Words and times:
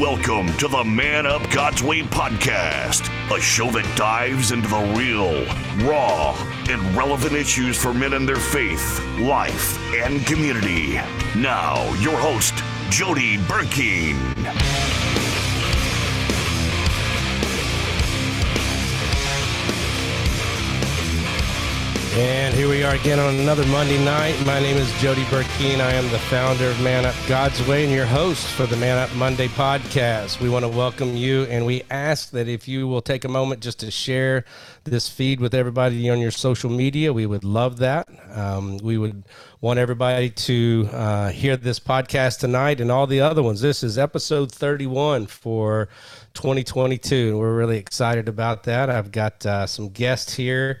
Welcome 0.00 0.46
to 0.56 0.66
the 0.66 0.82
Man 0.82 1.26
Up 1.26 1.50
God's 1.50 1.82
Way 1.82 2.00
podcast, 2.00 3.10
a 3.30 3.38
show 3.38 3.70
that 3.72 3.98
dives 3.98 4.50
into 4.50 4.66
the 4.66 4.94
real, 4.96 5.44
raw, 5.86 6.34
and 6.70 6.96
relevant 6.96 7.34
issues 7.34 7.76
for 7.76 7.92
men 7.92 8.14
and 8.14 8.26
their 8.26 8.36
faith, 8.36 8.98
life, 9.18 9.78
and 9.92 10.26
community. 10.26 10.94
Now, 11.36 11.92
your 11.96 12.16
host, 12.16 12.54
Jody 12.88 13.36
Burkeen. 13.36 14.16
And 22.12 22.52
here 22.52 22.68
we 22.68 22.82
are 22.82 22.96
again 22.96 23.20
on 23.20 23.36
another 23.36 23.64
Monday 23.66 24.04
night. 24.04 24.34
My 24.44 24.58
name 24.58 24.76
is 24.76 24.92
Jody 25.00 25.22
Burkeen. 25.26 25.78
I 25.78 25.92
am 25.92 26.10
the 26.10 26.18
founder 26.18 26.66
of 26.68 26.80
Man 26.82 27.06
Up 27.06 27.14
God's 27.28 27.64
Way 27.68 27.84
and 27.84 27.92
your 27.92 28.04
host 28.04 28.48
for 28.48 28.66
the 28.66 28.76
Man 28.76 28.98
Up 28.98 29.14
Monday 29.14 29.46
podcast. 29.46 30.40
We 30.40 30.48
want 30.48 30.64
to 30.64 30.68
welcome 30.68 31.16
you 31.16 31.44
and 31.44 31.64
we 31.64 31.84
ask 31.88 32.30
that 32.30 32.48
if 32.48 32.66
you 32.66 32.88
will 32.88 33.00
take 33.00 33.24
a 33.24 33.28
moment 33.28 33.62
just 33.62 33.78
to 33.80 33.92
share 33.92 34.44
this 34.82 35.08
feed 35.08 35.38
with 35.38 35.54
everybody 35.54 36.10
on 36.10 36.18
your 36.18 36.32
social 36.32 36.68
media, 36.68 37.12
we 37.12 37.26
would 37.26 37.44
love 37.44 37.76
that. 37.78 38.08
Um, 38.34 38.78
we 38.78 38.98
would 38.98 39.22
want 39.60 39.78
everybody 39.78 40.30
to 40.30 40.88
uh, 40.92 41.28
hear 41.28 41.56
this 41.56 41.78
podcast 41.78 42.40
tonight 42.40 42.80
and 42.80 42.90
all 42.90 43.06
the 43.06 43.20
other 43.20 43.42
ones. 43.44 43.60
This 43.60 43.84
is 43.84 43.98
episode 43.98 44.50
31 44.50 45.28
for 45.28 45.88
2022, 46.34 47.28
and 47.28 47.38
we're 47.38 47.54
really 47.54 47.78
excited 47.78 48.28
about 48.28 48.64
that. 48.64 48.90
I've 48.90 49.12
got 49.12 49.46
uh, 49.46 49.68
some 49.68 49.90
guests 49.90 50.34
here. 50.34 50.80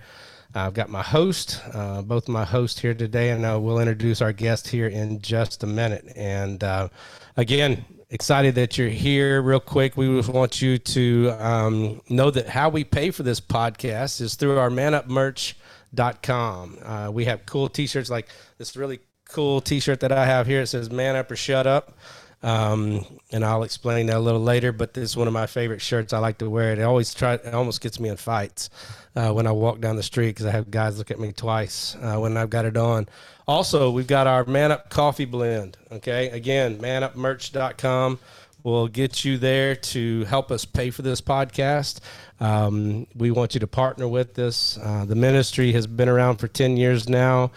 I've 0.54 0.74
got 0.74 0.88
my 0.88 1.02
host, 1.02 1.60
uh, 1.72 2.02
both 2.02 2.28
my 2.28 2.44
hosts 2.44 2.80
here 2.80 2.94
today, 2.94 3.30
and 3.30 3.46
uh, 3.46 3.58
we'll 3.60 3.78
introduce 3.78 4.20
our 4.20 4.32
guest 4.32 4.66
here 4.66 4.88
in 4.88 5.20
just 5.20 5.62
a 5.62 5.66
minute. 5.66 6.12
And 6.16 6.64
uh, 6.64 6.88
again, 7.36 7.84
excited 8.10 8.56
that 8.56 8.76
you're 8.76 8.88
here. 8.88 9.42
Real 9.42 9.60
quick, 9.60 9.96
we 9.96 10.08
just 10.16 10.28
want 10.28 10.60
you 10.60 10.76
to 10.78 11.30
um, 11.38 12.00
know 12.08 12.32
that 12.32 12.48
how 12.48 12.68
we 12.68 12.82
pay 12.82 13.12
for 13.12 13.22
this 13.22 13.40
podcast 13.40 14.20
is 14.20 14.34
through 14.34 14.58
our 14.58 14.70
manupmerch.com. 14.70 16.78
Uh, 16.84 17.10
we 17.12 17.26
have 17.26 17.46
cool 17.46 17.68
T-shirts 17.68 18.10
like 18.10 18.28
this 18.58 18.76
really 18.76 18.98
cool 19.28 19.60
T-shirt 19.60 20.00
that 20.00 20.10
I 20.10 20.26
have 20.26 20.48
here. 20.48 20.62
It 20.62 20.66
says 20.66 20.90
"Man 20.90 21.14
Up 21.14 21.30
or 21.30 21.36
Shut 21.36 21.68
Up." 21.68 21.96
Um, 22.42 23.04
and 23.30 23.44
I'll 23.44 23.64
explain 23.64 24.06
that 24.06 24.16
a 24.16 24.20
little 24.20 24.40
later. 24.40 24.72
But 24.72 24.94
this 24.94 25.10
is 25.10 25.16
one 25.16 25.26
of 25.26 25.32
my 25.32 25.46
favorite 25.46 25.80
shirts. 25.80 26.12
I 26.12 26.18
like 26.18 26.38
to 26.38 26.48
wear 26.48 26.72
it. 26.72 26.78
It 26.78 26.82
always 26.82 27.12
try. 27.14 27.34
It 27.34 27.54
almost 27.54 27.80
gets 27.80 28.00
me 28.00 28.08
in 28.08 28.16
fights 28.16 28.70
uh, 29.14 29.32
when 29.32 29.46
I 29.46 29.52
walk 29.52 29.80
down 29.80 29.96
the 29.96 30.02
street 30.02 30.28
because 30.28 30.46
I 30.46 30.50
have 30.50 30.70
guys 30.70 30.98
look 30.98 31.10
at 31.10 31.18
me 31.20 31.32
twice 31.32 31.96
uh, 32.00 32.16
when 32.18 32.36
I've 32.36 32.50
got 32.50 32.64
it 32.64 32.76
on. 32.76 33.08
Also, 33.46 33.90
we've 33.90 34.06
got 34.06 34.26
our 34.26 34.44
Man 34.44 34.72
Up 34.72 34.90
Coffee 34.90 35.24
Blend. 35.24 35.76
Okay, 35.90 36.28
again, 36.30 36.78
manupmerch.com 36.78 38.18
will 38.62 38.88
get 38.88 39.24
you 39.24 39.38
there 39.38 39.74
to 39.74 40.24
help 40.24 40.50
us 40.50 40.64
pay 40.64 40.90
for 40.90 41.02
this 41.02 41.20
podcast. 41.20 42.00
Um, 42.40 43.06
we 43.14 43.30
want 43.30 43.54
you 43.54 43.60
to 43.60 43.66
partner 43.66 44.08
with 44.08 44.38
us. 44.38 44.78
Uh, 44.82 45.04
the 45.04 45.14
ministry 45.14 45.72
has 45.72 45.86
been 45.86 46.08
around 46.08 46.36
for 46.36 46.48
10 46.48 46.76
years 46.76 47.08
now, 47.08 47.50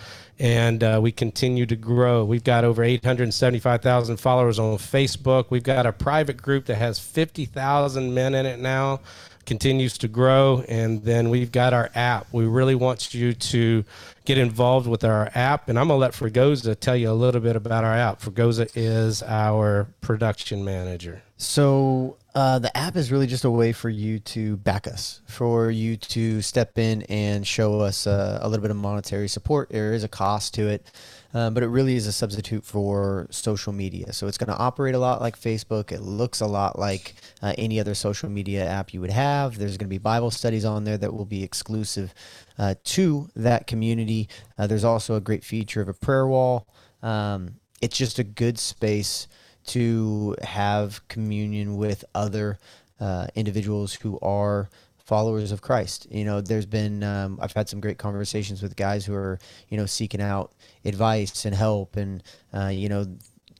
and 0.44 0.84
uh, 0.84 1.00
we 1.02 1.10
continue 1.10 1.66
to 1.66 1.78
grow. 1.78 2.26
We've 2.26 2.44
got 2.44 2.66
over 2.66 2.84
875,000 2.84 4.18
followers 4.18 4.60
on 4.60 4.78
Facebook. 4.78 5.46
We've 5.50 5.64
got 5.64 5.86
a 5.86 5.94
private 5.94 6.36
group 6.36 6.66
that 6.66 6.76
has 6.76 7.00
50,000 7.00 8.14
men 8.14 8.36
in 8.36 8.46
it 8.46 8.60
now 8.60 9.00
continues 9.46 9.98
to 10.00 10.10
grow. 10.10 10.64
And 10.68 11.02
then 11.04 11.30
we've 11.30 11.52
got 11.52 11.74
our 11.74 11.90
app. 11.96 12.28
We 12.34 12.46
really 12.46 12.76
want 12.76 13.14
you 13.14 13.32
to 13.34 13.86
get 14.26 14.38
involved 14.38 14.86
with 14.86 15.06
our 15.06 15.32
app. 15.34 15.70
And 15.70 15.80
I'm 15.80 15.88
going 15.88 15.98
to 15.98 16.02
let 16.02 16.12
Fregosa 16.12 16.78
tell 16.78 16.98
you 16.98 17.10
a 17.10 17.14
little 17.14 17.42
bit 17.42 17.56
about 17.56 17.86
our 17.86 17.94
app. 17.94 18.22
Fregosa 18.22 18.70
is 18.76 19.24
our 19.24 19.88
production 20.02 20.66
manager. 20.66 21.24
So 21.38 22.18
uh, 22.36 22.60
the 22.60 22.76
app 22.76 22.96
is 22.96 23.12
really 23.12 23.28
just 23.28 23.44
a 23.44 23.52
way 23.52 23.72
for 23.72 23.90
you 23.90 24.20
to 24.20 24.58
back 24.58 24.88
us, 24.88 25.22
for 25.28 25.70
you 25.70 25.96
to 25.98 26.42
step 26.42 26.78
in 26.78 27.04
and 27.04 27.46
show 27.46 27.80
us 27.80 28.08
uh, 28.08 28.40
a 28.42 28.50
little 28.50 28.62
bit 28.62 28.72
of 28.72 28.78
monetary 28.78 29.28
support. 29.28 29.70
There 29.70 29.94
is 29.94 30.04
a 30.04 30.08
cost 30.08 30.54
to 30.56 30.68
it. 30.68 30.92
Uh, 31.34 31.50
but 31.50 31.64
it 31.64 31.68
really 31.68 31.96
is 31.96 32.06
a 32.06 32.12
substitute 32.12 32.64
for 32.64 33.26
social 33.32 33.74
media. 33.74 34.14
So 34.14 34.28
it's 34.28 34.38
going 34.38 34.56
to 34.56 34.58
operate 34.58 34.94
a 34.94 35.00
lot 35.00 35.20
like 35.20 35.40
Facebook. 35.40 35.92
It 35.92 36.02
looks 36.02 36.42
a 36.42 36.46
lot 36.46 36.78
like 36.78 37.16
uh, 37.42 37.56
any 37.58 37.80
other 37.80 37.96
social 37.96 38.30
media 38.30 38.68
app 38.68 38.94
you 38.94 39.02
would 39.02 39.10
have. 39.10 39.58
There's 39.58 39.78
going 39.78 39.88
to 39.88 39.94
be 39.94 39.98
Bible 39.98 40.30
studies 40.30 40.64
on 40.64 40.84
there 40.84 40.98
that 40.98 41.12
will 41.12 41.26
be 41.26 41.44
exclusive 41.44 42.14
uh, 42.60 42.76
to 42.84 43.30
that 43.36 43.66
community. 43.66 44.30
Uh, 44.60 44.68
there's 44.68 44.84
also 44.84 45.16
a 45.16 45.22
great 45.22 45.44
feature 45.44 45.82
of 45.82 45.88
a 45.88 45.94
prayer 45.94 46.28
wall. 46.28 46.68
Um, 47.02 47.56
it's 47.82 47.98
just 47.98 48.20
a 48.20 48.24
good 48.24 48.60
space 48.60 49.28
to 49.68 50.36
have 50.42 51.08
communion 51.08 51.78
with 51.78 52.04
other 52.14 52.58
uh, 53.00 53.28
individuals 53.36 53.94
who 53.94 54.20
are 54.22 54.70
followers 55.06 55.52
of 55.52 55.62
Christ. 55.62 56.08
You 56.10 56.26
know, 56.26 56.42
there's 56.42 56.66
been 56.66 57.04
um, 57.04 57.40
I've 57.42 57.54
had 57.54 57.70
some 57.70 57.80
great 57.80 57.98
conversations 57.98 58.62
with 58.62 58.76
guys 58.76 59.06
who 59.06 59.14
are 59.14 59.40
you 59.70 59.78
know 59.78 59.86
seeking 59.86 60.22
out 60.22 60.54
advice 60.86 61.46
and 61.46 61.56
help, 61.56 61.96
and 61.96 62.24
uh, 62.54 62.68
you 62.68 62.90
know, 62.90 63.08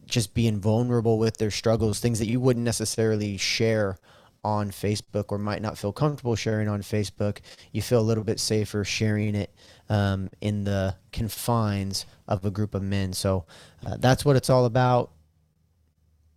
just 0.06 0.34
being 0.34 0.60
vulnerable 0.60 1.18
with 1.18 1.38
their 1.38 1.52
struggles, 1.52 2.00
things 2.00 2.20
that 2.20 2.28
you 2.28 2.40
wouldn't 2.40 2.66
necessarily 2.66 3.38
share 3.38 3.98
on 4.44 4.72
Facebook 4.72 5.26
or 5.30 5.38
might 5.38 5.62
not 5.62 5.78
feel 5.78 5.94
comfortable 5.94 6.36
sharing 6.36 6.68
on 6.68 6.82
Facebook. 6.82 7.40
You 7.72 7.82
feel 7.82 8.00
a 8.00 8.04
little 8.04 8.26
bit 8.26 8.40
safer 8.40 8.84
sharing 8.84 9.36
it 9.36 9.54
um, 9.90 10.30
in 10.42 10.66
the 10.66 10.96
confines 11.12 12.06
of 12.28 12.44
a 12.44 12.52
group 12.52 12.76
of 12.76 12.84
men. 12.84 13.14
So 13.14 13.46
uh, 13.86 13.98
that's 14.00 14.26
what 14.26 14.36
it's 14.36 14.50
all 14.50 14.66
about. 14.66 15.12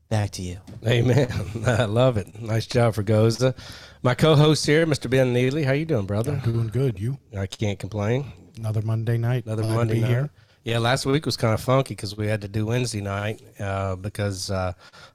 Back 0.09 0.31
to 0.33 0.43
you. 0.43 0.59
Amen. 0.87 1.29
I 1.67 1.85
love 1.85 2.17
it. 2.17 2.41
Nice 2.41 2.67
job 2.67 2.95
Fregosa. 2.95 3.57
My 4.03 4.15
co-host 4.15 4.65
here, 4.65 4.87
Mr. 4.87 5.11
Ben 5.11 5.33
Neely. 5.33 5.65
How 5.65 5.73
you 5.73 5.85
doing, 5.85 6.07
brother? 6.07 6.41
I'm 6.45 6.53
doing 6.53 6.69
good. 6.69 7.01
You? 7.01 7.19
I 7.37 7.47
can't 7.47 7.79
complain. 7.79 8.33
Another 8.57 8.83
Monday 8.83 9.19
night. 9.19 9.47
Another 9.47 9.63
Glad 9.65 9.75
Monday 9.75 10.01
night. 10.01 10.09
here. 10.09 10.31
Yeah, 10.63 10.79
last 10.79 11.07
week 11.07 11.27
was 11.27 11.37
kind 11.37 11.55
of 11.55 11.61
funky 11.61 11.95
because 11.95 12.17
we 12.17 12.27
had 12.29 12.41
to 12.43 12.49
do 12.49 12.67
Wednesday 12.67 13.01
night 13.01 13.41
uh, 13.61 13.97
because 13.97 14.51
uh, 14.51 14.73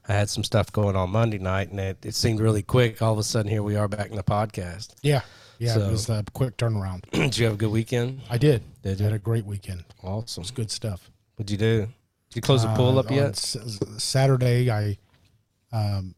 I 0.08 0.12
had 0.12 0.28
some 0.30 0.44
stuff 0.44 0.70
going 0.72 0.96
on 0.96 1.10
Monday 1.10 1.38
night, 1.38 1.70
and 1.70 1.78
it, 1.80 2.04
it 2.04 2.14
seemed 2.14 2.40
really 2.40 2.62
quick. 2.62 3.00
All 3.02 3.12
of 3.12 3.18
a 3.18 3.22
sudden, 3.22 3.50
here 3.50 3.62
we 3.62 3.76
are 3.76 3.86
back 3.88 4.08
in 4.10 4.16
the 4.16 4.22
podcast. 4.22 4.94
Yeah, 5.02 5.20
yeah. 5.58 5.74
So- 5.74 5.88
it 5.88 5.90
was 5.90 6.08
a 6.10 6.24
quick 6.32 6.56
turnaround. 6.56 7.02
Did 7.12 7.36
you 7.38 7.44
have 7.46 7.54
a 7.54 7.58
good 7.58 7.70
weekend? 7.70 8.20
I 8.30 8.38
did. 8.38 8.62
Did 8.82 8.96
I 8.96 8.98
you? 8.98 9.04
had 9.04 9.12
a 9.14 9.18
great 9.18 9.44
weekend. 9.44 9.84
Awesome. 10.02 10.40
It's 10.42 10.50
good 10.50 10.70
stuff. 10.70 11.10
What'd 11.36 11.50
you 11.50 11.58
do? 11.58 11.88
Did 12.32 12.36
you 12.36 12.42
close 12.42 12.62
the 12.62 12.74
pool 12.74 12.96
Uh, 12.96 13.00
up 13.00 13.10
yet? 13.10 13.36
Saturday, 13.36 14.70
I 14.70 14.96
um, 15.70 16.14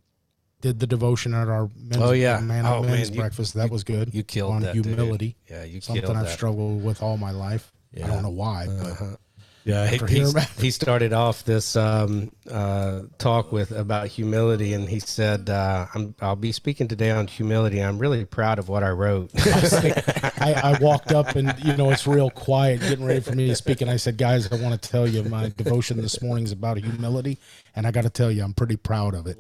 did 0.61 0.79
the 0.79 0.87
devotion 0.87 1.35
at 1.35 1.49
our 1.49 1.69
men's, 1.77 1.97
Oh, 2.03 2.13
yeah. 2.13 2.39
man, 2.39 2.65
Oh, 2.67 2.83
men's 2.83 3.09
man, 3.11 3.15
you- 3.15 3.21
breakfast. 3.21 3.55
That 3.55 3.69
was 3.71 3.83
good. 3.83 4.15
You 4.15 4.23
killed 4.23 4.53
on 4.53 4.63
that, 4.63 4.75
dude. 4.75 4.87
humility. 4.87 5.37
Yeah, 5.51 5.65
you 5.65 5.73
killed 5.73 5.77
it. 5.81 5.85
Something 5.85 6.03
killed 6.05 6.17
I've 6.19 6.25
that. 6.27 6.33
struggled 6.33 6.85
with 6.85 7.03
all 7.03 7.17
my 7.17 7.33
life. 7.33 7.73
Yeah. 7.93 8.05
I 8.07 8.09
don't 8.11 8.23
know 8.23 8.31
why, 8.31 8.67
but 8.67 8.87
Uh-huh. 8.93 9.17
Yeah, 9.65 9.87
he, 9.87 9.97
he, 9.97 10.27
he 10.59 10.71
started 10.71 11.15
off 11.15 11.43
this 11.45 11.75
um, 11.75 12.31
uh, 12.51 13.03
talk 13.17 13.51
with 13.51 13.71
about 13.71 14.09
humility, 14.09 14.75
and 14.75 14.87
he 14.87 15.01
said, 15.01 15.49
uh, 15.49 15.87
I'm, 15.95 16.15
"I'll 16.21 16.37
be 16.37 16.53
speaking 16.53 16.87
today 16.87 17.11
on 17.11 17.27
humility. 17.29 17.81
I'm 17.81 17.99
really 17.99 18.27
proud 18.27 18.59
of 18.59 18.69
what 18.69 18.83
I 18.83 18.91
wrote." 18.91 19.31
I, 19.37 20.61
I 20.63 20.79
walked 20.83 21.13
up 21.13 21.35
and 21.35 21.55
you 21.65 21.75
know 21.79 21.91
it's 21.91 22.07
real 22.07 22.29
quiet, 22.29 22.81
getting 22.81 23.07
ready 23.07 23.21
for 23.21 23.33
me 23.33 23.49
to 23.49 23.57
speak, 23.57 23.81
and 23.81 23.91
I 23.91 23.97
said, 23.97 24.19
"Guys, 24.19 24.53
I 24.53 24.57
want 24.57 24.81
to 24.81 24.89
tell 24.91 25.09
you 25.09 25.23
my 25.25 25.51
devotion 25.57 25.97
this 25.97 26.21
morning 26.21 26.45
is 26.45 26.53
about 26.53 26.77
humility, 26.77 27.39
and 27.75 27.87
I 27.87 27.91
got 27.91 28.03
to 28.03 28.11
tell 28.11 28.31
you, 28.31 28.45
I'm 28.45 28.53
pretty 28.53 28.77
proud 28.77 29.15
of 29.15 29.27
it, 29.27 29.39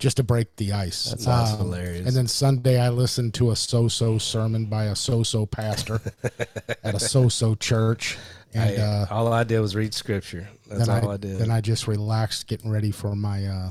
just 0.00 0.16
to 0.16 0.24
break 0.24 0.56
the 0.56 0.72
ice." 0.72 1.12
That 1.12 1.20
sounds 1.20 1.50
hilarious. 1.50 2.08
And 2.08 2.16
then 2.16 2.26
Sunday, 2.26 2.80
I 2.80 2.88
listened 2.88 3.34
to 3.34 3.52
a 3.52 3.56
so-so 3.56 4.18
sermon 4.18 4.66
by 4.66 4.86
a 4.86 4.96
so-so 4.96 5.46
pastor 5.46 6.00
at 6.82 6.96
a 6.96 7.00
so-so 7.00 7.54
church, 7.54 8.18
and 8.54 8.80
I- 8.80 8.82
uh, 8.82 9.06
all 9.10 9.32
I 9.32 9.44
did 9.44 9.60
was 9.60 9.74
read 9.76 9.94
scripture. 9.94 10.48
That's 10.66 10.88
all 10.88 11.10
I, 11.10 11.14
I, 11.14 11.16
did. 11.16 11.38
then 11.38 11.50
I 11.50 11.60
just 11.60 11.86
relaxed, 11.86 12.46
getting 12.46 12.70
ready 12.70 12.90
for 12.90 13.14
my. 13.14 13.46
Uh, 13.46 13.70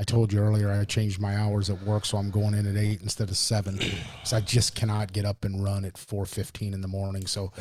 I 0.00 0.04
told 0.04 0.32
you 0.32 0.38
earlier 0.38 0.70
I 0.70 0.84
changed 0.84 1.20
my 1.20 1.36
hours 1.36 1.70
at 1.70 1.82
work, 1.82 2.04
so 2.04 2.18
I'm 2.18 2.30
going 2.30 2.54
in 2.54 2.66
at 2.66 2.76
eight 2.76 3.02
instead 3.02 3.30
of 3.30 3.36
seven. 3.36 3.80
so 4.24 4.36
I 4.36 4.40
just 4.40 4.76
cannot 4.76 5.12
get 5.12 5.24
up 5.24 5.44
and 5.44 5.62
run 5.62 5.84
at 5.84 5.98
four 5.98 6.24
fifteen 6.24 6.72
in 6.72 6.80
the 6.80 6.88
morning. 6.88 7.26
So 7.26 7.52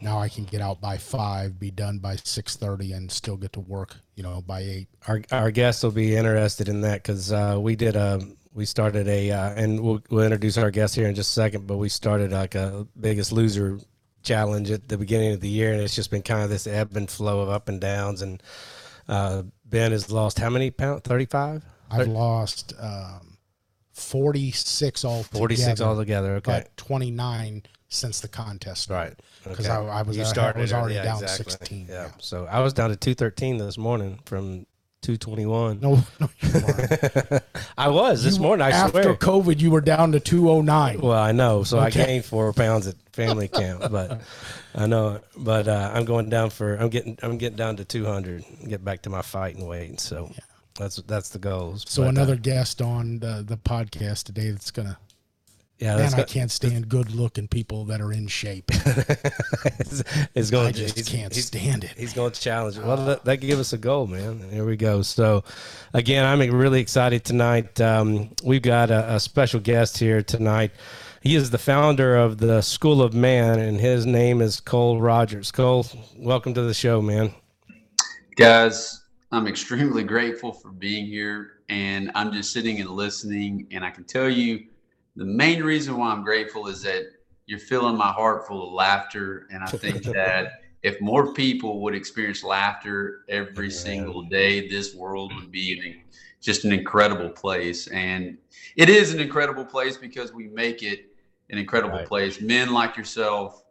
now 0.00 0.18
I 0.18 0.28
can 0.28 0.44
get 0.44 0.60
out 0.60 0.80
by 0.80 0.98
five, 0.98 1.58
be 1.58 1.70
done 1.70 1.98
by 1.98 2.16
six 2.16 2.56
thirty, 2.56 2.92
and 2.92 3.10
still 3.10 3.36
get 3.36 3.52
to 3.54 3.60
work. 3.60 3.96
You 4.14 4.22
know, 4.22 4.42
by 4.42 4.60
eight. 4.60 4.88
our 5.08 5.22
our 5.32 5.50
guests 5.50 5.82
will 5.82 5.90
be 5.90 6.14
interested 6.16 6.68
in 6.68 6.82
that 6.82 7.02
because 7.02 7.32
uh, 7.32 7.56
we 7.58 7.76
did 7.76 7.96
a 7.96 8.20
we 8.52 8.64
started 8.64 9.06
a 9.06 9.30
uh, 9.30 9.50
and 9.50 9.80
we'll, 9.80 10.02
we'll 10.10 10.24
introduce 10.24 10.56
our 10.58 10.70
guest 10.70 10.94
here 10.94 11.08
in 11.08 11.14
just 11.14 11.30
a 11.30 11.32
second. 11.32 11.66
But 11.66 11.76
we 11.76 11.88
started 11.88 12.32
like 12.32 12.54
a 12.54 12.86
Biggest 12.98 13.30
Loser 13.30 13.78
challenge 14.26 14.70
at 14.70 14.88
the 14.88 14.98
beginning 14.98 15.32
of 15.32 15.40
the 15.40 15.48
year, 15.48 15.72
and 15.72 15.80
it's 15.80 15.94
just 15.94 16.10
been 16.10 16.22
kind 16.22 16.42
of 16.42 16.50
this 16.50 16.66
ebb 16.66 16.96
and 16.96 17.08
flow 17.08 17.40
of 17.40 17.48
up 17.48 17.68
and 17.68 17.80
downs. 17.80 18.20
And 18.20 18.42
uh, 19.08 19.44
Ben 19.64 19.92
has 19.92 20.10
lost 20.10 20.38
how 20.38 20.50
many 20.50 20.70
pounds? 20.70 21.02
Thirty 21.04 21.26
five. 21.26 21.64
I've 21.90 22.08
lost 22.08 22.74
um, 22.78 23.38
forty 23.92 24.50
six 24.50 25.04
all. 25.04 25.22
46 25.22 25.80
altogether. 25.80 26.34
Okay. 26.36 26.52
but 26.52 26.76
twenty 26.76 27.10
nine 27.10 27.62
since 27.88 28.20
the 28.20 28.28
contest 28.28 28.82
started. 28.82 29.22
Right. 29.44 29.50
Because 29.50 29.68
I, 29.68 29.80
I 29.80 30.02
was 30.02 30.18
I 30.18 30.52
was 30.58 30.72
already 30.72 30.96
yeah, 30.96 31.04
down 31.04 31.22
exactly. 31.22 31.52
sixteen. 31.52 31.86
Yeah. 31.88 32.06
yeah. 32.06 32.10
So 32.18 32.46
I 32.50 32.60
was 32.60 32.72
down 32.72 32.90
to 32.90 32.96
213 32.96 33.58
this 33.58 33.78
morning 33.78 34.18
from 34.24 34.66
221. 35.06 35.80
No, 35.80 35.94
no, 36.20 36.28
you 36.40 36.52
weren't. 36.52 37.42
I 37.78 37.88
was 37.88 38.24
this 38.24 38.36
You- 38.36 38.42
morning. 38.42 38.66
I 38.66 38.70
after 38.70 39.02
swear. 39.02 39.14
COVID, 39.14 39.60
you 39.60 39.70
were 39.70 39.80
down 39.80 40.12
to 40.12 40.20
209. 40.20 41.00
Well, 41.00 41.12
I 41.18 41.32
know. 41.32 41.62
So 41.62 41.78
I 41.78 41.86
Okay. 41.88 42.04
gained 42.06 42.24
four 42.24 42.52
pounds 42.52 42.86
at 42.88 42.96
family 43.12 43.48
camp, 43.48 43.84
but 43.90 44.20
I 44.74 44.86
know. 44.86 45.20
But 45.36 45.68
uh, 45.68 45.90
I'm 45.94 46.04
going 46.04 46.28
down 46.28 46.50
for. 46.50 46.74
I'm 46.74 46.88
getting. 46.90 47.18
I'm 47.22 47.38
getting 47.38 47.56
down 47.56 47.76
to 47.76 47.84
200. 47.84 48.44
and 48.60 48.68
Get 48.68 48.84
back 48.84 49.02
to 49.02 49.10
my 49.10 49.22
fighting 49.22 49.66
weight. 49.66 50.00
So 50.00 50.30
that's 50.78 50.96
that's 51.02 51.28
the 51.30 51.38
goals. 51.38 51.84
so 51.88 52.02
But, 52.02 52.06
uh, 52.06 52.10
another 52.10 52.36
guest 52.36 52.82
on 52.82 53.20
the, 53.20 53.44
the 53.46 53.56
podcast 53.56 54.24
today 54.24 54.50
that's 54.50 54.70
gonna. 54.70 54.98
Yeah, 55.78 55.90
Man, 55.90 55.98
that's 55.98 56.14
I 56.14 56.18
got- 56.18 56.28
can't 56.28 56.50
stand 56.50 56.88
good-looking 56.88 57.48
people 57.48 57.84
that 57.86 58.00
are 58.00 58.12
in 58.12 58.26
shape. 58.28 58.64
it's, 59.78 60.02
it's 60.34 60.50
going. 60.50 60.68
I 60.68 60.72
just 60.72 60.94
he's- 60.94 61.08
can't 61.08 61.32
he's- 61.34 61.46
stand 61.46 61.84
it. 61.84 61.90
He's 61.96 62.12
going 62.14 62.32
to 62.32 62.40
challenge. 62.40 62.78
it. 62.78 62.84
Well, 62.84 62.96
that, 63.04 63.24
that 63.24 63.36
give 63.38 63.58
us 63.58 63.72
a 63.72 63.78
goal, 63.78 64.06
man. 64.06 64.40
And 64.42 64.52
Here 64.52 64.64
we 64.64 64.76
go. 64.76 65.02
So, 65.02 65.44
again, 65.92 66.24
I'm 66.24 66.40
really 66.50 66.80
excited 66.80 67.24
tonight. 67.24 67.80
Um, 67.80 68.30
we've 68.42 68.62
got 68.62 68.90
a, 68.90 69.14
a 69.16 69.20
special 69.20 69.60
guest 69.60 69.98
here 69.98 70.22
tonight. 70.22 70.70
He 71.22 71.34
is 71.34 71.50
the 71.50 71.58
founder 71.58 72.16
of 72.16 72.38
the 72.38 72.60
School 72.62 73.02
of 73.02 73.12
Man, 73.12 73.58
and 73.58 73.80
his 73.80 74.06
name 74.06 74.40
is 74.40 74.60
Cole 74.60 75.00
Rogers. 75.00 75.50
Cole, 75.50 75.84
welcome 76.16 76.54
to 76.54 76.62
the 76.62 76.72
show, 76.74 77.02
man. 77.02 77.34
Guys, 78.36 79.02
I'm 79.32 79.46
extremely 79.46 80.04
grateful 80.04 80.52
for 80.52 80.70
being 80.70 81.06
here 81.06 81.52
and 81.68 82.12
I'm 82.14 82.32
just 82.32 82.52
sitting 82.52 82.80
and 82.80 82.90
listening. 82.90 83.66
And 83.72 83.84
I 83.84 83.90
can 83.90 84.04
tell 84.04 84.28
you 84.28 84.66
the 85.16 85.24
main 85.24 85.62
reason 85.62 85.96
why 85.96 86.10
I'm 86.10 86.22
grateful 86.22 86.68
is 86.68 86.82
that 86.82 87.04
you're 87.46 87.58
filling 87.58 87.96
my 87.96 88.12
heart 88.12 88.46
full 88.46 88.68
of 88.68 88.72
laughter. 88.74 89.46
And 89.50 89.64
I 89.64 89.70
think 89.70 90.02
that 90.12 90.48
if 90.82 91.00
more 91.00 91.32
people 91.32 91.80
would 91.82 91.94
experience 91.94 92.44
laughter 92.44 93.20
every 93.28 93.70
single 93.70 94.22
day, 94.22 94.68
this 94.68 94.94
world 94.94 95.32
would 95.34 95.50
be 95.50 95.78
an, 95.78 95.96
just 96.40 96.64
an 96.64 96.72
incredible 96.72 97.30
place. 97.30 97.86
And 97.88 98.38
it 98.76 98.88
is 98.90 99.12
an 99.12 99.20
incredible 99.20 99.64
place 99.64 99.96
because 99.96 100.32
we 100.32 100.48
make 100.48 100.82
it 100.82 101.00
an 101.50 101.58
incredible 101.58 101.98
Right. 101.98 102.06
place. 102.06 102.40
Men 102.40 102.72
like 102.72 102.96
yourself, 102.96 103.64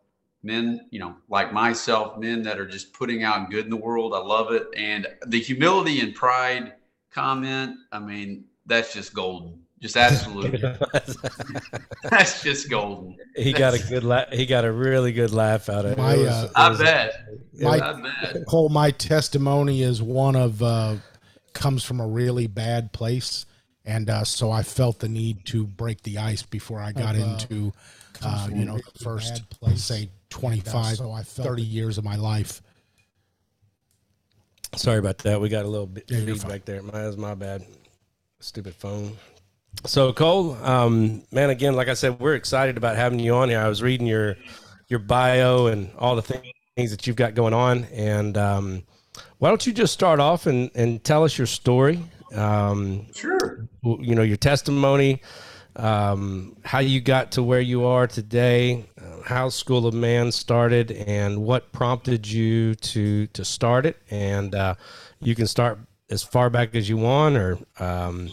men, 0.44 0.88
you 0.91 1.00
know, 1.00 1.15
like 1.30 1.53
myself, 1.53 2.18
men 2.18 2.41
that 2.44 2.59
are 2.59 2.68
just 2.68 2.94
putting 2.94 3.24
out 3.24 3.50
good 3.51 3.65
in 3.65 3.69
the 3.69 3.77
world. 3.77 4.13
I 4.13 4.19
love 4.19 4.51
it. 4.51 4.68
And 4.75 5.07
the 5.27 5.39
humility 5.39 6.00
and 6.01 6.13
pride 6.15 6.74
comment, 7.12 7.75
I 7.91 8.00
mean, 8.00 8.45
that's 8.65 8.94
just 8.94 9.13
golden. 9.13 9.64
Just 9.81 9.98
absolutely. 9.98 10.60
that's 12.04 12.42
just 12.42 12.69
golden. 12.69 13.18
he 13.36 13.51
got 13.54 13.74
a 13.74 13.80
good 13.80 14.04
la- 14.04 14.25
he 14.31 14.45
got 14.45 14.63
a 14.66 14.72
really 14.72 15.12
good 15.12 15.31
laugh 15.31 15.69
out 15.69 15.86
of 15.86 15.92
it. 15.92 15.98
My, 15.98 16.13
It 16.16 16.19
was- 16.19 16.27
uh, 16.27 16.45
it 16.45 16.51
I 16.56 16.69
was- 16.69 16.80
bet. 16.80 17.13
My- 17.62 17.80
I 17.80 18.01
bet. 18.33 18.45
Cole, 18.48 18.69
my 18.69 18.92
testimony 18.92 19.81
is 19.83 20.01
one 20.01 20.36
of 20.36 20.63
uh, 20.63 20.95
comes 21.54 21.83
from 21.83 22.00
a 22.00 22.07
really 22.07 22.48
bad 22.48 22.94
place, 22.94 23.45
and 23.86 24.10
uh, 24.10 24.24
so 24.24 24.50
I 24.51 24.63
felt 24.63 25.00
the 25.00 25.10
need 25.10 25.45
to 25.48 25.66
break 25.68 26.01
the 26.04 26.18
ice 26.19 26.42
before 26.44 26.80
I 26.80 26.92
got 26.92 27.16
Of, 27.16 27.22
uh, 27.22 27.25
into, 27.25 27.74
uh, 28.24 28.48
from 28.48 28.56
you 28.57 28.66
know, 28.66 28.77
the 28.77 29.04
first 29.04 29.33
bad 29.33 29.50
place. 29.60 29.83
say 29.83 30.10
25, 30.30 30.95
so 30.98 31.12
I 31.12 31.24
felt 31.24 31.48
30 31.48 31.62
years 31.63 31.98
of 31.98 32.04
my 32.04 32.16
life. 32.16 32.62
Sorry 34.75 34.98
about 35.00 35.19
that. 35.19 35.39
We 35.39 35.48
got 35.50 35.63
a 35.66 35.68
little 35.69 35.86
bit 35.88 36.06
Yeah, 36.10 36.25
feedback 36.25 36.66
there. 36.66 36.81
My, 36.81 37.04
that's 37.04 37.16
my 37.18 37.36
bad. 37.36 37.66
Stupid 38.42 38.75
phone. 38.75 39.16
So 39.86 40.13
Cole, 40.13 40.56
um, 40.63 41.24
man, 41.31 41.50
again, 41.50 41.75
like 41.75 41.88
I 41.88 41.94
said, 41.94 42.19
we're 42.19 42.36
excited 42.36 42.77
about 42.77 42.95
having 42.95 43.19
you 43.19 43.33
on 43.36 43.50
here. 43.50 43.60
I 43.60 43.68
was 43.68 43.83
reading 43.83 44.07
your 44.07 44.36
your 44.88 45.00
bio 45.00 45.68
and 45.68 45.92
all 45.98 46.16
the 46.16 46.22
thi- 46.22 46.54
things 46.75 46.92
that 46.92 47.06
you've 47.07 47.16
got 47.16 47.36
going 47.36 47.54
on, 47.54 47.86
and 47.86 48.38
um, 48.38 48.83
why 49.38 49.50
don't 49.50 49.66
you 49.66 49.74
just 49.74 49.94
start 49.94 50.19
off 50.19 50.45
and, 50.48 50.72
and 50.75 51.04
tell 51.04 51.24
us 51.24 51.38
your 51.38 51.48
story? 51.48 52.00
Um, 52.33 53.07
Sure. 53.13 53.68
you 53.83 54.16
know 54.16 54.24
your 54.24 54.38
testimony, 54.38 55.22
um, 55.75 56.57
how 56.63 56.80
you 56.80 57.00
got 57.00 57.31
to 57.33 57.44
where 57.44 57.62
you 57.62 57.86
are 57.86 58.07
today, 58.07 58.86
uh, 59.00 59.22
how 59.24 59.50
School 59.50 59.86
of 59.86 59.94
Man 59.94 60.31
started, 60.31 60.92
and 60.92 61.44
what 61.44 61.72
prompted 61.72 62.27
you 62.27 62.75
to 62.75 63.27
to 63.27 63.45
start 63.45 63.86
it. 63.86 63.98
And 64.10 64.56
uh, 64.56 64.75
you 65.19 65.36
can 65.36 65.48
start 65.48 65.80
as 66.10 66.24
far 66.24 66.50
back 66.50 66.75
as 66.75 66.89
you 66.89 66.98
want, 66.98 67.38
or 67.38 67.60
um, 67.80 68.31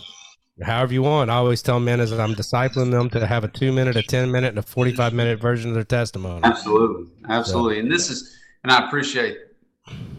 however 0.61 0.93
you 0.93 1.03
want. 1.03 1.31
I 1.31 1.35
always 1.35 1.63
tell 1.63 1.81
men 1.81 2.01
as 2.01 2.13
I'm 2.13 2.35
discipling 2.35 2.91
them 2.91 3.09
to 3.11 3.27
have 3.27 3.45
a 3.45 3.49
two 3.49 3.73
minute, 3.73 3.97
a 3.97 4.03
ten 4.03 4.31
minute, 4.31 4.49
and 4.49 4.59
a 4.59 4.63
forty 4.63 4.93
five 4.93 5.13
minute 5.13 5.41
version 5.41 5.71
of 5.71 5.75
their 5.75 5.85
testimony. 5.85 6.43
Absolutely. 6.45 7.11
Absolutely. 7.29 7.81
And 7.81 7.91
this 7.91 8.11
is, 8.11 8.37
and 8.63 8.73
I 8.73 8.87
appreciate, 8.87 9.39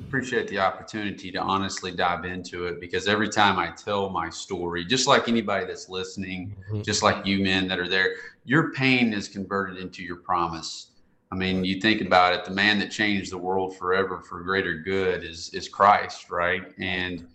appreciate 0.07 0.47
the 0.47 0.59
opportunity 0.59 1.31
to 1.31 1.39
honestly 1.39 1.91
dive 1.91 2.25
into 2.25 2.65
it 2.67 2.79
because 2.79 3.07
every 3.07 3.29
time 3.29 3.57
I 3.57 3.71
tell 3.71 4.09
my 4.09 4.29
story, 4.29 4.85
just 4.85 5.07
like 5.07 5.27
anybody 5.27 5.65
that's 5.65 5.89
listening, 5.89 6.55
Mhm. 6.71 6.83
just 6.83 7.03
like 7.03 7.25
you 7.25 7.43
men 7.43 7.67
that 7.67 7.79
are 7.79 7.87
there, 7.87 8.15
your 8.45 8.71
pain 8.73 9.13
is 9.13 9.27
converted 9.27 9.77
into 9.77 10.03
your 10.03 10.17
promise. 10.17 10.89
I 11.31 11.35
mean, 11.35 11.63
you 11.63 11.81
think 11.81 12.01
about 12.01 12.33
it, 12.33 12.45
the 12.45 12.51
man 12.51 12.77
that 12.77 12.91
changed 12.91 13.31
the 13.31 13.39
world 13.39 13.75
forever 13.75 14.21
for 14.21 14.43
greater 14.43 14.77
good 14.77 15.23
is 15.23 15.49
is 15.53 15.67
Christ, 15.67 16.29
right? 16.29 16.63
And 16.77 17.25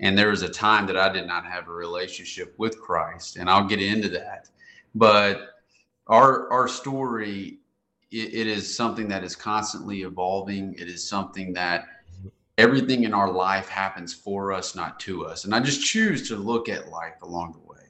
and 0.00 0.16
there 0.16 0.30
was 0.30 0.42
a 0.42 0.48
time 0.48 0.86
that 0.86 0.96
I 0.96 1.08
did 1.08 1.26
not 1.26 1.44
have 1.46 1.68
a 1.68 1.72
relationship 1.72 2.54
with 2.58 2.80
Christ, 2.80 3.36
and 3.36 3.48
I'll 3.48 3.66
get 3.66 3.80
into 3.82 4.08
that. 4.10 4.48
But 4.94 5.50
our 6.06 6.50
our 6.52 6.68
story 6.68 7.58
it, 8.10 8.34
it 8.34 8.46
is 8.46 8.74
something 8.74 9.08
that 9.08 9.24
is 9.24 9.34
constantly 9.36 10.02
evolving. 10.02 10.74
It 10.74 10.88
is 10.88 11.06
something 11.06 11.52
that 11.54 11.86
everything 12.58 13.04
in 13.04 13.12
our 13.12 13.30
life 13.30 13.68
happens 13.68 14.14
for 14.14 14.52
us, 14.52 14.76
not 14.76 15.00
to 15.00 15.26
us. 15.26 15.44
And 15.44 15.54
I 15.54 15.60
just 15.60 15.84
choose 15.84 16.28
to 16.28 16.36
look 16.36 16.68
at 16.68 16.88
life 16.88 17.20
along 17.22 17.52
the 17.52 17.58
way. 17.58 17.88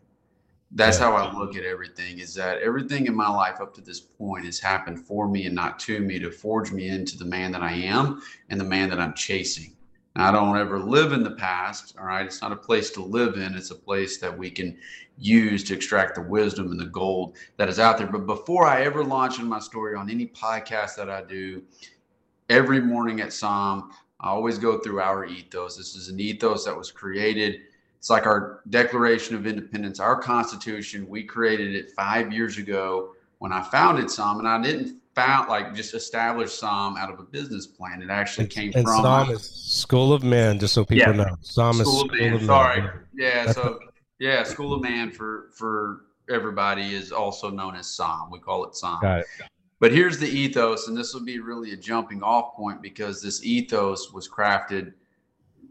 That's 0.71 0.99
Yeah. 0.99 1.11
how 1.11 1.17
I 1.17 1.33
look 1.39 1.57
at 1.57 1.65
everything 1.65 2.19
is 2.19 2.35
that 2.35 2.59
everything 2.59 3.07
in 3.07 3.15
my 3.15 3.29
life 3.29 3.61
up 3.61 3.75
to 3.75 3.81
this 3.81 4.01
point 4.01 4.47
has 4.47 4.59
happened 4.59 5.07
for 5.07 5.29
me 5.29 5.47
and 5.47 5.55
not 5.55 5.79
to 5.81 6.01
me 6.01 6.19
to 6.19 6.31
forge 6.31 6.73
me 6.73 6.89
into 6.89 7.17
the 7.19 7.27
man 7.27 7.53
that 7.53 7.63
I 7.63 7.73
am 7.73 8.23
and 8.49 8.59
the 8.59 8.65
man 8.65 8.89
that 8.91 8.99
I'm 8.99 9.15
chasing. 9.15 9.74
I 10.17 10.31
don't 10.31 10.57
ever 10.57 10.79
live 10.79 11.13
in 11.13 11.25
the 11.25 11.33
past. 11.33 11.97
All 11.99 12.07
right. 12.07 12.25
It's 12.25 12.41
not 12.41 12.53
a 12.53 12.57
place 12.57 12.91
to 12.91 13.03
live 13.03 13.35
in. 13.35 13.55
It's 13.55 13.73
a 13.73 13.77
place 13.77 14.19
that 14.19 14.37
we 14.37 14.51
can 14.51 14.77
use 15.19 15.65
to 15.65 15.75
extract 15.75 16.15
the 16.15 16.23
wisdom 16.23 16.71
and 16.71 16.79
the 16.79 16.87
gold 16.87 17.37
that 17.57 17.69
is 17.69 17.81
out 17.81 17.99
there. 17.99 18.07
But 18.07 18.27
before 18.27 18.67
I 18.67 18.83
ever 18.85 19.03
launch 19.03 19.41
in 19.41 19.47
my 19.47 19.59
story 19.59 19.97
on 19.97 20.09
any 20.09 20.27
podcast 20.27 20.95
that 20.97 21.11
I 21.11 21.23
do, 21.23 21.63
every 22.49 22.81
morning 22.81 23.21
at 23.21 23.33
Psalm, 23.33 23.91
I 24.21 24.29
always 24.29 24.57
go 24.57 24.79
through 24.79 25.01
our 25.01 25.25
ethos. 25.25 25.77
This 25.77 25.97
is 25.97 26.09
an 26.09 26.21
ethos 26.21 26.65
that 26.65 26.77
was 26.77 26.93
created. 26.93 27.61
It's 27.99 28.11
like 28.11 28.27
our 28.27 28.61
Declaration 28.71 29.35
of 29.35 29.47
Independence, 29.47 29.99
our 29.99 30.17
Constitution. 30.17 31.09
We 31.09 31.25
created 31.25 31.75
it 31.75 31.91
five 31.91 32.33
years 32.33 32.59
ago 32.59 33.15
when 33.39 33.53
I 33.53 33.63
founded 33.63 34.11
Psalm, 34.11 34.39
and 34.39 34.47
I 34.47 34.63
didn't 34.63 35.01
found 35.15 35.49
like 35.49 35.75
just 35.75 35.95
established 35.95 36.59
Psalm 36.59 36.97
out 36.97 37.13
of 37.13 37.21
a 37.21 37.23
business 37.23 37.67
plan. 37.67 38.03
It 38.03 38.11
actually 38.11 38.47
came 38.49 38.73
And 38.75 38.85
from 38.85 39.03
Psalm 39.03 39.31
is 39.31 39.43
School 39.49 40.13
of 40.13 40.23
Men, 40.23 40.59
just 40.59 40.75
so 40.75 40.85
people 40.85 41.15
Yeah. 41.15 41.25
know. 41.25 41.37
Psalm 41.41 41.81
is 41.81 41.87
School 41.87 42.03
of 42.03 42.13
Man. 42.13 42.35
Men. 42.37 42.47
Sorry. 42.47 42.83
Yeah. 43.15 43.53
So 43.53 43.79
yeah, 44.19 44.43
School 44.43 44.75
of 44.75 44.83
Man 44.83 45.11
for 45.11 45.51
for 45.55 46.03
everybody 46.31 46.95
is 46.95 47.13
also 47.13 47.51
known 47.51 47.77
as 47.77 47.87
Psalm. 47.95 48.31
We 48.31 48.39
call 48.39 48.65
it 48.65 48.75
Psalm. 48.75 49.01
Got 49.01 49.21
it. 49.21 49.27
But 49.81 49.93
here's 49.93 50.19
the 50.19 50.29
ethos, 50.29 50.89
and 50.89 50.97
this 50.97 51.13
will 51.13 51.25
be 51.25 51.41
really 51.41 51.73
a 51.73 51.77
jumping 51.77 52.23
off 52.23 52.55
point 52.55 52.81
because 52.81 53.21
this 53.21 53.45
ethos 53.45 54.13
was 54.13 54.29
crafted 54.29 54.95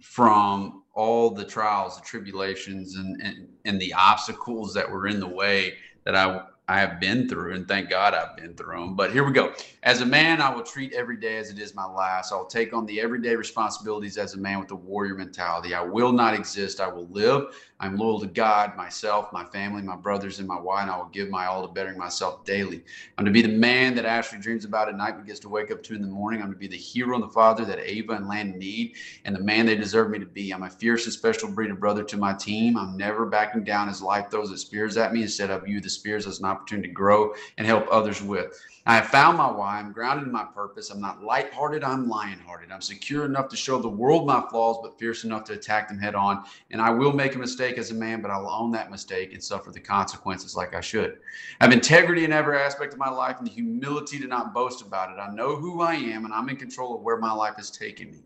from 0.01 0.83
all 0.93 1.31
the 1.31 1.43
trials, 1.43 1.97
the 1.97 2.03
tribulations, 2.05 2.95
and, 2.95 3.19
and, 3.21 3.47
and 3.65 3.81
the 3.81 3.91
obstacles 3.93 4.73
that 4.75 4.89
were 4.89 5.07
in 5.07 5.19
the 5.19 5.27
way 5.27 5.75
that 6.05 6.15
I, 6.15 6.43
I 6.73 6.79
have 6.79 6.99
been 6.99 7.29
through. 7.29 7.53
And 7.53 7.67
thank 7.67 7.91
God 7.91 8.15
I've 8.15 8.35
been 8.35 8.55
through 8.55 8.79
them. 8.79 8.95
But 8.95 9.11
here 9.11 9.23
we 9.23 9.31
go. 9.31 9.53
As 9.83 10.01
a 10.01 10.07
man, 10.07 10.41
I 10.41 10.49
will 10.49 10.63
treat 10.63 10.91
every 10.93 11.17
day 11.17 11.37
as 11.37 11.51
it 11.51 11.59
is 11.59 11.75
my 11.75 11.85
last. 11.85 12.31
I'll 12.31 12.47
take 12.47 12.73
on 12.73 12.87
the 12.87 12.99
everyday 12.99 13.35
responsibilities 13.35 14.17
as 14.17 14.33
a 14.33 14.39
man 14.39 14.59
with 14.59 14.71
a 14.71 14.75
warrior 14.75 15.13
mentality. 15.13 15.75
I 15.75 15.83
will 15.83 16.11
not 16.11 16.33
exist. 16.33 16.79
I 16.79 16.87
will 16.87 17.07
live. 17.09 17.55
I'm 17.83 17.97
loyal 17.97 18.21
to 18.21 18.27
God, 18.27 18.77
myself, 18.77 19.33
my 19.33 19.43
family, 19.43 19.81
my 19.81 19.97
brothers, 19.97 20.39
and 20.39 20.47
my 20.47 20.57
wife, 20.57 20.83
and 20.83 20.91
I 20.91 20.95
will 20.95 21.09
give 21.11 21.29
my 21.29 21.47
all 21.47 21.67
to 21.67 21.73
bettering 21.73 21.97
myself 21.97 22.45
daily. 22.45 22.81
I'm 23.17 23.25
to 23.25 23.31
be 23.31 23.41
the 23.41 23.49
man 23.49 23.93
that 23.95 24.05
Ashley 24.05 24.39
dreams 24.39 24.63
about 24.63 24.87
at 24.87 24.95
night 24.95 25.17
but 25.17 25.25
gets 25.25 25.41
to 25.41 25.49
wake 25.49 25.69
up 25.69 25.83
to 25.83 25.93
in 25.93 26.01
the 26.01 26.07
morning. 26.07 26.41
I'm 26.41 26.49
to 26.49 26.57
be 26.57 26.67
the 26.67 26.77
hero 26.77 27.13
and 27.15 27.23
the 27.23 27.27
father 27.27 27.65
that 27.65 27.79
Ava 27.79 28.13
and 28.13 28.29
Landon 28.29 28.57
need, 28.57 28.95
and 29.25 29.35
the 29.35 29.41
man 29.41 29.65
they 29.65 29.75
deserve 29.75 30.11
me 30.11 30.19
to 30.19 30.25
be. 30.25 30.51
I'm 30.51 30.63
a 30.63 30.69
fierce 30.69 31.03
and 31.03 31.13
special 31.13 31.49
breed 31.49 31.71
of 31.71 31.79
brother 31.81 32.05
to 32.05 32.15
my 32.15 32.33
team. 32.33 32.77
I'm 32.77 32.95
never 32.95 33.25
backing 33.25 33.65
down 33.65 33.89
as 33.89 34.01
life 34.01 34.31
throws 34.31 34.49
its 34.49 34.61
spears 34.61 34.95
at 34.95 35.11
me. 35.11 35.23
Instead, 35.23 35.51
I 35.51 35.57
view 35.57 35.81
the 35.81 35.89
spears 35.89 36.25
as 36.25 36.39
an 36.39 36.45
opportunity 36.45 36.87
to 36.87 36.93
grow 36.93 37.33
and 37.57 37.67
help 37.67 37.85
others 37.91 38.21
with. 38.21 38.57
I 38.85 38.95
have 38.95 39.07
found 39.07 39.37
my 39.37 39.49
why. 39.49 39.79
I'm 39.79 39.93
grounded 39.93 40.25
in 40.25 40.33
my 40.33 40.43
purpose. 40.43 40.89
I'm 40.89 40.99
not 40.99 41.23
lighthearted. 41.23 41.85
I'm 41.85 42.09
lionhearted. 42.09 42.69
I'm 42.69 42.81
secure 42.81 43.23
enough 43.23 43.47
to 43.49 43.55
show 43.55 43.79
the 43.79 43.87
world 43.87 44.27
my 44.27 44.43
flaws, 44.49 44.79
but 44.83 44.99
fierce 44.99 45.23
enough 45.23 45.45
to 45.45 45.53
attack 45.53 45.87
them 45.87 45.97
head 45.97 46.15
on. 46.15 46.43
And 46.69 46.81
I 46.81 46.89
will 46.89 47.13
make 47.13 47.35
a 47.35 47.39
mistake 47.39 47.77
as 47.77 47.91
a 47.91 47.93
man, 47.93 48.21
but 48.21 48.29
I'll 48.29 48.49
own 48.49 48.71
that 48.71 48.91
mistake 48.91 49.31
and 49.31 49.41
suffer 49.41 49.71
the 49.71 49.79
consequences 49.79 50.57
like 50.57 50.75
I 50.75 50.81
should. 50.81 51.19
I 51.61 51.63
have 51.63 51.73
integrity 51.73 52.25
in 52.25 52.33
every 52.33 52.57
aspect 52.57 52.91
of 52.91 52.99
my 52.99 53.09
life 53.09 53.37
and 53.37 53.47
the 53.47 53.51
humility 53.51 54.19
to 54.19 54.27
not 54.27 54.53
boast 54.53 54.81
about 54.81 55.11
it. 55.11 55.21
I 55.21 55.33
know 55.33 55.55
who 55.55 55.81
I 55.81 55.93
am 55.93 56.25
and 56.25 56.33
I'm 56.33 56.49
in 56.49 56.57
control 56.57 56.93
of 56.93 57.03
where 57.03 57.17
my 57.17 57.31
life 57.31 57.57
is 57.57 57.71
taking 57.71 58.11
me. 58.11 58.19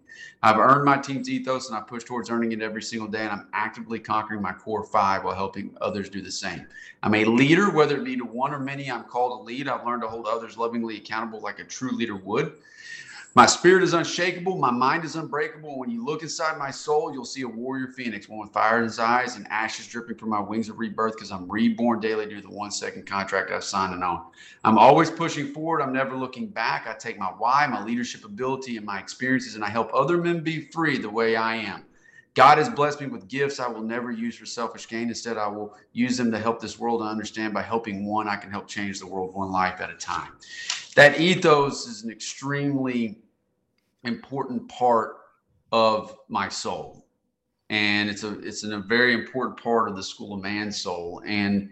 I've 0.44 0.58
earned 0.58 0.86
my 0.86 0.98
team's 0.98 1.30
ethos 1.30 1.70
and 1.70 1.78
I 1.78 1.82
push 1.82 2.04
towards 2.04 2.30
earning 2.30 2.52
it 2.52 2.62
every 2.62 2.82
single 2.82 3.08
day. 3.08 3.22
And 3.22 3.32
I'm 3.32 3.48
actively 3.54 4.00
conquering 4.00 4.42
my 4.42 4.54
core 4.54 4.84
five 4.84 5.24
while 5.24 5.36
helping 5.36 5.76
others 5.82 6.10
do 6.10 6.22
the 6.22 6.32
same. 6.32 6.68
I'm 7.04 7.16
a 7.16 7.26
leader, 7.26 7.70
whether 7.70 7.98
it 7.98 8.04
be 8.04 8.18
to 8.18 8.26
one 8.26 8.54
or 8.54 8.60
many 8.60 8.92
I'm 8.92 9.04
called 9.04 9.40
to 9.40 9.44
lead. 9.44 9.68
I've 9.68 9.86
learned 9.86 10.02
to 10.04 10.08
hold 10.08 10.28
others 10.28 10.58
lovingly 10.58 10.98
accountable 10.98 11.42
like 11.42 11.60
a 11.60 11.64
true 11.64 11.92
leader 11.92 12.16
would. 12.16 12.54
My 13.38 13.46
spirit 13.46 13.84
is 13.84 13.94
unshakable. 13.94 14.58
My 14.58 14.72
mind 14.72 15.06
is 15.06 15.16
unbreakable. 15.16 15.78
When 15.78 15.92
you 15.92 16.04
look 16.04 16.24
inside 16.24 16.58
my 16.58 16.72
soul, 16.72 17.14
you'll 17.14 17.24
see 17.24 17.44
a 17.44 17.48
warrior 17.48 17.90
phoenix, 17.90 18.28
one 18.28 18.40
with 18.40 18.52
fire 18.52 18.80
in 18.80 18.86
his 18.86 18.98
eyes 18.98 19.36
and 19.36 19.46
ashes 19.52 19.86
dripping 19.86 20.16
from 20.16 20.30
my 20.30 20.40
wings 20.40 20.70
of 20.70 20.80
rebirth 20.80 21.14
because 21.14 21.32
I'm 21.32 21.48
reborn 21.48 22.00
daily 22.00 22.26
due 22.26 22.38
to 22.38 22.42
the 22.42 22.52
one 22.52 22.72
second 22.72 23.06
contract 23.06 23.52
I've 23.52 23.64
signed 23.64 23.94
and 23.94 24.04
on. 24.04 24.24
I'm 24.64 24.80
always 24.80 25.12
pushing 25.12 25.54
forward. 25.54 25.84
I'm 25.84 25.94
never 25.94 26.18
looking 26.18 26.48
back. 26.48 26.88
I 26.88 26.96
take 26.96 27.20
my 27.20 27.28
why, 27.28 27.68
my 27.68 27.84
leadership 27.84 28.26
ability, 28.26 28.76
and 28.76 28.84
my 28.88 28.98
experiences, 28.98 29.54
and 29.54 29.64
I 29.64 29.70
help 29.70 29.92
other 29.94 30.18
men 30.18 30.40
be 30.42 30.62
free 30.72 30.98
the 30.98 31.12
way 31.12 31.36
I 31.36 31.58
am. 31.58 31.86
God 32.34 32.58
has 32.58 32.70
blessed 32.70 33.02
me 33.02 33.06
with 33.06 33.28
gifts 33.28 33.60
I 33.60 33.68
will 33.68 33.84
never 33.84 34.10
use 34.10 34.36
for 34.36 34.48
selfish 34.48 34.88
gain. 34.88 35.10
Instead, 35.10 35.38
I 35.38 35.46
will 35.46 35.76
use 35.94 36.18
them 36.18 36.32
to 36.32 36.40
help 36.40 36.60
this 36.60 36.80
world 36.80 37.04
understand 37.04 37.54
by 37.54 37.62
helping 37.62 38.04
one, 38.04 38.28
I 38.28 38.36
can 38.36 38.50
help 38.50 38.68
change 38.68 38.98
the 38.98 39.06
world 39.06 39.36
one 39.36 39.52
life 39.52 39.80
at 39.80 39.92
a 39.92 39.96
time. 39.96 40.32
That 40.96 41.20
ethos 41.20 41.86
is 41.86 42.04
an 42.04 42.10
extremely 42.10 43.16
important 44.08 44.68
part 44.70 45.18
of 45.72 46.16
my 46.30 46.50
soul. 46.50 47.06
And 47.70 48.10
it's 48.10 48.24
a 48.24 48.40
it's 48.40 48.64
a 48.64 48.80
very 48.80 49.14
important 49.14 49.62
part 49.62 49.90
of 49.90 49.96
the 49.96 50.04
school 50.04 50.34
of 50.36 50.42
man 50.42 50.72
soul. 50.72 51.22
And 51.26 51.70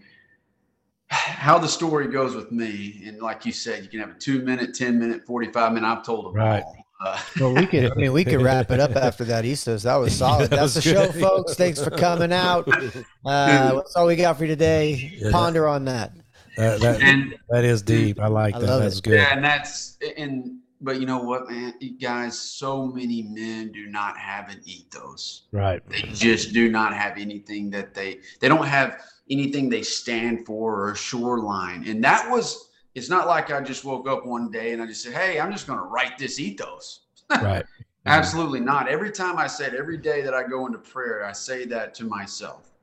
how 1.10 1.58
the 1.58 1.68
story 1.68 2.08
goes 2.08 2.36
with 2.36 2.52
me, 2.52 3.04
and 3.06 3.22
like 3.22 3.46
you 3.46 3.52
said, 3.52 3.84
you 3.84 3.90
can 3.90 4.00
have 4.00 4.10
a 4.10 4.20
two 4.20 4.42
minute, 4.42 4.74
10 4.76 5.00
minute, 5.00 5.24
45 5.26 5.74
minute. 5.74 5.88
I've 5.88 6.04
told 6.06 6.26
them 6.26 6.34
Right. 6.34 6.64
all. 6.64 6.76
Uh, 7.06 7.20
Well, 7.40 7.54
we 7.54 7.66
could. 7.68 7.92
I 7.92 7.96
mean, 7.96 8.12
we 8.14 8.26
could 8.26 8.42
wrap 8.42 8.72
it 8.72 8.80
up 8.80 8.96
after 8.96 9.24
that, 9.26 9.46
Eastos. 9.46 9.84
That 9.84 9.96
was 9.98 10.16
solid. 10.18 10.50
That 10.50 10.50
That's 10.52 10.62
was 10.62 10.74
the 10.76 10.82
show, 10.82 11.12
folks. 11.12 11.54
Thanks 11.56 11.82
for 11.84 11.92
coming 11.92 12.34
out. 12.34 12.68
Uh, 13.26 13.74
that's 13.76 13.96
all 13.96 14.06
we 14.06 14.16
got 14.16 14.38
for 14.38 14.44
you 14.44 14.50
today. 14.50 15.12
Yeah. 15.18 15.32
Ponder 15.32 15.68
on 15.68 15.86
that. 15.86 16.12
That, 16.58 16.80
that, 16.82 17.02
and 17.02 17.36
that 17.50 17.64
is 17.66 17.82
deep. 17.82 18.20
I 18.20 18.28
like 18.28 18.54
I 18.56 18.60
that. 18.60 18.78
That's 18.80 19.00
it. 19.00 19.04
good. 19.04 19.14
Yeah, 19.16 19.34
and 19.34 19.44
that's 19.44 19.98
and 20.16 20.60
but 20.82 21.00
you 21.00 21.06
know 21.06 21.20
what, 21.20 21.50
man, 21.50 21.74
you 21.80 21.98
guys, 21.98 22.38
so 22.38 22.86
many 22.86 23.24
men 23.24 23.72
do 23.72 23.88
not 23.88 24.18
have 24.18 24.50
an 24.50 24.62
ethos. 24.66 25.44
Right. 25.52 25.82
They 25.90 26.02
just 26.14 26.54
do 26.54 26.70
not 26.70 26.94
have 26.94 27.18
anything 27.18 27.70
that 27.72 27.94
they 27.94 28.20
they 28.40 28.48
don't 28.48 28.66
have 28.66 29.02
anything 29.30 29.70
they 29.70 29.82
stand 29.82 30.46
for 30.46 30.82
or 30.82 30.92
a 30.92 30.96
shoreline. 30.96 31.88
And 31.88 32.04
that 32.04 32.30
was 32.30 32.70
it's 32.94 33.10
not 33.10 33.28
like 33.28 33.52
I 33.52 33.62
just 33.62 33.84
woke 33.84 34.08
up 34.08 34.26
one 34.26 34.52
day 34.52 34.74
and 34.74 34.82
I 34.82 34.86
just 34.86 35.04
said, 35.04 35.14
Hey, 35.14 35.40
I'm 35.40 35.52
just 35.52 35.68
gonna 35.68 35.84
write 35.84 36.18
this 36.18 36.40
ethos. 36.40 37.02
Right. 37.42 37.66
Absolutely 38.08 38.60
not. 38.60 38.88
Every 38.88 39.12
time 39.12 39.40
I 39.40 39.48
said 39.48 39.74
every 39.74 39.98
day 39.98 40.22
that 40.22 40.36
I 40.36 40.44
go 40.44 40.68
into 40.68 40.78
prayer, 40.78 41.26
I 41.26 41.32
say 41.32 41.66
that 41.66 41.96
to 41.96 42.04
myself. 42.06 42.75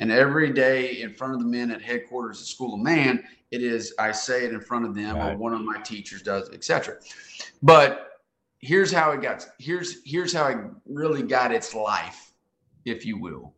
And 0.00 0.10
every 0.10 0.50
day 0.50 1.02
in 1.02 1.12
front 1.12 1.34
of 1.34 1.40
the 1.40 1.46
men 1.46 1.70
at 1.70 1.82
headquarters 1.82 2.40
at 2.40 2.46
School 2.46 2.74
of 2.74 2.80
Man, 2.80 3.22
it 3.50 3.62
is 3.62 3.92
I 3.98 4.12
say 4.12 4.46
it 4.46 4.52
in 4.52 4.60
front 4.60 4.86
of 4.86 4.94
them 4.94 5.16
or 5.16 5.36
one 5.36 5.52
of 5.52 5.60
my 5.60 5.78
teachers 5.82 6.22
does, 6.22 6.48
etc. 6.50 6.96
But 7.62 8.22
here's 8.60 8.90
how 8.90 9.12
it 9.12 9.20
got 9.20 9.46
here's 9.58 10.02
here's 10.04 10.32
how 10.32 10.46
it 10.46 10.56
really 10.86 11.22
got 11.22 11.52
its 11.52 11.74
life, 11.74 12.32
if 12.86 13.04
you 13.04 13.18
will. 13.18 13.52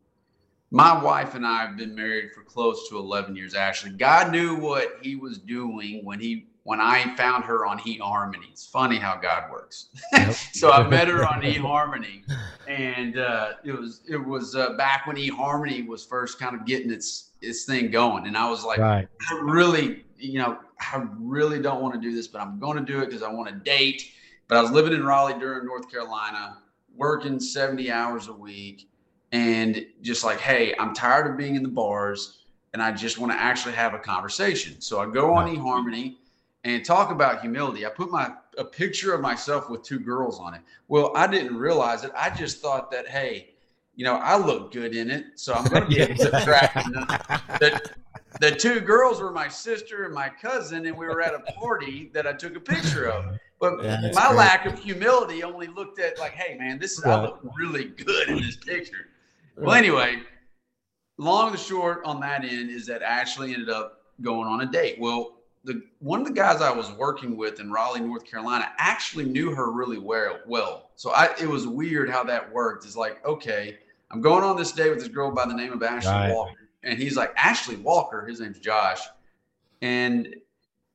My 0.73 1.01
wife 1.01 1.35
and 1.35 1.47
I 1.47 1.67
have 1.67 1.77
been 1.77 1.95
married 1.95 2.33
for 2.33 2.43
close 2.43 2.89
to 2.89 2.99
11 2.99 3.37
years. 3.37 3.55
Actually, 3.55 3.93
God 3.93 4.33
knew 4.33 4.57
what 4.57 4.97
He 5.01 5.15
was 5.15 5.39
doing 5.39 6.05
when 6.05 6.19
He 6.19 6.47
when 6.65 6.81
I 6.81 7.15
found 7.17 7.45
her 7.45 7.67
on 7.67 7.79
eHarmony. 7.81 8.51
It's 8.51 8.67
funny 8.67 8.97
how 8.97 9.17
God 9.17 9.51
works. 9.51 9.89
Yep. 10.13 10.33
so 10.53 10.71
I 10.71 10.89
met 10.89 11.09
her 11.09 11.27
on 11.27 11.43
eHarmony, 11.43 12.23
and 12.69 13.19
uh, 13.19 13.53
it 13.65 13.73
was 13.73 14.03
it 14.09 14.17
was 14.17 14.55
uh, 14.55 14.75
back 14.75 15.07
when 15.07 15.17
eHarmony 15.17 15.87
was 15.87 16.05
first 16.05 16.39
kind 16.39 16.55
of 16.55 16.65
getting 16.65 16.91
its 16.91 17.31
its 17.41 17.65
thing 17.65 17.91
going, 17.91 18.27
and 18.27 18.37
I 18.37 18.49
was 18.49 18.65
like, 18.65 18.79
Right. 18.79 19.09
I 19.31 19.41
really, 19.43 20.05
you 20.17 20.39
know, 20.39 20.59
I 20.81 21.05
really 21.19 21.61
don't 21.61 21.83
want 21.83 21.95
to 21.95 22.01
do 22.01 22.15
this, 22.15 22.29
but 22.29 22.41
I'm 22.41 22.59
going 22.59 22.77
to 22.79 22.85
do 22.85 23.01
it 23.01 23.07
because 23.07 23.23
I 23.23 23.31
want 23.31 23.49
to 23.49 23.55
date. 23.55 24.03
But 24.49 24.59
I 24.59 24.63
was 24.63 24.71
living 24.71 24.93
in 24.93 25.05
Raleigh, 25.05 25.39
Durham, 25.39 25.67
North 25.67 25.91
Carolina, 25.91 26.59
working 26.95 27.41
70 27.41 27.91
hours 27.91 28.29
a 28.29 28.33
week, 28.33 28.89
and 29.31 29.87
just 30.03 30.25
like, 30.25 30.41
hey, 30.41 30.75
I'm 30.79 30.95
tired 30.95 31.31
of 31.31 31.37
being 31.37 31.55
in 31.55 31.63
the 31.63 31.69
bars, 31.69 32.45
and 32.73 32.83
I 32.83 32.93
just 32.93 33.19
want 33.19 33.33
to 33.33 33.39
actually 33.39 33.75
have 33.75 33.95
a 33.95 33.99
conversation. 33.99 34.81
So 34.81 35.01
I 35.01 35.11
go 35.11 35.35
on 35.35 35.57
eHarmony 35.57 36.17
and 36.65 36.85
talk 36.85 37.11
about 37.11 37.41
humility. 37.41 37.85
I 37.87 37.91
put 37.91 38.11
my 38.11 38.33
a 38.59 38.65
picture 38.65 39.15
of 39.15 39.21
myself 39.21 39.71
with 39.71 39.83
two 39.83 39.99
girls 39.99 40.39
on 40.39 40.55
it. 40.55 40.61
Well, 40.89 41.13
I 41.17 41.27
didn't 41.27 41.57
realize 41.57 42.05
it. 42.05 42.13
I 42.17 42.31
just 42.31 42.61
thought 42.61 42.91
that, 42.91 43.09
hey, 43.09 43.55
you 43.95 44.05
know, 44.05 44.17
I 44.17 44.37
look 44.37 44.73
good 44.73 44.95
in 44.95 45.11
it, 45.11 45.25
so 45.37 45.55
I'm 45.55 45.65
going 45.65 45.83
to 45.83 45.89
be 45.89 46.01
able 46.01 46.17
to 46.17 46.41
attract 46.41 46.75
the, 47.59 47.91
the 48.41 48.51
two 48.51 48.81
girls 48.81 49.21
were 49.21 49.31
my 49.31 49.49
sister 49.49 50.05
and 50.05 50.15
my 50.15 50.29
cousin, 50.29 50.87
and 50.87 50.97
we 50.97 51.07
were 51.07 51.23
at 51.23 51.35
a 51.35 51.41
party 51.53 52.11
that 52.15 52.27
I 52.27 52.33
took 52.33 52.57
a 52.57 52.61
picture 52.61 53.07
of. 53.11 53.39
But 53.61 53.83
Yeah, 53.83 54.01
my 54.13 54.29
great. 54.29 54.37
lack 54.37 54.67
of 54.67 54.79
humility 54.79 55.43
only 55.43 55.69
looked 55.69 55.99
at 55.99 56.19
like, 56.19 56.33
hey 56.33 56.57
man, 56.59 56.79
this 56.79 56.99
is 56.99 57.05
I 57.05 57.23
look 57.23 57.41
really 57.57 57.85
good 57.85 58.29
in 58.29 58.43
this 58.43 58.57
picture. 58.57 59.09
Well, 59.57 59.75
anyway, 59.75 60.23
long 61.19 61.49
and 61.49 61.55
the 61.55 61.61
short 61.61 62.03
on 62.05 62.21
that 62.21 62.45
end 62.45 62.71
is 62.71 62.87
that 62.87 63.03
Ashley 63.03 63.53
ended 63.55 63.71
up 63.71 64.03
going 64.21 64.49
on 64.49 64.63
a 64.63 64.67
date. 64.67 64.99
Well, 64.99 65.37
the 65.65 65.83
one 66.01 66.21
of 66.21 66.27
the 66.27 66.33
guys 66.33 66.61
I 66.61 66.73
was 66.73 66.91
working 66.93 67.37
with 67.37 67.61
in 67.61 67.71
Raleigh, 67.71 68.01
North 68.01 68.25
Carolina, 68.25 68.73
actually 68.79 69.25
knew 69.25 69.55
her 69.55 69.71
really 69.71 69.99
well. 69.99 70.41
Well, 70.47 70.91
so 70.97 71.11
I 71.11 71.35
it 71.41 71.49
was 71.49 71.67
weird 71.67 72.11
how 72.11 72.25
that 72.25 72.53
worked. 72.53 72.85
It's 72.85 72.97
like, 72.97 73.25
okay, 73.25 73.79
I'm 74.11 74.21
going 74.21 74.45
on 74.45 74.57
this 74.57 74.73
date 74.73 74.91
with 74.91 74.99
this 74.99 75.09
girl 75.09 75.31
by 75.31 75.47
the 75.47 75.55
name 75.55 75.73
of 75.73 75.83
Ashley 75.83 76.11
Right. 76.11 76.33
Walker, 76.33 76.69
and 76.83 76.99
he's 76.99 77.17
like, 77.17 77.33
Ashley 77.37 77.77
Walker. 77.77 78.27
His 78.27 78.41
name's 78.41 78.59
Josh, 78.59 79.01
and 79.81 80.35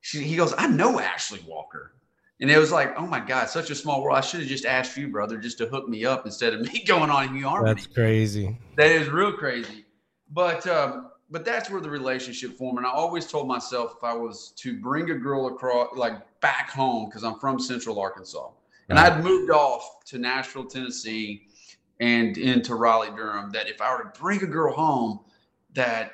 she, 0.01 0.23
he 0.23 0.35
goes, 0.35 0.53
I 0.57 0.67
know 0.67 0.99
Ashley 0.99 1.43
Walker. 1.47 1.93
And 2.39 2.51
it 2.51 2.57
was 2.59 2.71
like, 2.71 2.93
oh 2.97 3.07
my 3.07 3.19
God, 3.19 3.49
such 3.49 3.71
a 3.71 3.75
small 3.75 4.03
world. 4.03 4.17
I 4.17 4.21
should 4.21 4.41
have 4.41 4.49
just 4.49 4.65
asked 4.65 4.95
you, 4.95 5.07
brother, 5.07 5.37
just 5.37 5.57
to 5.57 5.65
hook 5.65 5.89
me 5.89 6.05
up 6.05 6.25
instead 6.25 6.53
of 6.53 6.61
me 6.73 6.83
going 6.83 7.09
on 7.09 7.29
eHarmony. 7.29 7.65
That's 7.65 7.87
crazy. 7.87 8.57
That 8.75 8.91
is 8.91 9.09
real 9.09 9.33
crazy. 9.33 9.85
But 10.31 10.67
um, 10.67 11.09
but 11.29 11.43
that's 11.43 11.69
where 11.69 11.81
the 11.81 11.89
relationship 11.89 12.57
formed. 12.57 12.77
And 12.77 12.87
I 12.87 12.91
always 12.91 13.27
told 13.27 13.47
myself 13.47 13.95
if 13.97 14.03
I 14.03 14.13
was 14.13 14.53
to 14.57 14.79
bring 14.79 15.11
a 15.11 15.15
girl 15.15 15.47
across, 15.47 15.89
like 15.95 16.15
back 16.39 16.69
home, 16.69 17.09
because 17.09 17.23
I'm 17.23 17.39
from 17.39 17.59
Central 17.59 17.99
Arkansas, 17.99 18.49
and 18.89 18.97
I'd 18.97 19.23
moved 19.23 19.51
off 19.51 20.03
to 20.05 20.17
Nashville, 20.17 20.65
Tennessee, 20.65 21.47
and 21.99 22.37
into 22.37 22.75
Raleigh, 22.75 23.11
Durham, 23.15 23.51
that 23.51 23.67
if 23.67 23.81
I 23.81 23.93
were 23.93 24.03
to 24.03 24.19
bring 24.19 24.43
a 24.43 24.47
girl 24.47 24.73
home, 24.73 25.19
that 25.73 26.11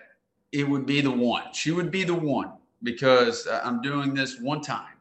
it 0.51 0.67
would 0.67 0.85
be 0.85 1.01
the 1.01 1.11
one. 1.11 1.43
She 1.53 1.71
would 1.71 1.91
be 1.91 2.03
the 2.03 2.13
one 2.13 2.53
because 2.81 3.47
uh, 3.47 3.61
I'm 3.63 3.81
doing 3.81 4.13
this 4.13 4.39
one 4.39 4.61
time. 4.61 4.93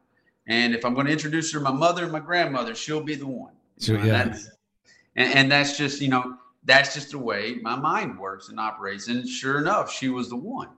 And 0.49 0.75
if 0.75 0.85
I'm 0.85 0.92
going 0.95 1.07
to 1.07 1.12
introduce 1.12 1.52
her 1.52 1.61
to 1.61 1.64
my 1.64 1.73
mother 1.73 2.02
and 2.02 2.12
my 2.12 2.21
grandmother, 2.21 2.75
she'll 2.75 3.02
be 3.02 3.14
the 3.14 3.26
one. 3.26 3.52
And 3.97 4.07
yeah. 4.07 4.12
that's- 4.12 4.50
and, 5.14 5.35
and 5.35 5.52
that's 5.52 5.76
just, 5.76 6.00
you 6.00 6.09
know, 6.09 6.38
that's 6.64 6.95
just 6.95 7.11
the 7.11 7.19
way 7.19 7.57
my 7.62 7.76
mind 7.76 8.19
works 8.19 8.49
and 8.49 8.61
operates. 8.61 9.09
And 9.09 9.28
sure 9.28 9.59
enough, 9.59 9.92
she 9.92 10.09
was 10.09 10.28
the 10.28 10.37
one. 10.37 10.69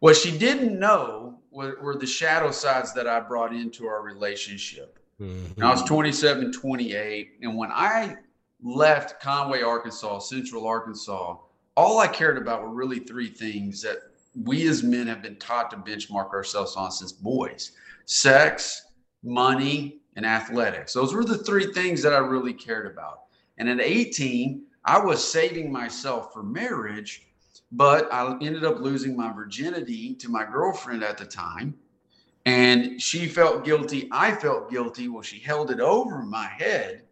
What 0.00 0.16
she 0.16 0.36
didn't 0.36 0.78
know 0.78 1.38
were, 1.50 1.78
were 1.82 1.96
the 1.96 2.06
shadow 2.06 2.50
sides 2.50 2.94
that 2.94 3.06
I 3.06 3.20
brought 3.20 3.52
into 3.52 3.86
our 3.86 4.02
relationship. 4.02 4.98
Mhm. 5.20 5.56
And 5.56 5.64
I 5.64 5.70
was 5.70 5.82
27, 5.82 6.52
28. 6.52 7.38
And 7.42 7.56
when 7.56 7.70
I 7.72 8.16
left 8.62 9.20
Conway, 9.20 9.62
Arkansas, 9.62 10.20
Central 10.20 10.66
Arkansas, 10.66 11.36
all 11.76 11.98
I 11.98 12.06
cared 12.06 12.38
about 12.38 12.62
were 12.62 12.70
really 12.70 13.00
three 13.00 13.28
things 13.28 13.82
that 13.82 13.98
we 14.44 14.66
as 14.68 14.82
men 14.82 15.06
have 15.06 15.22
been 15.22 15.36
taught 15.36 15.70
to 15.70 15.76
benchmark 15.76 16.32
ourselves 16.32 16.76
on 16.76 16.90
since 16.90 17.12
boys 17.12 17.72
sex, 18.06 18.86
money, 19.22 20.00
and 20.16 20.24
athletics. 20.24 20.94
Those 20.94 21.12
were 21.12 21.24
the 21.24 21.36
three 21.36 21.72
things 21.74 22.00
that 22.02 22.14
I 22.14 22.18
really 22.18 22.54
cared 22.54 22.86
about. 22.86 23.24
And 23.58 23.68
at 23.68 23.80
18, 23.80 24.62
I 24.88 24.98
was 24.98 25.22
saving 25.22 25.70
myself 25.70 26.32
for 26.32 26.42
marriage, 26.42 27.26
but 27.70 28.10
I 28.10 28.38
ended 28.40 28.64
up 28.64 28.80
losing 28.80 29.14
my 29.14 29.30
virginity 29.32 30.14
to 30.14 30.30
my 30.30 30.44
girlfriend 30.44 31.04
at 31.04 31.18
the 31.18 31.26
time. 31.26 31.74
And 32.46 33.00
she 33.00 33.26
felt 33.28 33.64
guilty. 33.66 34.08
I 34.10 34.34
felt 34.34 34.70
guilty. 34.70 35.08
Well, 35.08 35.22
she 35.22 35.40
held 35.40 35.70
it 35.70 35.80
over 35.80 36.22
my 36.22 36.46
head. 36.46 37.04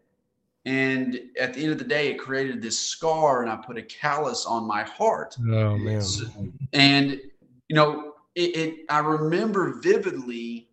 And 0.65 1.21
at 1.39 1.55
the 1.55 1.63
end 1.63 1.73
of 1.73 1.79
the 1.79 1.85
day, 1.85 2.09
it 2.09 2.19
created 2.19 2.63
this 2.63 2.79
scar, 2.79 3.43
and 3.43 3.51
I 3.51 3.57
put 3.57 3.77
a 3.77 3.83
callus 3.83 4.47
on 4.47 4.67
my 4.67 4.83
heart. 4.83 5.37
Oh 5.39 5.77
man. 5.77 5.99
S- 5.99 6.23
And 6.73 7.21
you 7.69 7.77
know, 7.77 8.15
it, 8.35 8.57
it 8.57 8.75
I 8.89 9.01
remember 9.01 9.81
vividly 9.81 10.69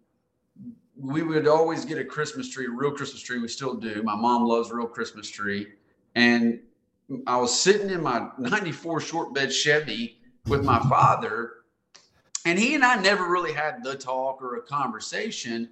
we 0.95 1.21
would 1.23 1.47
always 1.47 1.85
get 1.85 1.97
a 1.97 2.05
Christmas 2.05 2.49
tree, 2.49 2.65
a 2.65 2.69
real 2.69 2.91
Christmas 2.91 3.21
tree. 3.21 3.39
We 3.39 3.47
still 3.47 3.75
do. 3.75 4.01
My 4.03 4.15
mom 4.15 4.45
loves 4.45 4.71
real 4.71 4.87
Christmas 4.87 5.29
tree. 5.29 5.67
And 6.15 6.61
I 7.27 7.37
was 7.37 7.59
sitting 7.59 7.89
in 7.89 8.01
my 8.01 8.29
94 8.37 9.01
short 9.01 9.33
bed 9.33 9.53
Chevy 9.53 10.17
with 10.47 10.63
my 10.63 10.79
father, 10.89 11.53
and 12.45 12.57
he 12.57 12.75
and 12.75 12.83
I 12.83 13.01
never 13.01 13.29
really 13.29 13.53
had 13.53 13.83
the 13.83 13.95
talk 13.95 14.41
or 14.41 14.55
a 14.55 14.61
conversation. 14.61 15.69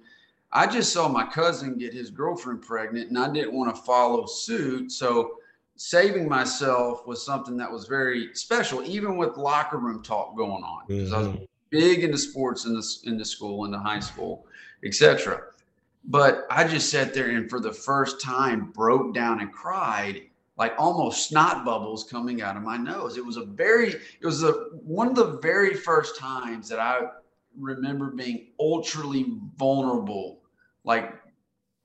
I 0.52 0.66
just 0.66 0.92
saw 0.92 1.08
my 1.08 1.24
cousin 1.24 1.78
get 1.78 1.94
his 1.94 2.10
girlfriend 2.10 2.62
pregnant, 2.62 3.08
and 3.08 3.18
I 3.18 3.32
didn't 3.32 3.54
want 3.54 3.74
to 3.74 3.82
follow 3.82 4.26
suit. 4.26 4.92
So 4.92 5.38
saving 5.76 6.28
myself 6.28 7.06
was 7.06 7.24
something 7.24 7.56
that 7.56 7.70
was 7.70 7.86
very 7.86 8.34
special, 8.34 8.82
even 8.84 9.16
with 9.16 9.36
locker 9.36 9.78
room 9.78 10.02
talk 10.02 10.36
going 10.36 10.62
on. 10.62 10.82
Because 10.86 11.12
I 11.12 11.18
was 11.18 11.28
Mhm. 11.28 11.48
big 11.70 12.04
into 12.04 12.18
sports 12.18 12.66
in 12.66 12.74
the 12.74 12.86
in 13.04 13.16
the 13.16 13.24
school, 13.24 13.64
in 13.64 13.70
the 13.70 13.78
high 13.78 14.00
school, 14.00 14.46
etc. 14.84 15.40
But 16.04 16.46
I 16.50 16.64
just 16.64 16.90
sat 16.90 17.14
there 17.14 17.30
and 17.30 17.48
for 17.48 17.60
the 17.60 17.72
first 17.72 18.20
time 18.20 18.70
broke 18.72 19.14
down 19.14 19.40
and 19.40 19.50
cried, 19.52 20.28
like 20.62 20.74
almost 20.78 21.28
snot 21.28 21.64
bubbles 21.64 22.04
coming 22.04 22.40
out 22.40 22.56
of 22.56 22.62
my 22.62 22.76
nose. 22.76 23.16
It 23.16 23.26
was 23.26 23.36
a 23.36 23.44
very, 23.44 23.88
it 23.88 24.24
was 24.24 24.44
a 24.44 24.52
one 24.84 25.08
of 25.08 25.16
the 25.16 25.38
very 25.38 25.74
first 25.74 26.16
times 26.16 26.68
that 26.68 26.78
I 26.78 27.00
remember 27.58 28.10
being 28.10 28.52
ultraly 28.60 29.26
vulnerable, 29.56 30.40
like 30.84 31.20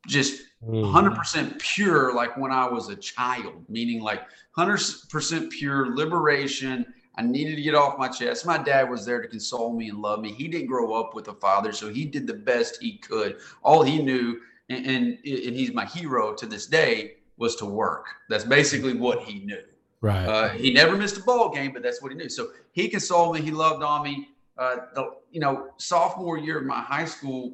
just 0.06 0.44
Mhm. 0.64 0.84
100% 0.84 1.58
pure 1.60 2.14
like 2.14 2.38
when 2.38 2.52
I 2.52 2.66
was 2.68 2.90
a 2.90 2.96
child, 2.96 3.66
meaning 3.68 4.00
like 4.02 4.22
100% 4.56 5.50
pure 5.50 5.96
liberation. 5.96 6.86
I 7.16 7.24
needed 7.24 7.56
to 7.56 7.64
get 7.64 7.74
off 7.74 7.98
my 7.98 8.10
chest. 8.10 8.46
My 8.46 8.60
dad 8.60 8.92
was 8.92 9.04
there 9.06 9.22
to 9.22 9.28
console 9.28 9.74
me 9.74 9.90
and 9.90 10.00
love 10.00 10.20
me. 10.20 10.32
He 10.32 10.48
didn't 10.48 10.68
grow 10.68 10.94
up 10.94 11.16
with 11.16 11.28
a 11.30 11.34
father, 11.34 11.72
so 11.74 11.90
he 11.90 12.06
did 12.06 12.28
the 12.28 12.36
best 12.52 12.78
he 12.80 12.98
could. 12.98 13.38
All 13.64 13.82
he 13.82 13.98
knew, 14.04 14.40
and, 14.70 14.86
and, 14.86 15.06
and 15.26 15.56
he's 15.60 15.74
my 15.74 15.86
hero 15.86 16.34
to 16.36 16.46
this 16.46 16.68
day, 16.68 17.17
was 17.38 17.56
to 17.58 17.66
work. 17.66 18.08
That's 18.30 18.44
basically 18.44 18.94
what 18.94 19.24
he 19.24 19.40
knew. 19.40 19.64
Right. 20.02 20.26
Uh, 20.26 20.50
he 20.50 20.72
never 20.72 20.96
missed 20.96 21.18
a 21.18 21.24
ball 21.24 21.50
game, 21.50 21.72
but 21.74 21.82
that's 21.82 22.02
what 22.02 22.12
he 22.12 22.18
knew. 22.18 22.30
So 22.30 22.50
he 22.72 22.88
consoled 22.88 23.36
me. 23.36 23.42
He 23.42 23.52
loved 23.52 23.84
on 23.84 24.04
me. 24.04 24.30
Uh, 24.58 24.78
the 24.96 25.12
you 25.32 25.40
know 25.40 25.70
sophomore 25.78 26.38
year 26.38 26.60
of 26.60 26.66
my 26.66 26.82
high 26.82 27.06
school, 27.06 27.54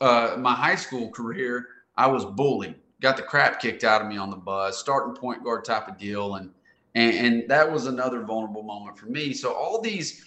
uh, 0.00 0.36
my 0.38 0.54
high 0.54 0.74
school 0.74 1.10
career, 1.10 1.66
I 1.96 2.06
was 2.06 2.24
bullied. 2.24 2.74
Got 3.00 3.16
the 3.16 3.22
crap 3.22 3.60
kicked 3.60 3.84
out 3.84 4.00
of 4.00 4.08
me 4.08 4.16
on 4.16 4.30
the 4.30 4.36
bus, 4.36 4.78
starting 4.78 5.14
point 5.14 5.44
guard 5.44 5.64
type 5.64 5.88
of 5.88 5.98
deal, 5.98 6.36
and 6.36 6.50
and, 6.94 7.14
and 7.14 7.50
that 7.50 7.70
was 7.70 7.86
another 7.86 8.22
vulnerable 8.22 8.62
moment 8.62 8.98
for 8.98 9.06
me. 9.06 9.32
So 9.34 9.52
all 9.52 9.80
these 9.80 10.24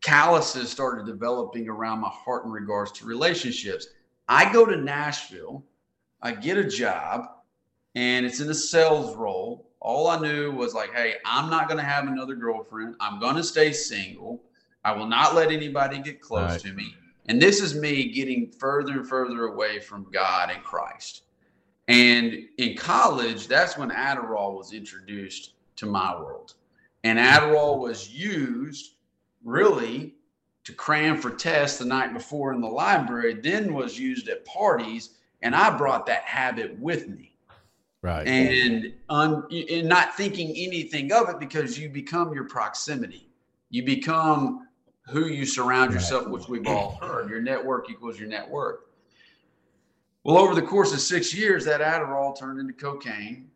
calluses 0.00 0.70
started 0.70 1.06
developing 1.06 1.68
around 1.68 2.00
my 2.00 2.10
heart 2.10 2.44
in 2.44 2.50
regards 2.50 2.92
to 2.92 3.06
relationships. 3.06 3.88
I 4.28 4.52
go 4.52 4.64
to 4.66 4.76
Nashville, 4.76 5.64
I 6.22 6.32
get 6.32 6.56
a 6.56 6.64
job, 6.64 7.28
and 7.94 8.26
it's 8.26 8.40
in 8.40 8.50
a 8.50 8.54
sales 8.54 9.16
role. 9.16 9.70
All 9.80 10.08
I 10.08 10.18
knew 10.18 10.50
was 10.52 10.74
like, 10.74 10.92
hey, 10.94 11.16
I'm 11.24 11.50
not 11.50 11.68
going 11.68 11.78
to 11.78 11.84
have 11.84 12.06
another 12.06 12.34
girlfriend. 12.34 12.96
I'm 13.00 13.20
going 13.20 13.36
to 13.36 13.44
stay 13.44 13.72
single. 13.72 14.42
I 14.84 14.92
will 14.92 15.06
not 15.06 15.34
let 15.34 15.50
anybody 15.50 15.98
get 16.00 16.20
close 16.20 16.50
Right. 16.52 16.60
to 16.62 16.72
me. 16.72 16.94
And 17.26 17.40
this 17.40 17.60
is 17.60 17.74
me 17.74 18.12
getting 18.12 18.50
further 18.50 18.92
and 18.92 19.08
further 19.08 19.44
away 19.44 19.80
from 19.80 20.06
God 20.10 20.50
and 20.50 20.62
Christ. 20.62 21.22
And 21.88 22.34
in 22.58 22.76
college, 22.76 23.46
that's 23.46 23.76
when 23.78 23.90
Adderall 23.90 24.56
was 24.56 24.72
introduced 24.72 25.52
to 25.76 25.86
my 25.86 26.14
world. 26.18 26.54
And 27.02 27.18
Adderall 27.18 27.78
was 27.78 28.10
used 28.10 28.94
really 29.42 30.14
to 30.64 30.72
cram 30.72 31.18
for 31.18 31.30
tests 31.30 31.78
the 31.78 31.84
night 31.84 32.14
before 32.14 32.52
in 32.54 32.60
the 32.62 32.68
library, 32.68 33.34
then 33.34 33.74
was 33.74 33.98
used 33.98 34.28
at 34.28 34.44
parties. 34.46 35.10
And 35.42 35.54
I 35.54 35.76
brought 35.76 36.06
that 36.06 36.22
habit 36.22 36.78
with 36.78 37.06
me 37.08 37.33
right. 38.04 38.26
and 38.26 38.92
un, 39.08 39.44
and 39.50 39.88
not 39.88 40.16
thinking 40.16 40.50
anything 40.50 41.10
of 41.12 41.28
it 41.30 41.40
because 41.40 41.78
you 41.78 41.88
become 41.88 42.32
your 42.32 42.44
proximity. 42.44 43.28
You 43.70 43.84
become 43.84 44.68
who 45.08 45.26
you 45.26 45.46
surround 45.46 45.90
Right. 45.90 45.94
yourself, 46.00 46.28
which 46.28 46.48
we've 46.48 46.66
all 46.66 46.98
heard. 47.00 47.28
Your 47.28 47.40
network 47.40 47.90
equals 47.90 48.18
your 48.18 48.28
net 48.28 48.48
worth. 48.48 48.80
Well, 50.22 50.38
over 50.38 50.54
the 50.54 50.62
course 50.62 50.92
of 50.92 51.00
six 51.00 51.34
years, 51.34 51.64
that 51.64 51.80
Adderall 51.80 52.38
turned 52.38 52.60
into 52.60 52.72
cocaine 52.72 53.50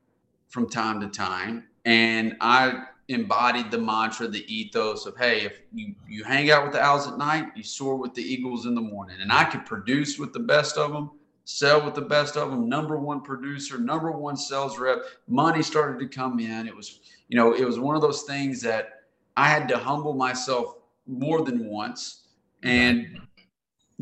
from 0.48 0.68
time 0.68 1.00
to 1.00 1.08
time, 1.08 1.64
and 1.84 2.36
I 2.40 2.84
embodied 3.08 3.70
the 3.70 3.78
mantra, 3.78 4.28
the 4.28 4.44
ethos 4.52 5.06
of, 5.06 5.16
hey, 5.16 5.42
if 5.42 5.60
you 5.72 5.94
you 6.06 6.24
hang 6.24 6.50
out 6.50 6.64
with 6.64 6.72
the 6.72 6.82
owls 6.82 7.06
at 7.06 7.16
night, 7.16 7.46
you 7.54 7.62
soar 7.62 7.96
with 7.96 8.14
the 8.14 8.22
eagles 8.22 8.66
in 8.66 8.74
the 8.74 8.80
morning, 8.82 9.18
and 9.20 9.32
I 9.32 9.44
could 9.44 9.64
produce 9.64 10.18
with 10.18 10.32
the 10.32 10.40
best 10.40 10.76
of 10.76 10.92
them 10.92 11.10
sell 11.50 11.82
with 11.82 11.94
the 11.94 12.02
best 12.02 12.36
of 12.36 12.50
them, 12.50 12.68
number 12.68 12.98
one 12.98 13.22
producer, 13.22 13.78
number 13.78 14.12
one 14.12 14.36
sales 14.36 14.78
rep. 14.78 14.98
Money 15.28 15.62
started 15.62 15.98
to 15.98 16.06
come 16.06 16.38
in. 16.40 16.68
It 16.68 16.76
was, 16.76 17.00
you 17.28 17.38
know, 17.38 17.54
it 17.54 17.64
was 17.64 17.78
one 17.78 17.96
of 17.96 18.02
those 18.02 18.24
things 18.24 18.60
that 18.60 19.04
I 19.34 19.48
had 19.48 19.66
to 19.68 19.78
humble 19.78 20.12
myself 20.12 20.74
more 21.06 21.42
than 21.42 21.66
once 21.66 22.26
and 22.62 23.18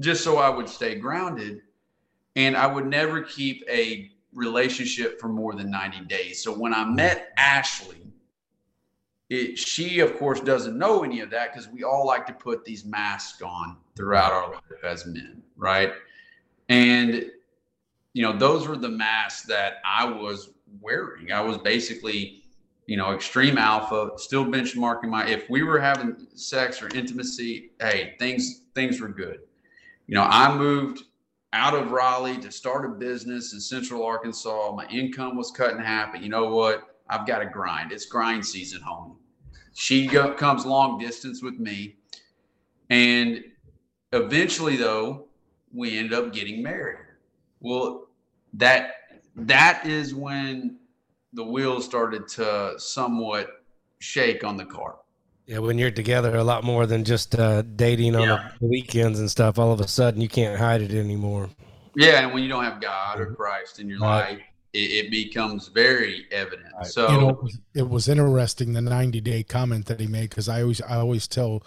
just 0.01 0.25
so 0.25 0.39
I 0.39 0.49
would 0.49 0.69
stay 0.69 0.97
grounded. 0.97 1.63
And 2.35 2.57
I 2.57 2.67
would 2.67 2.85
never 2.85 3.23
keep 3.23 3.65
a 3.71 4.11
relationship 4.35 5.21
for 5.21 5.29
more 5.29 5.55
than 5.55 5.71
90 5.71 6.01
days. 6.07 6.43
So 6.43 6.53
when 6.53 6.75
I 6.75 6.85
met 6.85 7.33
Ashley, 7.37 8.03
it, 9.31 9.57
she 9.57 10.01
of 10.01 10.19
course 10.19 10.41
doesn't 10.41 10.77
know 10.77 11.05
any 11.05 11.21
of 11.21 11.31
that 11.31 11.53
because 11.53 11.69
we 11.69 11.85
all 11.85 12.07
like 12.09 12.27
to 12.27 12.33
put 12.33 12.65
these 12.65 12.85
masks 12.85 13.41
on 13.41 13.77
throughout 13.95 14.33
our 14.33 14.51
life 14.51 14.85
as 14.85 15.07
men, 15.07 15.45
right? 15.57 15.93
And 16.69 17.31
you 18.16 18.22
know, 18.22 18.33
those 18.33 18.66
were 18.66 18.79
the 18.79 18.88
masks 18.88 19.42
that 19.42 19.74
I 19.85 20.07
was 20.07 20.48
wearing. 20.81 21.33
I 21.33 21.42
was 21.42 21.59
basically, 21.59 22.44
you 22.87 22.96
know, 22.96 23.12
extreme 23.12 23.59
alpha, 23.59 24.12
still 24.16 24.46
benchmarking 24.46 25.11
my 25.11 25.29
if 25.29 25.50
we 25.50 25.62
were 25.62 25.79
having 25.79 26.26
sex 26.35 26.81
or 26.81 26.88
intimacy, 26.96 27.72
hey, 27.79 28.14
things 28.18 28.62
things 28.74 29.02
were 29.02 29.11
good. 29.11 29.40
You 30.07 30.14
know, 30.14 30.22
I 30.22 30.57
moved 30.57 31.02
out 31.52 31.74
of 31.74 31.90
Raleigh 31.90 32.38
to 32.38 32.50
start 32.50 32.87
a 32.87 32.88
business 32.88 33.52
in 33.52 33.61
Central 33.61 34.02
Arkansas. 34.02 34.72
My 34.74 34.87
income 34.87 35.37
was 35.37 35.50
cut 35.50 35.72
in 35.74 35.79
half, 35.79 36.12
but 36.12 36.22
you 36.22 36.31
know 36.31 36.48
what? 36.48 36.96
I've 37.11 37.26
got 37.26 37.40
to 37.40 37.46
grind. 37.46 37.92
It's 37.92 38.07
grind 38.07 38.46
season, 38.46 38.81
homie. 38.81 39.16
She 39.74 40.07
go, 40.07 40.33
comes 40.33 40.64
long 40.64 40.98
distance 40.98 41.42
with 41.42 41.59
me, 41.59 41.96
and 42.88 43.44
eventually, 44.14 44.76
though, 44.76 45.26
we 45.70 45.98
ended 45.98 46.14
up 46.14 46.33
getting 46.33 46.62
married. 46.62 46.96
Well, 47.61 48.06
that 48.57 48.90
that 49.37 49.87
is 49.87 50.14
when 50.14 50.79
the 51.33 51.45
wheels 51.45 51.85
started 51.85 52.27
to 52.29 52.75
somewhat 52.79 53.49
shake 53.99 54.45
on 54.45 54.57
the 54.57 54.64
car. 54.64 54.97
Yeah, 55.47 55.59
when 55.59 55.79
you're 55.79 55.90
together 55.92 56.37
a 56.37 56.45
lot 56.45 56.64
more 56.64 56.87
than 56.87 57.05
just 57.05 57.38
uh, 57.38 57.62
dating 57.62 58.16
on 58.16 58.23
Yeah. 58.23 58.51
the 58.61 58.66
weekends 58.66 59.21
and 59.21 59.31
stuff, 59.31 59.59
all 59.59 59.73
of 59.73 59.81
a 59.81 59.87
sudden 59.87 60.21
you 60.21 60.29
can't 60.29 60.59
hide 60.59 60.83
it 60.83 60.92
anymore. 60.92 61.49
Yeah, 61.95 62.25
and 62.25 62.33
when 62.35 62.42
you 62.42 62.49
don't 62.49 62.64
have 62.64 62.81
God 62.81 63.21
or 63.21 63.27
Christ 63.35 63.79
in 63.79 63.88
your 63.88 64.01
Right. 64.01 64.31
life, 64.33 64.40
it, 64.73 64.79
it 65.07 65.11
becomes 65.11 65.69
very 65.69 66.27
evident. 66.33 66.69
Right. 66.77 66.87
So 66.87 67.11
you 67.11 67.19
know, 67.19 67.29
it 67.31 67.42
was, 67.42 67.59
it 67.75 67.88
was 67.88 68.09
interesting 68.09 68.73
the 68.73 68.81
90 68.83 69.21
day 69.21 69.42
comment 69.42 69.87
that 69.87 70.01
he 70.01 70.07
made 70.07 70.31
because 70.31 70.49
I 70.49 70.62
always 70.62 70.81
I 70.83 70.97
always 70.97 71.29
tell 71.29 71.62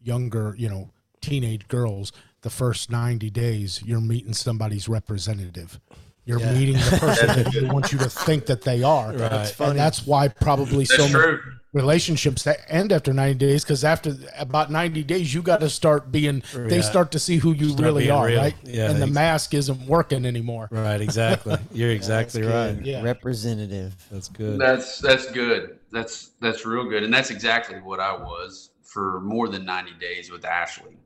younger 0.00 0.54
you 0.56 0.68
know 0.68 0.90
teenage 1.20 1.66
girls 1.68 2.12
the 2.42 2.50
first 2.50 2.90
90 2.90 3.28
days 3.30 3.82
you're 3.84 4.00
meeting 4.00 4.34
somebody's 4.34 4.88
representative. 4.88 5.80
You're 6.26 6.40
Yeah. 6.40 6.52
meeting 6.54 6.74
the 6.74 6.96
person 7.00 7.26
that 7.28 7.52
you 7.54 7.68
want 7.68 7.92
you 7.92 7.98
to 7.98 8.10
think 8.10 8.46
that 8.46 8.62
they 8.62 8.82
are. 8.82 9.08
Right. 9.08 9.18
That's 9.18 9.58
And 9.60 9.78
that's 9.78 10.06
why 10.06 10.28
probably 10.28 10.84
so 10.84 10.96
that's 10.98 11.12
many 11.14 11.38
relationships 11.72 12.42
that 12.44 12.58
end 12.68 12.90
after 12.90 13.12
90 13.12 13.34
days 13.34 13.62
because 13.62 13.84
after 13.84 14.14
about 14.38 14.70
90 14.70 15.02
days 15.04 15.34
you 15.34 15.42
got 15.42 15.60
to 15.60 15.68
start 15.68 16.10
being 16.10 16.42
they 16.54 16.80
start 16.80 17.12
to 17.12 17.18
see 17.18 17.36
who 17.36 17.52
you 17.52 17.68
Start 17.68 17.82
really 17.84 18.08
are 18.08 18.26
real. 18.26 18.40
right 18.40 18.54
Yeah, 18.64 18.90
and 18.90 19.02
the 19.02 19.06
mask 19.06 19.52
isn't 19.52 19.86
working 19.86 20.24
anymore 20.24 20.68
Right, 20.70 21.00
exactly. 21.02 21.58
You're 21.72 21.90
exactly 21.90 22.42
right. 22.42 22.76
Yeah. 22.82 23.02
Representative. 23.02 23.94
That's 24.10 24.28
good. 24.28 24.58
That's 24.58 24.98
that's 25.00 25.30
good. 25.30 25.78
That's 25.92 26.30
that's 26.40 26.64
real 26.66 26.84
good, 26.88 27.02
and 27.02 27.12
that's 27.12 27.30
exactly 27.30 27.76
what 27.80 28.00
I 28.00 28.12
was 28.16 28.70
for 28.82 29.20
more 29.20 29.48
than 29.48 29.64
ninety 29.64 29.92
days 30.00 30.30
with 30.30 30.44
Ashley. 30.46 30.96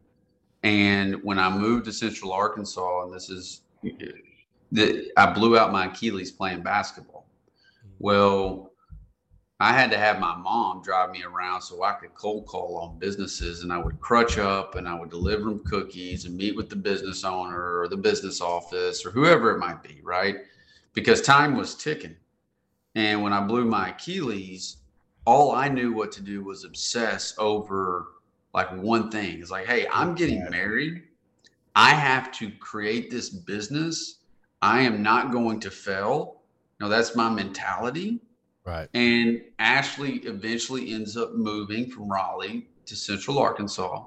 And 0.63 1.17
when 1.25 1.39
I 1.39 1.49
moved 1.51 1.87
to 1.87 1.93
Central 1.93 2.33
Arkansas, 2.33 3.05
and 3.05 3.13
this 3.13 3.29
is 3.29 3.63
that 4.73 5.11
I 5.17 5.33
blew 5.33 5.59
out 5.59 5.73
my 5.73 5.87
Achilles 5.87 6.31
playing 6.31 6.63
basketball. 6.63 7.27
Mm-hmm. 7.81 7.95
Well, 7.99 8.73
I 9.63 9.75
had 9.75 9.91
to 9.91 9.99
have 9.99 10.19
my 10.19 10.35
mom 10.37 10.81
drive 10.83 11.11
me 11.11 11.23
around 11.23 11.61
so 11.61 11.83
I 11.83 11.93
could 11.93 12.15
cold 12.15 12.47
call 12.47 12.79
on 12.79 12.99
businesses, 12.99 13.63
and 13.63 13.71
I 13.71 13.77
would 13.77 14.01
crutch 14.01 14.39
up 14.39 14.75
and 14.75 14.89
I 14.89 14.99
would 14.99 15.11
deliver 15.11 15.45
them 15.45 15.63
cookies 15.65 16.25
and 16.25 16.35
meet 16.35 16.57
with 16.57 16.71
the 16.71 16.77
business 16.77 17.25
owner 17.25 17.79
or 17.79 17.87
the 17.87 17.97
business 17.97 18.41
office 18.41 19.05
or 19.05 19.11
whoever 19.11 19.51
it 19.51 19.59
might 19.59 19.83
be, 19.83 20.01
right? 20.03 20.37
Because 20.95 21.21
time 21.21 21.57
was 21.57 21.75
ticking. 21.75 22.17
And 22.95 23.23
when 23.23 23.35
I 23.35 23.41
blew 23.41 23.67
my 23.67 23.91
Achilles, 23.91 24.79
all 25.27 25.53
I 25.53 25.69
knew 25.69 25.93
what 25.93 26.11
to 26.13 26.23
do 26.23 26.43
was 26.43 26.65
obsess 26.65 27.35
over 27.37 28.07
like 28.55 28.71
one 28.73 29.11
thing. 29.11 29.41
It's 29.41 29.51
like, 29.51 29.67
hey, 29.67 29.87
I'm 29.93 30.15
getting 30.15 30.49
married. 30.51 31.03
I 31.77 31.91
have 31.91 32.33
to 32.33 32.51
create 32.51 33.11
this 33.11 33.29
business. 33.29 34.20
I 34.62 34.83
am 34.83 35.03
not 35.03 35.33
going 35.33 35.61
to 35.61 35.70
fail. 35.70 36.40
No, 36.81 36.88
that's 36.88 37.14
my 37.16 37.29
mentality. 37.31 38.20
Right. 38.64 38.88
And 38.94 39.42
Ashley 39.59 40.16
eventually 40.18 40.92
ends 40.92 41.16
up 41.16 41.35
moving 41.35 41.90
from 41.90 42.11
Raleigh 42.11 42.68
to 42.87 42.96
Central 42.96 43.38
Arkansas. 43.38 44.05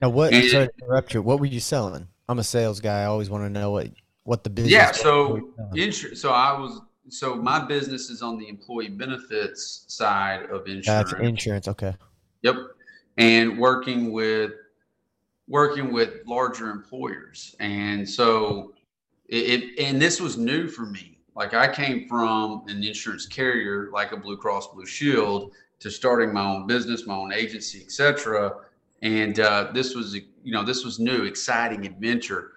Now, 0.00 0.10
what? 0.10 0.32
And- 0.32 0.48
sorry 0.50 0.68
interrupt 0.82 1.14
you. 1.14 1.22
What 1.22 1.40
were 1.40 1.46
you 1.46 1.60
selling? 1.60 2.08
I'm 2.28 2.38
a 2.38 2.44
sales 2.44 2.80
guy. 2.80 3.02
I 3.02 3.04
always 3.06 3.30
want 3.30 3.44
to 3.44 3.50
know 3.50 3.70
what 3.70 3.88
what 4.24 4.44
the 4.44 4.50
business. 4.50 4.72
Yeah, 4.72 4.92
so 4.92 5.34
were 5.34 5.40
selling. 5.56 5.72
insur- 5.74 6.16
so 6.16 6.30
I 6.30 6.58
was 6.58 6.80
so 7.08 7.34
my 7.34 7.58
business 7.64 8.10
is 8.10 8.22
on 8.22 8.38
the 8.38 8.48
employee 8.48 8.88
benefits 8.88 9.84
side 9.88 10.44
of 10.44 10.66
insurance. 10.66 11.10
That's 11.10 11.12
insurance. 11.20 11.68
Okay. 11.68 11.94
Yep. 12.42 12.56
And 13.18 13.58
working 13.58 14.12
with 14.12 14.52
working 15.48 15.92
with 15.92 16.14
larger 16.26 16.70
employers. 16.70 17.54
And 17.60 18.08
so 18.08 18.74
it, 19.32 19.62
it 19.78 19.84
and 19.84 20.00
this 20.00 20.20
was 20.20 20.36
new 20.36 20.68
for 20.68 20.86
me. 20.86 21.18
Like 21.34 21.54
I 21.54 21.72
came 21.72 22.06
from 22.08 22.64
an 22.68 22.84
insurance 22.84 23.26
carrier 23.26 23.90
like 23.92 24.12
a 24.12 24.16
Blue 24.16 24.36
Cross 24.36 24.68
Blue 24.68 24.86
Shield 24.86 25.52
to 25.80 25.90
starting 25.90 26.32
my 26.32 26.44
own 26.44 26.66
business, 26.66 27.06
my 27.06 27.14
own 27.14 27.32
agency, 27.32 27.82
etc. 27.82 28.52
And 29.02 29.40
uh, 29.40 29.70
this 29.72 29.94
was 29.94 30.14
you 30.14 30.52
know 30.52 30.62
this 30.62 30.84
was 30.84 31.00
new, 31.00 31.24
exciting 31.24 31.86
adventure. 31.86 32.52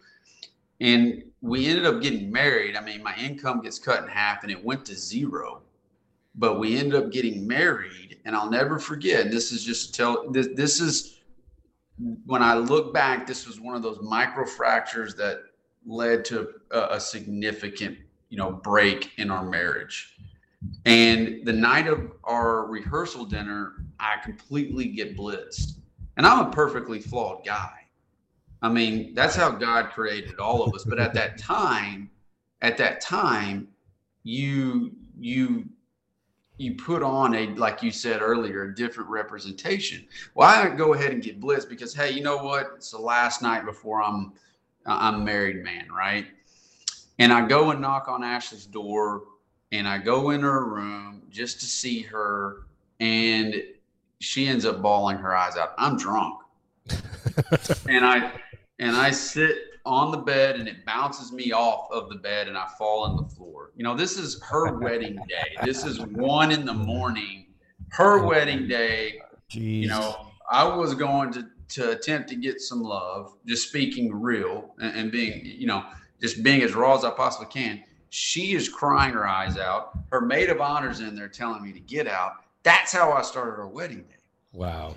And 0.82 1.24
we 1.42 1.68
ended 1.68 1.86
up 1.86 2.02
getting 2.02 2.30
married. 2.32 2.76
I 2.76 2.82
mean, 2.82 3.02
my 3.02 3.16
income 3.16 3.62
gets 3.62 3.80
cut 3.80 4.04
in 4.04 4.10
half 4.10 4.44
and 4.44 4.52
it 4.52 4.64
went 4.64 4.86
to 4.88 4.96
zero 4.96 5.62
but 6.38 6.60
we 6.60 6.78
ended 6.78 6.96
up 6.96 7.12
getting 7.12 7.48
married 7.48 8.20
and 8.26 8.36
i'll 8.36 8.50
never 8.50 8.78
forget 8.78 9.22
and 9.22 9.34
this 9.34 9.52
is 9.52 9.64
just 9.64 9.88
to 9.88 9.92
tell 9.94 10.32
this, 10.32 10.50
this 10.56 10.80
is 10.80 11.20
when 12.26 12.44
i 12.44 12.56
look 12.56 12.94
back 12.94 13.26
this 13.26 13.48
was 13.48 13.60
one 13.60 13.76
of 13.76 13.82
those 13.82 14.00
micro 14.02 14.46
fractures 14.46 15.16
that 15.16 15.45
led 15.86 16.26
to 16.26 16.50
a, 16.72 16.96
a 16.96 17.00
significant 17.00 17.98
you 18.30 18.38
know 18.38 18.52
break 18.52 19.12
in 19.18 19.30
our 19.32 19.46
marriage. 19.46 20.12
And 20.86 21.46
the 21.46 21.54
night 21.54 21.88
of 21.88 22.12
our 22.24 22.66
rehearsal 22.66 23.26
dinner 23.26 23.74
i 24.00 24.18
completely 24.24 24.86
get 24.88 25.18
blitzed. 25.18 25.78
And 26.18 26.26
i'm 26.26 26.48
a 26.48 26.52
perfectly 26.52 27.00
flawed 27.00 27.46
guy. 27.46 27.72
I 28.62 28.70
mean 28.70 29.14
that's 29.14 29.36
how 29.36 29.52
god 29.52 29.92
created 29.92 30.40
all 30.40 30.64
of 30.64 30.74
us. 30.74 30.84
But 30.84 31.00
at 31.00 31.14
that 31.14 31.38
time 31.38 32.10
at 32.62 32.78
that 32.78 33.00
time 33.02 33.68
you 34.24 34.92
you 35.18 35.66
you 36.58 36.74
put 36.76 37.04
on 37.04 37.36
a 37.36 37.48
like 37.56 37.84
you 37.84 37.92
said 37.92 38.22
earlier 38.22 38.64
a 38.64 38.76
different 38.76 39.10
representation. 39.10 40.08
Well 40.34 40.50
i 40.50 40.76
go 40.76 40.94
ahead 40.94 41.12
and 41.12 41.22
get 41.22 41.40
blitzed 41.40 41.70
because 41.70 41.94
hey 41.94 42.12
you 42.12 42.22
know 42.22 42.38
what? 42.38 42.72
It's 42.76 42.92
the 42.92 42.98
last 42.98 43.42
night 43.42 43.66
before 43.66 44.02
i'm 44.02 44.34
i'm 44.86 45.16
a 45.16 45.20
married 45.20 45.64
man 45.64 45.88
right 45.92 46.28
and 47.20 47.32
i 47.32 47.46
go 47.46 47.72
and 47.72 47.82
knock 47.82 48.08
on 48.08 48.24
ashley's 48.24 48.66
door 48.66 49.24
and 49.72 49.88
i 49.88 49.98
go 49.98 50.30
in 50.32 50.42
her 50.42 50.66
room 50.66 51.24
just 51.30 51.60
to 51.60 51.66
see 51.66 52.02
her 52.02 52.68
and 53.00 53.56
she 54.20 54.48
ends 54.48 54.66
up 54.66 54.82
bawling 54.82 55.18
her 55.18 55.36
eyes 55.36 55.58
out 55.58 55.74
i'm 55.78 55.98
drunk 55.98 56.42
and 57.88 58.06
i 58.06 58.32
and 58.80 58.96
i 58.96 59.12
sit 59.12 59.58
on 59.86 60.12
the 60.12 60.18
bed 60.18 60.56
and 60.56 60.68
it 60.68 60.84
bounces 60.86 61.32
me 61.32 61.52
off 61.52 61.92
of 61.92 62.10
the 62.10 62.16
bed 62.16 62.48
and 62.48 62.58
I 62.58 62.68
fall 62.78 63.04
on 63.04 63.18
the 63.18 63.24
floor. 63.24 63.72
You 63.76 63.84
know, 63.84 63.96
this 63.96 64.18
is 64.18 64.42
her 64.42 64.78
wedding 64.78 65.16
day. 65.28 65.56
This 65.64 65.86
is 65.86 66.02
one 66.02 66.52
in 66.52 66.66
the 66.66 66.74
morning, 66.74 67.48
her 67.90 68.26
wedding 68.26 68.68
day. 68.68 69.20
Jeez. 69.50 69.82
You 69.82 69.90
know, 69.90 70.32
I 70.50 70.64
was 70.64 70.96
going 70.96 71.32
to 71.34 71.48
to 71.70 71.92
attempt 71.92 72.30
to 72.30 72.36
get 72.36 72.62
some 72.62 72.82
love, 72.82 73.34
just 73.46 73.68
speaking 73.70 74.14
real 74.14 74.74
and, 74.80 74.98
and 74.98 75.12
being, 75.12 75.42
you 75.44 75.68
know, 75.68 75.84
just 76.22 76.44
being 76.44 76.62
as 76.62 76.74
raw 76.74 76.96
as 76.96 77.04
I 77.04 77.12
possibly 77.12 77.48
can. 77.48 77.84
She 78.10 78.54
is 78.54 78.70
crying 78.70 79.14
her 79.14 79.28
eyes 79.28 79.58
out. 79.58 79.98
Her 80.12 80.22
maid 80.22 80.50
of 80.50 80.62
honor's 80.62 81.02
in 81.02 81.16
there 81.16 81.28
telling 81.28 81.62
me 81.64 81.74
to 81.74 81.80
get 81.80 82.08
out. 82.08 82.34
That's 82.64 82.92
how 82.92 83.12
I 83.12 83.22
started 83.22 83.60
our 83.60 83.68
wedding 83.68 84.04
day. 84.04 84.16
Wow. 84.54 84.96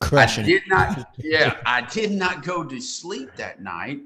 crushing. 0.00 0.44
I 0.44 0.48
did 0.48 0.62
not, 0.68 1.14
yeah, 1.18 1.56
I 1.66 1.80
did 1.82 2.12
not 2.12 2.44
go 2.44 2.64
to 2.64 2.80
sleep 2.80 3.30
that 3.36 3.60
night. 3.60 4.00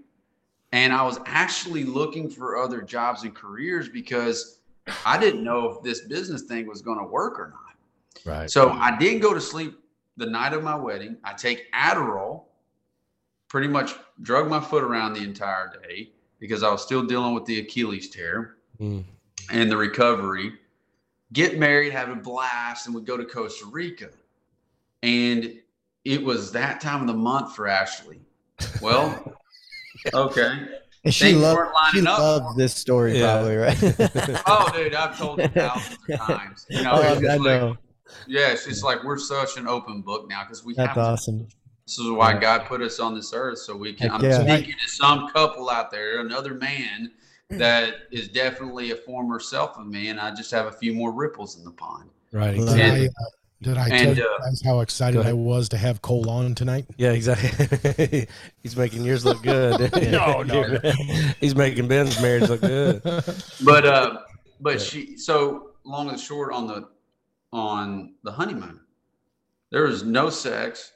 And 0.72 0.92
I 0.92 1.02
was 1.02 1.18
actually 1.24 1.84
looking 1.84 2.28
for 2.28 2.58
other 2.58 2.82
jobs 2.82 3.22
and 3.22 3.34
careers 3.34 3.88
because 3.88 4.61
I 5.04 5.18
didn't 5.18 5.42
know 5.42 5.70
if 5.70 5.82
this 5.82 6.02
business 6.02 6.42
thing 6.42 6.66
was 6.66 6.82
going 6.82 6.98
to 6.98 7.04
work 7.04 7.38
or 7.38 7.48
not. 7.50 7.68
Right. 8.24 8.50
So 8.50 8.70
I 8.70 8.96
didn't 8.98 9.20
go 9.20 9.32
to 9.32 9.40
sleep 9.40 9.78
the 10.18 10.26
night 10.26 10.52
of 10.52 10.62
my 10.62 10.74
wedding. 10.76 11.16
I 11.24 11.33
take 11.33 11.72
Adderall, 11.72 12.42
pretty 13.48 13.68
much 13.68 13.94
drug 14.20 14.48
my 14.48 14.61
foot 14.61 14.85
around 14.85 15.14
the 15.14 15.22
entire 15.22 15.72
day 15.88 16.11
because 16.40 16.62
I 16.62 16.70
was 16.70 16.83
still 16.83 17.02
dealing 17.04 17.35
with 17.35 17.46
the 17.46 17.61
Achilles 17.61 18.11
tear 18.11 18.57
Mm. 18.81 19.02
and 19.50 19.70
the 19.72 19.76
recovery. 19.76 20.52
Get 21.33 21.59
married, 21.59 21.92
have 21.92 22.09
a 22.11 22.14
blast, 22.16 22.87
and 22.87 22.94
we 22.94 23.02
go 23.02 23.16
to 23.16 23.24
Costa 23.24 23.66
Rica. 23.66 24.11
And 25.02 25.54
it 26.04 26.22
was 26.22 26.52
that 26.52 26.81
time 26.81 27.00
of 27.02 27.07
the 27.07 27.14
month 27.14 27.54
for 27.57 27.66
Ashley. 27.66 28.20
Well, 28.81 29.35
okay. 30.14 30.68
And 31.04 31.14
she 31.14 31.24
Things 31.33 31.42
loves 31.42 31.61
she 31.92 32.00
up. 32.07 32.18
loves 32.18 32.57
this 32.57 32.74
story 32.74 33.18
Yeah. 33.18 33.33
probably, 33.35 33.57
right? 33.57 34.42
Oh, 34.46 34.70
dude, 34.74 34.94
I've 34.94 35.16
told 35.18 35.40
it 35.40 35.52
thousands 35.54 35.98
of 36.09 36.18
times. 36.20 36.66
You 36.70 36.83
know, 36.83 36.92
Oh, 36.94 37.02
I 37.02 37.12
like, 37.14 37.40
know. 37.40 37.76
Yeah, 38.27 38.51
it's 38.53 38.83
like 38.83 39.05
we're 39.05 39.18
such 39.18 39.57
an 39.57 39.66
open 39.68 40.01
book 40.03 40.29
now 40.29 40.42
because 40.44 40.64
we 40.64 40.75
That's 40.75 40.88
have 40.88 40.97
to 40.97 41.01
awesome. 41.03 41.49
This 41.87 41.99
is 41.99 42.11
why 42.11 42.38
God 42.38 42.66
put 42.66 42.83
us 42.83 43.01
on 43.01 43.14
this 43.14 43.33
earth 43.33 43.59
so 43.59 43.75
we 43.75 43.94
can. 43.94 44.11
Heck 44.11 44.21
I'm 44.21 44.25
yeah. 44.25 44.42
speaking 44.42 44.75
to 44.83 44.88
some 44.90 45.29
couple 45.31 45.71
out 45.71 45.90
there, 45.90 46.21
another 46.21 46.53
man 46.55 47.11
that 47.51 47.94
is 48.11 48.29
definitely 48.29 48.90
a 48.90 48.97
former 48.97 49.40
self 49.40 49.79
of 49.79 49.87
me, 49.87 50.09
and 50.09 50.21
I 50.21 50.35
just 50.35 50.51
have 50.51 50.66
a 50.66 50.73
few 50.73 50.92
more 50.92 51.12
ripples 51.12 51.57
in 51.57 51.64
the 51.64 51.71
pond. 51.71 52.11
Right. 52.31 52.57
Did 52.57 52.66
Did 52.66 52.68
Exactly. 52.68 53.05
I, 53.05 53.07
uh, 53.07 53.11
did 53.61 53.77
I 53.77 53.88
And, 53.88 53.90
tell 53.90 54.16
you 54.16 54.31
uh, 54.38 54.38
guys 54.44 54.62
how 54.64 54.81
excited 54.81 55.27
I 55.27 55.33
was 55.33 55.68
to 55.71 55.79
have 55.79 56.01
Cole 56.03 56.29
on 56.31 56.55
tonight? 56.55 56.85
Yeah, 56.97 57.11
exactly. 57.12 58.27
He's 58.62 58.77
making 58.77 59.03
yours 59.03 59.25
look 59.25 59.42
good. 59.42 59.90
No, 60.12 60.42
no. 60.42 60.79
He's 61.40 61.57
making 61.57 61.88
Ben's 61.88 62.21
marriage 62.21 62.49
look 62.49 62.61
good. 62.61 63.03
But 63.64 63.87
uh, 63.87 64.18
but 64.61 64.75
Yeah. 64.75 64.79
she 64.79 65.16
so 65.16 65.71
long 65.85 66.11
and 66.11 66.21
short 66.21 66.53
on 66.53 66.66
the 66.66 66.88
on 67.52 68.14
the 68.24 68.32
honeymoon, 68.32 68.80
there 69.70 69.84
was 69.84 70.02
no 70.02 70.30
sex, 70.30 70.92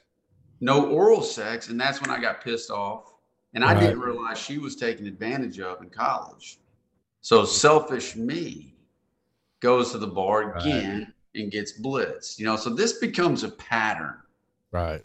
no 0.61 0.87
oral 0.89 1.21
sex, 1.21 1.69
and 1.69 1.79
that's 1.79 2.01
when 2.01 2.09
I 2.09 2.19
got 2.19 2.43
pissed 2.43 2.71
off, 2.71 3.13
and 3.53 3.63
I 3.63 3.79
didn't 3.79 3.99
realize 3.99 4.37
she 4.37 4.57
was 4.57 4.75
taken 4.75 5.05
advantage 5.05 5.59
of 5.59 5.81
in 5.81 5.89
college. 5.89 6.59
So 7.21 7.45
selfish 7.45 8.15
me 8.15 8.75
goes 9.59 9.91
to 9.91 9.97
the 9.97 10.07
bar 10.07 10.51
Right. 10.51 10.61
again 10.65 11.13
and 11.35 11.51
gets 11.51 11.79
blitzed. 11.79 12.37
You 12.39 12.45
know, 12.45 12.55
so 12.55 12.69
this 12.69 12.93
becomes 12.99 13.43
a 13.43 13.49
pattern. 13.49 14.15
Right. 14.71 15.03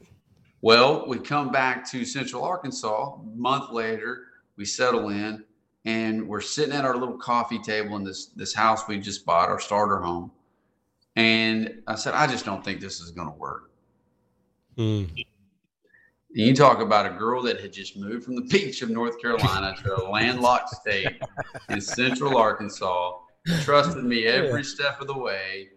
Well, 0.63 1.07
we 1.07 1.19
come 1.19 1.51
back 1.53 1.89
to 1.91 2.05
Central 2.05 2.43
Arkansas. 2.43 3.15
A 3.15 3.23
month 3.37 3.71
later, 3.71 4.25
we 4.57 4.65
settle 4.65 5.11
in, 5.11 5.45
and 5.85 6.27
we're 6.27 6.41
sitting 6.41 6.75
at 6.75 6.85
our 6.85 6.97
little 6.97 7.17
coffee 7.19 7.61
table 7.61 7.95
in 7.97 8.03
this 8.03 8.27
this 8.27 8.53
house 8.53 8.89
we 8.89 8.99
just 8.99 9.25
bought, 9.25 9.49
our 9.49 9.61
starter 9.61 9.99
home. 9.99 10.33
And 11.19 11.83
I 11.89 11.97
said, 11.97 12.15
I 12.15 12.29
just 12.29 12.45
don't 12.45 12.65
think 12.65 12.81
this 12.81 13.01
is 13.01 13.11
going 13.11 13.29
to 13.29 13.37
work. 13.37 13.73
Mm. 14.77 15.11
You 16.31 16.55
talk 16.55 16.81
about 16.81 17.07
a 17.07 17.19
girl 17.19 17.43
that 17.43 17.61
had 17.61 17.73
just 17.73 17.97
moved 17.97 18.25
from 18.25 18.37
the 18.37 18.43
beach 18.51 18.83
of 18.83 18.91
North 18.91 19.21
Carolina 19.21 19.75
to 19.83 20.01
a 20.01 20.03
landlocked 20.09 20.69
state 20.69 21.21
in 21.71 21.81
Central 21.81 22.37
Arkansas, 22.37 23.19
trusted 23.63 24.05
me 24.05 24.27
every 24.27 24.63
step 24.63 25.01
of 25.01 25.09
the 25.09 25.19
way, 25.19 25.71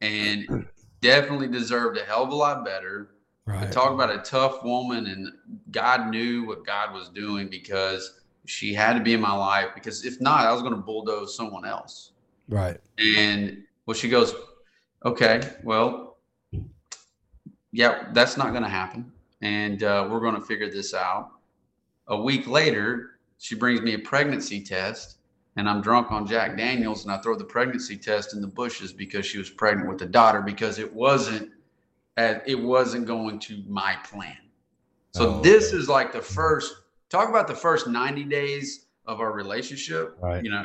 and 0.00 0.66
definitely 1.00 1.46
deserved 1.46 1.96
a 1.96 2.04
hell 2.04 2.24
of 2.24 2.30
a 2.30 2.34
lot 2.34 2.64
better. 2.64 3.12
Right. 3.46 3.70
Talk 3.70 3.92
about 3.92 4.10
a 4.10 4.18
tough 4.18 4.64
woman, 4.64 5.06
and 5.06 5.30
God 5.70 6.10
knew 6.10 6.44
what 6.44 6.66
God 6.66 6.92
was 6.92 7.10
doing 7.10 7.48
because 7.48 8.20
she 8.44 8.74
had 8.74 8.94
to 8.94 9.00
be 9.00 9.14
in 9.14 9.20
my 9.20 9.36
life. 9.36 9.68
Because 9.72 10.04
if 10.04 10.20
not, 10.20 10.46
I 10.46 10.52
was 10.52 10.62
going 10.62 10.74
to 10.74 10.80
bulldoze 10.80 11.36
someone 11.36 11.64
else. 11.64 12.10
Right. 12.48 12.80
And 12.98 13.62
well, 13.86 13.94
she 13.94 14.08
goes, 14.08 14.34
"Okay, 15.04 15.40
well, 15.62 16.18
yeah, 17.72 18.08
that's 18.12 18.36
not 18.36 18.50
going 18.50 18.62
to 18.62 18.68
happen, 18.68 19.12
and 19.40 19.82
uh, 19.82 20.06
we're 20.10 20.20
going 20.20 20.34
to 20.34 20.40
figure 20.40 20.70
this 20.70 20.94
out." 20.94 21.30
A 22.08 22.20
week 22.20 22.46
later, 22.48 23.18
she 23.38 23.54
brings 23.54 23.80
me 23.80 23.94
a 23.94 23.98
pregnancy 23.98 24.60
test, 24.60 25.18
and 25.56 25.68
I'm 25.68 25.80
drunk 25.80 26.10
on 26.10 26.26
Jack 26.26 26.56
Daniels, 26.56 27.04
and 27.04 27.12
I 27.12 27.18
throw 27.18 27.36
the 27.36 27.44
pregnancy 27.44 27.96
test 27.96 28.34
in 28.34 28.40
the 28.40 28.48
bushes 28.48 28.92
because 28.92 29.24
she 29.24 29.38
was 29.38 29.48
pregnant 29.50 29.88
with 29.88 30.02
a 30.02 30.06
daughter 30.06 30.42
because 30.42 30.78
it 30.78 30.92
wasn't 30.92 31.50
at, 32.16 32.46
it 32.48 32.56
wasn't 32.56 33.06
going 33.06 33.38
to 33.40 33.62
my 33.68 33.96
plan. 34.04 34.36
So 35.12 35.34
Oh, 35.34 35.40
this 35.40 35.68
okay. 35.68 35.78
is 35.78 35.88
like 35.88 36.12
the 36.12 36.20
first 36.20 36.74
talk 37.08 37.28
about 37.28 37.46
the 37.48 37.54
first 37.54 37.86
90 37.86 38.24
days 38.24 38.86
of 39.06 39.20
our 39.20 39.32
relationship. 39.32 40.16
Right. 40.20 40.42
You 40.44 40.50
know, 40.50 40.64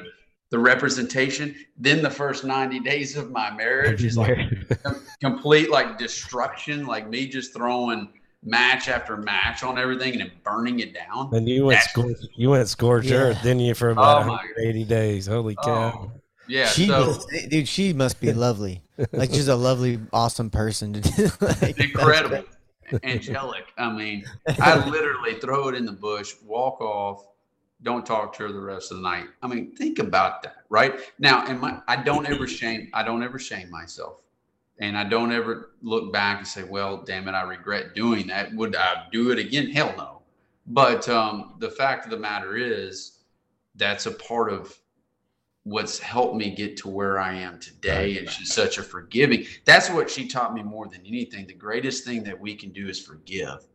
the 0.55 0.59
representation, 0.59 1.53
then 1.77 2.01
the 2.01 2.09
first 2.09 2.45
90 2.45 2.79
days 2.79 3.17
of 3.17 3.29
my 3.29 3.51
marriage 3.51 4.05
is 4.05 4.17
like 4.17 4.37
complete 5.21 5.69
like 5.69 5.97
destruction, 5.97 6.85
like 6.85 7.09
me 7.09 7.27
just 7.27 7.53
throwing 7.53 8.07
match 8.41 8.87
after 8.87 9.17
match 9.17 9.63
on 9.63 9.77
everything 9.77 10.13
and 10.13 10.21
then 10.21 10.31
burning 10.45 10.79
it 10.79 10.93
down. 10.93 11.29
And 11.33 11.45
you 11.49 11.65
went 11.65 11.79
That's- 11.79 11.91
scorch, 11.91 12.17
you 12.37 12.51
went 12.51 12.69
scorched 12.69 13.09
Yeah. 13.09 13.17
earth, 13.17 13.43
didn't 13.43 13.59
you, 13.59 13.73
for 13.73 13.89
oh 13.89 13.91
about 13.91 14.21
Oh, 14.21 14.27
my- 14.27 14.33
180 14.35 14.85
days? 14.85 15.27
Holy 15.27 15.57
oh, 15.59 15.65
cow! 15.65 15.93
Oh, 16.05 16.11
yeah. 16.47 16.67
she 16.67 16.87
so 16.87 17.05
must, 17.07 17.27
eh, 17.33 17.47
dude, 17.49 17.67
she 17.67 17.91
must 17.91 18.21
be 18.21 18.31
lovely. 18.31 18.81
Like 19.11 19.31
she's 19.31 19.49
a 19.49 19.57
lovely, 19.57 19.99
awesome 20.13 20.49
person 20.49 20.93
to 20.93 21.01
do. 21.01 21.29
like, 21.61 21.77
incredible, 21.77 22.45
angelic. 23.03 23.65
I 23.77 23.91
mean, 23.91 24.23
I 24.47 24.87
literally 24.89 25.33
throw 25.33 25.67
it 25.67 25.75
in 25.75 25.85
the 25.85 25.91
bush, 25.91 26.33
walk 26.45 26.79
off, 26.79 27.25
don't 27.85 28.05
talk 28.05 28.33
to 28.33 28.43
her 28.43 28.51
the 28.51 28.59
rest 28.59 28.91
of 28.91 28.97
the 28.97 29.03
night. 29.03 29.27
I 29.41 29.47
mean, 29.47 29.75
think 29.75 29.99
about 29.99 30.43
that, 30.43 30.65
right? 30.69 30.99
Now, 31.19 31.45
and 31.45 31.61
my, 31.61 31.79
I 31.87 31.95
don't 31.95 32.27
ever 32.27 32.47
shame, 32.47 32.89
I 32.93 33.03
don't 33.03 33.23
ever 33.23 33.39
shame 33.39 33.69
myself. 33.69 34.21
And 34.79 34.97
I 34.97 35.05
don't 35.05 35.31
ever 35.31 35.69
look 35.81 36.11
back 36.11 36.39
and 36.39 36.47
say, 36.47 36.63
well, 36.63 37.03
damn 37.03 37.29
it, 37.29 37.31
I 37.31 37.43
regret 37.43 37.95
doing 37.95 38.27
that. 38.27 38.53
Would 38.55 38.75
I 38.75 39.05
do 39.11 39.31
it 39.31 39.39
again? 39.39 39.69
Hell 39.69 39.93
no. 39.95 40.23
But 40.67 41.07
um, 41.07 41.55
the 41.59 41.69
fact 41.69 42.03
of 42.05 42.11
the 42.11 42.17
matter 42.17 42.57
is, 42.57 43.19
that's 43.75 44.07
a 44.07 44.11
part 44.11 44.51
of 44.51 44.75
what's 45.63 45.99
helped 45.99 46.35
me 46.35 46.55
get 46.55 46.77
to 46.77 46.89
where 46.89 47.19
I 47.19 47.35
am 47.35 47.59
today. 47.59 48.17
And 48.17 48.29
she's 48.29 48.53
such 48.53 48.79
a 48.79 48.83
forgiving. 48.83 49.45
That's 49.63 49.89
what 49.89 50.09
she 50.09 50.27
taught 50.27 50.53
me 50.53 50.63
more 50.63 50.87
than 50.87 51.05
anything. 51.05 51.45
The 51.45 51.53
greatest 51.53 52.03
thing 52.03 52.23
that 52.23 52.39
we 52.39 52.55
can 52.55 52.71
do 52.71 52.89
is 52.89 52.99
forgive 52.99 53.65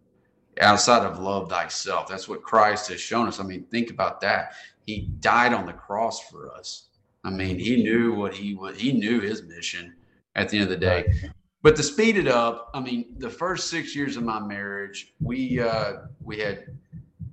outside 0.61 1.05
of 1.05 1.19
love 1.19 1.49
thyself. 1.49 2.09
That's 2.09 2.29
what 2.29 2.43
Christ 2.43 2.89
has 2.89 3.01
shown 3.01 3.29
us. 3.29 3.41
I 3.41 3.45
mean, 3.45 3.65
think 3.71 3.91
about 3.91 4.21
that. 4.23 4.55
He 4.87 5.09
died 5.21 5.53
on 5.53 5.67
the 5.67 5.73
cross 5.73 6.21
for 6.29 6.53
us. 6.55 6.89
I 7.25 7.31
mean, 7.31 7.59
he 7.59 7.83
knew 7.83 8.15
what 8.15 8.35
he 8.35 8.55
was, 8.55 8.79
he 8.79 8.93
knew 8.93 9.21
his 9.21 9.43
mission 9.43 9.95
at 10.37 10.49
the 10.49 10.57
end 10.57 10.65
of 10.65 10.71
the 10.71 10.77
day. 10.77 11.13
But 11.63 11.77
to 11.77 11.83
speed 11.83 12.17
it 12.17 12.27
up, 12.27 12.71
I 12.73 12.81
mean, 12.81 13.15
the 13.19 13.29
first 13.29 13.69
six 13.69 13.95
years 13.95 14.17
of 14.17 14.23
my 14.23 14.41
marriage, 14.41 15.13
we 15.21 15.61
uh 15.61 16.05
we 16.23 16.39
had 16.39 16.65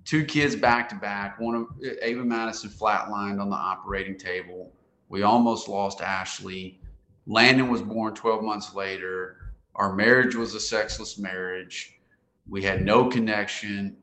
two 0.03 0.25
kids 0.25 0.56
back 0.56 0.89
to 0.89 0.95
back. 0.95 1.39
One 1.39 1.56
of 1.56 1.67
Ava 2.01 2.23
Madison 2.23 2.69
flatlined 2.69 3.41
on 3.41 3.49
the 3.49 3.56
operating 3.56 4.17
table. 4.17 4.73
We 5.10 5.23
almost 5.23 5.69
lost 5.69 6.01
Ashley. 6.01 6.82
Landon 7.25 7.69
was 7.69 7.82
born 7.82 8.13
12 8.13 8.43
months 8.43 8.73
later. 8.73 9.53
Our 9.75 9.93
marriage 9.93 10.36
was 10.36 10.53
a 10.56 10.60
sexless 10.60 11.17
marriage. 11.17 11.96
We 12.49 12.63
had 12.63 12.83
no 12.83 13.10
connection. 13.10 13.97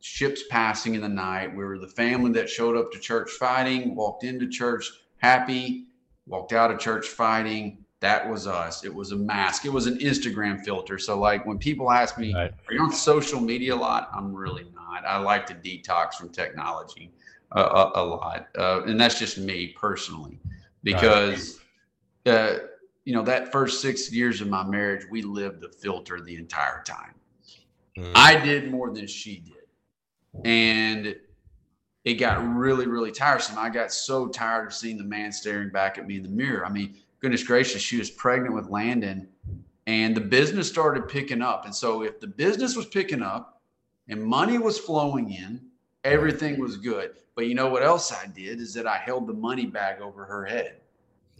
Ships 0.00 0.44
passing 0.48 0.94
in 0.94 1.02
the 1.02 1.08
night. 1.08 1.54
We 1.54 1.64
were 1.64 1.78
the 1.78 1.88
family 1.88 2.32
that 2.32 2.48
showed 2.48 2.76
up 2.76 2.90
to 2.92 2.98
church 2.98 3.30
fighting, 3.32 3.94
walked 3.94 4.24
into 4.24 4.48
church 4.48 4.90
happy, 5.18 5.86
walked 6.26 6.52
out 6.52 6.70
of 6.70 6.78
church 6.78 7.06
fighting. 7.08 7.84
That 8.00 8.30
was 8.30 8.46
us. 8.46 8.82
It 8.82 8.94
was 8.94 9.12
a 9.12 9.16
mask. 9.16 9.66
It 9.66 9.72
was 9.72 9.86
an 9.86 9.98
Instagram 9.98 10.64
filter. 10.64 10.98
So, 10.98 11.18
like 11.18 11.44
when 11.44 11.58
people 11.58 11.90
ask 11.90 12.16
me, 12.16 12.34
Right. 12.34 12.50
are 12.68 12.74
you 12.74 12.80
on 12.80 12.92
social 12.92 13.40
media 13.40 13.74
a 13.74 13.76
lot? 13.76 14.08
I'm 14.14 14.34
really 14.34 14.64
not. 14.74 15.04
I 15.04 15.18
like 15.18 15.46
to 15.46 15.54
detox 15.54 16.14
from 16.14 16.30
technology 16.30 17.12
a, 17.52 17.60
a, 17.60 17.92
a 17.96 18.04
lot, 18.04 18.48
uh, 18.58 18.82
and 18.84 18.98
that's 18.98 19.18
just 19.18 19.36
me 19.36 19.74
personally, 19.78 20.38
because 20.82 21.60
uh, 22.26 22.54
you 23.04 23.12
know 23.12 23.22
that 23.22 23.52
first 23.52 23.82
six 23.82 24.10
years 24.12 24.40
of 24.40 24.48
my 24.48 24.64
marriage, 24.64 25.04
we 25.10 25.22
lived 25.22 25.60
the 25.60 25.68
filter 25.68 26.20
the 26.20 26.36
entire 26.36 26.82
time. 26.84 27.14
Mm. 27.98 28.12
I 28.14 28.36
did 28.36 28.70
more 28.70 28.92
than 28.92 29.06
she 29.06 29.38
did, 29.40 30.44
and 30.44 31.16
it 32.04 32.14
got 32.14 32.46
really, 32.54 32.86
really 32.86 33.12
tiresome. 33.12 33.58
I 33.58 33.68
got 33.68 33.92
so 33.92 34.28
tired 34.28 34.66
of 34.66 34.74
seeing 34.74 34.96
the 34.96 35.04
man 35.04 35.32
staring 35.32 35.70
back 35.70 35.98
at 35.98 36.06
me 36.06 36.16
in 36.16 36.22
the 36.22 36.28
mirror. 36.28 36.64
I 36.64 36.70
mean, 36.70 36.96
goodness 37.20 37.42
gracious, 37.42 37.82
she 37.82 37.98
was 37.98 38.10
pregnant 38.10 38.54
with 38.54 38.68
Landon, 38.68 39.28
and 39.86 40.16
the 40.16 40.20
business 40.20 40.68
started 40.68 41.08
picking 41.08 41.42
up. 41.42 41.64
And 41.64 41.74
so, 41.74 42.02
if 42.02 42.20
the 42.20 42.26
business 42.26 42.76
was 42.76 42.86
picking 42.86 43.22
up 43.22 43.60
and 44.08 44.22
money 44.22 44.58
was 44.58 44.78
flowing 44.78 45.32
in, 45.32 45.60
everything 46.04 46.58
was 46.58 46.76
good. 46.76 47.12
But 47.34 47.46
you 47.46 47.54
know 47.54 47.68
what 47.68 47.82
else 47.82 48.12
I 48.12 48.26
did 48.26 48.60
is 48.60 48.74
that 48.74 48.86
I 48.86 48.98
held 48.98 49.26
the 49.26 49.34
money 49.34 49.66
bag 49.66 50.00
over 50.00 50.24
her 50.24 50.44
head. 50.44 50.80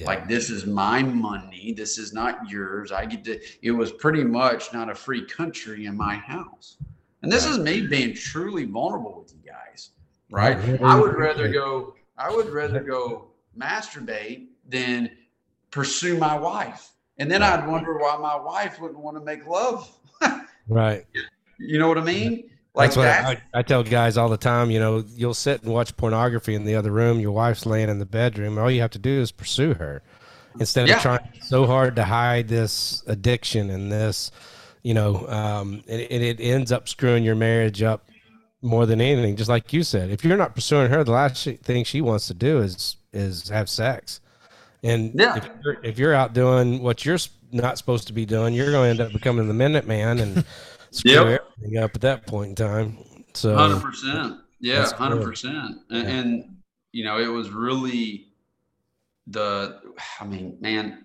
Yeah. 0.00 0.06
Like 0.06 0.28
this 0.28 0.50
is 0.50 0.66
my 0.66 1.02
money. 1.02 1.72
This 1.76 1.98
is 1.98 2.12
not 2.12 2.48
yours. 2.48 2.92
I 2.92 3.04
get 3.06 3.24
to. 3.24 3.38
It 3.62 3.70
was 3.70 3.92
pretty 3.92 4.24
much 4.24 4.72
not 4.72 4.90
a 4.90 4.94
free 4.94 5.24
country 5.26 5.86
in 5.86 5.96
my 5.96 6.16
house. 6.16 6.78
And 7.22 7.30
this 7.30 7.44
is 7.44 7.58
me 7.58 7.86
being 7.86 8.14
truly 8.14 8.64
vulnerable 8.64 9.20
with 9.20 9.34
you 9.34 9.40
guys, 9.50 9.90
right? 10.30 10.56
Right. 10.56 10.80
I 10.82 10.98
would 10.98 11.14
rather 11.16 11.48
go. 11.48 11.94
I 12.16 12.30
would 12.30 12.48
rather 12.48 12.80
go 12.80 13.28
masturbate 13.58 14.48
than 14.68 15.10
pursue 15.70 16.16
my 16.16 16.38
wife. 16.38 16.92
And 17.18 17.30
then 17.30 17.42
I'd 17.42 17.66
wonder 17.66 17.98
why 17.98 18.16
my 18.16 18.36
wife 18.36 18.80
wouldn't 18.80 19.00
want 19.00 19.16
to 19.16 19.22
make 19.22 19.46
love. 19.46 19.90
Right. 20.68 21.04
You 21.58 21.80
know 21.80 21.88
what 21.88 21.98
I 21.98 22.04
mean? 22.04 22.48
Like 22.74 22.90
That's 22.90 22.96
what 22.96 23.02
that. 23.04 23.24
I, 23.54 23.58
I 23.58 23.62
tell 23.62 23.82
guys 23.82 24.16
all 24.16 24.28
the 24.28 24.36
time. 24.36 24.70
You 24.70 24.78
know, 24.78 25.04
you'll 25.16 25.34
sit 25.34 25.62
and 25.62 25.72
watch 25.72 25.96
pornography 25.96 26.54
in 26.54 26.64
the 26.64 26.76
other 26.76 26.92
room. 26.92 27.18
Your 27.18 27.32
wife's 27.32 27.66
laying 27.66 27.88
in 27.88 27.98
the 27.98 28.06
bedroom. 28.06 28.58
All 28.58 28.70
you 28.70 28.80
have 28.80 28.92
to 28.92 28.98
do 28.98 29.20
is 29.20 29.32
pursue 29.32 29.74
her 29.74 30.02
instead 30.60 30.86
Yeah. 30.88 30.96
of 30.96 31.02
trying 31.02 31.28
so 31.42 31.66
hard 31.66 31.96
to 31.96 32.04
hide 32.04 32.46
this 32.48 33.02
addiction 33.08 33.70
and 33.70 33.90
this. 33.90 34.30
You 34.82 34.94
know, 34.94 35.26
um, 35.28 35.82
and, 35.88 36.00
and 36.00 36.22
it 36.22 36.40
ends 36.40 36.70
up 36.72 36.88
screwing 36.88 37.24
your 37.24 37.34
marriage 37.34 37.82
up 37.82 38.08
more 38.62 38.86
than 38.86 39.00
anything. 39.00 39.36
Just 39.36 39.50
like 39.50 39.72
you 39.72 39.82
said, 39.82 40.10
if 40.10 40.24
you're 40.24 40.36
not 40.38 40.54
pursuing 40.54 40.90
her, 40.90 41.02
the 41.04 41.10
last 41.12 41.44
thing 41.64 41.84
she 41.84 42.00
wants 42.00 42.28
to 42.28 42.34
do 42.34 42.58
is 42.60 42.96
is 43.12 43.48
have 43.48 43.68
sex. 43.68 44.20
And 44.84 45.12
Yeah. 45.18 45.36
if, 45.36 45.48
you're, 45.64 45.76
if 45.84 45.98
you're 45.98 46.14
out 46.14 46.32
doing 46.34 46.82
what 46.82 47.04
you're 47.04 47.18
not 47.52 47.76
supposed 47.78 48.06
to 48.06 48.12
be 48.12 48.24
doing, 48.24 48.54
you're 48.54 48.70
going 48.70 48.96
to 48.96 49.02
end 49.02 49.08
up 49.08 49.12
becoming 49.12 49.48
the 49.48 49.54
minute 49.54 49.86
man 49.88 50.20
and 50.20 50.44
screw 50.90 51.12
Yep. 51.12 51.42
everything 51.58 51.78
up 51.78 51.94
at 51.94 52.00
that 52.02 52.26
point 52.26 52.50
in 52.50 52.54
time. 52.66 52.98
So 53.34 53.54
Hundred 53.54 53.80
percent. 53.82 54.38
Yeah, 54.58 54.90
hundred 54.92 55.18
good. 55.18 55.26
percent. 55.26 55.78
And, 55.90 56.02
Yeah. 56.08 56.08
and 56.08 56.56
you 56.92 57.04
know, 57.04 57.18
it 57.18 57.28
was 57.28 57.50
really 57.50 58.32
the. 59.26 59.80
I 60.20 60.24
mean, 60.24 60.56
man, 60.60 61.04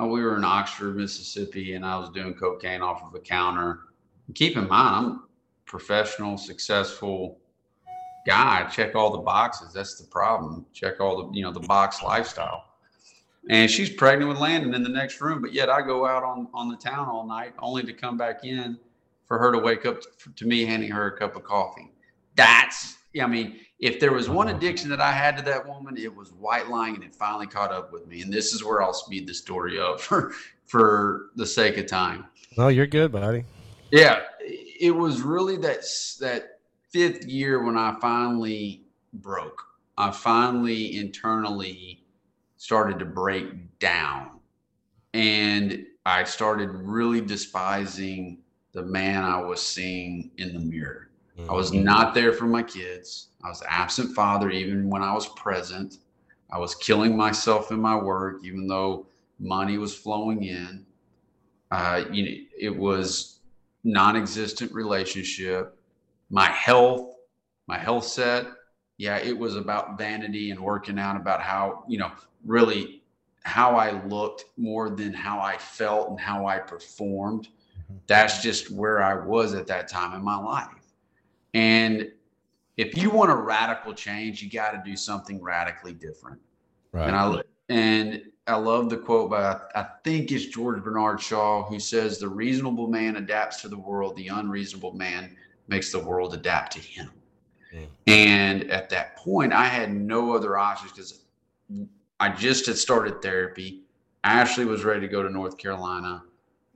uh, 0.00 0.06
we 0.06 0.22
were 0.22 0.36
in 0.36 0.44
Oxford, 0.44 0.96
Mississippi, 0.96 1.74
and 1.74 1.84
I 1.84 1.96
was 1.96 2.10
doing 2.10 2.34
cocaine 2.34 2.82
off 2.82 3.02
of 3.02 3.14
a 3.14 3.20
counter. 3.20 3.80
Keep 4.34 4.56
in 4.56 4.68
mind, 4.68 4.96
I'm 4.96 5.12
a 5.12 5.20
professional, 5.66 6.36
successful 6.36 7.38
guy. 8.26 8.68
Check 8.70 8.94
all 8.94 9.10
the 9.10 9.18
boxes. 9.18 9.72
That's 9.72 9.96
the 10.00 10.06
problem. 10.08 10.66
Check 10.72 11.00
all 11.00 11.28
the 11.28 11.36
you 11.36 11.42
know 11.42 11.52
the 11.52 11.60
box 11.60 12.02
lifestyle. 12.02 12.64
And 13.48 13.70
she's 13.70 13.88
pregnant 13.88 14.28
with 14.28 14.38
Landon 14.38 14.74
in 14.74 14.82
the 14.82 14.90
next 14.90 15.20
room, 15.22 15.40
but 15.40 15.54
yet 15.54 15.70
I 15.70 15.80
go 15.80 16.06
out 16.06 16.22
on 16.22 16.48
on 16.52 16.68
the 16.68 16.76
town 16.76 17.08
all 17.08 17.26
night 17.26 17.54
only 17.60 17.82
to 17.84 17.92
come 17.92 18.16
back 18.18 18.44
in 18.44 18.78
for 19.30 19.38
her 19.38 19.52
to 19.52 19.60
wake 19.60 19.86
up 19.86 20.00
to, 20.34 20.44
me 20.44 20.64
handing 20.64 20.90
her 20.90 21.06
a 21.06 21.16
cup 21.16 21.36
of 21.36 21.44
coffee. 21.44 21.92
That's, 22.34 22.96
I 23.22 23.28
mean, 23.28 23.60
if 23.78 24.00
there 24.00 24.12
was 24.12 24.28
one 24.28 24.48
addiction 24.48 24.90
that 24.90 25.00
I 25.00 25.12
had 25.12 25.36
to 25.36 25.44
that 25.44 25.68
woman, 25.68 25.96
it 25.96 26.12
was 26.12 26.32
white 26.32 26.68
lying, 26.68 26.96
and 26.96 27.04
it 27.04 27.14
finally 27.14 27.46
caught 27.46 27.70
up 27.70 27.92
with 27.92 28.08
me. 28.08 28.22
And 28.22 28.32
this 28.32 28.52
is 28.52 28.64
where 28.64 28.82
I'll 28.82 28.92
speed 28.92 29.28
the 29.28 29.34
story 29.34 29.78
up 29.78 30.00
for 30.00 30.32
for 30.66 31.30
the 31.36 31.46
sake 31.46 31.78
of 31.78 31.86
time. 31.86 32.26
no, 32.58 32.66
you're 32.66 32.88
good, 32.88 33.12
buddy. 33.12 33.44
Yeah, 33.92 34.22
it 34.40 34.96
was 34.96 35.22
really 35.22 35.56
that 35.58 35.84
that 36.18 36.58
fifth 36.88 37.24
year 37.24 37.62
when 37.62 37.76
I 37.76 37.96
finally 38.00 38.82
broke. 39.12 39.62
I 39.96 40.10
finally 40.10 40.96
internally 40.96 42.02
started 42.56 42.98
to 42.98 43.04
break 43.04 43.78
down, 43.78 44.40
and 45.14 45.86
I 46.04 46.24
started 46.24 46.70
really 46.70 47.20
despising 47.20 48.40
the 48.72 48.82
man 48.82 49.24
I 49.24 49.40
was 49.40 49.60
seeing 49.60 50.30
in 50.36 50.52
the 50.52 50.60
mirror. 50.60 51.08
I 51.48 51.52
was 51.54 51.72
not 51.72 52.12
there 52.12 52.34
for 52.34 52.44
my 52.44 52.62
kids. 52.62 53.28
I 53.42 53.48
was 53.48 53.62
absent 53.66 54.14
father 54.14 54.50
even 54.50 54.90
when 54.90 55.02
I 55.02 55.14
was 55.14 55.26
present. 55.28 55.96
I 56.50 56.58
was 56.58 56.74
killing 56.74 57.16
myself 57.16 57.70
in 57.70 57.80
my 57.80 57.96
work, 57.96 58.44
even 58.44 58.66
though 58.66 59.06
money 59.38 59.78
was 59.78 59.94
flowing 59.94 60.44
in. 60.44 60.84
Uh, 61.70 62.04
you 62.12 62.24
know, 62.24 62.36
it 62.58 62.76
was 62.76 63.38
non-existent 63.84 64.72
relationship. 64.72 65.78
My 66.28 66.50
health, 66.50 67.14
my 67.66 67.78
health 67.78 68.04
set, 68.04 68.46
yeah, 68.98 69.16
it 69.16 69.36
was 69.36 69.56
about 69.56 69.96
vanity 69.96 70.50
and 70.50 70.60
working 70.60 70.98
out 70.98 71.16
about 71.16 71.40
how 71.40 71.84
you 71.88 71.98
know 71.98 72.10
really 72.44 73.02
how 73.44 73.76
I 73.76 74.04
looked 74.04 74.44
more 74.58 74.90
than 74.90 75.14
how 75.14 75.40
I 75.40 75.56
felt 75.56 76.10
and 76.10 76.20
how 76.20 76.46
I 76.46 76.58
performed. 76.58 77.48
That's 78.06 78.42
just 78.42 78.70
where 78.70 79.02
I 79.02 79.14
was 79.14 79.54
at 79.54 79.66
that 79.68 79.88
time 79.88 80.14
in 80.14 80.22
my 80.22 80.36
life. 80.36 80.68
And 81.54 82.10
if 82.76 82.96
you 82.96 83.10
want 83.10 83.30
a 83.30 83.36
radical 83.36 83.92
change, 83.92 84.42
you 84.42 84.50
got 84.50 84.70
to 84.72 84.82
do 84.84 84.96
something 84.96 85.42
radically 85.42 85.92
different. 85.92 86.40
Right. 86.92 87.06
And 87.06 87.16
I 87.16 87.42
and 87.68 88.22
I 88.46 88.56
love 88.56 88.90
the 88.90 88.96
quote 88.96 89.30
by 89.30 89.60
I 89.74 89.86
think 90.02 90.32
it's 90.32 90.46
George 90.46 90.82
Bernard 90.82 91.20
Shaw 91.20 91.64
who 91.64 91.78
says 91.78 92.18
the 92.18 92.28
reasonable 92.28 92.88
man 92.88 93.16
adapts 93.16 93.60
to 93.62 93.68
the 93.68 93.78
world, 93.78 94.16
the 94.16 94.28
unreasonable 94.28 94.92
man 94.92 95.36
makes 95.68 95.92
the 95.92 96.00
world 96.00 96.34
adapt 96.34 96.72
to 96.72 96.80
him. 96.80 97.10
Mm. 97.72 97.86
And 98.06 98.70
at 98.70 98.90
that 98.90 99.16
point, 99.16 99.52
I 99.52 99.66
had 99.66 99.92
no 99.92 100.34
other 100.34 100.58
options 100.58 100.92
because 100.92 101.20
I 102.18 102.30
just 102.30 102.66
had 102.66 102.76
started 102.76 103.22
therapy. 103.22 103.82
Ashley 104.24 104.64
was 104.64 104.84
ready 104.84 105.00
to 105.00 105.08
go 105.08 105.22
to 105.22 105.30
North 105.30 105.56
Carolina, 105.56 106.24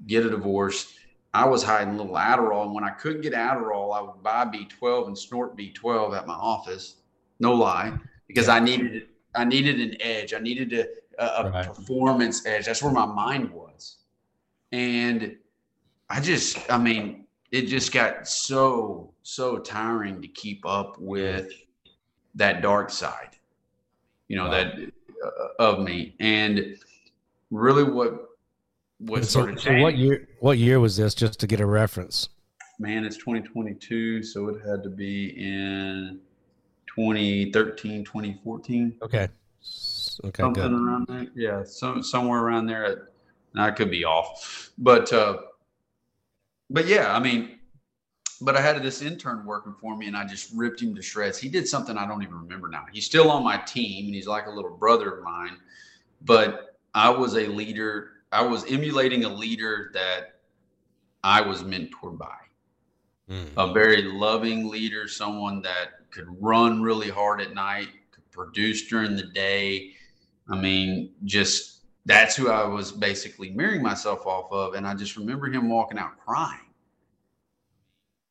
get 0.07 0.25
a 0.25 0.31
divorce. 0.31 0.95
I 1.35 1.45
was 1.45 1.63
hiding 1.63 1.95
a 1.95 1.97
little 1.99 2.15
Adderall. 2.15 2.65
And 2.65 2.75
when 2.75 2.85
I 2.85 2.91
couldn't 2.91 3.23
get 3.23 3.35
Adderall, 3.35 3.95
I 3.95 4.01
would 4.01 4.23
buy 4.23 4.45
B12 4.45 5.09
and 5.09 5.19
snort 5.19 5.57
B12 5.57 6.17
at 6.17 6.27
my 6.27 6.35
office. 6.35 6.97
No 7.41 7.53
lie, 7.53 7.99
because 8.29 8.49
I 8.49 8.61
needed 8.61 9.09
I 9.35 9.45
needed 9.45 9.81
an 9.81 9.97
edge. 10.01 10.33
I 10.33 10.39
needed 10.39 10.73
a, 10.73 10.87
a, 11.19 11.47
a 11.47 11.51
right. 11.51 11.67
performance 11.67 12.47
edge. 12.47 12.67
That's 12.67 12.83
where 12.83 12.93
my 12.93 13.07
mind 13.07 13.51
was. 13.51 13.99
And 14.73 15.37
I 16.09 16.21
just, 16.21 16.59
I 16.71 16.79
mean, 16.79 17.27
it 17.51 17.63
just 17.63 17.93
got 17.93 18.29
so, 18.29 19.13
so 19.23 19.59
tiring 19.59 20.23
to 20.23 20.29
keep 20.29 20.65
up 20.67 20.97
with 20.99 21.51
that 22.35 22.63
dark 22.63 22.91
side, 22.91 23.37
you 24.29 24.37
know, 24.37 24.45
wow. 24.45 24.51
that 24.51 24.75
uh, 25.25 25.63
of 25.63 25.81
me. 25.81 26.15
And 26.21 26.77
really 27.51 27.85
what, 27.85 28.29
what 28.99 29.25
so, 29.25 29.41
started 29.41 29.61
so 29.61 29.79
what 29.81 29.97
year, 29.97 30.29
what 30.41 30.59
year 30.59 30.81
was 30.81 30.97
this 30.97 31.15
just 31.15 31.41
to 31.41 31.47
get 31.47 31.61
a 31.61 31.67
reference? 31.67 32.29
Man, 32.79 33.05
it's 33.05 33.17
2022. 33.17 34.23
So 34.23 34.49
it 34.49 34.61
had 34.67 34.83
to 34.83 34.91
be 34.91 35.35
in 35.37 36.21
2013, 36.95 38.05
2014. 38.05 38.99
Okay. 39.03 39.29
Okay. 40.25 40.43
Something 40.43 40.53
good. 40.53 40.73
around 40.73 41.07
there. 41.09 41.27
Yeah. 41.35 41.65
So, 41.65 42.01
somewhere 42.01 42.41
around 42.41 42.67
there. 42.67 43.09
I 43.57 43.71
could 43.71 43.91
be 43.91 44.05
off, 44.05 44.73
but, 44.79 45.13
uh, 45.13 45.37
but 46.71 46.87
yeah, 46.87 47.15
I 47.15 47.21
mean, 47.21 47.61
but 48.41 48.57
I 48.57 48.61
had 48.61 48.83
this 48.83 49.01
intern 49.01 49.47
working 49.47 49.75
for 49.81 49.97
me 49.97 50.09
and 50.09 50.17
I 50.17 50.25
just 50.25 50.53
ripped 50.55 50.83
him 50.83 50.95
to 50.97 51.03
shreds. 51.03 51.39
He 51.39 51.49
did 51.49 51.69
something 51.69 51.97
I 51.97 52.07
don't 52.07 52.23
even 52.23 52.35
remember 52.35 52.69
now. 52.69 52.85
He's 52.93 53.07
still 53.07 53.31
on 53.31 53.45
my 53.45 53.59
team 53.59 54.07
and 54.07 54.15
he's 54.15 54.27
like 54.27 54.47
a 54.47 54.51
little 54.51 54.77
brother 54.77 55.19
of 55.19 55.25
mine, 55.25 55.57
but 56.23 56.77
I 56.95 57.11
was 57.11 57.37
a 57.37 57.47
leader. 57.47 58.11
I 58.35 58.43
was 58.43 58.65
emulating 58.71 59.25
a 59.25 59.29
leader 59.29 59.91
that 59.95 60.41
I 61.23 61.41
was 61.41 61.63
mentored 61.63 62.19
by. 62.19 62.37
Mm. 63.31 63.47
A 63.57 63.73
very 63.73 64.03
loving 64.03 64.69
leader, 64.69 65.07
someone 65.07 65.63
that 65.63 66.11
could 66.11 66.27
run 66.43 66.83
really 66.83 67.09
hard 67.09 67.41
at 67.41 67.55
night, 67.55 67.89
could 68.11 68.29
produce 68.33 68.89
during 68.89 69.15
the 69.15 69.23
day. 69.23 69.93
I 70.51 70.57
mean, 70.57 71.13
just 71.25 71.85
that's 72.07 72.35
who 72.35 72.51
I 72.51 72.67
was 72.67 72.91
basically 72.91 73.51
mirroring 73.51 73.83
myself 73.83 74.27
off 74.27 74.51
of. 74.51 74.75
And 74.75 74.87
I 74.87 74.95
just 74.95 75.17
remember 75.17 75.47
him 75.47 75.71
walking 75.71 75.97
out 75.97 76.19
crying. 76.19 76.61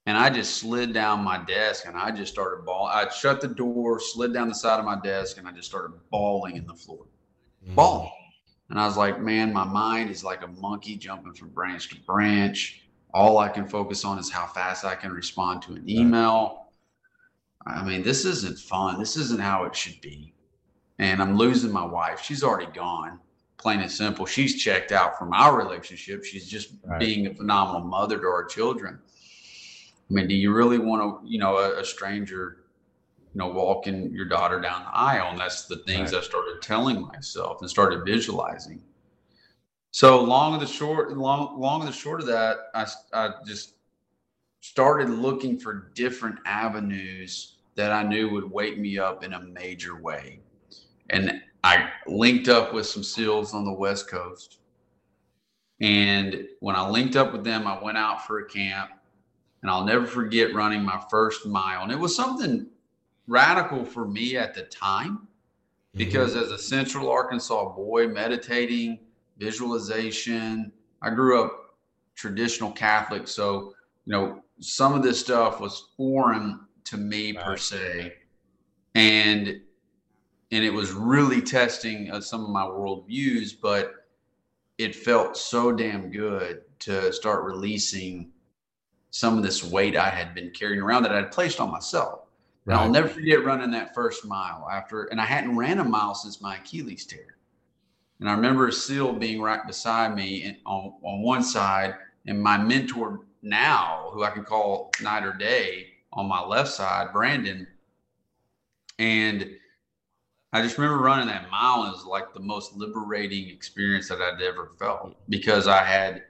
And 0.05 0.17
I 0.17 0.29
just 0.29 0.57
slid 0.57 0.93
down 0.93 1.23
my 1.23 1.37
desk 1.45 1.85
and 1.87 1.97
I 1.97 2.11
just 2.11 2.31
started 2.31 2.65
bawling. 2.65 2.91
I 2.93 3.09
shut 3.09 3.39
the 3.39 3.47
door, 3.47 4.01
slid 4.01 4.33
down 4.33 4.49
the 4.49 4.55
side 4.55 4.79
of 4.79 4.85
my 4.85 4.99
desk, 4.99 5.37
and 5.37 5.47
I 5.47 5.53
just 5.53 5.69
started 5.69 5.97
bawling 6.11 6.57
in 6.57 6.67
the 6.67 6.73
floor. 6.73 7.05
Mm. 7.65 7.75
Bawling. 7.75 8.11
And 8.73 8.81
I 8.81 8.87
was 8.87 8.97
like, 8.97 9.21
man, 9.21 9.53
my 9.53 9.65
mind 9.65 10.09
is 10.09 10.23
like 10.23 10.43
a 10.43 10.47
monkey 10.47 10.95
jumping 10.95 11.35
from 11.35 11.49
branch 11.49 11.89
to 11.89 11.95
branch. 12.07 12.81
All 13.13 13.37
I 13.37 13.47
can 13.47 13.67
focus 13.67 14.03
on 14.03 14.17
is 14.17 14.31
how 14.31 14.47
fast 14.47 14.83
I 14.83 14.95
can 14.95 15.11
respond 15.11 15.61
to 15.61 15.73
an 15.73 15.87
email. 15.87 16.71
I 17.67 17.83
mean, 17.83 18.01
this 18.01 18.25
isn't 18.25 18.57
fun. 18.57 18.97
This 18.97 19.15
isn't 19.15 19.39
how 19.39 19.65
it 19.65 19.75
should 19.75 20.01
be. 20.01 20.33
And 20.97 21.21
I'm 21.21 21.37
losing 21.37 21.71
my 21.71 21.85
wife. 21.85 22.23
She's 22.23 22.43
already 22.43 22.71
gone 22.71 23.19
plain 23.59 23.79
and 23.79 23.91
simple. 23.91 24.25
She's 24.25 24.59
checked 24.59 24.91
out 24.91 25.19
from 25.19 25.33
our 25.33 25.55
relationship. 25.55 26.25
She's 26.25 26.49
just 26.49 26.71
right. 26.83 26.99
being 26.99 27.27
a 27.27 27.35
phenomenal 27.35 27.87
mother 27.87 28.17
to 28.17 28.25
our 28.25 28.43
children. 28.43 28.97
I 30.09 30.13
mean, 30.13 30.27
do 30.27 30.33
you 30.33 30.51
really 30.51 30.79
want 30.79 31.21
to, 31.21 31.29
you 31.29 31.37
know, 31.37 31.57
a, 31.57 31.81
a, 31.81 31.85
stranger, 31.85 32.62
you 33.33 33.39
know, 33.39 33.47
walking 33.47 34.11
your 34.11 34.25
daughter 34.25 34.61
down 34.61 34.83
the 34.83 34.95
aisle? 34.95 35.31
And 35.31 35.39
that's 35.39 35.65
the 35.65 35.77
things 35.77 36.13
right. 36.13 36.21
I 36.21 36.25
started 36.25 36.61
telling 36.61 37.01
myself 37.01 37.61
and 37.61 37.69
started 37.69 38.05
visualizing. 38.05 38.81
So 39.91 40.23
long 40.23 40.53
and 40.53 40.61
the 40.61 40.67
short, 40.67 41.15
long, 41.17 41.59
long 41.59 41.81
and 41.81 41.89
the 41.89 41.95
short 41.95 42.19
of 42.19 42.27
that, 42.27 42.57
I, 42.73 42.87
I 43.13 43.31
just 43.45 43.75
started 44.61 45.09
looking 45.09 45.59
for 45.59 45.91
different 45.93 46.39
avenues 46.45 47.57
that 47.75 47.91
I 47.91 48.03
knew 48.03 48.29
would 48.29 48.49
wake 48.49 48.77
me 48.79 48.97
up 48.97 49.23
in 49.23 49.33
a 49.33 49.41
major 49.41 50.01
way. 50.01 50.39
And 51.09 51.41
I 51.63 51.89
linked 52.07 52.47
up 52.47 52.73
with 52.73 52.85
some 52.85 53.03
SEALs 53.03 53.53
on 53.53 53.65
the 53.65 53.73
West 53.73 54.09
Coast. 54.09 54.59
And 55.81 56.47
when 56.59 56.75
I 56.75 56.87
linked 56.87 57.15
up 57.15 57.33
with 57.33 57.43
them, 57.43 57.67
I 57.67 57.81
went 57.83 57.97
out 57.97 58.25
for 58.25 58.39
a 58.39 58.47
camp. 58.47 58.91
And 59.61 59.71
I'll 59.71 59.85
never 59.85 60.05
forget 60.05 60.53
running 60.53 60.83
my 60.83 61.01
first 61.09 61.45
mile. 61.45 61.83
And 61.83 61.91
it 61.91 61.99
was 61.99 62.15
something 62.15 62.67
radical 63.27 63.85
for 63.85 64.07
me 64.07 64.37
at 64.37 64.53
the 64.53 64.63
time 64.63 65.15
mm-hmm. 65.17 65.97
because 65.97 66.33
mm-hmm. 66.33 66.43
as 66.43 66.51
a 66.51 66.57
central 66.57 67.09
Arkansas 67.09 67.73
boy, 67.75 68.07
meditating, 68.07 68.99
visualization, 69.37 70.71
I 71.01 71.09
grew 71.09 71.43
up 71.43 71.75
traditional 72.15 72.71
Catholic. 72.71 73.27
So, 73.27 73.73
you 74.05 74.11
know, 74.11 74.43
some 74.59 74.93
of 74.93 75.03
this 75.03 75.19
stuff 75.19 75.59
was 75.59 75.89
foreign 75.97 76.61
to 76.85 76.97
me 76.97 77.35
right. 77.35 77.45
per 77.45 77.57
se. 77.57 78.13
And 78.95 79.61
and 80.51 80.63
it 80.63 80.71
was 80.71 80.91
really 80.91 81.41
testing 81.41 82.11
uh, 82.11 82.21
some 82.21 82.43
of 82.43 82.49
my 82.51 82.61
worldviews, 82.61 83.53
but 83.59 83.91
it 84.77 84.95
felt 84.95 85.35
so 85.35 85.71
damn 85.71 86.11
good 86.11 86.61
to 86.79 87.11
start 87.11 87.43
releasing 87.43 88.31
some 89.09 89.35
of 89.35 89.43
this 89.43 89.63
weight 89.63 89.95
I 89.95 90.09
had 90.09 90.35
been 90.35 90.51
carrying 90.51 90.81
around 90.81 91.03
that 91.03 91.11
I'd 91.11 91.31
placed 91.31 91.59
on 91.59 91.71
myself. 91.71 92.22
Right. 92.65 92.75
And 92.75 92.83
I'll 92.83 92.89
never 92.89 93.09
forget 93.09 93.43
running 93.43 93.71
that 93.71 93.93
first 93.93 94.25
mile 94.25 94.67
after, 94.71 95.05
and 95.05 95.19
I 95.19 95.25
hadn't 95.25 95.57
ran 95.57 95.79
a 95.79 95.83
mile 95.83 96.15
since 96.15 96.41
my 96.41 96.57
Achilles 96.57 97.05
tear. 97.05 97.37
And 98.19 98.29
I 98.29 98.33
remember 98.33 98.67
a 98.67 98.71
SEAL 98.71 99.13
being 99.13 99.41
right 99.41 99.65
beside 99.67 100.15
me 100.15 100.57
on, 100.65 100.93
on 101.03 101.21
one 101.21 101.43
side, 101.43 101.95
and 102.25 102.41
my 102.41 102.57
mentor 102.57 103.25
now, 103.41 104.09
who 104.13 104.23
I 104.23 104.29
can 104.29 104.45
call 104.45 104.91
night 105.01 105.25
or 105.25 105.33
day, 105.33 105.87
on 106.13 106.27
my 106.27 106.41
left 106.41 106.71
side, 106.71 107.11
Brandon. 107.11 107.67
And 108.97 109.49
I 110.53 110.61
just 110.61 110.77
remember 110.77 111.03
running 111.03 111.27
that 111.27 111.49
mile 111.51 111.93
as 111.93 112.05
like 112.05 112.33
the 112.33 112.39
most 112.39 112.73
liberating 112.75 113.49
experience 113.49 114.07
that 114.07 114.21
I'd 114.21 114.41
ever 114.41 114.71
felt 114.79 115.17
because 115.27 115.67
I 115.67 115.83
had 115.83 116.23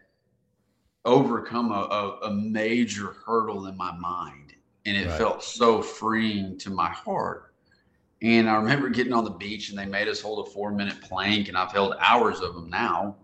overcome 1.06 1.72
a, 1.72 1.76
a, 1.76 2.19
a 2.28 2.34
major 2.34 3.17
hurdle 3.26 3.67
in 3.67 3.78
my 3.78 3.91
mind 3.91 4.42
and 4.86 4.98
it 4.98 5.08
right. 5.08 5.17
felt 5.17 5.43
so 5.43 5.82
freeing 5.82 6.58
to 6.60 6.69
my 6.69 6.89
heart. 6.89 7.54
And 8.22 8.50
I 8.50 8.56
remember 8.56 8.89
getting 8.89 9.13
on 9.13 9.26
the 9.26 9.32
beach 9.32 9.69
and 9.69 9.78
they 9.78 9.86
made 9.86 10.08
us 10.08 10.22
hold 10.22 10.48
a 10.48 10.52
four 10.52 10.72
minute 10.72 11.02
plank 11.02 11.50
and 11.50 11.58
I've 11.58 11.72
held 11.72 11.96
hours 12.00 12.39
of 12.39 12.54
them 12.54 12.69
now. 12.69 13.15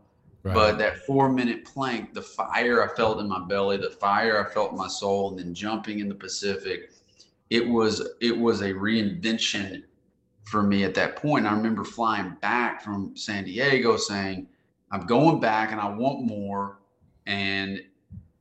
Right. 0.44 0.54
But 0.54 0.78
that 0.78 1.06
four 1.06 1.30
minute 1.30 1.66
plank, 1.66 2.14
the 2.14 2.22
fire 2.22 2.84
I 2.84 2.96
felt 2.96 3.20
in 3.20 3.28
my 3.28 3.46
belly, 3.46 3.78
the 3.78 3.90
fire 3.90 4.46
I 4.46 4.54
felt 4.54 4.72
in 4.72 4.78
my 4.78 4.88
soul, 4.88 5.30
and 5.30 5.40
then 5.40 5.54
jumping 5.54 6.00
in 6.00 6.08
the 6.08 6.16
Pacific, 6.16 6.92
it 7.50 7.68
was 7.68 8.08
it 8.22 8.38
was 8.38 8.62
a 8.62 8.74
reinvention 8.74 9.84
for 10.46 10.64
me 10.64 10.84
at 10.84 10.94
that 10.96 11.18
point. 11.18 11.46
I 11.46 11.54
remember 11.54 11.84
flying 11.84 12.36
back 12.42 12.82
from 12.82 13.16
San 13.16 13.44
Diego 13.44 13.98
saying, 13.98 14.48
I'm 14.92 15.06
going 15.06 15.40
back 15.40 15.72
and 15.72 15.80
I 15.80 15.90
want 15.90 16.26
more. 16.26 16.80
And, 17.26 17.82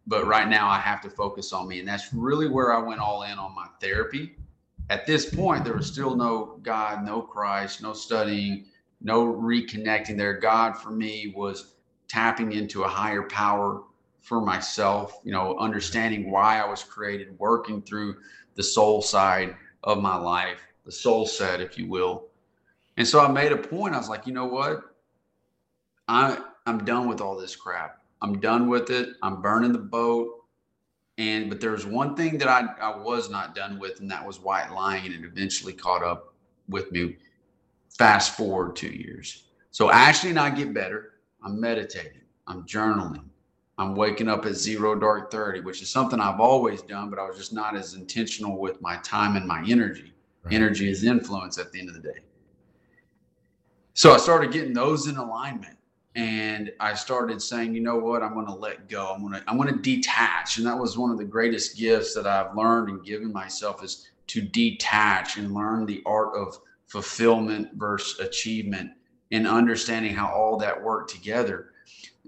but 0.09 0.27
right 0.27 0.49
now 0.49 0.69
I 0.69 0.79
have 0.79 1.01
to 1.03 1.11
focus 1.11 1.53
on 1.53 1.69
me. 1.69 1.79
And 1.79 1.87
that's 1.87 2.13
really 2.13 2.49
where 2.49 2.73
I 2.73 2.79
went 2.79 3.01
all 3.01 3.23
in 3.23 3.39
on 3.39 3.55
my 3.55 3.67
therapy. 3.81 4.35
At 4.91 5.07
this 5.07 5.33
point, 5.33 5.65
there 5.65 5.77
was 5.77 5.87
still 5.87 6.17
no 6.17 6.59
God, 6.63 7.05
no 7.05 7.21
Christ, 7.23 7.83
no 7.83 7.93
studying, 7.93 8.65
no 9.01 9.25
reconnecting 9.27 10.17
there. 10.17 10.41
God 10.41 10.73
for 10.73 10.91
me 10.91 11.33
was 11.37 11.75
tapping 12.09 12.53
into 12.53 12.83
a 12.83 12.89
higher 12.89 13.23
power 13.23 13.83
for 14.23 14.41
myself, 14.41 15.21
you 15.25 15.33
know, 15.33 15.57
understanding 15.59 16.31
why 16.31 16.59
I 16.59 16.69
was 16.69 16.83
created, 16.83 17.39
working 17.39 17.83
through 17.83 18.17
the 18.55 18.63
soul 18.63 19.03
side 19.03 19.55
of 19.85 20.03
my 20.03 20.17
life 20.17 20.59
the 20.89 20.93
soul 20.93 21.27
set, 21.27 21.61
if 21.61 21.77
you 21.77 21.87
will. 21.87 22.29
And 22.97 23.07
so 23.07 23.21
I 23.21 23.31
made 23.31 23.53
a 23.53 23.59
point. 23.59 23.95
I 23.95 23.99
was 23.99 24.09
like, 24.09 24.27
you 24.27 24.33
know 24.33 24.47
what? 24.47 24.81
I 26.09 26.39
I'm 26.65 26.83
done 26.83 27.07
with 27.07 27.21
all 27.21 27.37
this 27.37 27.55
crap. 27.55 27.98
I'm 28.21 28.41
done 28.41 28.69
with 28.69 28.91
it. 28.91 29.11
I'm 29.23 29.41
burning 29.41 29.73
the 29.73 29.79
boat. 29.79 30.35
And 31.19 31.49
but 31.49 31.61
there 31.61 31.73
was 31.73 31.85
one 31.85 32.15
thing 32.15 32.39
that 32.39 32.49
I, 32.49 32.67
I 32.81 32.97
was 32.97 33.29
not 33.29 33.55
done 33.55 33.79
with, 33.79 34.01
and 34.01 34.11
that 34.11 34.25
was 34.25 34.39
white 34.39 34.71
lying, 34.71 35.07
and 35.07 35.15
it 35.15 35.27
eventually 35.27 35.73
caught 35.73 36.05
up 36.05 36.35
with 36.69 36.93
me. 36.93 37.17
Fast 37.99 38.37
forward 38.37 38.77
two 38.77 38.91
years. 38.91 39.45
So 39.73 39.91
Ashley 39.91 40.31
and 40.31 40.39
I 40.39 40.51
get 40.51 40.73
better. 40.73 41.15
I'm 41.43 41.61
meditating. 41.61 42.23
I'm 42.47 42.65
journaling. 42.65 43.25
I'm 43.79 43.95
waking 43.95 44.29
up 44.29 44.45
at 44.45 44.55
zero 44.55 44.95
dark 44.97 45.31
30, 45.31 45.61
which 45.61 45.83
is 45.83 45.89
something 45.89 46.21
I've 46.21 46.41
always 46.41 46.83
done, 46.83 47.11
but 47.11 47.19
I 47.19 47.27
was 47.27 47.37
just 47.37 47.53
not 47.53 47.77
as 47.77 47.95
intentional 47.95 48.59
with 48.59 48.81
my 48.81 48.97
time 48.99 49.37
and 49.37 49.47
my 49.47 49.65
energy. 49.69 50.13
Right. 50.43 50.55
Energy 50.55 50.91
is 50.91 51.05
influence 51.05 51.59
at 51.59 51.71
the 51.71 51.79
end 51.79 51.89
of 51.89 51.95
the 51.95 52.01
day. 52.01 52.21
So 53.95 54.13
I 54.13 54.17
started 54.17 54.53
getting 54.53 54.73
those 54.73 55.07
in 55.07 55.17
alignment 55.17 55.78
and 56.19 56.73
I 56.81 56.95
started 56.95 57.41
saying, 57.41 57.77
you 57.77 57.81
know 57.81 57.95
what, 57.95 58.25
I'm 58.25 58.35
going 58.35 58.47
to 58.47 58.53
let 58.53 58.89
go. 58.89 59.07
I'm 59.15 59.21
going 59.21 59.35
to 59.35 59.45
I'm 59.47 59.57
going 59.57 59.73
to 59.73 59.81
detach, 59.81 60.59
and 60.59 60.67
that 60.67 60.77
was 60.77 60.99
one 60.99 61.13
of 61.13 61.19
the 61.19 61.25
greatest 61.25 61.79
gifts 61.79 62.13
that 62.15 62.27
I've 62.27 62.57
learned 62.57 62.89
and 62.89 63.05
given 63.05 63.33
myself 63.33 63.85
is 63.85 64.09
to 64.27 64.41
detach 64.41 65.37
and 65.37 65.55
learn 65.55 65.87
the 65.87 66.03
art 66.05 66.37
of 66.37 66.59
fulfillment 66.89 67.69
versus 67.75 68.19
achievement 68.19 68.91
and 69.31 69.47
understanding 69.47 70.13
how 70.13 70.27
all 70.27 70.57
that 70.57 70.83
worked 70.83 71.11
together. 71.11 71.71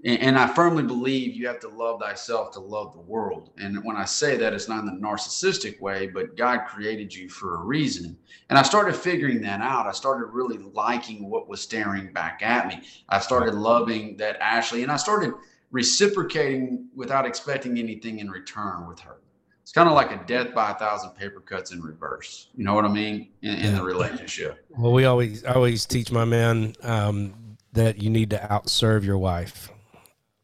And 0.03 0.37
I 0.37 0.47
firmly 0.47 0.83
believe 0.83 1.35
you 1.35 1.45
have 1.47 1.59
to 1.59 1.67
love 1.67 1.99
thyself 1.99 2.51
to 2.53 2.59
love 2.59 2.93
the 2.93 3.01
world. 3.01 3.51
And 3.59 3.83
when 3.83 3.95
I 3.95 4.05
say 4.05 4.35
that, 4.37 4.53
it's 4.53 4.67
not 4.67 4.79
in 4.79 4.85
the 4.87 4.99
narcissistic 4.99 5.79
way, 5.79 6.07
but 6.07 6.35
God 6.35 6.65
created 6.67 7.13
you 7.13 7.29
for 7.29 7.55
a 7.55 7.63
reason. 7.63 8.17
And 8.49 8.57
I 8.57 8.63
started 8.63 8.95
figuring 8.95 9.41
that 9.41 9.61
out. 9.61 9.85
I 9.85 9.91
started 9.91 10.25
really 10.27 10.57
liking 10.57 11.29
what 11.29 11.47
was 11.47 11.61
staring 11.61 12.11
back 12.13 12.41
at 12.41 12.67
me. 12.67 12.81
I 13.09 13.19
started 13.19 13.53
loving 13.53 14.17
that 14.17 14.41
Ashley, 14.41 14.81
and 14.81 14.91
I 14.91 14.95
started 14.95 15.33
reciprocating 15.69 16.87
without 16.95 17.27
expecting 17.27 17.77
anything 17.77 18.19
in 18.19 18.29
return 18.29 18.87
with 18.87 18.99
her. 19.01 19.17
It's 19.61 19.71
kind 19.71 19.87
of 19.87 19.93
like 19.93 20.11
a 20.11 20.25
death 20.25 20.53
by 20.55 20.71
a 20.71 20.73
thousand 20.73 21.11
paper 21.11 21.39
cuts 21.41 21.71
in 21.71 21.81
reverse. 21.81 22.49
You 22.55 22.65
know 22.65 22.73
what 22.73 22.85
I 22.85 22.89
mean? 22.89 23.29
In, 23.43 23.53
in 23.53 23.75
the 23.75 23.83
relationship. 23.83 24.65
Well, 24.69 24.91
we 24.91 25.05
always 25.05 25.45
I 25.45 25.53
always 25.53 25.85
teach 25.85 26.11
my 26.11 26.25
men 26.25 26.75
um, 26.81 27.35
that 27.71 28.01
you 28.01 28.09
need 28.09 28.31
to 28.31 28.37
outserve 28.37 29.03
your 29.03 29.19
wife 29.19 29.69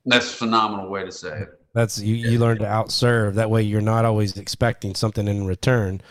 that's 0.08 0.34
a 0.34 0.36
phenomenal 0.36 0.90
way 0.90 1.04
to 1.04 1.12
say 1.12 1.42
it. 1.42 1.50
That's 1.74 2.00
you, 2.00 2.16
you 2.16 2.40
learn 2.40 2.58
to 2.60 2.66
outserve. 2.66 3.36
That 3.36 3.52
way 3.52 3.62
you're 3.62 3.82
not 3.82 4.06
always 4.06 4.36
expecting 4.38 4.96
something 4.96 5.28
in 5.28 5.46
return. 5.46 6.02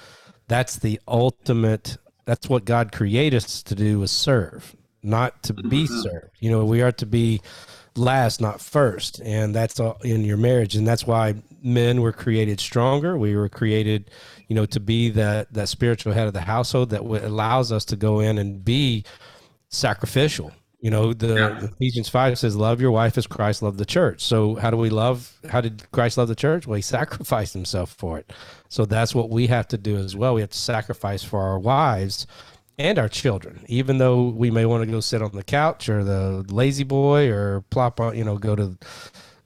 That's 0.47 0.77
the 0.77 1.01
ultimate 1.09 1.97
that's 2.25 2.49
what 2.49 2.65
God 2.65 2.93
created 2.93 3.37
us 3.37 3.63
to 3.63 3.75
do 3.75 4.03
is 4.03 4.11
serve, 4.11 4.77
not 5.03 5.43
to 5.45 5.55
be 5.55 5.85
mm-hmm. 5.85 6.01
served. 6.01 6.37
You 6.41 6.51
know, 6.51 6.65
we 6.65 6.83
are 6.83 6.93
to 6.93 7.07
be 7.07 7.41
last, 7.97 8.41
not 8.41 8.61
first. 8.61 9.21
And 9.21 9.55
that's 9.55 9.81
all 9.81 9.99
in 10.03 10.25
your 10.25 10.37
marriage. 10.37 10.75
And 10.75 10.87
that's 10.87 11.07
why 11.07 11.37
men 11.63 12.03
were 12.03 12.13
created 12.13 12.61
stronger. 12.61 13.17
We 13.17 13.37
were 13.37 13.49
created, 13.49 14.11
you 14.49 14.57
know, 14.57 14.67
to 14.67 14.81
be 14.81 15.09
that 15.11 15.53
that 15.55 15.69
spiritual 15.69 16.13
head 16.13 16.27
of 16.27 16.33
the 16.33 16.41
household 16.41 16.91
that 16.91 17.03
allows 17.03 17.73
us 17.73 17.85
to 17.87 17.97
go 17.97 18.21
in 18.21 18.39
and 18.39 18.65
be 18.65 19.05
sacrificial 19.71 20.53
you 20.87 20.91
know, 20.91 21.13
the 21.13 21.35
yeah. 21.35 21.65
Ephesians 21.65 22.09
5 22.09 22.39
says, 22.39 22.55
Love 22.55 22.81
your 22.81 22.93
wife 22.93 23.19
as 23.19 23.27
Christ 23.27 23.61
loved 23.61 23.77
the 23.77 23.85
church. 23.85 24.23
So, 24.23 24.55
how 24.55 24.71
do 24.71 24.77
we 24.77 24.89
love? 24.89 25.37
How 25.51 25.61
did 25.61 25.91
Christ 25.91 26.17
love 26.17 26.29
the 26.29 26.37
church? 26.37 26.65
Well, 26.65 26.77
he 26.77 26.83
sacrificed 26.83 27.55
himself 27.55 27.91
for 27.91 28.19
it. 28.19 28.33
So, 28.69 28.85
that's 28.85 29.13
what 29.13 29.29
we 29.29 29.49
have 29.49 29.67
to 29.67 29.79
do 29.79 29.97
as 29.97 30.15
well. 30.15 30.35
We 30.35 30.43
have 30.43 30.51
to 30.51 30.57
sacrifice 30.59 31.25
for 31.25 31.43
our 31.43 31.59
wives 31.59 32.29
and 32.79 33.01
our 33.01 33.09
children, 33.09 33.65
even 33.67 33.99
though 33.99 34.29
we 34.29 34.49
may 34.53 34.65
want 34.65 34.85
to 34.85 34.87
go 34.89 35.01
sit 35.01 35.23
on 35.23 35.33
the 35.33 35.43
couch 35.43 35.89
or 35.89 36.05
the 36.05 36.45
La-Z-Boy 36.49 37.33
or 37.33 37.63
plop 37.63 37.99
on, 37.99 38.17
you 38.17 38.23
know, 38.23 38.39
go 38.39 38.55
to 38.55 38.79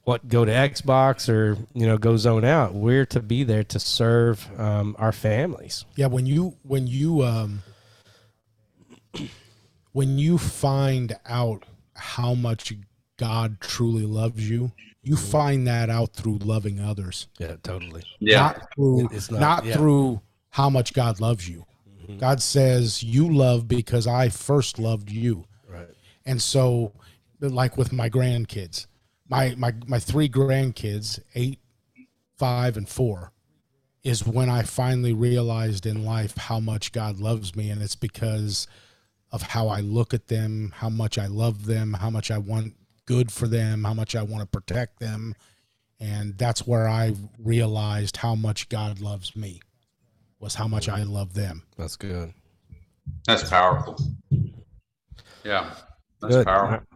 what 0.05 0.29
go 0.29 0.45
to 0.45 0.53
Xbox 0.53 1.27
or 1.27 1.57
you 1.73 1.87
know 1.87 1.97
go 1.97 2.19
zone 2.19 2.45
out. 2.45 2.75
We're 2.75 3.07
to 3.07 3.21
be 3.21 3.45
there 3.45 3.65
to 3.65 3.81
serve 3.81 4.47
um, 4.61 4.95
our 4.99 5.13
families. 5.13 5.87
Yeah, 5.97 6.09
when 6.09 6.27
you 6.27 6.59
when 6.65 6.87
you 6.87 7.23
um, 7.23 7.63
when 9.93 10.19
you 10.19 10.39
find 10.39 11.17
out 11.27 11.65
how 11.95 12.35
much 12.35 12.73
God 13.17 13.61
truly 13.61 14.05
loves 14.05 14.49
you, 14.49 14.73
you 15.03 15.15
mm-hmm. 15.15 15.31
find 15.31 15.67
that 15.67 15.91
out 15.91 16.15
through 16.15 16.39
loving 16.39 16.81
others. 16.81 17.29
Yeah, 17.39 17.57
totally. 17.63 18.03
Yeah. 18.19 18.41
Not 18.41 18.75
through 18.75 19.09
it's 19.13 19.31
not, 19.31 19.41
not 19.41 19.65
yeah. 19.65 19.75
through 19.75 20.21
how 20.51 20.71
much 20.71 20.93
God 20.93 21.21
loves 21.21 21.49
you. 21.49 21.65
Mm-hmm. 22.03 22.19
God 22.19 22.43
says 22.43 23.03
you 23.03 23.33
love 23.33 23.69
because 23.69 24.07
I 24.07 24.29
first 24.29 24.79
loved 24.79 25.11
you. 25.11 25.45
Right. 25.69 25.89
And 26.27 26.41
so 26.41 26.93
like 27.41 27.77
with 27.77 27.93
my 27.93 28.11
grandkids, 28.11 28.87
my 29.29 29.55
my 29.57 29.75
my 29.87 29.99
three 29.99 30.29
grandkids, 30.29 31.21
8, 31.35 31.59
5 32.37 32.77
and 32.77 32.89
4 32.89 33.33
is 34.03 34.27
when 34.27 34.49
I 34.49 34.63
finally 34.63 35.13
realized 35.13 35.85
in 35.85 36.05
life 36.05 36.37
how 36.37 36.59
much 36.59 36.93
God 36.93 37.19
loves 37.19 37.55
me 37.55 37.69
and 37.71 37.83
it's 37.83 37.97
because 37.97 38.67
of 39.33 39.43
how 39.43 39.69
I 39.69 39.81
look 39.81 40.13
at 40.13 40.29
them, 40.29 40.73
how 40.77 40.89
much 40.89 41.19
I 41.19 41.27
love 41.27 41.67
them, 41.67 41.95
how 41.95 42.11
much 42.11 42.31
I 42.31 42.39
want 42.39 42.75
good 43.07 43.31
for 43.31 43.47
them, 43.47 43.85
how 43.85 43.95
much 43.95 44.17
I 44.17 44.23
want 44.23 44.43
to 44.43 44.47
protect 44.47 44.99
them. 44.99 45.35
And 46.01 46.37
that's 46.39 46.67
where 46.67 46.89
I 46.89 47.15
realized 47.39 48.17
how 48.17 48.35
much 48.35 48.69
God 48.69 49.01
loves 49.01 49.37
me 49.37 49.61
was 50.41 50.55
how 50.55 50.67
much 50.67 50.89
I 50.89 51.03
love 51.03 51.35
them. 51.35 51.63
That's 51.77 51.97
good. 51.97 52.33
That's 53.27 53.49
powerful. 53.49 53.99
Yeah. 55.45 55.71
That's 56.21 56.37
good. 56.37 56.47
powerful. 56.47 56.87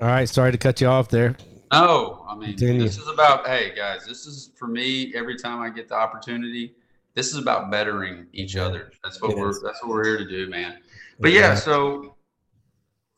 All 0.00 0.08
right. 0.08 0.28
Sorry 0.28 0.52
to 0.52 0.58
cut 0.58 0.80
you 0.80 0.86
off 0.86 1.08
there. 1.08 1.36
No, 1.72 2.26
I 2.28 2.34
mean, 2.34 2.50
Continue. 2.50 2.82
this 2.82 2.98
is 2.98 3.06
about, 3.06 3.46
hey, 3.46 3.72
guys, 3.76 4.04
this 4.04 4.26
is 4.26 4.50
for 4.56 4.66
me 4.66 5.14
every 5.14 5.36
time 5.36 5.60
I 5.60 5.70
get 5.70 5.88
the 5.88 5.94
opportunity. 5.94 6.74
This 7.14 7.28
is 7.28 7.36
about 7.36 7.70
bettering 7.70 8.26
each 8.32 8.56
other. 8.56 8.90
That's 9.04 9.22
what 9.22 9.32
it 9.32 9.38
we're, 9.38 9.50
is. 9.50 9.62
that's 9.62 9.80
what 9.82 9.90
we're 9.90 10.04
here 10.04 10.18
to 10.18 10.28
do, 10.28 10.48
man 10.50 10.78
but 11.20 11.32
yeah, 11.32 11.54
so 11.54 12.16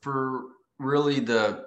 for 0.00 0.42
really 0.78 1.20
the 1.20 1.66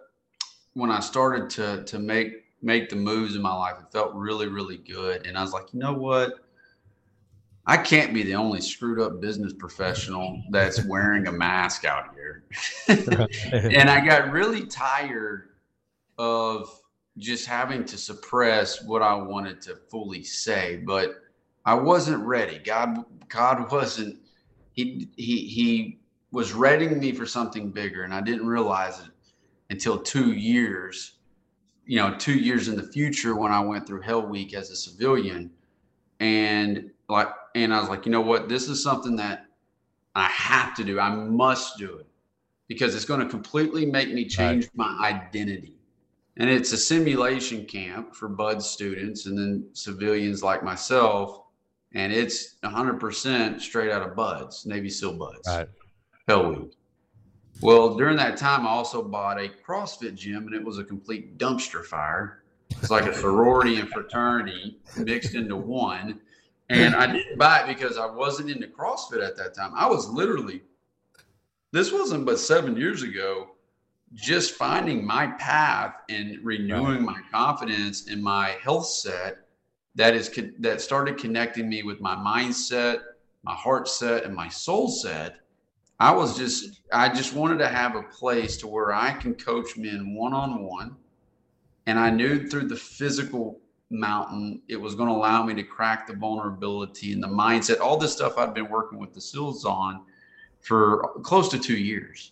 when 0.73 0.91
I 0.91 0.99
started 0.99 1.49
to 1.51 1.83
to 1.85 1.99
make 1.99 2.33
make 2.61 2.89
the 2.89 2.95
moves 2.95 3.35
in 3.35 3.41
my 3.41 3.53
life, 3.53 3.77
it 3.79 3.91
felt 3.91 4.13
really 4.13 4.47
really 4.47 4.77
good, 4.77 5.25
and 5.25 5.37
I 5.37 5.41
was 5.41 5.53
like, 5.53 5.73
you 5.73 5.79
know 5.79 5.93
what? 5.93 6.33
I 7.67 7.77
can't 7.77 8.13
be 8.13 8.21
the 8.21 8.35
only 8.35 8.61
screwed 8.61 8.99
up 8.99 9.19
business 9.21 9.51
professional 9.51 10.39
that's 10.51 10.85
wearing 10.85 11.27
a 11.27 11.31
mask 11.31 11.83
out 11.83 12.13
here. 12.13 12.43
and 12.87 13.89
I 13.89 14.05
got 14.05 14.31
really 14.31 14.67
tired 14.67 15.49
of 16.19 16.69
just 17.17 17.47
having 17.47 17.83
to 17.85 17.97
suppress 17.97 18.83
what 18.83 19.01
I 19.01 19.15
wanted 19.15 19.61
to 19.63 19.75
fully 19.89 20.23
say, 20.23 20.83
but 20.85 21.15
I 21.65 21.73
wasn't 21.73 22.23
ready. 22.23 22.59
God 22.59 23.03
God 23.29 23.71
wasn't 23.71 24.19
he 24.73 25.09
he 25.15 25.47
he 25.47 25.99
was 26.35 26.53
readying 26.53 26.99
me 26.99 27.13
for 27.13 27.25
something 27.25 27.71
bigger 27.71 28.03
and 28.03 28.13
I 28.13 28.19
didn't 28.19 28.45
realize 28.45 28.99
it 28.99 29.11
until 29.69 29.97
2 29.97 30.33
years 30.33 31.13
you 31.85 31.97
know 31.97 32.13
2 32.17 32.33
years 32.33 32.67
in 32.67 32.75
the 32.75 32.83
future 32.83 33.35
when 33.35 33.53
I 33.53 33.61
went 33.61 33.87
through 33.87 34.01
hell 34.01 34.21
week 34.21 34.53
as 34.53 34.69
a 34.69 34.75
civilian. 34.75 35.49
And 36.19 36.91
like 37.07 37.29
and 37.55 37.73
I 37.73 37.79
was 37.79 37.89
like 37.89 38.05
you 38.05 38.11
know 38.11 38.21
what? 38.21 38.49
This 38.49 38.67
is 38.67 38.83
something 38.83 39.15
that 39.15 39.45
I 40.13 40.25
have 40.25 40.75
to 40.75 40.83
do. 40.83 40.99
I 40.99 41.09
must 41.09 41.77
do 41.77 41.97
it 41.97 42.07
because 42.67 42.95
it's 42.95 43.05
going 43.05 43.21
to 43.21 43.27
completely 43.27 43.85
make 43.85 44.11
me 44.13 44.25
change 44.25 44.65
right. 44.65 44.75
my 44.75 44.91
identity. 45.07 45.77
And 46.37 46.49
it's 46.49 46.73
a 46.73 46.77
simulation 46.77 47.65
camp 47.65 48.13
for 48.13 48.27
bud 48.27 48.61
students 48.61 49.25
and 49.25 49.37
then 49.37 49.69
civilians 49.71 50.43
like 50.43 50.63
myself 50.63 51.43
and 51.93 52.11
it's 52.11 52.55
100% 52.63 53.61
straight 53.61 53.89
out 53.89 54.01
of 54.01 54.17
BUD/S 54.17 54.65
navy 54.65 54.89
seal 54.89 55.13
BUD/S. 55.13 55.47
Right 55.47 55.69
Hell 56.27 56.51
Week. 56.51 56.71
Well, 57.61 57.95
during 57.95 58.17
that 58.17 58.37
time, 58.37 58.65
I 58.65 58.71
also 58.71 59.01
bought 59.01 59.39
a 59.39 59.49
CrossFit 59.65 60.15
gym, 60.15 60.47
and 60.47 60.55
it 60.55 60.63
was 60.63 60.77
a 60.77 60.83
complete 60.83 61.37
dumpster 61.37 61.85
fire. 61.85 62.43
It's 62.71 62.89
like 62.89 63.05
a 63.05 63.13
sorority 63.21 63.79
and 63.79 63.89
fraternity 63.89 64.79
mixed 64.97 65.35
into 65.35 65.55
one. 65.55 66.19
And 66.69 66.95
I 66.95 67.05
didn't 67.05 67.37
buy 67.37 67.59
it 67.59 67.67
because 67.67 67.97
I 67.97 68.07
wasn't 68.07 68.49
into 68.49 68.67
CrossFit 68.67 69.25
at 69.25 69.37
that 69.37 69.53
time. 69.53 69.71
I 69.75 69.87
was 69.87 70.09
literally, 70.09 70.63
this 71.71 71.91
wasn't 71.91 72.25
but 72.25 72.39
seven 72.39 72.75
years 72.75 73.03
ago, 73.03 73.51
just 74.15 74.55
finding 74.55 75.05
my 75.05 75.27
path 75.27 75.93
and 76.09 76.39
renewing 76.43 77.03
my 77.03 77.19
confidence 77.31 78.07
in 78.07 78.21
my 78.21 78.49
health 78.61 78.87
set 78.87 79.45
that 79.95 80.13
is 80.13 80.29
that 80.59 80.81
started 80.81 81.17
connecting 81.17 81.69
me 81.69 81.83
with 81.83 82.01
my 82.01 82.15
mindset, 82.15 82.99
my 83.43 83.53
heart 83.53 83.87
set, 83.87 84.25
and 84.25 84.35
my 84.35 84.49
soul 84.49 84.89
set 84.89 85.37
I 85.99 86.11
was 86.11 86.37
just 86.37 86.81
I 86.91 87.09
just 87.09 87.33
wanted 87.33 87.59
to 87.59 87.67
have 87.67 87.95
a 87.95 88.03
place 88.03 88.57
to 88.57 88.67
where 88.67 88.93
I 88.93 89.13
can 89.13 89.33
coach 89.33 89.77
men 89.77 90.13
one 90.13 90.33
on 90.33 90.63
one. 90.63 90.95
And 91.87 91.99
I 91.99 92.09
knew 92.09 92.47
through 92.47 92.67
the 92.67 92.75
physical 92.75 93.59
mountain, 93.89 94.61
it 94.67 94.75
was 94.75 94.95
going 94.95 95.09
to 95.09 95.15
allow 95.15 95.43
me 95.43 95.53
to 95.53 95.63
crack 95.63 96.07
the 96.07 96.13
vulnerability 96.13 97.13
and 97.13 97.21
the 97.21 97.27
mindset, 97.27 97.79
all 97.79 97.97
this 97.97 98.11
stuff 98.11 98.37
I'd 98.37 98.53
been 98.53 98.69
working 98.69 98.97
with 98.97 99.13
the 99.13 99.21
SEALs 99.21 99.65
on 99.65 100.01
for 100.61 101.13
close 101.21 101.47
to 101.49 101.59
two 101.59 101.77
years. 101.77 102.31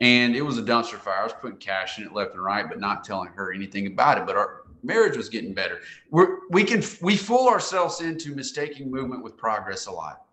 And 0.00 0.36
it 0.36 0.42
was 0.42 0.58
a 0.58 0.62
dumpster 0.62 0.98
fire. 0.98 1.20
I 1.20 1.24
was 1.24 1.32
putting 1.32 1.56
cash 1.56 1.98
in 1.98 2.04
it 2.04 2.12
left 2.12 2.34
and 2.34 2.44
right, 2.44 2.68
but 2.68 2.78
not 2.78 3.02
telling 3.02 3.30
her 3.30 3.52
anything 3.52 3.86
about 3.86 4.18
it. 4.18 4.26
But 4.26 4.36
our 4.36 4.62
marriage 4.82 5.16
was 5.16 5.28
getting 5.28 5.54
better. 5.54 5.80
We're, 6.10 6.46
we 6.50 6.62
can 6.62 6.84
we 7.00 7.16
fool 7.16 7.48
ourselves 7.48 8.00
into 8.00 8.34
mistaking 8.34 8.90
movement 8.90 9.24
with 9.24 9.36
progress 9.36 9.86
a 9.86 9.90
lot. 9.90 10.27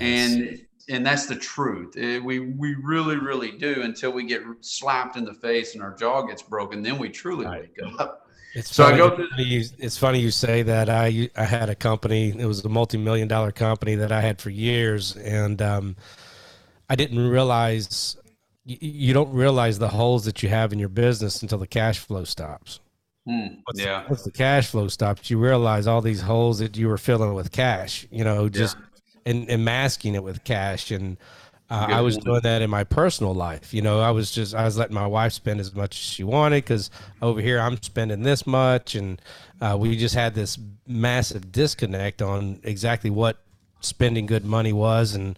Yes. 0.00 0.34
And 0.34 0.66
and 0.88 1.04
that's 1.04 1.26
the 1.26 1.36
truth. 1.36 1.96
It, 1.96 2.22
we 2.22 2.40
we 2.40 2.74
really 2.74 3.16
really 3.16 3.52
do 3.52 3.82
until 3.82 4.12
we 4.12 4.24
get 4.24 4.42
slapped 4.60 5.16
in 5.16 5.24
the 5.24 5.34
face 5.34 5.74
and 5.74 5.82
our 5.82 5.94
jaw 5.94 6.22
gets 6.22 6.42
broken. 6.42 6.82
Then 6.82 6.98
we 6.98 7.08
truly 7.08 7.46
right. 7.46 7.62
wake 7.62 8.00
up. 8.00 8.28
It's 8.54 8.74
so 8.74 8.84
funny, 8.84 8.94
I 8.94 8.98
go 8.98 9.16
through. 9.16 9.28
You, 9.36 9.64
it's 9.78 9.98
funny 9.98 10.20
you 10.20 10.30
say 10.30 10.62
that. 10.62 10.88
I 10.88 11.28
I 11.36 11.44
had 11.44 11.68
a 11.68 11.74
company. 11.74 12.30
It 12.30 12.46
was 12.46 12.64
a 12.64 12.68
multi 12.68 12.96
million 12.98 13.28
dollar 13.28 13.52
company 13.52 13.96
that 13.96 14.12
I 14.12 14.20
had 14.20 14.40
for 14.40 14.50
years, 14.50 15.16
and 15.16 15.60
um, 15.60 15.96
I 16.88 16.96
didn't 16.96 17.18
realize. 17.28 18.16
You, 18.64 18.78
you 18.80 19.14
don't 19.14 19.32
realize 19.32 19.78
the 19.78 19.88
holes 19.88 20.24
that 20.24 20.42
you 20.42 20.48
have 20.48 20.72
in 20.72 20.78
your 20.78 20.88
business 20.88 21.42
until 21.42 21.58
the 21.58 21.66
cash 21.66 21.98
flow 21.98 22.24
stops. 22.24 22.80
Mm, 23.28 23.58
once, 23.66 23.80
yeah. 23.80 24.04
once 24.08 24.22
the 24.22 24.30
cash 24.30 24.68
flow 24.68 24.88
stops, 24.88 25.28
you 25.30 25.38
realize 25.38 25.86
all 25.86 26.00
these 26.00 26.22
holes 26.22 26.60
that 26.60 26.76
you 26.76 26.88
were 26.88 26.98
filling 26.98 27.34
with 27.34 27.52
cash. 27.52 28.06
You 28.10 28.24
know, 28.24 28.48
just 28.48 28.76
yeah 28.78 28.95
and, 29.26 29.50
and 29.50 29.62
masking 29.62 30.14
it 30.14 30.24
with 30.24 30.42
cash 30.44 30.90
and 30.90 31.18
Uh, 31.68 31.86
I 31.98 32.00
was 32.00 32.16
doing 32.16 32.42
that 32.42 32.62
in 32.62 32.70
my 32.70 32.84
personal 32.84 33.34
life. 33.34 33.74
You 33.74 33.82
know, 33.82 33.98
I 33.98 34.12
was 34.12 34.30
just 34.30 34.54
I 34.54 34.62
was 34.64 34.78
letting 34.78 34.94
my 34.94 35.08
wife 35.08 35.32
spend 35.32 35.58
as 35.58 35.74
much 35.74 35.96
as 35.96 36.04
she 36.14 36.22
wanted 36.22 36.62
because 36.62 36.90
over 37.20 37.40
here 37.40 37.58
I'm 37.58 37.76
spending 37.82 38.22
this 38.22 38.46
much, 38.46 38.94
and 38.94 39.20
uh, 39.60 39.76
we 39.76 39.96
just 39.96 40.14
had 40.14 40.34
this 40.34 40.58
massive 40.86 41.50
disconnect 41.50 42.22
on 42.22 42.60
exactly 42.62 43.10
what 43.10 43.38
spending 43.80 44.26
good 44.26 44.44
money 44.44 44.72
was, 44.72 45.16
and 45.16 45.36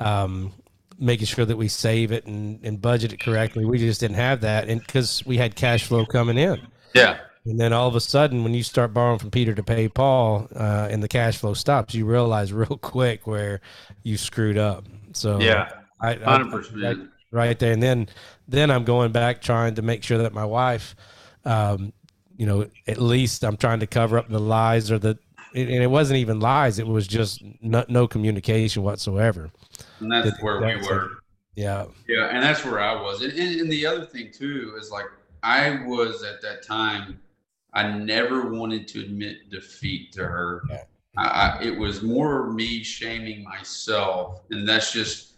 um, 0.00 0.52
making 0.98 1.26
sure 1.26 1.46
that 1.46 1.56
we 1.56 1.68
save 1.68 2.12
it 2.12 2.26
and, 2.26 2.62
and 2.62 2.82
budget 2.82 3.14
it 3.14 3.20
correctly. 3.24 3.64
We 3.64 3.78
just 3.78 4.00
didn't 4.00 4.16
have 4.16 4.42
that, 4.42 4.68
and 4.68 4.80
because 4.80 5.24
we 5.24 5.38
had 5.38 5.54
cash 5.54 5.84
flow 5.84 6.04
coming 6.04 6.36
in. 6.36 6.60
Yeah. 6.94 7.20
And 7.46 7.58
then 7.58 7.72
all 7.72 7.88
of 7.88 7.94
a 7.94 8.00
sudden, 8.00 8.44
when 8.44 8.52
you 8.52 8.62
start 8.62 8.92
borrowing 8.92 9.18
from 9.18 9.30
Peter 9.30 9.54
to 9.54 9.62
pay 9.62 9.88
Paul, 9.88 10.46
uh, 10.54 10.88
and 10.90 11.02
the 11.02 11.08
cash 11.08 11.38
flow 11.38 11.54
stops, 11.54 11.94
you 11.94 12.04
realize 12.04 12.52
real 12.52 12.78
quick 12.82 13.26
where 13.26 13.60
you 14.02 14.16
screwed 14.18 14.58
up. 14.58 14.84
So 15.12 15.40
yeah, 15.40 15.72
I, 16.00 16.14
hundred 16.14 16.50
percent 16.50 17.10
right 17.30 17.58
there. 17.58 17.72
And 17.72 17.82
then 17.82 18.08
then 18.46 18.70
I'm 18.70 18.84
going 18.84 19.12
back 19.12 19.40
trying 19.40 19.74
to 19.76 19.82
make 19.82 20.02
sure 20.02 20.18
that 20.18 20.34
my 20.34 20.44
wife, 20.44 20.94
um, 21.44 21.92
you 22.36 22.46
know, 22.46 22.66
at 22.86 23.00
least 23.00 23.42
I'm 23.42 23.56
trying 23.56 23.80
to 23.80 23.86
cover 23.86 24.18
up 24.18 24.28
the 24.28 24.40
lies 24.40 24.90
or 24.90 24.98
the 24.98 25.18
and 25.54 25.68
it 25.68 25.90
wasn't 25.90 26.18
even 26.18 26.40
lies. 26.40 26.78
It 26.78 26.86
was 26.86 27.06
just 27.06 27.42
no, 27.60 27.84
no 27.88 28.06
communication 28.06 28.82
whatsoever. 28.82 29.50
And 29.98 30.12
that's 30.12 30.40
where 30.42 30.60
we 30.60 30.76
were. 30.86 31.10
Yeah. 31.56 31.86
Yeah, 32.06 32.26
and 32.26 32.42
that's 32.42 32.64
where 32.64 32.80
I 32.80 33.00
was. 33.00 33.22
And, 33.22 33.32
and, 33.32 33.60
and 33.62 33.72
the 33.72 33.84
other 33.84 34.04
thing 34.04 34.30
too 34.32 34.76
is 34.78 34.90
like 34.90 35.06
I 35.42 35.84
was 35.86 36.22
at 36.22 36.40
that 36.42 36.62
time. 36.62 37.20
I 37.72 37.90
never 37.96 38.50
wanted 38.50 38.88
to 38.88 39.00
admit 39.00 39.50
defeat 39.50 40.12
to 40.12 40.26
her. 40.26 40.62
Yeah. 40.68 40.84
I, 41.16 41.58
it 41.62 41.76
was 41.76 42.02
more 42.02 42.50
me 42.50 42.82
shaming 42.82 43.44
myself, 43.44 44.42
and 44.50 44.66
that's 44.66 44.92
just 44.92 45.34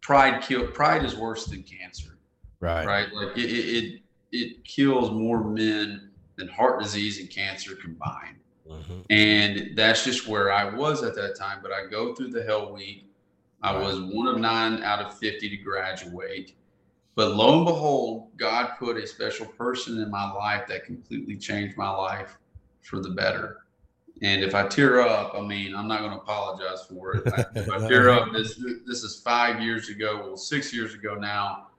pride. 0.00 0.42
Kill 0.42 0.66
pride 0.66 1.04
is 1.04 1.14
worse 1.14 1.44
than 1.46 1.62
cancer. 1.62 2.18
Right. 2.60 2.86
Right. 2.86 3.12
Like 3.12 3.36
it, 3.36 3.50
it, 3.50 4.00
it 4.32 4.64
kills 4.64 5.10
more 5.10 5.44
men 5.44 6.10
than 6.36 6.48
heart 6.48 6.82
disease 6.82 7.20
and 7.20 7.30
cancer 7.30 7.74
combined. 7.74 8.36
Mm-hmm. 8.68 9.00
And 9.10 9.76
that's 9.76 10.04
just 10.04 10.26
where 10.26 10.52
I 10.52 10.74
was 10.74 11.02
at 11.02 11.14
that 11.14 11.36
time. 11.36 11.58
But 11.62 11.72
I 11.72 11.86
go 11.86 12.14
through 12.14 12.30
the 12.30 12.42
hell 12.42 12.72
week. 12.72 13.06
I 13.62 13.74
right. 13.74 13.84
was 13.84 14.00
one 14.00 14.26
of 14.26 14.38
nine 14.38 14.82
out 14.82 15.00
of 15.00 15.18
50 15.18 15.48
to 15.48 15.56
graduate. 15.56 16.54
But 17.18 17.34
lo 17.34 17.56
and 17.56 17.66
behold, 17.66 18.28
God 18.36 18.74
put 18.78 18.96
a 18.96 19.04
special 19.04 19.44
person 19.44 20.00
in 20.00 20.08
my 20.08 20.32
life 20.34 20.68
that 20.68 20.84
completely 20.84 21.36
changed 21.36 21.76
my 21.76 21.90
life 21.90 22.38
for 22.80 23.00
the 23.00 23.10
better. 23.10 23.56
And 24.22 24.40
if 24.40 24.54
I 24.54 24.68
tear 24.68 25.00
up, 25.00 25.34
I 25.34 25.40
mean, 25.40 25.74
I'm 25.74 25.88
not 25.88 25.98
going 25.98 26.12
to 26.12 26.18
apologize 26.18 26.84
for 26.88 27.16
it. 27.16 27.24
if 27.56 27.68
I 27.68 27.88
tear 27.88 28.10
up, 28.10 28.32
this 28.32 28.62
this 28.86 29.02
is 29.02 29.20
five 29.20 29.60
years 29.60 29.88
ago, 29.88 30.22
well, 30.24 30.36
six 30.36 30.72
years 30.72 30.94
ago 30.94 31.16
now, 31.16 31.70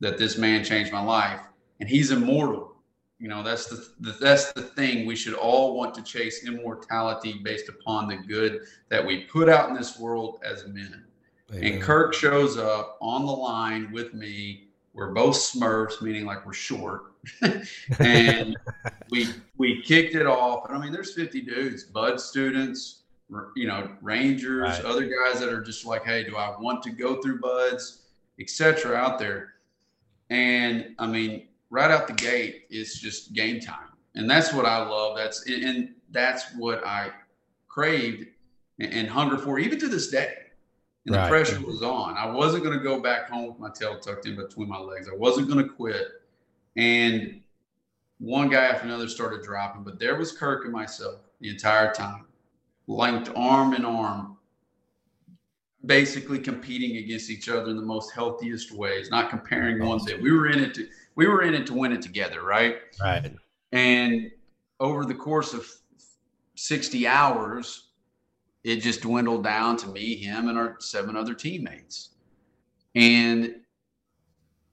that 0.00 0.18
this 0.18 0.36
man 0.36 0.64
changed 0.64 0.92
my 0.92 1.04
life, 1.04 1.38
and 1.78 1.88
he's 1.88 2.10
immortal. 2.10 2.74
You 3.20 3.28
know, 3.28 3.44
that's 3.44 3.66
the, 3.66 3.86
the 4.00 4.16
that's 4.20 4.52
the 4.52 4.62
thing. 4.62 5.06
We 5.06 5.14
should 5.14 5.34
all 5.34 5.76
want 5.76 5.94
to 5.94 6.02
chase 6.02 6.44
immortality 6.44 7.40
based 7.44 7.68
upon 7.68 8.08
the 8.08 8.16
good 8.16 8.62
that 8.88 9.06
we 9.06 9.26
put 9.26 9.48
out 9.48 9.68
in 9.68 9.76
this 9.76 9.96
world 9.96 10.40
as 10.44 10.66
men. 10.66 11.04
Amen. 11.52 11.74
And 11.74 11.82
Kirk 11.82 12.14
shows 12.14 12.56
up 12.56 12.98
on 13.00 13.26
the 13.26 13.32
line 13.32 13.92
with 13.92 14.14
me. 14.14 14.68
We're 14.92 15.12
both 15.12 15.36
Smurfs, 15.36 16.00
meaning 16.00 16.24
like 16.24 16.46
we're 16.46 16.52
short 16.52 17.14
and 17.98 18.56
we 19.10 19.28
we 19.56 19.82
kicked 19.82 20.14
it 20.14 20.26
off. 20.26 20.68
And 20.68 20.76
I 20.76 20.80
mean, 20.80 20.92
there's 20.92 21.14
50 21.14 21.40
dudes, 21.42 21.84
bud 21.84 22.20
students, 22.20 23.02
you 23.56 23.66
know, 23.66 23.90
rangers, 24.02 24.62
right. 24.62 24.84
other 24.84 25.04
guys 25.04 25.40
that 25.40 25.48
are 25.48 25.62
just 25.62 25.84
like, 25.84 26.04
hey, 26.04 26.24
do 26.24 26.36
I 26.36 26.58
want 26.60 26.82
to 26.84 26.90
go 26.90 27.20
through 27.20 27.40
BUD/S, 27.40 28.02
etc. 28.40 28.96
out 28.96 29.18
there. 29.18 29.54
And 30.30 30.94
I 30.98 31.06
mean, 31.06 31.48
right 31.70 31.90
out 31.90 32.06
the 32.06 32.14
gate, 32.14 32.66
it's 32.70 32.98
just 32.98 33.32
game 33.32 33.60
time. 33.60 33.88
And 34.14 34.30
that's 34.30 34.52
what 34.52 34.66
I 34.66 34.78
love. 34.86 35.16
That's 35.16 35.48
and 35.48 35.94
that's 36.10 36.54
what 36.56 36.86
I 36.86 37.10
craved 37.68 38.26
and 38.78 39.08
hunger 39.08 39.38
for, 39.38 39.58
even 39.58 39.78
to 39.80 39.88
this 39.88 40.08
day. 40.08 40.34
And 41.06 41.14
right. 41.14 41.24
the 41.24 41.28
pressure 41.28 41.60
was 41.60 41.82
on. 41.82 42.16
I 42.16 42.30
wasn't 42.30 42.64
going 42.64 42.76
to 42.76 42.82
go 42.82 43.00
back 43.00 43.28
home 43.28 43.48
with 43.48 43.58
my 43.58 43.68
tail 43.70 43.98
tucked 43.98 44.26
in 44.26 44.36
between 44.36 44.68
my 44.68 44.78
legs. 44.78 45.08
I 45.08 45.14
wasn't 45.14 45.48
going 45.48 45.66
to 45.66 45.72
quit. 45.72 46.06
And 46.76 47.42
one 48.18 48.48
guy 48.48 48.64
after 48.64 48.86
another 48.86 49.08
started 49.08 49.42
dropping, 49.42 49.84
but 49.84 49.98
there 49.98 50.16
was 50.16 50.32
Kirk 50.32 50.64
and 50.64 50.72
myself 50.72 51.20
the 51.40 51.50
entire 51.50 51.92
time, 51.92 52.24
linked 52.86 53.30
arm 53.36 53.74
in 53.74 53.84
arm, 53.84 54.38
basically 55.84 56.38
competing 56.38 56.96
against 56.96 57.30
each 57.30 57.48
other 57.48 57.70
in 57.70 57.76
the 57.76 57.82
most 57.82 58.12
healthiest 58.12 58.72
ways, 58.72 59.10
not 59.10 59.28
comparing 59.28 59.84
one 59.84 60.00
thing. 60.00 60.22
We 60.22 60.32
were 60.32 60.48
in 60.48 60.60
it 60.60 60.74
to 60.74 60.88
we 61.16 61.26
were 61.26 61.42
in 61.42 61.54
it 61.54 61.66
to 61.66 61.74
win 61.74 61.92
it 61.92 62.02
together, 62.02 62.42
right? 62.42 62.78
Right. 63.00 63.32
And 63.72 64.30
over 64.80 65.04
the 65.04 65.14
course 65.14 65.52
of 65.54 65.66
60 66.56 67.06
hours, 67.06 67.90
it 68.64 68.76
just 68.76 69.02
dwindled 69.02 69.44
down 69.44 69.76
to 69.76 69.88
me, 69.88 70.16
him, 70.16 70.48
and 70.48 70.58
our 70.58 70.76
seven 70.80 71.16
other 71.16 71.34
teammates. 71.34 72.10
And 72.94 73.56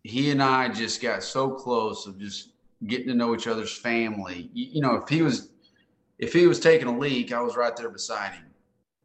he 0.03 0.31
and 0.31 0.41
I 0.41 0.69
just 0.69 1.01
got 1.01 1.23
so 1.23 1.51
close 1.51 2.07
of 2.07 2.17
just 2.17 2.53
getting 2.87 3.07
to 3.07 3.13
know 3.13 3.35
each 3.35 3.47
other's 3.47 3.75
family. 3.75 4.49
You, 4.53 4.67
you, 4.73 4.81
know, 4.81 4.95
if 4.95 5.09
he 5.09 5.21
was 5.21 5.49
if 6.17 6.31
he 6.33 6.47
was 6.47 6.59
taking 6.59 6.87
a 6.87 6.97
leak, 6.97 7.33
I 7.33 7.41
was 7.41 7.57
right 7.57 7.75
there 7.75 7.89
beside 7.89 8.31
him. 8.31 8.45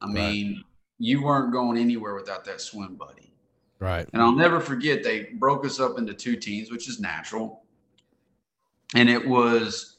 I 0.01 0.07
mean, 0.07 0.55
right. 0.55 0.65
you 0.99 1.25
weren't 1.25 1.53
going 1.53 1.79
anywhere 1.79 2.15
without 2.15 2.45
that 2.45 2.61
swim 2.61 2.95
buddy. 2.95 3.35
Right. 3.79 4.09
And 4.13 4.23
I'll 4.23 4.33
never 4.33 4.61
forget 4.61 5.03
they 5.03 5.31
broke 5.35 5.67
us 5.67 5.81
up 5.81 5.99
into 5.99 6.15
two 6.15 6.37
teams, 6.37 6.71
which 6.71 6.89
is 6.89 7.01
natural. 7.01 7.65
And 8.95 9.09
it 9.09 9.27
was 9.27 9.97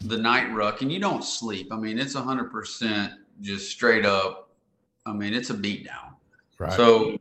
the 0.00 0.16
night 0.16 0.52
ruck, 0.52 0.82
and 0.82 0.90
you 0.90 0.98
don't 0.98 1.24
sleep. 1.24 1.68
I 1.70 1.76
mean, 1.76 1.98
it's 1.98 2.14
hundred 2.14 2.50
percent 2.50 3.12
just 3.40 3.70
straight 3.70 4.06
up. 4.06 4.50
I 5.06 5.12
mean, 5.12 5.34
it's 5.34 5.50
a 5.50 5.54
beatdown. 5.54 6.14
Right. 6.58 6.72
So 6.72 7.18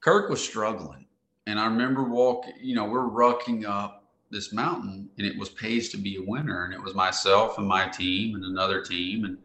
Kirk 0.00 0.30
was 0.30 0.42
struggling 0.42 1.06
and 1.46 1.58
I 1.58 1.66
remember 1.66 2.04
walking, 2.04 2.54
you 2.60 2.74
know, 2.74 2.84
we're 2.84 3.08
rucking 3.08 3.66
up 3.66 4.04
this 4.30 4.52
mountain 4.52 5.10
and 5.18 5.26
it 5.26 5.36
was 5.38 5.50
pays 5.50 5.90
to 5.90 5.96
be 5.96 6.16
a 6.16 6.22
winner. 6.22 6.64
And 6.64 6.72
it 6.72 6.82
was 6.82 6.94
myself 6.94 7.58
and 7.58 7.66
my 7.66 7.88
team 7.88 8.34
and 8.34 8.44
another 8.44 8.82
team. 8.82 9.24
And 9.24 9.38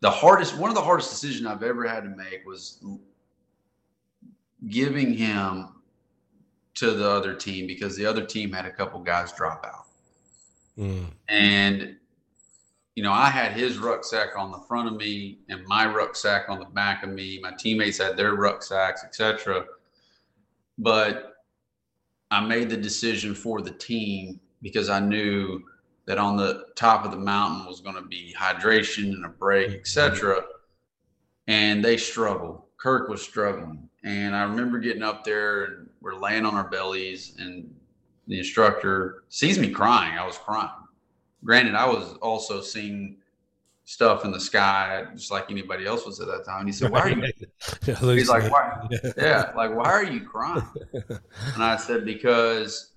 the 0.00 0.10
hardest, 0.10 0.56
one 0.56 0.68
of 0.68 0.76
the 0.76 0.82
hardest 0.82 1.10
decisions 1.10 1.46
I've 1.46 1.62
ever 1.62 1.86
had 1.86 2.04
to 2.04 2.10
make 2.10 2.42
was 2.46 2.84
giving 4.68 5.14
him 5.14 5.68
to 6.74 6.92
the 6.92 7.08
other 7.08 7.34
team 7.34 7.66
because 7.66 7.96
the 7.96 8.06
other 8.06 8.24
team 8.24 8.52
had 8.52 8.66
a 8.66 8.70
couple 8.70 9.00
guys 9.00 9.32
drop 9.32 9.64
out. 9.64 9.86
Mm. 10.78 11.06
And, 11.28 11.96
you 12.98 13.04
know, 13.04 13.12
I 13.12 13.30
had 13.30 13.52
his 13.52 13.78
rucksack 13.78 14.30
on 14.36 14.50
the 14.50 14.58
front 14.68 14.88
of 14.88 14.96
me 14.96 15.38
and 15.48 15.64
my 15.66 15.86
rucksack 15.86 16.48
on 16.48 16.58
the 16.58 16.66
back 16.66 17.02
of 17.04 17.10
me. 17.10 17.38
My 17.40 17.52
teammates 17.52 17.98
had 17.98 18.16
their 18.16 18.34
rucksacks, 18.34 19.04
etc 19.04 19.64
but 20.78 21.34
I 22.30 22.40
made 22.40 22.70
the 22.70 22.76
decision 22.76 23.34
for 23.34 23.60
the 23.60 23.72
team 23.72 24.40
because 24.62 24.88
I 24.88 25.00
knew 25.00 25.62
that 26.06 26.18
on 26.18 26.36
the 26.36 26.66
top 26.76 27.04
of 27.04 27.10
the 27.10 27.18
mountain 27.18 27.66
was 27.66 27.80
going 27.80 27.96
to 27.96 28.02
be 28.02 28.34
hydration 28.38 29.12
and 29.12 29.26
a 29.26 29.28
break, 29.28 29.72
etc. 29.72 30.36
Mm-hmm. 30.36 30.46
And 31.48 31.84
they 31.84 31.96
struggled. 31.96 32.62
Kirk 32.76 33.08
was 33.08 33.20
struggling, 33.20 33.88
and 34.04 34.36
I 34.36 34.44
remember 34.44 34.78
getting 34.78 35.02
up 35.02 35.24
there 35.24 35.64
and 35.64 35.90
we're 36.00 36.14
laying 36.14 36.46
on 36.46 36.54
our 36.54 36.68
bellies, 36.68 37.34
and 37.38 37.74
the 38.28 38.38
instructor 38.38 39.24
sees 39.28 39.58
me 39.58 39.70
crying. 39.70 40.16
I 40.16 40.24
was 40.24 40.38
crying. 40.38 40.70
Granted, 41.44 41.74
I 41.74 41.86
was 41.86 42.14
also 42.20 42.60
seeing 42.60 43.16
stuff 43.84 44.24
in 44.24 44.30
the 44.30 44.40
sky, 44.40 45.06
just 45.14 45.30
like 45.30 45.50
anybody 45.50 45.86
else 45.86 46.04
was 46.04 46.20
at 46.20 46.26
that 46.26 46.44
time. 46.44 46.60
And 46.60 46.68
he 46.68 46.72
said, 46.72 46.90
"Why 46.90 47.00
are 47.00 47.10
you?" 47.10 47.32
he's 47.84 48.28
like, 48.28 48.50
"Why?" 48.50 48.86
yeah, 49.16 49.52
like, 49.56 49.74
"Why 49.74 49.90
are 49.90 50.04
you 50.04 50.20
crying?" 50.20 50.62
And 50.92 51.62
I 51.62 51.76
said, 51.76 52.04
"Because 52.04 52.92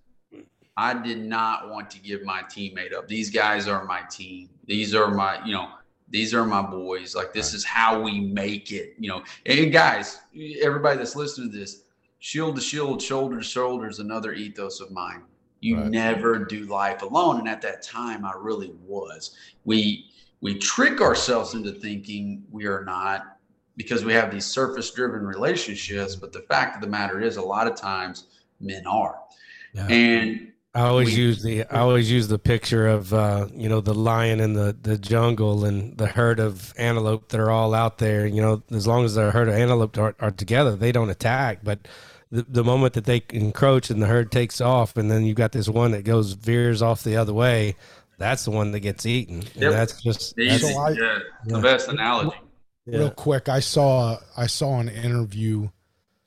I 0.76 0.94
did 1.02 1.20
not 1.20 1.70
want 1.70 1.89
to 1.92 2.00
give 2.00 2.24
my 2.24 2.42
teammate 2.44 2.94
up. 2.94 3.08
These 3.08 3.30
guys 3.30 3.68
are 3.68 3.86
my 3.86 4.02
team. 4.10 4.50
These 4.66 4.94
are 4.94 5.10
my, 5.10 5.44
you 5.46 5.54
know." 5.54 5.70
These 6.12 6.34
are 6.34 6.46
my 6.46 6.62
boys. 6.62 7.16
Like 7.16 7.32
this 7.32 7.54
is 7.54 7.64
how 7.64 8.02
we 8.02 8.20
make 8.20 8.74
it, 8.74 8.96
you 9.00 9.08
know. 9.08 9.24
And 9.46 9.72
guys, 9.72 10.20
everybody 10.62 10.98
that's 10.98 11.16
listening 11.16 11.52
to 11.54 11.58
this, 11.58 11.84
shield 12.20 12.58
to 12.58 12.62
shield, 12.62 13.02
shoulder 13.02 13.38
to 13.38 13.44
shoulder 13.44 13.88
is 13.88 14.00
another 14.00 14.34
ethos 14.34 14.82
of 14.82 14.92
mine. 14.92 15.24
You 15.62 15.78
right. 15.78 15.89
never 15.89 16.43
do 16.45 16.66
life 16.66 17.01
alone. 17.01 17.39
And 17.39 17.47
at 17.47 17.62
that 17.62 17.82
time, 17.82 18.26
I 18.26 18.34
really 18.38 18.74
was. 18.86 19.38
We 19.64 20.12
we 20.41 20.57
trick 20.57 21.01
ourselves 21.01 21.53
into 21.53 21.72
thinking 21.72 22.43
we 22.51 22.66
are 22.66 22.84
not 22.84 23.38
because 23.78 24.03
we 24.03 24.14
have 24.14 24.32
these 24.32 24.45
surface 24.45 24.91
driven 24.91 25.22
relationships 25.26 26.16
but 26.16 26.34
the 26.34 26.41
fact 26.41 26.76
of 26.76 26.82
the 26.82 26.88
matter 26.88 27.22
is 27.22 27.38
a 27.38 27.41
lot 27.41 27.68
of 27.68 27.76
times 27.76 28.26
men 28.59 28.86
are 28.86 29.20
yeah. 29.74 29.88
and 29.88 30.51
I 30.74 30.84
always 30.84 31.09
We- 31.09 31.22
use 31.22 31.43
the 31.43 31.66
I 31.66 31.80
always 31.80 32.09
use 32.09 32.30
the 32.30 32.39
picture 32.39 32.88
of 32.88 33.14
uh, 33.14 33.47
you 33.53 33.68
know 33.68 33.82
the 33.82 33.93
lion 33.93 34.39
in 34.39 34.53
the, 34.53 34.76
the 34.82 34.97
jungle 34.97 35.66
and 35.66 35.97
the 35.97 36.07
herd 36.07 36.39
of 36.39 36.74
antelope 36.78 37.28
that 37.30 37.41
are 37.41 37.51
all 37.51 37.74
out 37.74 37.97
there. 37.97 38.26
You 38.26 38.41
know, 38.41 38.64
as 38.72 38.88
long 38.88 39.03
as 39.03 39.16
the 39.16 39.32
herd 39.32 39.49
of 39.49 39.53
antelope 39.55 39.97
are, 39.97 40.16
are 40.22 40.32
together, 40.32 40.78
they 40.78 40.93
don't 40.93 41.09
attack. 41.09 41.59
But 41.62 41.89
the, 42.32 42.43
the 42.47 42.63
moment 42.63 42.93
that 42.93 43.05
they 43.05 43.23
encroach 43.32 43.89
and 43.89 44.01
the 44.01 44.07
herd 44.07 44.32
takes 44.32 44.61
off, 44.61 44.95
and 44.97 45.11
then 45.11 45.25
you've 45.25 45.36
got 45.38 45.51
this 45.51 45.67
one 45.69 45.91
that 45.91 46.03
goes 46.03 46.34
veers 46.34 46.82
off 46.82 47.03
the 47.03 47.17
other 47.17 47.34
way, 47.34 47.75
that's 48.17 48.45
the 48.45 48.51
one 48.51 48.71
that 48.71 48.79
gets 48.79 49.05
eaten. 49.05 49.39
And 49.53 49.55
Yep. 49.63 49.71
that's 49.71 50.01
just 50.01 50.39
Easy. 50.39 50.49
that's, 50.49 50.73
So 50.73 50.79
I- 50.79 50.89
yeah, 50.91 51.19
the 51.45 51.55
yeah. 51.55 51.61
best 51.61 51.89
analogy. 51.89 52.38
Real 52.88 53.11
quick, 53.11 53.47
I 53.49 53.59
saw 53.59 54.17
I 54.36 54.47
saw 54.47 54.79
an 54.79 54.89
interview 54.89 55.69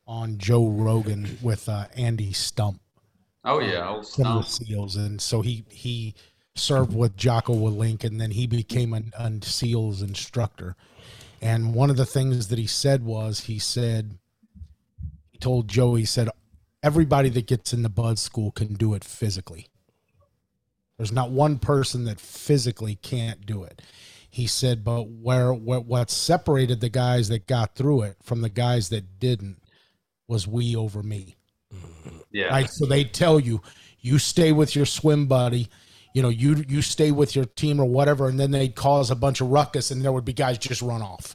on 0.07 0.39
Joe 0.39 0.69
Rogan 0.69 1.39
with 1.43 1.69
uh, 1.69 1.87
Andy 1.97 2.33
Stumpf 2.33 2.79
Oh 3.45 3.59
yeah, 3.61 3.89
old 3.89 4.09
from 4.09 4.25
the 4.25 4.43
stump. 4.43 4.69
SEALs, 4.69 4.97
and 4.97 5.21
so 5.21 5.43
he 5.43 5.65
he 5.69 6.15
served 6.55 6.95
with 6.95 7.17
Jocko 7.17 7.55
Willink, 7.55 8.05
and 8.05 8.21
then 8.21 8.31
he 8.31 8.47
became 8.47 8.93
an, 8.95 9.13
a 9.19 9.33
SEALs 9.45 10.01
instructor. 10.01 10.77
And 11.43 11.75
one 11.75 11.91
of 11.91 11.97
the 11.97 12.07
things 12.07 12.49
that 12.49 12.59
he 12.59 12.67
said 12.69 13.05
was 13.05 13.41
he 13.41 13.59
said 13.59 14.19
he 15.35 15.39
told 15.39 15.67
Joe 15.67 15.97
he 15.97 16.05
said 16.05 16.29
everybody 16.81 17.29
that 17.31 17.49
gets 17.49 17.73
in 17.73 17.83
the 17.83 17.89
Bud 17.89 18.21
School 18.21 18.53
can 18.53 18.75
do 18.75 18.95
it 18.95 19.03
physically. 19.03 19.67
There's 20.97 21.11
not 21.11 21.33
one 21.33 21.59
person 21.59 22.05
that 22.05 22.21
physically 22.21 22.95
can't 22.95 23.45
do 23.45 23.65
it. 23.65 23.83
He 24.31 24.47
said, 24.47 24.85
but 24.85 25.09
where 25.09 25.53
what 25.53 25.87
what 25.87 26.09
separated 26.09 26.81
the 26.81 26.89
guys 26.89 27.31
that 27.31 27.49
got 27.49 27.75
through 27.75 28.03
it 28.03 28.17
from 28.23 28.43
the 28.43 28.49
guys 28.49 28.91
that 28.91 29.19
didn't 29.19 29.61
was 30.29 30.47
we 30.47 30.77
over 30.77 31.03
me. 31.03 31.37
Yeah, 32.31 32.47
Right. 32.51 32.71
So 32.71 32.87
they 32.87 33.03
tell 33.03 33.41
you, 33.41 33.61
you 33.99 34.21
stay 34.21 34.53
with 34.53 34.77
your 34.77 34.87
swim 34.87 35.27
buddy, 35.27 35.69
you 36.15 36.23
know, 36.23 36.29
you 36.29 36.65
you 36.69 36.81
stay 36.81 37.11
with 37.11 37.35
your 37.35 37.45
team 37.45 37.81
or 37.81 37.87
whatever, 37.87 38.29
and 38.29 38.39
then 38.39 38.53
they'd 38.53 38.77
cause 38.77 39.11
a 39.11 39.17
bunch 39.17 39.41
of 39.41 39.49
ruckus 39.49 39.91
and 39.91 40.05
there 40.05 40.13
would 40.13 40.25
be 40.25 40.33
guys 40.33 40.59
just 40.59 40.81
run 40.81 41.03
off 41.03 41.35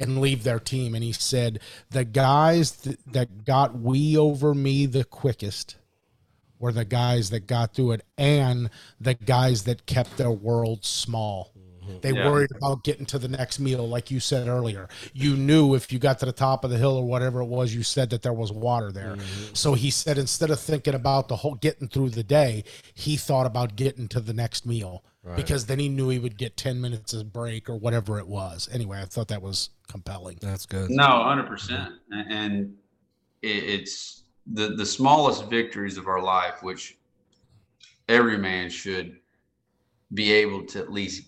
and 0.00 0.20
leave 0.20 0.44
their 0.44 0.58
team. 0.58 0.94
And 0.94 1.04
he 1.04 1.12
said 1.12 1.60
the 1.90 2.04
guys 2.04 2.72
th- 2.72 2.98
that 3.06 3.44
got 3.44 3.78
we 3.78 4.16
over 4.16 4.54
me 4.54 4.86
the 4.86 5.04
quickest 5.04 5.76
were 6.58 6.72
the 6.72 6.84
guys 6.84 7.30
that 7.30 7.46
got 7.46 7.74
through 7.74 7.92
it 7.92 8.02
and 8.16 8.70
the 9.00 9.14
guys 9.14 9.64
that 9.64 9.86
kept 9.86 10.16
their 10.16 10.30
world 10.30 10.84
small. 10.84 11.53
They 12.02 12.12
Yeah. 12.12 12.30
worried 12.30 12.50
about 12.56 12.84
getting 12.84 13.06
to 13.06 13.18
the 13.18 13.28
next 13.28 13.58
meal, 13.58 13.88
like 13.88 14.10
you 14.10 14.20
said 14.20 14.48
earlier. 14.48 14.88
You 15.12 15.36
knew 15.36 15.74
if 15.74 15.92
you 15.92 15.98
got 15.98 16.18
to 16.20 16.26
the 16.26 16.32
top 16.32 16.64
of 16.64 16.70
the 16.70 16.78
hill 16.78 16.96
or 16.96 17.04
whatever 17.04 17.40
it 17.40 17.46
was, 17.46 17.74
you 17.74 17.82
said 17.82 18.10
that 18.10 18.22
there 18.22 18.32
was 18.32 18.52
water 18.52 18.92
there. 18.92 19.16
Mm-hmm. 19.16 19.54
So 19.54 19.74
he 19.74 19.90
said 19.90 20.18
instead 20.18 20.50
of 20.50 20.60
thinking 20.60 20.94
about 20.94 21.28
the 21.28 21.36
whole 21.36 21.54
getting 21.54 21.88
through 21.88 22.10
the 22.10 22.22
day, 22.24 22.64
he 22.94 23.16
thought 23.16 23.46
about 23.46 23.76
getting 23.76 24.08
to 24.08 24.20
the 24.20 24.32
next 24.32 24.66
meal 24.66 25.04
because 25.36 25.64
then 25.66 25.78
he 25.78 25.88
knew 25.88 26.10
he 26.10 26.18
would 26.18 26.36
get 26.36 26.54
10 26.56 26.80
minutes 26.82 27.14
of 27.14 27.32
break 27.32 27.70
or 27.70 27.76
whatever 27.76 28.18
it 28.18 28.28
was. 28.28 28.68
Anyway, 28.70 29.00
I 29.00 29.06
thought 29.06 29.28
that 29.28 29.40
was 29.40 29.70
compelling. 29.88 30.36
that's 30.40 30.66
good. 30.66 30.90
no, 30.90 31.22
hundred 31.22 31.46
percent, 31.46 31.94
and 32.10 32.74
it's 33.42 34.24
the 34.46 34.74
the 34.76 34.84
smallest 34.84 35.48
victories 35.48 35.96
of 35.96 36.06
our 36.08 36.20
life, 36.20 36.62
which 36.62 36.98
every 38.08 38.36
man 38.36 38.68
should 38.68 39.18
be 40.12 40.30
able 40.32 40.64
to 40.66 40.78
at 40.78 40.92
least 40.92 41.22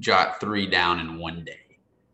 jot 0.00 0.40
three 0.40 0.66
down 0.66 1.00
in 1.00 1.18
one 1.18 1.44
day. 1.44 1.60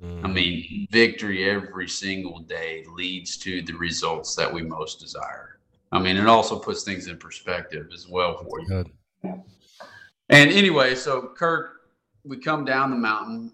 I 0.02 0.04
mm-hmm. 0.04 0.32
mean, 0.32 0.88
victory 0.90 1.48
every 1.48 1.88
single 1.88 2.40
day 2.40 2.84
leads 2.92 3.36
to 3.38 3.62
the 3.62 3.74
results 3.74 4.34
that 4.34 4.52
we 4.52 4.62
most 4.62 4.98
desire. 4.98 5.60
I 5.92 6.00
mean, 6.00 6.16
it 6.16 6.26
also 6.26 6.58
puts 6.58 6.82
things 6.82 7.06
in 7.06 7.18
perspective 7.18 7.86
as 7.94 8.08
well 8.08 8.38
for 8.38 8.60
you. 8.60 8.66
Good. 8.66 8.90
And 10.28 10.50
anyway, 10.50 10.96
so 10.96 11.32
Kirk, 11.36 11.82
we 12.24 12.38
come 12.38 12.64
down 12.64 12.90
the 12.90 12.96
mountain. 12.96 13.52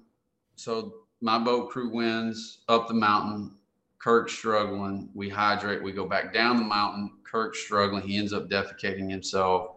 So 0.57 0.95
my 1.21 1.39
boat 1.39 1.71
crew 1.71 1.91
wins 1.91 2.59
up 2.69 2.89
the 2.89 2.95
mountain. 2.95 3.57
Kirk's 3.99 4.33
struggling. 4.33 5.11
We 5.15 5.29
hydrate. 5.29 5.83
We 5.83 5.93
go 5.93 6.07
back 6.07 6.33
down 6.33 6.57
the 6.57 6.65
mountain. 6.65 7.11
Kirk's 7.25 7.59
struggling. 7.59 8.07
He 8.07 8.17
ends 8.17 8.33
up 8.33 8.49
defecating 8.49 9.11
himself. 9.11 9.73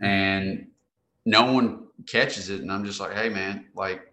And 0.00 0.68
no 1.24 1.52
one 1.52 1.87
catches 2.06 2.50
it. 2.50 2.60
And 2.60 2.70
I'm 2.70 2.84
just 2.84 3.00
like, 3.00 3.14
hey, 3.14 3.28
man, 3.28 3.66
like, 3.74 4.12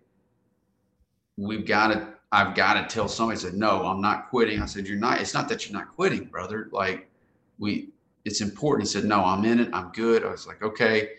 we've 1.38 1.66
got 1.66 1.88
to, 1.94 2.14
I've 2.32 2.56
got 2.56 2.74
to 2.74 2.94
tell 2.94 3.08
somebody. 3.08 3.38
I 3.38 3.42
said, 3.42 3.54
no, 3.54 3.86
I'm 3.86 4.02
not 4.02 4.30
quitting. 4.30 4.62
I 4.62 4.66
said, 4.66 4.88
you're 4.88 4.98
not, 4.98 5.22
it's 5.22 5.34
not 5.34 5.48
that 5.50 5.68
you're 5.68 5.78
not 5.78 5.90
quitting, 5.96 6.26
brother. 6.26 6.70
Like, 6.72 7.10
we, 7.60 7.90
it's 8.26 8.42
important. 8.42 8.88
He 8.88 8.92
said, 8.92 9.06
no, 9.06 9.24
I'm 9.24 9.46
in 9.46 9.60
it. 9.60 9.70
I'm 9.74 9.92
good. 9.92 10.24
I 10.24 10.32
was 10.32 10.48
like, 10.48 10.62
okay. 10.62 11.10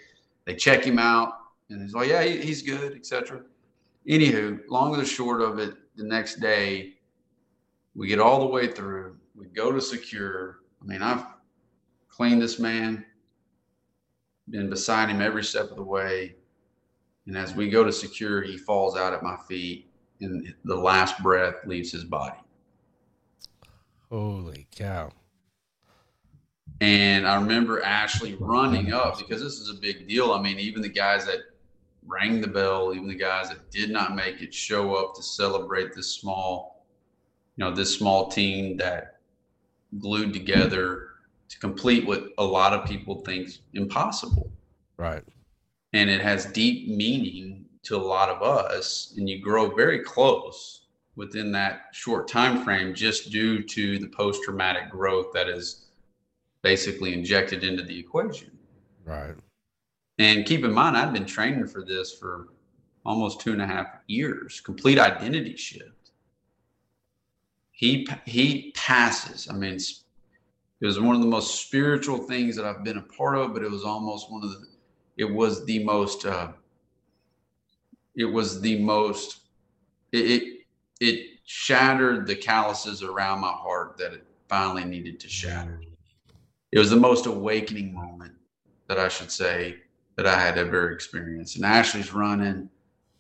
They 0.46 0.54
check 0.54 0.84
him 0.84 0.98
out, 0.98 1.34
and 1.68 1.82
he's 1.82 1.92
like, 1.92 2.08
"Yeah, 2.08 2.22
he, 2.22 2.38
he's 2.38 2.62
good, 2.62 2.94
etc." 2.94 3.42
Anywho, 4.08 4.60
long 4.68 4.96
the 4.96 5.04
short 5.04 5.42
of 5.42 5.58
it, 5.58 5.74
the 5.96 6.04
next 6.04 6.36
day, 6.36 6.94
we 7.94 8.06
get 8.06 8.20
all 8.20 8.38
the 8.38 8.46
way 8.46 8.68
through. 8.68 9.16
We 9.34 9.46
go 9.46 9.72
to 9.72 9.80
secure. 9.80 10.60
I 10.80 10.84
mean, 10.86 11.02
I've 11.02 11.26
cleaned 12.08 12.40
this 12.40 12.60
man, 12.60 13.04
been 14.48 14.70
beside 14.70 15.08
him 15.08 15.20
every 15.20 15.42
step 15.42 15.70
of 15.70 15.76
the 15.76 15.82
way, 15.82 16.35
and 17.26 17.36
as 17.36 17.54
we 17.54 17.68
go 17.68 17.84
to 17.84 17.92
secure, 17.92 18.42
he 18.42 18.56
falls 18.56 18.96
out 18.96 19.12
at 19.12 19.22
my 19.22 19.36
feet, 19.48 19.90
and 20.20 20.54
the 20.64 20.76
last 20.76 21.22
breath 21.22 21.54
leaves 21.66 21.92
his 21.92 22.04
body. 22.04 22.38
Holy 24.10 24.66
cow! 24.70 25.10
And 26.80 27.26
I 27.26 27.36
remember 27.36 27.82
Ashley 27.82 28.34
running 28.34 28.92
up 28.92 29.18
because 29.18 29.42
this 29.42 29.54
is 29.54 29.70
a 29.70 29.80
big 29.80 30.06
deal. 30.06 30.32
I 30.32 30.40
mean, 30.40 30.58
even 30.58 30.82
the 30.82 30.88
guys 30.88 31.24
that 31.26 31.40
rang 32.06 32.40
the 32.40 32.48
bell, 32.48 32.94
even 32.94 33.08
the 33.08 33.14
guys 33.14 33.48
that 33.48 33.70
did 33.70 33.90
not 33.90 34.14
make 34.14 34.42
it 34.42 34.54
show 34.54 34.94
up 34.94 35.14
to 35.16 35.22
celebrate 35.22 35.94
this 35.94 36.12
small, 36.12 36.86
you 37.56 37.64
know, 37.64 37.74
this 37.74 37.96
small 37.96 38.28
team 38.28 38.76
that 38.76 39.20
glued 39.98 40.32
together 40.32 41.08
to 41.48 41.58
complete 41.58 42.06
what 42.06 42.28
a 42.38 42.44
lot 42.44 42.72
of 42.72 42.86
people 42.88 43.22
think 43.24 43.50
impossible. 43.72 44.50
Right. 44.96 45.22
And 45.92 46.10
it 46.10 46.20
has 46.20 46.46
deep 46.46 46.88
meaning 46.88 47.64
to 47.84 47.96
a 47.96 47.98
lot 47.98 48.28
of 48.28 48.42
us, 48.42 49.14
and 49.16 49.28
you 49.28 49.40
grow 49.40 49.74
very 49.74 50.00
close 50.00 50.86
within 51.14 51.52
that 51.52 51.86
short 51.92 52.28
time 52.28 52.62
frame 52.64 52.94
just 52.94 53.30
due 53.30 53.62
to 53.62 53.98
the 53.98 54.08
post-traumatic 54.08 54.90
growth 54.90 55.32
that 55.32 55.48
is 55.48 55.86
basically 56.62 57.14
injected 57.14 57.64
into 57.64 57.82
the 57.82 57.98
equation. 57.98 58.50
Right. 59.04 59.34
And 60.18 60.44
keep 60.44 60.64
in 60.64 60.72
mind, 60.72 60.96
I've 60.96 61.12
been 61.12 61.26
training 61.26 61.68
for 61.68 61.84
this 61.84 62.12
for 62.12 62.48
almost 63.04 63.40
two 63.40 63.52
and 63.52 63.62
a 63.62 63.66
half 63.66 63.86
years, 64.08 64.60
complete 64.60 64.98
identity 64.98 65.56
shift. 65.56 66.10
He 67.70 68.08
he 68.24 68.72
passes. 68.74 69.48
I 69.48 69.52
mean, 69.52 69.74
it 69.74 70.86
was 70.86 70.98
one 70.98 71.14
of 71.14 71.20
the 71.20 71.28
most 71.28 71.66
spiritual 71.66 72.18
things 72.18 72.56
that 72.56 72.64
I've 72.64 72.82
been 72.82 72.98
a 72.98 73.02
part 73.02 73.36
of, 73.36 73.52
but 73.52 73.62
it 73.62 73.70
was 73.70 73.84
almost 73.84 74.30
one 74.30 74.42
of 74.42 74.50
the. 74.50 74.66
It 75.16 75.24
was 75.24 75.64
the 75.64 75.82
most. 75.84 76.26
Uh, 76.26 76.52
it 78.14 78.26
was 78.26 78.60
the 78.60 78.78
most. 78.80 79.40
It, 80.12 80.18
it 80.18 80.66
it 81.00 81.26
shattered 81.44 82.26
the 82.26 82.36
calluses 82.36 83.02
around 83.02 83.40
my 83.40 83.52
heart 83.52 83.96
that 83.98 84.12
it 84.12 84.24
finally 84.48 84.84
needed 84.84 85.20
to 85.20 85.28
shatter 85.28 85.80
it 86.72 86.78
was 86.78 86.90
the 86.90 86.96
most 86.96 87.26
awakening 87.26 87.94
moment 87.94 88.34
that 88.88 88.98
I 88.98 89.08
should 89.08 89.30
say 89.30 89.76
that 90.16 90.26
I 90.26 90.38
had 90.38 90.58
ever 90.58 90.90
experienced. 90.90 91.56
And 91.56 91.64
Ashley's 91.64 92.12
running, 92.12 92.68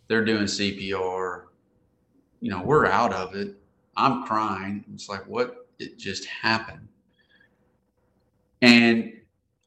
they're 0.08 0.24
doing 0.24 0.44
CPR. 0.44 1.44
You 2.40 2.50
know, 2.50 2.62
we're 2.62 2.86
out 2.86 3.12
of 3.12 3.34
it. 3.34 3.54
I'm 3.96 4.24
crying. 4.24 4.84
It's 4.92 5.08
like, 5.08 5.26
what? 5.26 5.68
It 5.78 5.98
just 5.98 6.26
happened. 6.26 6.88
And 8.62 9.14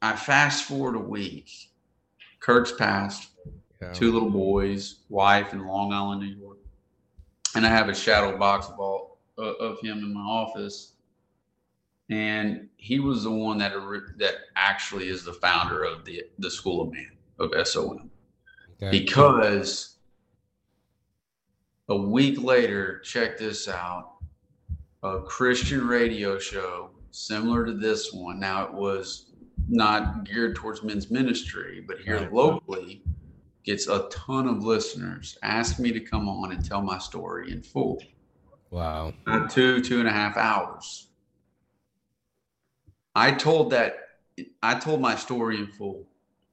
I 0.02 0.16
fast 0.16 0.64
forward 0.64 0.96
a 0.96 1.00
week. 1.00 1.50
Kirk's 2.40 2.72
passed, 2.72 3.30
Yeah. 3.80 3.92
two 3.92 4.12
little 4.12 4.30
boys, 4.30 5.00
wife 5.08 5.52
in 5.52 5.66
Long 5.66 5.92
Island, 5.92 6.20
New 6.22 6.34
York. 6.34 6.58
And 7.54 7.64
I 7.66 7.68
have 7.68 7.88
a 7.88 7.94
shadow 7.94 8.36
box 8.36 8.68
of 8.68 8.78
all 8.78 9.18
uh, 9.38 9.42
of 9.42 9.80
him 9.80 9.98
in 9.98 10.12
my 10.12 10.20
office 10.20 10.92
and 12.10 12.68
he 12.76 12.98
was 12.98 13.22
the 13.22 13.30
one 13.30 13.56
that 13.58 13.72
that 14.18 14.34
actually 14.56 15.08
is 15.08 15.24
the 15.24 15.32
founder 15.32 15.84
of 15.84 16.04
the 16.04 16.22
the 16.40 16.50
School 16.50 16.82
of 16.82 16.92
Man 16.92 17.12
of 17.38 17.52
SOM 17.66 18.10
Okay. 18.82 18.90
because 18.98 19.96
a 21.88 21.96
week 21.96 22.42
later, 22.42 23.00
check 23.00 23.36
this 23.38 23.66
out, 23.68 24.16
a 25.02 25.20
Christian 25.22 25.86
radio 25.86 26.38
show 26.38 26.90
similar 27.10 27.64
to 27.66 27.72
this 27.72 28.12
one. 28.12 28.38
Now 28.38 28.64
it 28.64 28.72
was 28.72 29.29
not 29.70 30.24
geared 30.24 30.56
towards 30.56 30.82
men's 30.82 31.10
ministry, 31.10 31.82
but 31.86 31.98
here 32.00 32.18
Right. 32.20 32.32
locally 32.32 33.02
gets 33.64 33.86
a 33.88 34.08
ton 34.10 34.46
of 34.48 34.64
listeners. 34.64 35.38
Ask 35.42 35.78
me 35.78 35.92
to 35.92 36.00
come 36.00 36.28
on 36.28 36.52
and 36.52 36.64
tell 36.64 36.82
my 36.82 36.98
story 36.98 37.52
in 37.52 37.62
full 37.62 38.02
Wow. 38.70 39.12
uh, 39.26 39.46
two 39.48 39.80
two 39.80 40.00
and 40.00 40.08
a 40.08 40.12
half 40.12 40.36
hours. 40.36 41.08
I 43.14 43.32
told 43.32 43.70
that 43.70 43.96
I 44.62 44.78
told 44.78 45.00
my 45.00 45.16
story 45.16 45.58
in 45.58 45.66
full. 45.66 46.06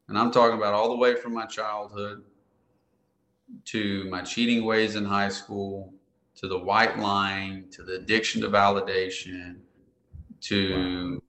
And 0.09 0.17
I'm 0.17 0.31
talking 0.31 0.57
about 0.57 0.73
all 0.73 0.89
the 0.89 0.95
way 0.95 1.15
from 1.15 1.33
my 1.33 1.45
childhood 1.45 2.23
to 3.65 4.05
my 4.09 4.21
cheating 4.21 4.63
ways 4.65 4.95
in 4.95 5.03
high 5.05 5.27
school, 5.29 5.93
to 6.35 6.47
the 6.47 6.57
white 6.57 6.97
line, 6.97 7.65
to 7.71 7.83
the 7.83 7.95
addiction 7.95 8.41
to 8.41 8.47
validation, 8.49 9.57
to 10.41 11.13
wow. 11.13 11.19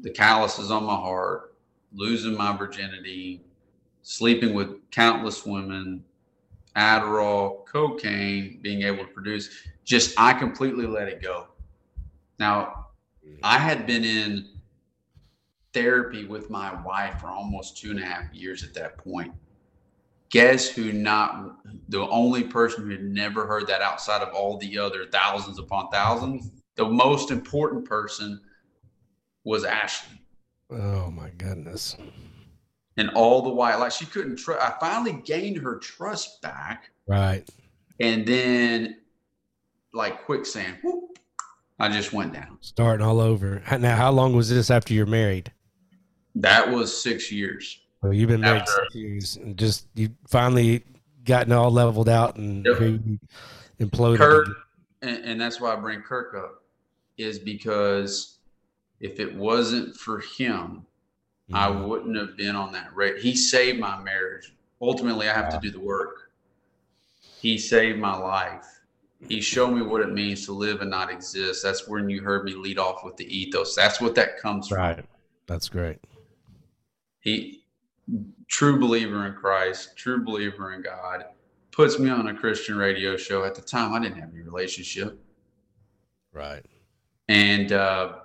The 0.00 0.10
calluses 0.10 0.70
on 0.70 0.84
my 0.84 0.94
heart, 0.94 1.54
losing 1.92 2.36
my 2.36 2.56
virginity, 2.56 3.44
sleeping 4.02 4.54
with 4.54 4.90
countless 4.90 5.44
women, 5.44 6.04
Adderall, 6.76 7.64
cocaine, 7.66 8.58
being 8.62 8.82
able 8.82 9.04
to 9.04 9.12
produce. 9.12 9.48
Just, 9.84 10.14
I 10.18 10.32
completely 10.34 10.86
let 10.86 11.08
it 11.08 11.22
go. 11.22 11.48
Now, 12.38 12.88
mm-hmm. 13.26 13.38
I 13.42 13.58
had 13.58 13.86
been 13.86 14.04
in 14.04 14.48
therapy 15.72 16.24
with 16.24 16.50
my 16.50 16.74
wife 16.84 17.20
for 17.20 17.28
almost 17.28 17.78
two 17.78 17.90
and 17.90 18.00
a 18.00 18.04
half 18.04 18.32
years 18.32 18.62
at 18.62 18.74
that 18.74 18.98
point. 18.98 19.32
Guess 20.30 20.68
who 20.68 20.92
not 20.92 21.56
the 21.88 22.06
only 22.08 22.42
person 22.42 22.84
who 22.84 22.90
had 22.90 23.04
never 23.04 23.46
heard 23.46 23.66
that 23.68 23.80
outside 23.80 24.22
of 24.22 24.34
all 24.34 24.58
the 24.58 24.78
other 24.78 25.06
thousands 25.06 25.58
upon 25.58 25.88
thousands? 25.90 26.50
The 26.74 26.84
most 26.84 27.30
important 27.30 27.84
person 27.84 28.40
was 29.46 29.64
Ashley. 29.64 30.20
Oh 30.70 31.10
my 31.10 31.30
goodness. 31.38 31.96
And 32.98 33.10
all 33.10 33.42
the 33.42 33.50
while, 33.50 33.78
like 33.78 33.92
she 33.92 34.04
couldn't 34.04 34.36
trust. 34.36 34.60
I 34.60 34.74
finally 34.80 35.22
gained 35.24 35.58
her 35.58 35.78
trust 35.78 36.42
back. 36.42 36.90
Right. 37.06 37.48
And 38.00 38.26
then, 38.26 38.96
like 39.94 40.24
quicksand, 40.24 40.78
whoop, 40.82 41.18
I 41.78 41.88
just 41.88 42.12
went 42.12 42.34
down. 42.34 42.58
Starting 42.60 43.06
all 43.06 43.20
over. 43.20 43.62
Now, 43.78 43.96
how 43.96 44.10
long 44.10 44.34
was 44.34 44.50
this 44.50 44.70
after 44.70 44.92
you're 44.92 45.06
married? 45.06 45.52
That 46.34 46.70
was 46.70 46.94
six 46.94 47.30
years. 47.30 47.78
Well, 48.02 48.12
you've 48.12 48.28
been 48.28 48.40
married 48.40 48.62
after, 48.62 48.72
six 48.72 48.94
years, 48.94 49.36
and 49.36 49.56
just 49.56 49.86
you 49.94 50.10
finally 50.26 50.82
gotten 51.24 51.52
all 51.52 51.70
leveled 51.70 52.08
out 52.08 52.36
and 52.36 52.66
yep. 52.66 52.78
imploded. 53.80 54.18
Kirk, 54.18 54.48
and, 55.02 55.24
and 55.24 55.40
that's 55.40 55.60
why 55.60 55.72
I 55.72 55.76
bring 55.76 56.02
Kirk 56.02 56.34
up, 56.34 56.62
is 57.16 57.38
because 57.38 58.35
if 59.00 59.20
it 59.20 59.34
wasn't 59.34 59.96
for 59.96 60.20
him, 60.20 60.86
mm-hmm. 61.50 61.54
I 61.54 61.68
wouldn't 61.68 62.16
have 62.16 62.36
been 62.36 62.56
on 62.56 62.72
that 62.72 62.94
rate. 62.94 63.18
He 63.18 63.34
saved 63.36 63.78
my 63.78 63.98
marriage. 64.02 64.54
Ultimately, 64.80 65.28
I 65.28 65.34
have 65.34 65.52
wow. 65.52 65.58
to 65.58 65.60
do 65.60 65.70
the 65.70 65.80
work. 65.80 66.30
He 67.40 67.58
saved 67.58 67.98
my 67.98 68.16
life 68.16 68.76
he 69.28 69.40
showed 69.40 69.70
me 69.70 69.82
what 69.82 70.02
it 70.02 70.12
means 70.12 70.44
to 70.46 70.52
live 70.52 70.80
and 70.80 70.90
not 70.90 71.10
exist. 71.10 71.62
That's 71.62 71.88
when 71.88 72.08
you 72.08 72.22
heard 72.22 72.44
me 72.44 72.54
lead 72.54 72.78
off 72.78 73.02
with 73.04 73.16
the 73.16 73.24
ethos. 73.24 73.74
That's 73.74 74.00
what 74.00 74.14
that 74.16 74.38
comes 74.38 74.68
from. 74.68 74.78
Right. 74.78 75.04
That's 75.46 75.68
great. 75.68 75.98
He 77.20 77.64
true 78.48 78.78
believer 78.78 79.26
in 79.26 79.34
Christ, 79.34 79.96
true 79.96 80.24
believer 80.24 80.74
in 80.74 80.82
God, 80.82 81.24
puts 81.72 81.98
me 81.98 82.10
on 82.10 82.28
a 82.28 82.34
Christian 82.34 82.76
radio 82.76 83.16
show. 83.16 83.44
At 83.44 83.54
the 83.54 83.62
time, 83.62 83.92
I 83.92 84.00
didn't 84.00 84.20
have 84.20 84.30
any 84.32 84.42
relationship. 84.42 85.18
Right. 86.32 86.64
And 87.28 87.72
uh 87.72 88.18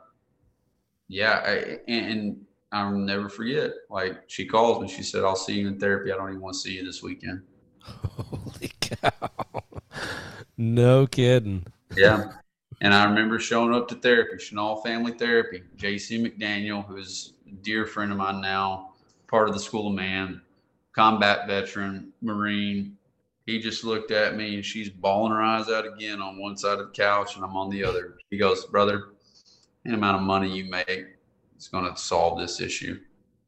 yeah, 1.12 1.43
I, 1.45 1.80
and 1.89 2.45
I'll 2.72 2.91
never 2.91 3.28
forget. 3.28 3.72
Like 3.89 4.24
she 4.28 4.45
calls 4.45 4.82
me, 4.82 4.88
she 4.88 5.03
said, 5.03 5.26
I'll 5.26 5.36
see 5.36 5.59
you 5.59 5.68
in 5.68 5.78
therapy. 5.78 6.12
I 6.12 6.16
don't 6.16 6.30
even 6.30 6.41
want 6.41 6.53
to 6.53 6.59
see 6.59 6.74
you 6.74 6.86
this 6.86 7.03
weekend. 7.03 7.41
Holy 7.82 8.72
cow. 8.80 9.12
No 10.57 11.07
kidding. 11.07 11.66
Yeah. 11.97 12.34
And 12.82 12.93
I 12.93 13.05
remember 13.05 13.39
showing 13.39 13.74
up 13.74 13.88
to 13.88 13.95
therapy, 13.95 14.36
Chenal 14.36 14.84
Family 14.84 15.12
Therapy. 15.12 15.64
JC 15.76 16.22
McDaniel, 16.22 16.86
who's 16.86 17.34
a 17.47 17.55
dear 17.64 17.88
friend 17.88 18.12
of 18.12 18.20
mine 18.20 18.41
now, 18.41 18.91
part 19.28 19.49
of 19.49 19.55
the 19.55 19.59
School 19.59 19.88
of 19.88 19.95
Man, 19.95 20.39
combat 20.93 21.47
veteran, 21.47 22.14
Marine. 22.22 22.95
He 23.47 23.59
just 23.59 23.84
looked 23.84 24.12
at 24.12 24.36
me 24.36 24.55
and 24.55 24.64
she's 24.64 24.89
bawling 24.89 25.32
her 25.32 25.41
eyes 25.41 25.68
out 25.68 25.88
again 25.88 26.22
on 26.22 26.39
one 26.39 26.55
side 26.55 26.78
of 26.78 26.88
the 26.88 26.93
couch 26.93 27.36
and 27.36 27.43
I'm 27.43 27.57
on 27.57 27.72
the 27.72 27.84
other. 27.84 28.20
He 28.30 28.38
goes, 28.38 28.66
Brother, 28.66 29.14
any 29.86 29.96
amount 29.96 30.18
of 30.18 30.24
money 30.24 30.50
you 30.50 30.66
make 30.66 31.06
is 31.58 31.68
going 31.68 31.92
to 31.92 32.00
solve 32.00 32.40
this 32.40 32.62
issue. 32.62 33.00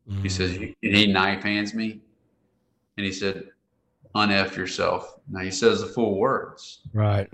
Mm-hmm. 0.09 0.23
He 0.23 0.29
says, 0.29 0.51
mm. 0.57 0.75
and 0.83 0.95
he 0.95 1.07
knife 1.07 1.43
hands 1.43 1.73
me 1.73 2.01
and 2.97 3.05
he 3.05 3.11
said, 3.11 3.49
unf 4.15 4.55
yourself. 4.55 5.19
Now 5.29 5.41
he 5.41 5.51
says 5.51 5.81
the 5.81 5.87
full 5.87 6.17
words. 6.17 6.81
Right. 6.93 7.29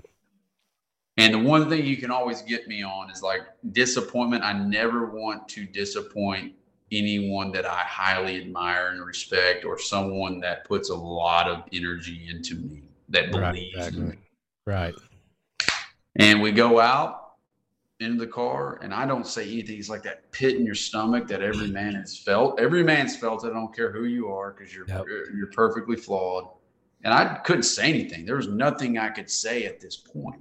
And 1.16 1.34
the 1.34 1.38
one 1.38 1.68
thing 1.68 1.84
you 1.84 1.96
can 1.96 2.10
always 2.10 2.40
get 2.42 2.66
me 2.66 2.82
on 2.82 3.10
is 3.10 3.22
like 3.22 3.42
disappointment. 3.72 4.42
I 4.42 4.52
never 4.54 5.06
want 5.06 5.48
to 5.48 5.66
disappoint 5.66 6.54
anyone 6.92 7.52
that 7.52 7.66
I 7.66 7.80
highly 7.80 8.40
admire 8.40 8.88
and 8.88 9.04
respect 9.04 9.64
or 9.64 9.78
someone 9.78 10.40
that 10.40 10.64
puts 10.64 10.90
a 10.90 10.94
lot 10.94 11.46
of 11.46 11.64
energy 11.72 12.28
into 12.30 12.54
me 12.54 12.84
that 13.10 13.30
believes 13.30 13.76
right, 13.76 13.86
exactly. 13.86 14.00
in 14.00 14.08
me. 14.08 14.16
Right. 14.66 14.94
And 16.16 16.40
we 16.40 16.52
go 16.52 16.80
out 16.80 17.19
into 18.00 18.18
the 18.18 18.26
car 18.26 18.78
and 18.82 18.92
I 18.92 19.06
don't 19.06 19.26
say 19.26 19.44
anything. 19.44 19.78
It's 19.78 19.88
like 19.88 20.02
that 20.04 20.30
pit 20.32 20.56
in 20.56 20.64
your 20.64 20.74
stomach 20.74 21.28
that 21.28 21.42
every 21.42 21.68
man 21.68 21.94
has 21.94 22.16
felt. 22.16 22.58
Every 22.58 22.82
man's 22.82 23.16
felt 23.16 23.44
it. 23.44 23.50
I 23.50 23.52
don't 23.52 23.74
care 23.74 23.92
who 23.92 24.04
you 24.04 24.28
are 24.28 24.52
because 24.52 24.74
you're, 24.74 24.86
yep. 24.88 25.04
you're 25.06 25.36
you're 25.36 25.52
perfectly 25.52 25.96
flawed 25.96 26.48
and 27.02 27.14
I 27.14 27.36
couldn't 27.44 27.62
say 27.64 27.88
anything. 27.88 28.24
There 28.24 28.36
was 28.36 28.48
nothing 28.48 28.98
I 28.98 29.08
could 29.08 29.30
say 29.30 29.64
at 29.64 29.80
this 29.80 29.96
point. 29.96 30.40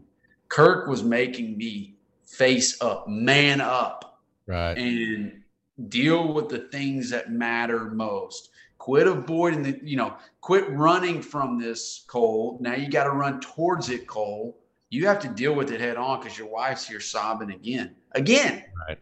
Kirk 0.49 0.87
was 0.87 1.03
making 1.03 1.57
me 1.57 1.95
face 2.25 2.81
up, 2.81 3.07
man 3.07 3.61
up, 3.61 4.21
right, 4.47 4.77
and 4.77 5.41
deal 5.89 6.33
with 6.33 6.49
the 6.49 6.59
things 6.71 7.09
that 7.11 7.31
matter 7.31 7.85
most. 7.91 8.49
Quit 8.77 9.07
avoiding 9.07 9.61
the, 9.61 9.79
you 9.83 9.97
know, 9.97 10.15
quit 10.41 10.69
running 10.71 11.21
from 11.21 11.59
this 11.59 12.05
Cole. 12.07 12.57
Now 12.61 12.75
you 12.75 12.89
got 12.89 13.03
to 13.05 13.11
run 13.11 13.39
towards 13.41 13.89
it, 13.89 14.07
Cole. 14.07 14.57
You 14.89 15.05
have 15.07 15.19
to 15.19 15.27
deal 15.27 15.53
with 15.53 15.71
it 15.71 15.79
head 15.79 15.97
on 15.97 16.19
because 16.19 16.37
your 16.37 16.47
wife's 16.47 16.87
here 16.87 16.99
sobbing 16.99 17.51
again, 17.51 17.95
again. 18.13 18.63
Right. 18.87 18.97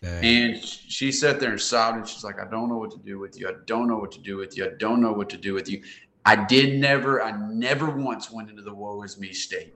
Dang. 0.00 0.24
And 0.24 0.64
she 0.64 1.12
sat 1.12 1.38
there 1.38 1.50
and 1.50 1.60
sobbed, 1.60 1.98
and 1.98 2.08
she's 2.08 2.24
like, 2.24 2.40
"I 2.40 2.48
don't 2.50 2.68
know 2.68 2.78
what 2.78 2.90
to 2.92 2.98
do 2.98 3.18
with 3.18 3.38
you. 3.38 3.48
I 3.48 3.52
don't 3.66 3.88
know 3.88 3.98
what 3.98 4.10
to 4.12 4.20
do 4.20 4.36
with 4.36 4.56
you. 4.56 4.64
I 4.64 4.70
don't 4.78 5.00
know 5.00 5.12
what 5.12 5.28
to 5.30 5.36
do 5.36 5.54
with 5.54 5.68
you." 5.68 5.82
I 6.24 6.44
did 6.44 6.80
never, 6.80 7.22
I 7.22 7.32
never 7.52 7.90
once 7.90 8.30
went 8.30 8.48
into 8.48 8.62
the 8.62 8.74
woe 8.74 9.02
is 9.02 9.18
me 9.18 9.32
state. 9.32 9.74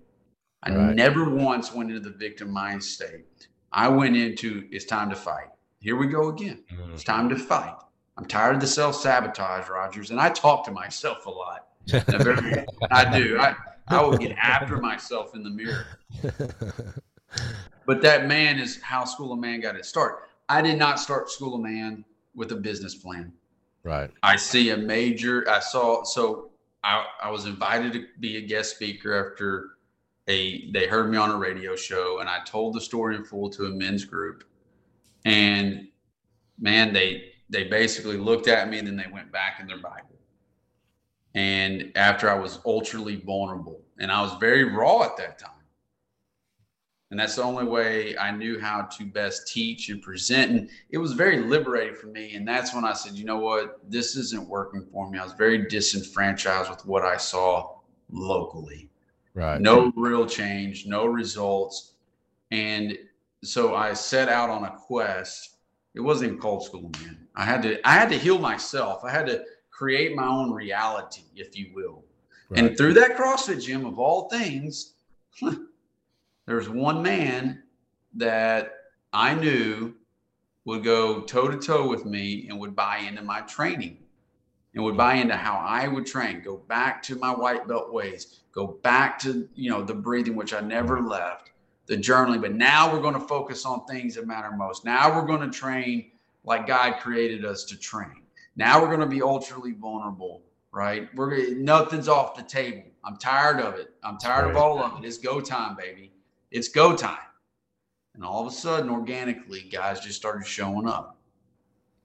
I 0.63 0.71
right. 0.75 0.95
never 0.95 1.29
once 1.29 1.73
went 1.73 1.91
into 1.91 2.01
the 2.01 2.17
victim 2.17 2.51
mind 2.51 2.83
state. 2.83 3.49
I 3.73 3.89
went 3.89 4.17
into 4.17 4.67
it's 4.71 4.85
time 4.85 5.11
to 5.11 5.17
fight. 5.17 5.49
Here 5.81 5.97
we 5.97 6.07
go 6.07 6.29
again. 6.29 6.65
Mm-hmm. 6.73 6.95
It's 6.95 7.05
time 7.05 7.29
to 7.29 7.37
fight. 7.37 7.77
I'm 8.17 8.27
tired 8.27 8.55
of 8.55 8.61
the 8.61 8.67
self 8.67 8.97
sabotage, 8.97 9.69
Rogers, 9.69 10.11
and 10.11 10.21
I 10.21 10.31
talk 10.31 10.65
to 10.65 10.71
myself 10.71 11.27
a 11.27 11.31
lot. 11.31 11.66
Very, 11.89 12.67
I 12.91 13.19
do. 13.19 13.39
I 13.39 13.55
I 13.89 14.03
will 14.03 14.17
get 14.17 14.37
after 14.37 14.79
myself 14.79 15.35
in 15.35 15.43
the 15.43 15.51
mirror. 15.51 15.87
But 17.87 18.03
that 18.03 18.27
man 18.27 18.59
is 18.59 18.83
how 18.83 19.05
School 19.05 19.33
of 19.33 19.39
Man 19.39 19.61
got 19.61 19.77
its 19.77 19.89
start. 19.89 20.29
I 20.49 20.61
did 20.61 20.79
not 20.79 20.99
start 20.99 21.31
School 21.31 21.55
of 21.55 21.61
Man 21.61 22.05
with 22.35 22.53
a 22.53 22.57
business 22.57 22.95
plan. 22.95 23.33
Right. 23.85 24.11
I 24.23 24.37
see 24.37 24.71
a 24.71 24.77
major. 24.77 25.49
I 25.49 25.61
saw 25.61 26.03
so 26.03 26.51
I, 26.83 27.07
I 27.23 27.31
was 27.31 27.47
invited 27.47 27.93
to 27.93 28.07
be 28.19 28.37
a 28.37 28.41
guest 28.41 28.75
speaker 28.75 29.31
after 29.31 29.71
a 30.29 30.71
they 30.73 30.89
heard 30.89 31.11
me 31.11 31.17
on 31.17 31.31
a 31.31 31.37
radio 31.37 31.77
show 31.77 32.19
and 32.19 32.29
I 32.29 32.41
told 32.45 32.75
the 32.75 32.81
story 32.81 33.15
in 33.15 33.25
full 33.25 33.49
to 33.51 33.67
a 33.67 33.71
men's 33.71 34.05
group. 34.05 34.43
And 35.25 35.89
man, 36.59 36.93
they 36.93 37.33
they 37.49 37.65
basically 37.65 38.17
looked 38.17 38.49
at 38.49 38.69
me 38.69 38.79
and 38.79 38.89
then 38.89 38.97
they 38.97 39.07
went 39.11 39.31
back 39.31 39.61
in 39.61 39.69
their 39.69 39.79
Bible. 39.79 40.16
And 41.37 41.93
after 41.97 42.31
I 42.31 42.35
was 42.35 42.61
ultraly 42.65 43.17
vulnerable 43.17 43.83
and 43.99 44.11
I 44.11 44.23
was 44.23 44.33
very 44.41 44.65
raw 44.65 45.03
at 45.03 45.19
that 45.19 45.39
time. 45.39 45.51
And 47.11 47.21
that's 47.21 47.37
the 47.37 47.43
only 47.43 47.65
way 47.65 48.17
I 48.19 48.33
knew 48.33 48.59
how 48.59 48.83
to 48.83 49.05
best 49.05 49.47
teach 49.47 49.91
and 49.91 50.03
present. 50.03 50.51
And 50.51 50.71
it 50.91 50.99
was 50.99 51.13
very 51.13 51.39
liberating 51.39 51.95
for 51.95 52.09
me. 52.09 52.35
And 52.35 52.49
that's 52.49 52.75
when 52.75 52.85
I 52.85 52.95
said, 52.95 53.13
you 53.13 53.25
know 53.25 53.37
what? 53.37 53.79
This 53.89 54.17
isn't 54.17 54.49
working 54.49 54.85
for 54.91 55.09
me. 55.09 55.19
I 55.19 55.25
was 55.25 55.35
very 55.35 55.69
disenfranchised 55.69 56.69
with 56.69 56.85
what 56.85 57.05
I 57.05 57.17
saw 57.17 57.77
locally. 58.11 58.89
Right. 59.35 59.61
No 59.61 59.93
real 59.95 60.27
change, 60.27 60.87
no 60.87 61.05
results. 61.05 61.93
And 62.51 62.99
so 63.45 63.75
I 63.77 63.93
set 63.93 64.29
out 64.29 64.51
on 64.51 64.65
a 64.65 64.77
quest. 64.77 65.59
It 65.95 66.01
wasn't 66.01 66.29
even 66.29 66.41
called 66.41 66.65
school, 66.65 66.91
man. 67.03 67.27
I 67.37 67.45
had 67.45 67.63
to 67.63 67.87
I 67.87 67.93
had 67.93 68.09
to 68.09 68.19
heal 68.19 68.39
myself. 68.39 69.05
I 69.05 69.11
had 69.11 69.27
to 69.27 69.45
create 69.77 70.17
my 70.17 70.27
own 70.27 70.51
reality, 70.53 71.23
if 71.35 71.59
you 71.59 71.71
will. 71.75 72.03
Right. 72.49 72.65
And 72.65 72.79
through 72.79 72.95
that 72.95 73.17
CrossFit 73.17 73.63
gym 73.63 73.85
of 73.85 73.99
all 73.99 74.29
things, 74.31 74.95
there's 76.47 76.69
one 76.69 77.03
man 77.03 77.63
that 78.15 78.73
I 79.13 79.35
knew 79.35 79.95
would 80.65 80.83
go 80.83 81.21
toe 81.23 81.49
to 81.49 81.59
toe 81.59 81.89
with 81.89 82.07
me 82.07 82.47
and 82.49 82.59
would 82.59 82.75
buy 82.75 82.99
into 82.99 83.23
my 83.23 83.41
training 83.43 83.99
and 84.75 84.83
would 84.85 84.97
buy 84.97 85.15
into 85.15 85.37
how 85.37 85.57
I 85.57 85.89
would 85.89 86.07
train, 86.07 86.43
go 86.43 86.57
back 86.57 87.03
to 87.05 87.17
my 87.17 87.33
white 87.35 87.69
belt 87.69 87.93
ways, 87.93 88.41
go 88.53 88.79
back 88.83 89.19
to, 89.21 89.49
you 89.55 89.71
know, 89.71 89.83
the 89.83 89.95
breathing, 89.95 90.37
which 90.37 90.55
I 90.55 90.61
never 90.61 91.01
left. 91.01 91.51
the 91.87 91.97
journaling, 91.97 92.41
but 92.41 92.55
now 92.55 92.93
we're 92.93 93.01
going 93.01 93.15
to 93.15 93.21
focus 93.21 93.65
on 93.65 93.85
things 93.87 94.17
that 94.17 94.27
matter 94.27 94.51
most. 94.51 94.85
Now 94.85 95.15
we're 95.15 95.27
going 95.27 95.49
to 95.49 95.57
train 95.57 96.11
like 96.45 96.67
God 96.67 97.01
created 97.01 97.45
us 97.45 97.65
to 97.67 97.79
train. 97.79 98.23
Now 98.57 98.81
we're 98.81 98.89
going 98.89 99.01
to 99.01 99.07
be 99.07 99.21
ultraly 99.21 99.73
vulnerable, 99.73 100.43
right? 100.73 101.09
We're 101.15 101.55
nothing's 101.55 102.09
off 102.09 102.35
the 102.35 102.43
table. 102.43 102.85
I'm 103.05 103.17
tired 103.19 103.61
of 103.61 103.75
it. 103.75 103.95
I'm 104.03 104.19
tired 104.19 104.51
of 104.51 104.57
all 104.57 104.83
of 104.83 104.99
it. 104.99 105.07
It's 105.07 105.19
go 105.19 105.41
time, 105.41 105.77
baby. 105.77 106.13
It's 106.51 106.69
go 106.69 106.97
time. 106.97 107.19
And 108.15 108.25
all 108.25 108.47
of 108.47 108.53
a 108.53 108.57
sudden, 108.57 108.89
organically, 108.89 109.69
guys 109.71 110.01
just 110.01 110.17
started 110.17 110.47
showing 110.47 110.89
up. 110.89 111.19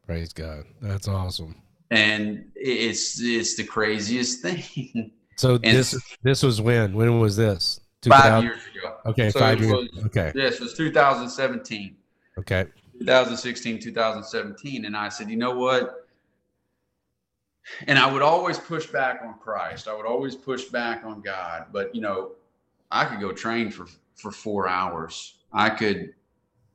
Praise 0.05 0.33
God. 0.33 0.65
That's 0.81 1.07
awesome. 1.07 1.55
And 1.89 2.51
it's 2.55 3.19
it's 3.21 3.55
the 3.55 3.63
craziest 3.63 4.41
thing. 4.43 5.11
So 5.37 5.55
and 5.55 5.63
this 5.63 5.97
this 6.21 6.43
was 6.43 6.61
when? 6.61 6.93
When 6.93 7.19
was 7.19 7.37
this? 7.37 7.79
2000? 8.01 8.31
Five 8.31 8.43
years 8.43 8.59
ago. 8.75 8.97
Okay, 9.05 9.29
so 9.29 9.39
five 9.39 9.61
years. 9.61 9.89
Was, 9.93 10.05
okay. 10.07 10.31
Yes, 10.35 10.55
it 10.55 10.61
was 10.61 10.73
2017. 10.73 11.95
Okay. 12.37 12.65
2016, 12.99 13.79
2017. 13.79 14.85
And 14.85 14.95
I 14.95 15.09
said, 15.09 15.29
you 15.29 15.37
know 15.37 15.55
what? 15.55 16.00
And 17.87 17.97
I 17.99 18.11
would 18.11 18.21
always 18.21 18.57
push 18.57 18.87
back 18.87 19.21
on 19.23 19.35
Christ. 19.39 19.87
I 19.87 19.95
would 19.95 20.05
always 20.05 20.35
push 20.35 20.65
back 20.65 21.03
on 21.03 21.21
God. 21.21 21.67
But 21.71 21.93
you 21.95 22.01
know, 22.01 22.31
I 22.91 23.05
could 23.05 23.19
go 23.19 23.31
train 23.31 23.71
for 23.71 23.87
for 24.15 24.31
four 24.31 24.67
hours. 24.67 25.35
I 25.53 25.69
could 25.69 26.13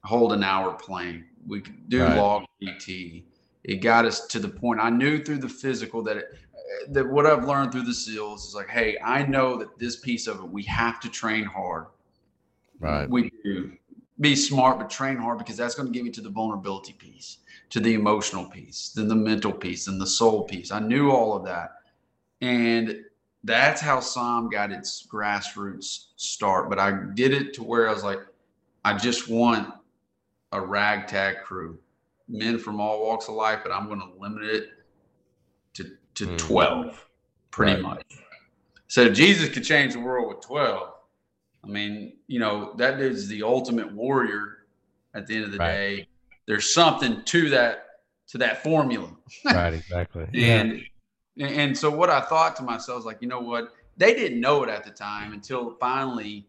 hold 0.05 0.33
an 0.33 0.43
hour 0.43 0.73
plane. 0.75 1.25
We 1.47 1.61
could 1.61 1.89
do 1.89 2.03
right. 2.03 2.17
log 2.17 2.45
PT. 2.63 3.25
It 3.65 3.77
got 3.83 4.05
us 4.05 4.27
to 4.29 4.39
the 4.39 4.49
point. 4.49 4.81
I 4.81 4.91
knew 4.91 5.23
through 5.23 5.39
the 5.39 5.49
physical 5.49 6.03
that 6.05 6.17
it, 6.19 6.39
that 6.91 7.09
what 7.09 7.27
I've 7.27 7.45
learned 7.45 7.73
through 7.73 7.83
the 7.83 7.95
SEALs 7.95 8.47
is 8.47 8.55
like, 8.55 8.69
hey, 8.69 8.97
I 9.05 9.25
know 9.25 9.57
that 9.57 9.79
this 9.79 9.97
piece 9.97 10.27
of 10.27 10.39
it 10.39 10.49
we 10.49 10.63
have 10.65 11.01
to 11.01 11.09
train 11.09 11.45
hard. 11.45 11.87
Right. 12.79 13.09
We 13.09 13.31
do 13.43 13.73
be 14.21 14.35
smart, 14.35 14.79
but 14.79 14.89
train 14.89 15.17
hard 15.17 15.39
because 15.39 15.57
that's 15.57 15.75
going 15.75 15.93
to 15.93 15.97
give 15.97 16.07
you 16.07 16.13
to 16.13 16.21
the 16.21 16.31
vulnerability 16.31 16.95
piece, 16.95 17.39
to 17.71 17.81
the 17.81 17.95
emotional 17.95 18.45
piece, 18.45 18.91
then 18.95 19.09
the 19.09 19.15
mental 19.15 19.53
piece, 19.53 19.89
and 19.89 20.01
the 20.01 20.07
soul 20.07 20.45
piece. 20.45 20.71
I 20.71 20.79
knew 20.79 21.11
all 21.11 21.37
of 21.37 21.45
that. 21.45 21.73
And 22.41 23.05
that's 23.45 23.81
how 23.81 24.01
SOM 24.01 24.49
got 24.49 24.71
its 24.71 25.07
grassroots 25.07 26.07
start. 26.17 26.69
But 26.69 26.79
I 26.79 26.99
did 27.15 27.33
it 27.33 27.55
to 27.55 27.63
where 27.63 27.89
I 27.89 27.93
was 27.93 28.05
like, 28.05 28.21
I 28.85 28.97
just 28.97 29.29
want 29.29 29.73
a 30.53 30.61
ragtag 30.61 31.43
crew, 31.43 31.79
men 32.29 32.59
from 32.59 32.81
all 32.81 33.05
walks 33.05 33.29
of 33.29 33.35
life, 33.35 33.61
but 33.63 33.73
I'm 33.73 33.89
going 33.89 34.01
to 34.01 34.19
limit 34.19 34.45
it 34.45 34.69
to, 35.75 35.91
to 36.15 36.27
mm. 36.27 36.39
12, 36.39 37.09
pretty 37.51 37.75
right. 37.75 37.83
much. 37.83 38.05
So 38.89 39.09
Jesus 39.09 39.49
could 39.49 39.65
change 39.65 39.95
the 39.95 40.01
world 40.01 40.29
with 40.29 40.41
12 40.45 40.93
I 41.67 41.69
mean, 41.69 42.13
you 42.29 42.39
know, 42.39 42.75
that 42.77 43.01
is 43.01 43.29
the 43.29 43.43
ultimate 43.43 43.93
warrior 43.93 44.59
at 45.15 45.27
the 45.27 45.35
end 45.35 45.45
of 45.45 45.53
the 45.53 45.59
right. 45.59 45.73
day. 45.73 46.09
There's 46.47 46.73
something 46.73 47.23
to 47.25 47.51
that 47.51 47.87
to 48.29 48.39
that 48.39 48.63
formula. 48.63 49.11
right, 49.45 49.75
exactly. 49.75 50.29
and 50.35 50.83
yeah. 51.35 51.47
and 51.49 51.77
so 51.77 51.91
what 51.91 52.11
I 52.11 52.21
thought 52.21 52.57
to 52.57 52.63
myself 52.63 53.01
is 53.01 53.05
like, 53.05 53.19
you 53.21 53.29
know 53.29 53.41
what? 53.41 53.73
They 53.97 54.15
didn't 54.15 54.41
know 54.41 54.63
it 54.63 54.69
at 54.69 54.85
the 54.85 54.91
time 54.91 55.33
until 55.33 55.77
finally 55.81 56.47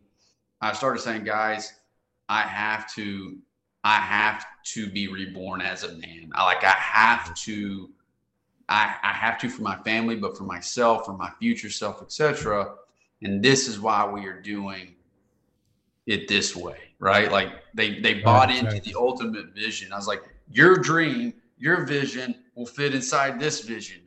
I 0.61 0.73
started 0.73 1.01
saying, 1.01 1.23
guys, 1.23 1.73
I 2.29 2.41
have 2.41 2.93
to 2.95 3.37
I 3.83 3.97
have 3.97 4.45
to 4.73 4.89
be 4.89 5.07
reborn 5.07 5.61
as 5.61 5.83
a 5.83 5.93
man. 5.93 6.31
I 6.35 6.43
like 6.43 6.63
I 6.63 6.71
have 6.71 7.19
mm-hmm. 7.19 7.33
to 7.51 7.89
I, 8.69 8.95
I 9.01 9.13
have 9.13 9.39
to 9.39 9.49
for 9.49 9.61
my 9.61 9.77
family, 9.77 10.17
but 10.17 10.37
for 10.37 10.43
myself, 10.43 11.05
for 11.05 11.13
my 11.13 11.31
future 11.39 11.69
self, 11.69 12.01
etc. 12.01 12.73
And 13.21 13.41
this 13.41 13.67
is 13.67 13.79
why 13.79 14.05
we 14.09 14.25
are 14.25 14.41
doing 14.41 14.95
it 16.05 16.27
this 16.27 16.55
way, 16.55 16.77
right? 16.99 17.31
Like 17.31 17.49
they 17.73 17.99
they 17.99 18.15
bought 18.15 18.49
right, 18.49 18.57
into 18.57 18.71
right. 18.71 18.83
the 18.83 18.95
ultimate 18.95 19.53
vision. 19.53 19.93
I 19.93 19.97
was 19.97 20.07
like, 20.07 20.23
your 20.51 20.75
dream, 20.77 21.33
your 21.57 21.85
vision 21.85 22.35
will 22.55 22.65
fit 22.65 22.95
inside 22.95 23.39
this 23.39 23.61
vision. 23.61 24.01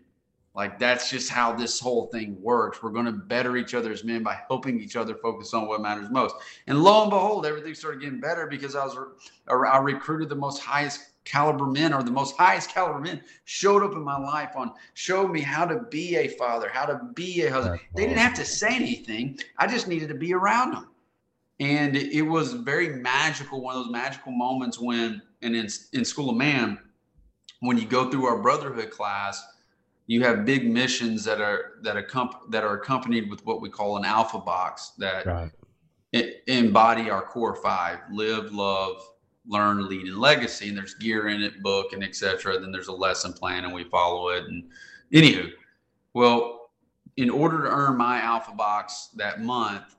Like 0.54 0.80
that's 0.80 1.08
just 1.08 1.30
how 1.30 1.54
this 1.54 1.78
whole 1.78 2.06
thing 2.06 2.36
works. 2.42 2.82
We're 2.82 2.90
going 2.90 3.06
to 3.06 3.12
better 3.12 3.56
each 3.56 3.72
other 3.72 3.92
as 3.92 4.02
men 4.02 4.24
by 4.24 4.40
helping 4.48 4.80
each 4.80 4.96
other 4.96 5.14
focus 5.14 5.54
on 5.54 5.68
what 5.68 5.80
matters 5.80 6.10
most. 6.10 6.34
And 6.66 6.82
lo 6.82 7.02
and 7.02 7.10
behold, 7.10 7.46
everything 7.46 7.74
started 7.74 8.00
getting 8.00 8.20
better 8.20 8.46
because 8.46 8.74
I 8.74 8.84
was 8.84 8.98
I 9.48 9.78
recruited 9.78 10.28
the 10.28 10.34
most 10.34 10.60
highest 10.60 11.06
caliber 11.24 11.66
men 11.66 11.92
or 11.92 12.02
the 12.02 12.10
most 12.10 12.36
highest 12.36 12.70
caliber 12.70 12.98
men 12.98 13.22
showed 13.44 13.84
up 13.84 13.92
in 13.92 14.02
my 14.02 14.18
life 14.18 14.50
on 14.56 14.72
showed 14.94 15.30
me 15.30 15.40
how 15.40 15.64
to 15.64 15.82
be 15.90 16.16
a 16.16 16.28
father, 16.28 16.68
how 16.68 16.84
to 16.84 17.00
be 17.14 17.42
a 17.42 17.50
husband. 17.50 17.80
They 17.94 18.06
didn't 18.06 18.18
have 18.18 18.34
to 18.34 18.44
say 18.44 18.74
anything. 18.74 19.38
I 19.58 19.68
just 19.68 19.86
needed 19.86 20.08
to 20.08 20.14
be 20.16 20.34
around 20.34 20.72
them 20.72 20.88
and 21.60 21.94
it 21.96 22.22
was 22.22 22.54
very 22.54 22.88
magical 22.88 23.60
one 23.60 23.76
of 23.76 23.84
those 23.84 23.92
magical 23.92 24.32
moments 24.32 24.80
when 24.80 25.22
and 25.42 25.54
in, 25.54 25.68
in 25.92 26.04
school 26.04 26.30
of 26.30 26.36
man 26.36 26.78
when 27.60 27.78
you 27.78 27.86
go 27.86 28.10
through 28.10 28.24
our 28.24 28.40
brotherhood 28.40 28.90
class 28.90 29.42
you 30.10 30.24
have 30.24 30.44
big 30.44 30.68
missions 30.68 31.22
that 31.22 31.40
are 31.40 31.74
that 31.82 31.96
are 31.96 32.06
that 32.48 32.64
are 32.64 32.74
accompanied 32.74 33.30
with 33.30 33.46
what 33.46 33.60
we 33.60 33.68
call 33.68 33.96
an 33.96 34.04
alpha 34.04 34.40
box 34.40 34.92
that 34.98 35.24
right. 35.24 35.52
embody 36.48 37.10
our 37.10 37.22
core 37.22 37.54
five 37.54 37.98
live 38.10 38.52
love 38.52 39.00
learn 39.46 39.88
lead 39.88 40.06
and 40.06 40.18
legacy. 40.18 40.68
And 40.68 40.76
there's 40.76 40.94
gear 40.94 41.28
in 41.28 41.42
it 41.42 41.62
book 41.62 41.92
and 41.92 42.02
etc 42.02 42.58
then 42.58 42.72
there's 42.72 42.88
a 42.88 42.92
lesson 42.92 43.32
plan 43.32 43.64
and 43.64 43.72
we 43.72 43.84
follow 43.84 44.30
it. 44.30 44.44
And 44.46 44.64
anywho 45.12 45.48
well 46.12 46.70
in 47.16 47.30
order 47.30 47.62
to 47.62 47.68
earn 47.68 47.96
my 47.96 48.20
alpha 48.20 48.52
box 48.52 49.10
that 49.14 49.42
month 49.42 49.94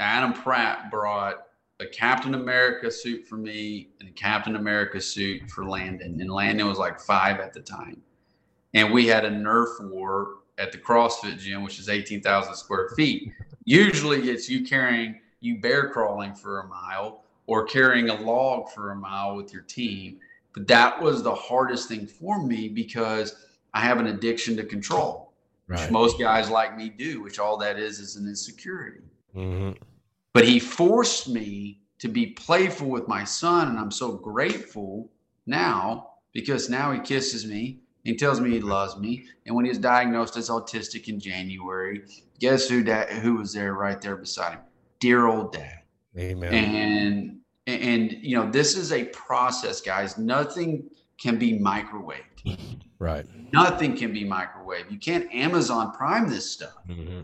Adam 0.00 0.32
Pratt 0.32 0.90
brought 0.90 1.46
a 1.80 1.86
Captain 1.86 2.34
America 2.34 2.90
suit 2.90 3.26
for 3.26 3.36
me 3.36 3.90
and 4.00 4.08
a 4.08 4.12
Captain 4.12 4.56
America 4.56 5.00
suit 5.00 5.48
for 5.50 5.64
Landon. 5.64 6.20
And 6.20 6.30
Landon 6.30 6.68
was 6.68 6.78
like 6.78 7.00
five 7.00 7.40
at 7.40 7.52
the 7.52 7.60
time. 7.60 8.00
And 8.74 8.92
we 8.92 9.06
had 9.06 9.24
a 9.24 9.30
Nerf 9.30 9.90
war 9.90 10.38
at 10.58 10.72
the 10.72 10.78
CrossFit 10.78 11.38
gym, 11.38 11.62
which 11.62 11.78
is 11.78 11.88
18,000 11.88 12.54
square 12.54 12.88
feet. 12.90 13.32
Usually 13.64 14.30
it's 14.30 14.48
you 14.48 14.64
carrying, 14.64 15.20
you 15.40 15.60
bear 15.60 15.88
crawling 15.88 16.34
for 16.34 16.60
a 16.60 16.66
mile 16.66 17.22
or 17.46 17.64
carrying 17.64 18.10
a 18.10 18.20
log 18.20 18.70
for 18.70 18.90
a 18.90 18.96
mile 18.96 19.36
with 19.36 19.52
your 19.52 19.62
team. 19.62 20.18
But 20.52 20.66
that 20.66 21.00
was 21.00 21.22
the 21.22 21.34
hardest 21.34 21.88
thing 21.88 22.06
for 22.06 22.42
me 22.42 22.68
because 22.68 23.46
I 23.72 23.80
have 23.80 23.98
an 23.98 24.08
addiction 24.08 24.56
to 24.56 24.64
control, 24.64 25.32
right. 25.68 25.80
which 25.80 25.90
most 25.90 26.18
guys 26.18 26.50
like 26.50 26.76
me 26.76 26.88
do, 26.88 27.22
which 27.22 27.38
all 27.38 27.56
that 27.58 27.78
is 27.78 28.00
is 28.00 28.16
an 28.16 28.26
insecurity. 28.26 29.00
Mm-hmm. 29.36 29.82
But 30.38 30.46
he 30.46 30.60
forced 30.60 31.28
me 31.28 31.80
to 31.98 32.06
be 32.06 32.26
playful 32.26 32.88
with 32.88 33.08
my 33.08 33.24
son. 33.24 33.70
And 33.70 33.76
I'm 33.76 33.90
so 33.90 34.12
grateful 34.12 35.10
now 35.46 36.10
because 36.32 36.70
now 36.70 36.92
he 36.92 37.00
kisses 37.00 37.44
me. 37.44 37.80
He 38.04 38.14
tells 38.14 38.40
me 38.40 38.50
he 38.50 38.60
loves 38.60 38.96
me. 38.96 39.24
And 39.46 39.56
when 39.56 39.64
he 39.64 39.70
was 39.70 39.78
diagnosed 39.78 40.36
as 40.36 40.48
autistic 40.48 41.08
in 41.08 41.18
January, 41.18 42.04
guess 42.38 42.68
who 42.68 42.84
dad, 42.84 43.10
who 43.10 43.34
was 43.34 43.52
there 43.52 43.74
right 43.74 44.00
there 44.00 44.14
beside 44.16 44.52
him? 44.52 44.60
Dear 45.00 45.26
old 45.26 45.54
dad. 45.54 45.80
Amen. 46.16 46.54
And 46.54 47.40
and 47.66 48.12
you 48.12 48.36
know, 48.36 48.48
this 48.48 48.76
is 48.76 48.92
a 48.92 49.06
process, 49.06 49.80
guys. 49.80 50.18
Nothing 50.18 50.88
can 51.20 51.36
be 51.36 51.58
microwaved. 51.58 52.22
Right. 53.00 53.24
Nothing 53.52 53.96
can 53.96 54.12
be 54.12 54.24
microwaved. 54.24 54.90
You 54.90 54.98
can't 54.98 55.32
Amazon 55.32 55.92
Prime 55.92 56.28
this 56.28 56.50
stuff. 56.50 56.74
Mm-hmm. 56.88 57.20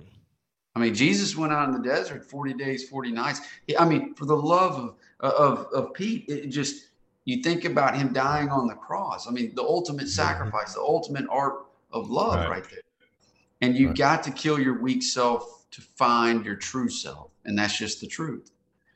I 0.77 0.81
mean, 0.81 0.95
Jesus 0.95 1.37
went 1.37 1.53
out 1.53 1.69
in 1.69 1.75
the 1.75 1.89
desert 1.89 2.25
40 2.25 2.55
days, 2.55 2.89
40 2.89 3.13
nights. 3.13 3.41
I 3.79 3.85
mean, 3.85 4.15
for 4.15 4.25
the 4.25 4.37
love 4.37 4.97
of, 5.21 5.31
of, 5.33 5.67
of 5.73 5.95
Pete, 5.95 6.25
it 6.29 6.49
just, 6.49 6.89
you 7.25 7.43
think 7.43 7.65
about 7.65 7.97
him 7.97 8.13
dying 8.13 8.49
on 8.49 8.67
the 8.67 8.75
cross. 8.75 9.29
I 9.29 9.31
mean, 9.31 9.55
the 9.55 9.63
ultimate 9.63 10.03
mm-hmm. 10.03 10.09
sacrifice, 10.09 10.75
the 10.75 10.81
ultimate 10.81 11.27
art 11.31 11.67
of 11.93 12.11
love 12.11 12.35
right, 12.35 12.51
right 12.51 12.65
there. 12.71 12.81
And 13.61 13.77
you 13.77 13.89
right. 13.89 13.97
got 13.97 14.23
to 14.25 14.33
kill 14.33 14.59
your 14.59 14.81
weak 14.81 15.03
self 15.03 15.65
to 15.71 15.81
find 15.81 16.45
your 16.45 16.57
true 16.57 16.89
self. 16.89 17.31
And 17.45 17.57
that's 17.57 17.79
just 17.79 18.01
the 18.01 18.09
truth. 18.09 18.51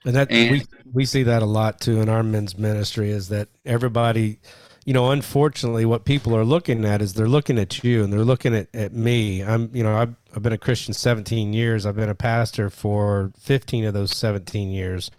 And 0.04 0.14
that 0.16 0.30
and, 0.30 0.50
we, 0.50 0.66
we 0.92 1.04
see 1.04 1.22
that 1.24 1.42
a 1.42 1.46
lot 1.46 1.80
too 1.80 2.00
in 2.00 2.08
our 2.08 2.22
men's 2.22 2.58
ministry 2.58 3.10
is 3.10 3.28
that 3.28 3.48
everybody, 3.64 4.40
you 4.88 4.94
know, 4.94 5.10
unfortunately, 5.10 5.84
what 5.84 6.06
people 6.06 6.34
are 6.34 6.46
looking 6.46 6.86
at 6.86 7.02
is 7.02 7.12
they're 7.12 7.28
looking 7.28 7.58
at 7.58 7.84
you 7.84 8.02
and 8.02 8.10
they're 8.10 8.24
looking 8.24 8.54
at, 8.54 8.74
at 8.74 8.94
me. 8.94 9.42
I'm, 9.42 9.68
you 9.74 9.82
know, 9.82 9.94
I've, 9.94 10.14
I've 10.34 10.42
been 10.42 10.54
a 10.54 10.56
Christian 10.56 10.94
17 10.94 11.52
years. 11.52 11.84
I've 11.84 11.96
been 11.96 12.08
a 12.08 12.14
pastor 12.14 12.70
for 12.70 13.30
15 13.38 13.84
of 13.84 13.92
those 13.92 14.16
17 14.16 14.70
years. 14.70 15.10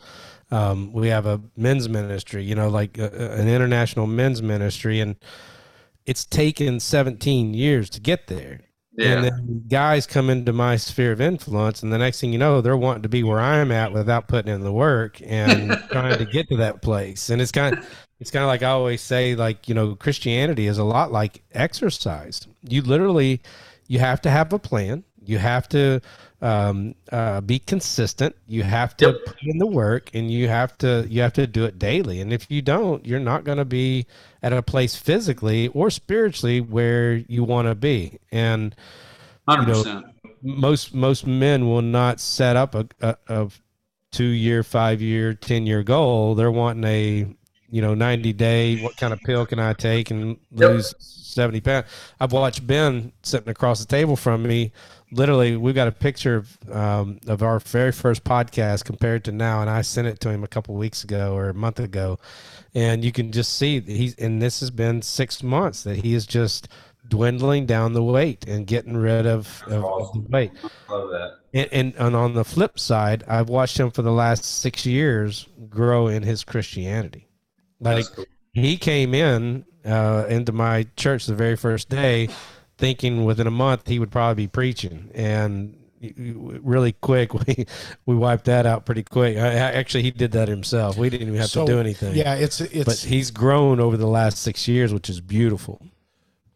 Um, 0.50 0.92
we 0.92 1.10
have 1.10 1.28
a 1.28 1.40
men's 1.56 1.88
ministry, 1.88 2.44
you 2.44 2.56
know, 2.56 2.68
like 2.68 2.98
a, 2.98 3.34
an 3.34 3.48
international 3.48 4.08
men's 4.08 4.42
ministry, 4.42 5.02
and 5.02 5.18
it's 6.08 6.26
taken 6.26 6.80
17 6.80 7.54
years 7.54 7.92
to 7.92 8.02
get 8.02 8.26
there. 8.26 8.62
Yeah. 8.94 9.12
And 9.12 9.24
then 9.24 9.66
guys 9.68 10.08
come 10.08 10.32
into 10.32 10.52
my 10.52 10.78
sphere 10.78 11.12
of 11.12 11.22
influence, 11.22 11.84
and 11.84 11.94
the 11.94 12.00
next 12.00 12.20
thing 12.20 12.34
you 12.34 12.40
know, 12.40 12.62
they're 12.62 12.76
wanting 12.76 13.04
to 13.04 13.10
be 13.10 13.22
where 13.22 13.40
I'm 13.40 13.72
at 13.72 13.94
without 13.94 14.28
putting 14.28 14.52
in 14.52 14.62
the 14.62 14.74
work 14.74 15.22
and 15.24 15.78
trying 15.92 16.18
to 16.18 16.26
get 16.26 16.50
to 16.50 16.58
that 16.58 16.82
place. 16.82 17.30
And 17.30 17.40
it's 17.40 17.52
kind 17.52 17.78
of 17.78 17.86
it's 18.20 18.32
kind 18.32 18.44
of 18.44 18.48
like 18.48 18.64
I 18.64 18.70
always 18.70 19.02
say, 19.02 19.36
like 19.36 19.68
you 19.68 19.76
know, 19.76 19.96
Christianity 19.96 20.68
is 20.68 20.78
a 20.78 20.84
lot 20.84 21.12
like 21.12 21.42
exercise. 21.54 22.48
You 22.68 22.82
literally 22.82 23.42
you 23.88 24.00
have 24.00 24.22
to 24.22 24.30
have 24.30 24.54
a 24.54 24.60
plan. 24.60 25.04
You 25.26 25.38
have 25.38 25.68
to 25.70 26.02
um, 26.42 26.96
uh, 27.12 27.42
be 27.42 27.60
consistent. 27.60 28.36
You 28.48 28.64
have 28.64 28.96
to 28.98 29.08
Yep. 29.08 29.26
put 29.26 29.38
in 29.44 29.58
the 29.58 29.68
work, 29.68 30.10
and 30.14 30.32
you 30.32 30.48
have 30.48 30.78
to 30.80 31.06
you 31.10 31.22
have 31.22 31.34
to 31.34 31.48
do 31.48 31.66
it 31.66 31.78
daily. 31.80 32.22
And 32.22 32.32
if 32.34 32.50
you 32.50 32.62
don't, 32.62 33.06
you're 33.06 33.20
not 33.20 33.44
going 33.44 33.58
to 33.58 33.66
be 33.66 34.06
at 34.42 34.54
a 34.54 34.62
place 34.62 34.96
physically 34.96 35.68
or 35.70 35.90
spiritually 35.90 36.62
where 36.62 37.14
you 37.14 37.44
want 37.44 37.68
to 37.68 37.76
be. 37.76 38.20
And 38.32 38.76
Hundred 39.48 39.68
know, 39.68 39.84
percent. 39.84 40.06
most 40.42 40.94
most 40.94 41.28
men 41.28 41.68
will 41.68 41.82
not 41.82 42.20
set 42.20 42.56
up 42.56 42.76
a, 42.76 42.88
a, 43.02 43.18
a 43.28 43.50
two 44.12 44.24
year, 44.24 44.64
five 44.64 45.02
year, 45.02 45.34
ten 45.34 45.66
year 45.66 45.84
goal. 45.84 46.36
They're 46.36 46.52
wanting 46.52 46.84
a 46.86 47.36
you 47.72 47.82
know 47.82 47.94
ninety 47.94 48.34
day. 48.34 48.76
What 48.82 48.98
kind 48.98 49.14
of 49.14 49.22
pill 49.22 49.46
can 49.46 49.60
I 49.60 49.74
take 49.74 50.12
and 50.12 50.38
Yep. 50.52 50.70
lose 50.70 50.94
seventy 51.00 51.62
pounds? 51.62 51.88
I've 52.20 52.32
watched 52.32 52.66
Ben 52.66 53.12
sitting 53.24 53.50
across 53.50 53.80
the 53.80 53.86
table 53.86 54.16
from 54.16 54.44
me. 54.44 54.72
Literally, 55.12 55.58
we've 55.58 55.74
got 55.74 55.88
a 55.88 55.92
picture 55.92 56.36
of, 56.36 56.72
um, 56.72 57.20
of 57.26 57.42
our 57.42 57.60
very 57.60 57.92
first 57.92 58.24
podcast 58.24 58.86
compared 58.86 59.24
to 59.24 59.32
now, 59.32 59.60
and 59.62 59.68
I 59.70 59.82
sent 59.82 60.08
it 60.08 60.20
to 60.20 60.30
him 60.30 60.44
a 60.44 60.48
couple 60.48 60.76
weeks 60.76 61.04
ago 61.04 61.34
or 61.36 61.50
a 61.50 61.54
month 61.56 61.80
ago, 61.80 62.20
and 62.76 63.04
you 63.04 63.12
can 63.12 63.32
just 63.32 63.56
see 63.56 63.80
that 63.80 63.92
he's 63.92 64.14
and 64.16 64.40
this 64.42 64.60
has 64.60 64.70
been 64.70 65.02
six 65.02 65.42
months 65.42 65.82
that 65.84 65.98
he 65.98 66.14
is 66.14 66.28
just 66.28 66.68
dwindling 67.08 67.66
down 67.66 67.94
the 67.94 68.04
weight 68.04 68.46
and 68.48 68.68
getting 68.68 68.96
rid 68.96 69.26
of, 69.26 69.64
of, 69.66 69.84
of 69.84 70.14
the 70.14 70.26
weight. 70.30 70.52
Love 70.88 71.10
that. 71.10 71.38
And, 71.56 71.70
and 71.72 71.94
and 71.98 72.16
on 72.16 72.36
the 72.36 72.46
flip 72.46 72.78
side, 72.80 73.24
I've 73.28 73.50
watched 73.50 73.80
him 73.80 73.90
for 73.90 74.04
the 74.04 74.12
last 74.12 74.46
six 74.46 74.86
years 74.86 75.48
grow 75.70 76.08
in 76.08 76.22
his 76.22 76.44
Christianity. 76.44 77.29
Like 77.80 78.06
cool. 78.16 78.26
he 78.54 78.78
came 78.78 79.14
in 79.14 79.66
uh, 79.86 80.26
into 80.30 80.52
my 80.52 80.88
church 80.96 81.26
the 81.26 81.36
very 81.36 81.56
first 81.56 81.90
day, 81.90 82.30
thinking 82.78 83.26
within 83.26 83.48
a 83.48 83.52
month 83.52 83.88
he 83.88 84.00
would 84.00 84.12
probably 84.12 84.44
be 84.46 84.48
preaching, 84.48 85.12
and 85.14 85.76
really 86.02 86.94
quick 86.94 87.34
we 87.48 87.66
we 88.06 88.16
wiped 88.16 88.46
that 88.46 88.66
out 88.66 88.86
pretty 88.86 89.04
quick. 89.04 89.38
I, 89.38 89.48
actually, 89.56 90.04
he 90.04 90.12
did 90.12 90.32
that 90.34 90.48
himself. 90.48 90.98
We 90.98 91.10
didn't 91.10 91.28
even 91.28 91.40
have 91.40 91.50
So, 91.50 91.66
to 91.66 91.72
do 91.74 91.80
anything. 91.80 92.16
Yeah, 92.16 92.36
it's 92.36 92.62
it's 92.62 92.86
but 92.86 92.98
he's 92.98 93.32
grown 93.32 93.80
over 93.80 93.98
the 93.98 94.08
last 94.08 94.38
six 94.40 94.68
years, 94.68 94.94
which 94.94 95.10
is 95.10 95.22
beautiful. 95.22 95.82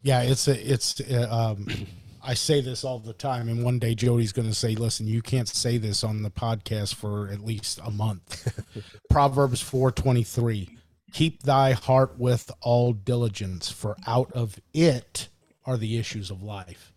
Yeah, 0.01 0.21
it's 0.21 0.47
a, 0.47 0.71
it's. 0.71 0.99
Uh, 0.99 1.27
um, 1.57 1.67
I 2.25 2.35
say 2.35 2.61
this 2.61 2.85
all 2.85 2.99
the 2.99 3.11
time, 3.11 3.49
and 3.49 3.65
one 3.65 3.79
day 3.79 3.95
Jody's 3.95 4.31
going 4.31 4.47
to 4.47 4.53
say, 4.53 4.75
"Listen, 4.75 5.07
you 5.07 5.21
can't 5.21 5.47
say 5.47 5.77
this 5.77 6.05
on 6.05 6.23
the 6.23 6.31
podcast 6.31 6.95
for 6.95 7.27
at 7.27 7.43
least 7.43 7.81
a 7.83 7.91
month." 7.91 8.47
Proverbs 9.09 9.59
four 9.59 9.91
twenty 9.91 10.23
three: 10.23 10.77
Keep 11.13 11.43
thy 11.43 11.73
heart 11.73 12.17
with 12.17 12.51
all 12.61 12.93
diligence, 12.93 13.71
for 13.71 13.95
out 14.05 14.31
of 14.33 14.59
it 14.73 15.29
are 15.65 15.77
the 15.77 15.97
issues 15.97 16.29
of 16.29 16.43
life. 16.43 16.91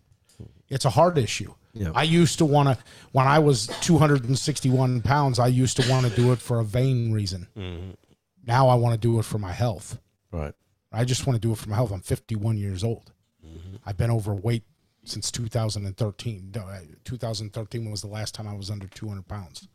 It's 0.69 0.85
a 0.85 0.89
heart 0.89 1.17
issue. 1.17 1.53
Yeah. 1.73 1.91
I 1.93 2.03
used 2.03 2.39
to 2.39 2.45
want 2.45 2.69
to, 2.69 2.83
when 3.11 3.27
I 3.27 3.39
was 3.39 3.67
261 3.81 5.01
pounds, 5.01 5.39
I 5.39 5.47
used 5.47 5.77
to 5.77 5.89
want 5.89 6.07
to 6.07 6.15
do 6.15 6.31
it 6.31 6.39
for 6.39 6.59
a 6.59 6.63
vain 6.63 7.11
reason. 7.11 7.47
Mm-hmm. 7.55 7.91
Now 8.45 8.67
I 8.67 8.75
want 8.75 8.93
to 8.93 8.99
do 8.99 9.19
it 9.19 9.23
for 9.23 9.37
my 9.37 9.51
health. 9.51 9.99
Right. 10.31 10.53
I 10.91 11.05
just 11.05 11.27
want 11.27 11.39
to 11.39 11.47
do 11.47 11.53
it 11.53 11.57
for 11.57 11.69
my 11.69 11.75
health. 11.75 11.91
I'm 11.91 12.01
51 12.01 12.57
years 12.57 12.83
old. 12.83 13.11
Mm-hmm. 13.45 13.77
I've 13.85 13.97
been 13.97 14.11
overweight 14.11 14.63
since 15.03 15.31
2013. 15.31 16.53
Uh, 16.57 16.79
2013 17.03 17.91
was 17.91 18.01
the 18.01 18.07
last 18.07 18.33
time 18.33 18.47
I 18.47 18.55
was 18.55 18.69
under 18.69 18.87
200 18.87 19.27
pounds, 19.27 19.67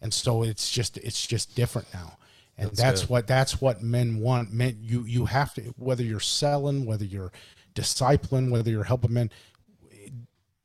and 0.00 0.12
so 0.12 0.42
it's 0.42 0.70
just 0.70 0.96
it's 0.98 1.26
just 1.26 1.54
different 1.54 1.92
now, 1.92 2.18
and 2.62 2.76
that's, 2.76 3.08
what 3.08 3.26
that's 3.26 3.60
what 3.60 3.82
men 3.82 4.18
want. 4.18 4.52
Men, 4.52 4.78
you 4.80 5.04
you 5.04 5.26
have 5.26 5.54
to 5.54 5.62
whether 5.76 6.02
you're 6.02 6.20
selling, 6.20 6.86
whether 6.86 7.04
you're 7.04 7.32
discipling, 7.74 8.50
whether 8.50 8.70
you're 8.70 8.84
helping 8.84 9.12
men. 9.12 9.30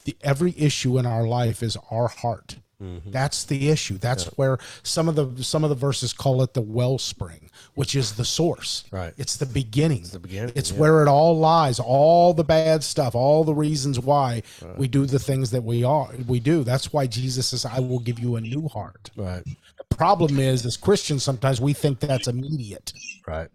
The, 0.05 0.15
every 0.21 0.53
issue 0.57 0.97
in 0.97 1.05
our 1.05 1.27
life 1.27 1.61
is 1.61 1.77
our 1.91 2.07
heart. 2.07 2.57
Mm-hmm. 2.81 3.09
That's 3.09 3.43
the 3.43 3.69
issue. 3.69 3.97
That's 3.97 4.25
where 4.37 4.59
some 4.83 5.09
of 5.09 5.15
the 5.15 5.43
some 5.43 5.63
of 5.63 5.71
the 5.71 5.75
verses 5.75 6.13
call 6.13 6.43
it 6.43 6.53
the 6.53 6.61
wellspring, 6.61 7.49
which 7.73 7.95
is 7.95 8.13
the 8.13 8.25
source. 8.25 8.83
Right. 8.91 9.13
It's 9.17 9.35
the 9.35 9.47
beginning. 9.47 10.03
the 10.11 10.19
beginning, 10.19 10.53
It's 10.55 10.71
yeah. 10.71 10.77
where 10.77 11.01
it 11.01 11.07
all 11.07 11.39
lies. 11.39 11.79
All 11.79 12.35
the 12.35 12.43
bad 12.43 12.83
stuff. 12.83 13.15
All 13.15 13.43
the 13.43 13.55
reasons 13.55 13.99
why 13.99 14.43
we 14.77 14.87
do 14.87 15.07
the 15.07 15.17
things 15.17 15.49
that 15.51 15.63
we 15.63 15.83
are. 15.83 16.09
We 16.27 16.39
do. 16.39 16.63
That's 16.63 16.93
why 16.93 17.07
Jesus 17.07 17.47
says, 17.47 17.65
"I 17.65 17.79
will 17.79 17.99
give 17.99 18.19
you 18.19 18.35
a 18.35 18.41
new 18.41 18.67
heart." 18.67 19.09
Right. 19.15 19.43
Problem 19.89 20.39
is, 20.39 20.65
as 20.65 20.77
Christians, 20.77 21.23
sometimes 21.23 21.59
we 21.59 21.73
think 21.73 21.99
that's 21.99 22.27
immediate. 22.27 22.93
Right. 23.27 23.49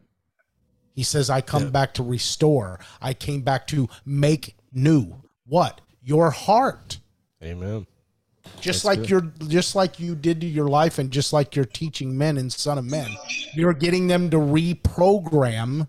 He 0.95 1.03
says, 1.03 1.31
I 1.31 1.41
come 1.41 1.71
back 1.71 1.95
to 1.95 2.03
restore. 2.03 2.81
I 3.01 3.15
came 3.15 3.43
back 3.43 3.67
to 3.69 3.89
make 4.05 4.57
new. 4.73 5.23
What? 5.47 5.81
Your 6.03 6.31
heart. 6.31 6.99
Amen. 7.43 7.87
Just 8.61 8.85
like 8.85 9.09
you're 9.09 9.33
just 9.49 9.75
like 9.75 10.01
you 10.01 10.15
did 10.15 10.41
to 10.41 10.47
your 10.47 10.69
life 10.69 10.99
and 10.99 11.11
just 11.11 11.33
like 11.33 11.55
you're 11.55 11.65
teaching 11.65 12.19
men 12.19 12.37
and 12.37 12.53
son 12.53 12.77
of 12.77 12.85
men. 12.85 13.09
You're 13.55 13.73
getting 13.73 14.09
them 14.09 14.31
to 14.31 14.37
reprogram 14.37 15.89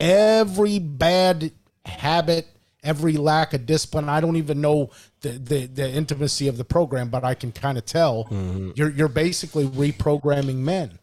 every 0.00 0.78
bad 0.78 1.52
habit, 1.84 2.48
every 2.84 3.14
lack 3.14 3.54
of 3.54 3.66
discipline. 3.66 4.08
I 4.08 4.20
don't 4.20 4.36
even 4.36 4.60
know 4.60 4.90
the 5.20 5.30
the, 5.30 5.66
the 5.66 5.90
intimacy 5.90 6.48
of 6.48 6.56
the 6.56 6.64
program, 6.64 7.08
but 7.08 7.24
I 7.24 7.34
can 7.34 7.52
kind 7.52 7.78
of 7.78 7.84
tell 7.84 8.24
mm-hmm. 8.24 8.70
you're 8.76 8.90
you're 8.90 9.08
basically 9.08 9.66
reprogramming 9.66 10.56
men, 10.56 10.98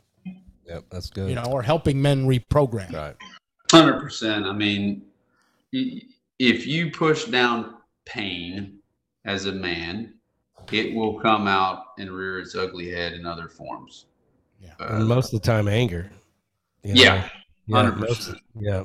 Yep. 0.66 0.86
That's 0.90 1.10
good. 1.10 1.30
you 1.30 1.36
know, 1.36 1.44
or 1.44 1.62
helping 1.62 2.02
men 2.02 2.26
reprogram. 2.26 2.94
Right. 2.94 3.16
Hundred 3.72 4.00
percent. 4.00 4.46
I 4.46 4.54
mean, 4.54 5.04
if 5.72 6.68
you 6.68 6.92
push 6.92 7.26
down 7.26 7.76
pain 8.06 8.80
as 9.26 9.46
a 9.46 9.52
man, 9.52 10.14
it 10.72 10.94
will 10.94 11.20
come 11.20 11.48
out 11.48 11.84
and 11.98 12.12
rear 12.12 12.40
its 12.40 12.56
ugly 12.56 12.90
head 12.90 13.14
in 13.14 13.26
other 13.26 13.48
forms. 13.48 14.06
Yeah. 14.62 14.72
Uh, 14.80 14.96
and 14.98 15.08
most 15.08 15.34
of 15.34 15.42
the 15.42 15.46
time, 15.46 15.68
anger. 15.68 16.10
you 16.84 16.94
know? 16.94 17.02
Yeah, 17.02 17.30
Yeah. 17.68 17.76
hundred 17.76 18.08
percent. 18.08 18.38
Yeah. 18.60 18.84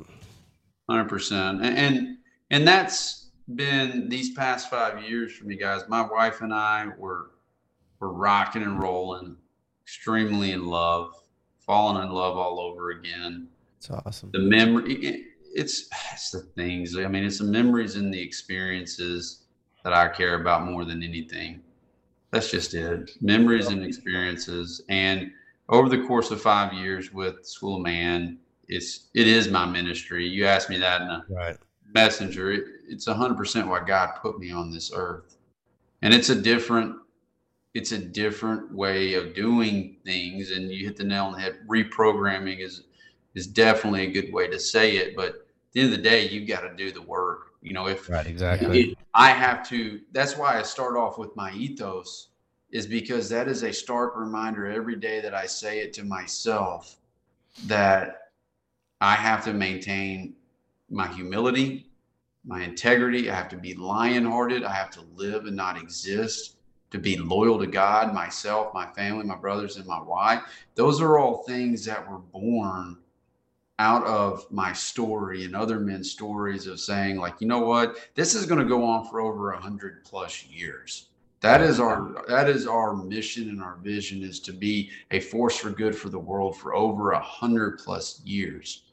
Hundred 0.89 1.09
percent. 1.09 1.63
And 1.63 2.16
and 2.51 2.67
that's 2.67 3.29
been 3.55 4.09
these 4.09 4.31
past 4.33 4.69
five 4.69 5.03
years 5.03 5.33
for 5.33 5.45
me, 5.45 5.55
guys. 5.55 5.81
My 5.87 6.01
wife 6.01 6.41
and 6.41 6.53
I 6.53 6.87
were 6.97 7.31
were 7.99 8.13
rocking 8.13 8.61
and 8.63 8.79
rolling, 8.79 9.35
extremely 9.83 10.51
in 10.51 10.65
love, 10.65 11.13
falling 11.65 12.03
in 12.03 12.11
love 12.11 12.37
all 12.37 12.59
over 12.59 12.91
again. 12.91 13.47
It's 13.77 13.89
awesome. 13.89 14.31
the 14.31 14.39
memory 14.39 14.93
it- 14.95 15.23
it's 15.55 15.87
it's 16.13 16.29
the 16.31 16.41
things 16.55 16.95
i 16.97 17.07
mean 17.07 17.23
it's 17.23 17.37
the 17.39 17.43
memories 17.43 17.95
and 17.95 18.13
the 18.13 18.21
experiences 18.21 19.45
that 19.83 19.93
i 19.93 20.07
care 20.07 20.39
about 20.41 20.65
more 20.65 20.83
than 20.83 21.01
anything 21.01 21.61
that's 22.31 22.51
just 22.51 22.73
it 22.73 23.09
memories 23.21 23.67
and 23.67 23.83
experiences 23.83 24.81
and 24.89 25.31
over 25.69 25.87
the 25.89 26.03
course 26.05 26.29
of 26.31 26.41
five 26.41 26.73
years 26.73 27.11
with 27.13 27.43
school 27.45 27.77
of 27.77 27.81
man 27.81 28.37
it's 28.67 29.07
it 29.15 29.25
is 29.27 29.47
my 29.47 29.65
ministry 29.65 30.27
you 30.27 30.45
asked 30.45 30.69
me 30.69 30.77
that 30.77 31.01
in 31.01 31.07
a 31.07 31.25
Right. 31.29 31.55
Messenger 31.93 32.51
it, 32.51 32.63
it's 32.87 33.07
100% 33.07 33.67
why 33.67 33.83
god 33.85 34.13
put 34.21 34.39
me 34.39 34.51
on 34.51 34.71
this 34.71 34.91
earth 34.93 35.37
and 36.01 36.13
it's 36.13 36.29
a 36.29 36.35
different 36.35 36.95
it's 37.73 37.91
a 37.91 37.97
different 37.97 38.73
way 38.73 39.13
of 39.13 39.35
doing 39.35 39.97
things 40.05 40.51
and 40.51 40.71
you 40.71 40.85
hit 40.85 40.97
the 40.97 41.03
nail 41.03 41.25
on 41.25 41.33
the 41.33 41.39
head 41.39 41.59
reprogramming 41.67 42.59
is 42.59 42.83
is 43.35 43.47
definitely 43.47 44.07
a 44.07 44.11
good 44.11 44.33
way 44.33 44.47
to 44.47 44.59
say 44.59 44.97
it 44.97 45.15
but 45.15 45.29
at 45.29 45.33
the 45.73 45.81
end 45.81 45.93
of 45.93 45.97
the 45.97 46.03
day 46.03 46.27
you've 46.27 46.47
got 46.47 46.61
to 46.61 46.75
do 46.75 46.91
the 46.91 47.01
work 47.01 47.53
you 47.61 47.73
know 47.73 47.87
if 47.87 48.09
Right. 48.09 48.27
Exactly. 48.27 48.97
I 49.13 49.31
have 49.31 49.67
to. 49.69 49.99
That's 50.11 50.37
why 50.37 50.59
I 50.59 50.61
start 50.61 50.95
off 50.95 51.17
with 51.17 51.35
my 51.35 51.51
ethos, 51.53 52.29
is 52.71 52.85
because 52.85 53.29
that 53.29 53.47
is 53.47 53.63
a 53.63 53.73
stark 53.73 54.15
reminder 54.15 54.67
every 54.67 54.95
day 54.95 55.21
that 55.21 55.33
I 55.33 55.47
say 55.47 55.79
it 55.79 55.93
to 55.93 56.03
myself 56.03 56.97
that 57.65 58.19
I 59.01 59.15
have 59.15 59.43
to 59.45 59.53
maintain 59.53 60.35
my 60.89 61.07
humility, 61.07 61.87
my 62.45 62.63
integrity. 62.63 63.29
I 63.29 63.35
have 63.35 63.49
to 63.49 63.57
be 63.57 63.73
lion 63.73 64.25
hearted. 64.25 64.63
I 64.63 64.73
have 64.73 64.89
to 64.91 65.01
live 65.15 65.45
and 65.45 65.55
not 65.55 65.77
exist, 65.81 66.57
to 66.91 66.97
be 66.97 67.17
loyal 67.17 67.59
to 67.59 67.67
God, 67.67 68.13
myself, 68.13 68.73
my 68.73 68.87
family, 68.87 69.25
my 69.25 69.35
brothers, 69.35 69.77
and 69.77 69.85
my 69.85 70.01
wife. 70.01 70.43
Those 70.75 71.01
are 71.01 71.19
all 71.19 71.43
things 71.43 71.83
that 71.85 72.09
were 72.09 72.19
born 72.19 72.97
out 73.79 74.05
of 74.05 74.51
my 74.51 74.73
story 74.73 75.45
and 75.45 75.55
other 75.55 75.79
men's 75.79 76.09
stories 76.09 76.65
of 76.65 76.79
saying 76.79 77.17
like 77.17 77.39
you 77.39 77.47
know 77.47 77.59
what 77.59 77.97
this 78.15 78.33
is 78.33 78.45
going 78.45 78.59
to 78.59 78.65
go 78.65 78.83
on 78.83 79.07
for 79.07 79.21
over 79.21 79.51
a 79.51 79.61
hundred 79.61 80.03
plus 80.03 80.45
years 80.45 81.09
that 81.41 81.61
is 81.61 81.79
our 81.79 82.23
that 82.27 82.49
is 82.49 82.65
our 82.65 82.95
mission 82.95 83.49
and 83.49 83.61
our 83.61 83.75
vision 83.83 84.23
is 84.23 84.39
to 84.39 84.51
be 84.51 84.89
a 85.11 85.19
force 85.19 85.57
for 85.57 85.69
good 85.69 85.95
for 85.95 86.09
the 86.09 86.17
world 86.17 86.57
for 86.57 86.73
over 86.73 87.11
a 87.11 87.19
hundred 87.19 87.77
plus 87.77 88.19
years 88.25 88.83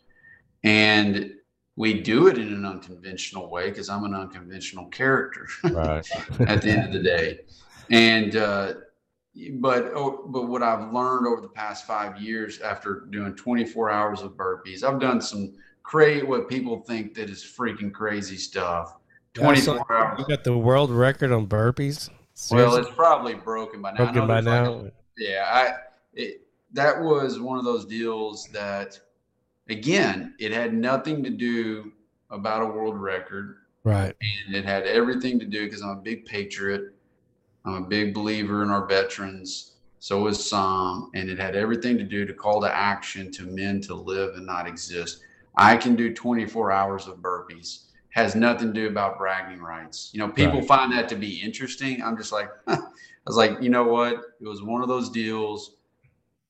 and 0.65 1.33
we 1.77 2.01
do 2.01 2.29
it 2.29 2.39
in 2.39 2.53
an 2.53 2.65
unconventional 2.65 3.51
way 3.51 3.69
because 3.69 3.89
i'm 3.89 4.05
an 4.05 4.15
unconventional 4.15 4.87
character 4.87 5.47
right. 5.71 6.09
at 6.49 6.63
the 6.63 6.71
end 6.71 6.85
of 6.85 6.93
the 6.93 7.03
day. 7.03 7.41
And 7.91 8.37
uh, 8.37 8.75
but 9.55 9.91
oh, 9.95 10.25
but 10.29 10.49
what 10.49 10.63
I've 10.63 10.93
learned 10.93 11.27
over 11.27 11.41
the 11.41 11.49
past 11.49 11.87
five 11.87 12.21
years 12.21 12.61
after 12.61 13.07
doing 13.11 13.35
24 13.35 13.91
hours 13.91 14.23
of 14.23 14.33
burpees, 14.33 14.83
I've 14.83 15.01
done 15.01 15.21
some 15.21 15.55
crazy 15.83 16.25
what 16.25 16.49
people 16.49 16.81
think 16.81 17.15
that 17.15 17.29
is 17.29 17.43
freaking 17.43 17.93
crazy 17.93 18.37
stuff. 18.37 18.97
24 19.35 19.93
hours. 19.93 20.21
You 20.21 20.27
got 20.27 20.45
the 20.45 20.57
world 20.57 20.91
record 20.91 21.33
on 21.33 21.49
burpees. 21.49 22.09
Well, 22.51 22.77
it's 22.77 22.91
probably 22.91 23.35
broken 23.35 23.83
by 23.83 23.93
now. 23.93 23.97
Broken 24.05 24.27
by 24.27 24.41
there's 24.41 24.69
like 24.69 24.85
a- 24.87 24.93
yeah, 25.19 25.45
I 25.49 25.75
it, 26.15 26.47
that 26.73 27.01
was 27.01 27.41
one 27.41 27.59
of 27.59 27.65
those 27.65 27.85
deals 27.85 28.47
that, 28.53 28.99
again, 29.69 30.35
it 30.39 30.53
had 30.53 30.75
nothing 30.75 31.23
to 31.25 31.31
do 31.31 31.93
about 32.31 32.63
a 32.63 32.67
world 32.67 33.01
record, 33.01 33.57
Right. 33.85 34.15
and 34.47 34.55
it 34.55 34.65
had 34.65 34.85
everything 34.87 35.39
to 35.41 35.47
do 35.47 35.65
because 35.65 35.83
I'm 35.83 35.91
a 35.99 36.03
big 36.03 36.27
patriot. 36.27 36.95
I'm 37.65 37.85
a 37.85 37.87
big 37.87 38.13
believer 38.15 38.63
in 38.63 38.71
our 38.71 38.87
veterans. 38.87 39.73
So 39.99 40.27
is 40.27 40.51
Sam, 40.51 41.11
and 41.15 41.31
it 41.31 41.39
had 41.39 41.57
everything 41.57 41.97
to 41.97 42.05
do 42.05 42.27
to 42.27 42.35
call 42.35 42.61
to 42.61 42.75
action 42.75 43.31
to 43.33 43.45
men 43.45 43.81
to 43.83 43.95
live 43.95 44.35
and 44.37 44.45
not 44.45 44.67
exist. 44.67 45.21
I 45.57 45.77
can 45.77 45.97
do 45.97 46.13
24 46.13 46.73
hours 46.73 47.07
of 47.07 47.19
burpees. 47.19 47.85
Has 48.11 48.35
nothing 48.35 48.69
to 48.69 48.81
do 48.81 48.89
about 48.89 49.17
bragging 49.19 49.61
rights. 49.63 50.11
You 50.13 50.19
know, 50.21 50.29
people 50.29 50.59
Right. 50.59 50.69
find 50.69 50.93
that 50.93 51.09
to 51.09 51.17
be 51.17 51.41
interesting. 51.41 52.03
I'm 52.03 52.17
just 52.19 52.33
like, 52.33 52.51
I 52.67 52.77
was 53.27 53.37
like, 53.37 53.63
you 53.63 53.71
know 53.71 53.85
what? 53.85 54.15
It 54.41 54.47
was 54.47 54.63
one 54.63 54.83
of 54.83 54.89
those 54.89 55.09
deals. 55.09 55.77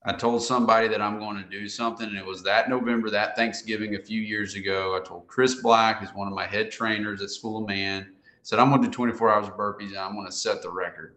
I 0.06 0.12
told 0.12 0.42
somebody 0.42 0.86
that 0.88 1.00
I'm 1.00 1.18
going 1.18 1.42
to 1.42 1.48
do 1.48 1.66
something, 1.66 2.06
and 2.06 2.18
it 2.18 2.26
was 2.26 2.42
that 2.42 2.68
November, 2.68 3.08
that 3.10 3.36
Thanksgiving 3.36 3.94
a 3.94 3.98
few 3.98 4.20
years 4.20 4.54
ago. 4.54 4.98
I 5.00 5.06
told 5.06 5.26
Chris 5.28 5.54
Black, 5.54 6.00
who's 6.00 6.12
one 6.14 6.28
of 6.28 6.34
my 6.34 6.46
head 6.46 6.70
trainers 6.70 7.22
at 7.22 7.30
School 7.30 7.62
of 7.62 7.68
Man, 7.68 8.12
said 8.42 8.58
I'm 8.58 8.68
going 8.68 8.82
to 8.82 8.88
do 8.88 8.92
24 8.92 9.32
hours 9.32 9.48
of 9.48 9.56
burpees, 9.56 9.88
and 9.88 9.98
I'm 9.98 10.14
going 10.14 10.26
to 10.26 10.32
set 10.32 10.60
the 10.60 10.70
record. 10.70 11.14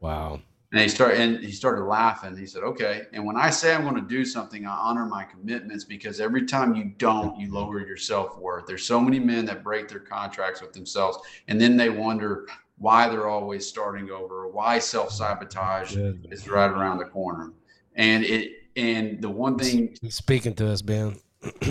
Wow. 0.00 0.40
And 0.72 0.80
he 0.80 0.88
started 0.88 1.20
and 1.20 1.44
he 1.44 1.50
started 1.50 1.84
laughing. 1.84 2.36
He 2.36 2.46
said, 2.46 2.62
"Okay." 2.62 3.02
And 3.12 3.26
when 3.26 3.36
I 3.36 3.50
say 3.50 3.74
I'm 3.74 3.82
going 3.82 3.96
to 3.96 4.08
do 4.08 4.24
something, 4.24 4.66
I 4.66 4.70
honor 4.70 5.04
my 5.04 5.24
commitments 5.24 5.84
because 5.84 6.20
every 6.20 6.46
time 6.46 6.76
you 6.76 6.92
don't, 6.96 7.36
you 7.38 7.52
lower 7.52 7.84
your 7.84 7.96
self 7.96 8.38
worth. 8.38 8.66
There's 8.66 8.86
so 8.86 9.00
many 9.00 9.18
men 9.18 9.44
that 9.46 9.64
break 9.64 9.88
their 9.88 9.98
contracts 9.98 10.62
with 10.62 10.72
themselves, 10.72 11.18
and 11.48 11.60
then 11.60 11.76
they 11.76 11.90
wonder 11.90 12.46
why 12.78 13.08
they're 13.08 13.28
always 13.28 13.66
starting 13.66 14.10
over, 14.10 14.48
why 14.48 14.78
self 14.78 15.10
sabotage 15.10 15.96
is 15.96 16.48
right 16.48 16.70
around 16.70 16.98
the 16.98 17.04
corner. 17.04 17.52
And 17.96 18.24
it 18.24 18.52
and 18.76 19.20
the 19.20 19.30
one 19.30 19.58
thing, 19.58 19.96
He's 20.00 20.14
speaking 20.14 20.54
to 20.54 20.68
us, 20.70 20.82
Ben. 20.82 21.16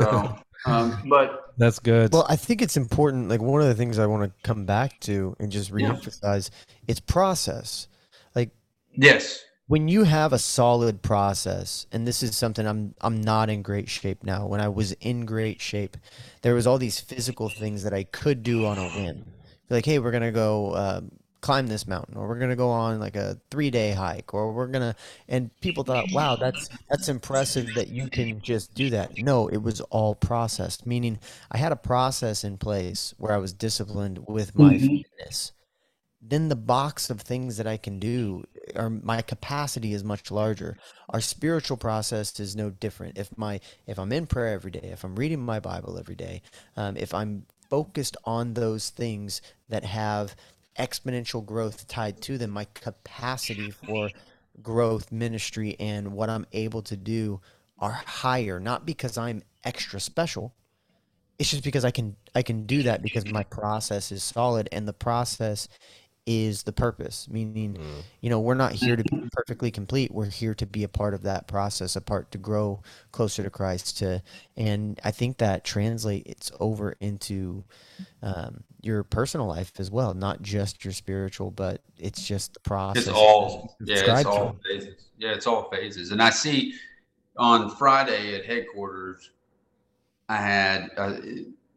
so, 0.00 0.36
um, 0.66 1.02
but 1.08 1.38
That's 1.58 1.78
good. 1.78 2.12
Well, 2.12 2.26
I 2.28 2.36
think 2.36 2.62
it's 2.62 2.76
important. 2.76 3.28
Like 3.28 3.40
one 3.42 3.60
of 3.60 3.68
the 3.68 3.74
things 3.74 3.98
I 3.98 4.06
want 4.06 4.24
to 4.24 4.32
come 4.42 4.64
back 4.64 4.98
to 5.00 5.36
and 5.38 5.52
just 5.52 5.70
Yeah. 5.70 5.92
reemphasize, 5.92 6.50
it's 6.88 6.98
process. 7.00 7.88
Like 8.34 8.50
yes, 8.94 9.44
when 9.68 9.86
you 9.88 10.04
have 10.04 10.32
a 10.32 10.38
solid 10.38 11.02
process, 11.02 11.86
and 11.92 12.06
this 12.06 12.22
is 12.22 12.36
something 12.36 12.66
I'm 12.66 12.94
I'm 13.02 13.20
not 13.20 13.50
in 13.50 13.62
great 13.62 13.88
shape 13.88 14.24
now. 14.24 14.46
When 14.46 14.60
I 14.60 14.68
was 14.68 14.92
in 14.92 15.26
great 15.26 15.60
shape, 15.60 15.96
there 16.40 16.54
was 16.54 16.66
all 16.66 16.78
these 16.78 16.98
physical 17.00 17.48
things 17.48 17.82
that 17.84 17.92
I 17.94 18.04
could 18.04 18.42
do 18.42 18.66
on 18.66 18.78
a 18.78 18.88
whim. 18.90 19.24
Like, 19.68 19.84
hey, 19.86 19.98
we're 19.98 20.10
gonna 20.10 20.32
go 20.32 20.74
um, 20.74 21.10
climb 21.42 21.66
this 21.66 21.86
mountain, 21.86 22.16
or 22.16 22.26
we're 22.26 22.38
gonna 22.38 22.56
go 22.56 22.70
on 22.70 22.98
like 22.98 23.16
a 23.16 23.38
three 23.50 23.70
day 23.70 23.92
hike, 23.92 24.32
or 24.32 24.52
we're 24.52 24.68
gonna. 24.68 24.96
And 25.28 25.50
people 25.60 25.84
thought, 25.84 26.06
wow, 26.12 26.36
that's 26.36 26.70
that's 26.88 27.08
impressive 27.08 27.74
that 27.74 27.88
you 27.88 28.08
can 28.08 28.40
just 28.40 28.74
do 28.74 28.88
that. 28.90 29.18
No, 29.18 29.48
it 29.48 29.62
was 29.62 29.82
all 29.82 30.14
processed. 30.14 30.86
Meaning, 30.86 31.18
I 31.50 31.58
had 31.58 31.72
a 31.72 31.76
process 31.76 32.44
in 32.44 32.56
place 32.56 33.12
where 33.18 33.32
I 33.32 33.38
was 33.38 33.52
disciplined 33.52 34.20
with 34.26 34.56
my 34.58 34.78
fitness 34.78 35.52
then 36.24 36.48
the 36.48 36.56
box 36.56 37.10
of 37.10 37.20
things 37.20 37.56
that 37.56 37.66
I 37.66 37.76
can 37.76 37.98
do 37.98 38.44
or 38.76 38.88
my 38.88 39.22
capacity 39.22 39.92
is 39.92 40.04
much 40.04 40.30
larger. 40.30 40.78
Our 41.08 41.20
spiritual 41.20 41.76
process 41.76 42.38
is 42.38 42.54
no 42.54 42.70
different. 42.70 43.18
If 43.18 43.36
my 43.36 43.60
if 43.86 43.98
I'm 43.98 44.12
in 44.12 44.26
prayer 44.26 44.54
every 44.54 44.70
day, 44.70 44.90
if 44.92 45.02
I'm 45.02 45.16
reading 45.16 45.40
my 45.40 45.58
Bible 45.58 45.98
every 45.98 46.14
day, 46.14 46.42
um, 46.76 46.96
if 46.96 47.12
I'm 47.12 47.46
focused 47.68 48.16
on 48.24 48.54
those 48.54 48.90
things 48.90 49.42
that 49.68 49.84
have 49.84 50.36
exponential 50.78 51.44
growth 51.44 51.86
tied 51.88 52.20
to 52.22 52.38
them, 52.38 52.50
my 52.50 52.66
capacity 52.74 53.70
for 53.70 54.10
growth, 54.62 55.12
ministry, 55.12 55.76
and 55.78 56.12
what 56.12 56.30
I'm 56.30 56.46
able 56.52 56.82
to 56.82 56.96
do 56.96 57.40
are 57.78 57.92
higher. 57.92 58.60
Not 58.60 58.86
because 58.86 59.18
I'm 59.18 59.42
extra 59.64 60.00
special, 60.00 60.54
it's 61.38 61.50
just 61.50 61.64
because 61.64 61.84
I 61.84 61.90
can 61.90 62.16
I 62.34 62.42
can 62.42 62.66
do 62.66 62.84
that 62.84 63.02
because 63.02 63.26
my 63.26 63.42
process 63.42 64.12
is 64.12 64.22
solid 64.22 64.68
and 64.70 64.86
the 64.86 64.92
process 64.92 65.68
is 66.24 66.62
the 66.62 66.72
purpose 66.72 67.26
meaning 67.28 67.76
you 68.20 68.30
know 68.30 68.38
we're 68.38 68.54
not 68.54 68.72
here 68.72 68.94
to 68.94 69.02
be 69.02 69.28
perfectly 69.32 69.72
complete 69.72 70.12
we're 70.12 70.24
here 70.26 70.54
to 70.54 70.66
be 70.66 70.84
a 70.84 70.88
part 70.88 71.14
of 71.14 71.22
that 71.22 71.48
process 71.48 71.96
a 71.96 72.00
part 72.00 72.30
to 72.30 72.38
grow 72.38 72.80
closer 73.10 73.42
to 73.42 73.50
Christ 73.50 73.98
to 73.98 74.22
and 74.56 75.00
I 75.02 75.10
think 75.10 75.38
that 75.38 75.64
translates 75.64 76.52
over 76.60 76.96
into 77.00 77.64
um, 78.22 78.62
your 78.82 79.02
personal 79.02 79.48
life 79.48 79.72
as 79.78 79.90
well 79.90 80.14
not 80.14 80.42
just 80.42 80.84
your 80.84 80.92
spiritual 80.92 81.50
but 81.50 81.80
it's 81.98 82.26
just 82.26 82.54
the 82.54 82.60
process 82.60 83.08
It's 83.08 83.16
all 83.16 83.76
yeah, 83.80 83.94
it's 83.94 84.00
Subscribe 84.00 84.24
to 84.24 84.30
all 84.30 84.56
phases. 84.64 85.04
Yeah, 85.18 85.32
it's 85.32 85.46
all 85.46 85.70
phases. 85.70 86.10
And 86.10 86.22
I 86.22 86.30
see 86.30 86.74
on 87.36 87.70
Friday 87.70 88.34
at 88.34 88.44
headquarters, 88.44 89.30
I 90.28 90.36
had 90.36 90.90
uh, 90.96 91.16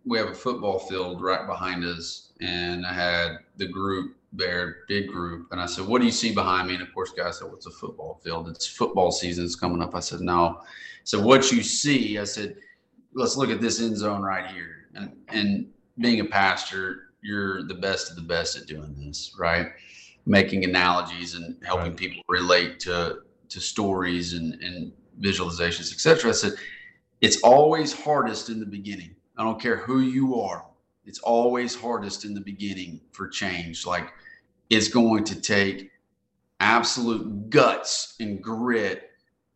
we 0.05 0.17
have 0.17 0.29
a 0.29 0.33
football 0.33 0.79
field 0.79 1.21
right 1.21 1.45
behind 1.47 1.83
us, 1.83 2.31
and 2.41 2.85
I 2.85 2.93
had 2.93 3.37
the 3.57 3.67
group 3.67 4.15
there, 4.37 4.77
big 4.87 5.07
group, 5.07 5.47
and 5.51 5.59
I 5.61 5.65
said, 5.65 5.85
"What 5.85 5.99
do 5.99 6.05
you 6.05 6.11
see 6.11 6.33
behind 6.33 6.67
me?" 6.67 6.75
And 6.75 6.83
of 6.83 6.93
course, 6.93 7.11
guys 7.11 7.39
said, 7.39 7.49
"What's 7.51 7.65
a 7.65 7.71
football 7.71 8.19
field? 8.23 8.49
It's 8.49 8.67
football 8.67 9.11
season's 9.11 9.55
coming 9.55 9.81
up." 9.81 9.95
I 9.95 9.99
said, 9.99 10.21
"No." 10.21 10.61
So 11.03 11.19
what 11.21 11.51
you 11.51 11.61
see, 11.63 12.17
I 12.19 12.23
said, 12.23 12.57
"Let's 13.13 13.37
look 13.37 13.49
at 13.49 13.61
this 13.61 13.81
end 13.81 13.97
zone 13.97 14.21
right 14.21 14.47
here." 14.51 14.87
And 14.95 15.11
and 15.27 15.67
being 15.99 16.19
a 16.19 16.25
pastor, 16.25 17.09
you're 17.21 17.63
the 17.63 17.75
best 17.75 18.09
of 18.09 18.15
the 18.15 18.21
best 18.21 18.57
at 18.57 18.67
doing 18.67 18.95
this, 18.95 19.33
right? 19.37 19.67
Making 20.25 20.63
analogies 20.65 21.35
and 21.35 21.57
helping 21.63 21.91
Right. 21.91 21.97
people 21.97 22.23
relate 22.27 22.79
to 22.81 23.21
to 23.49 23.59
stories 23.61 24.33
and 24.33 24.55
and 24.61 24.91
visualizations, 25.21 25.93
etc. 25.93 26.29
I 26.31 26.33
said, 26.33 26.53
it's 27.21 27.37
always 27.41 27.93
hardest 27.93 28.49
in 28.49 28.59
the 28.59 28.65
beginning. 28.65 29.15
I 29.37 29.43
don't 29.43 29.59
care 29.59 29.77
who 29.77 30.01
you 30.01 30.39
are. 30.41 30.65
It's 31.05 31.19
always 31.19 31.75
hardest 31.75 32.25
in 32.25 32.33
the 32.33 32.41
beginning 32.41 32.99
for 33.11 33.27
change. 33.27 33.85
Like 33.85 34.09
it's 34.69 34.87
going 34.87 35.23
to 35.25 35.39
take 35.39 35.91
absolute 36.59 37.49
guts 37.49 38.15
and 38.19 38.41
grit 38.41 39.11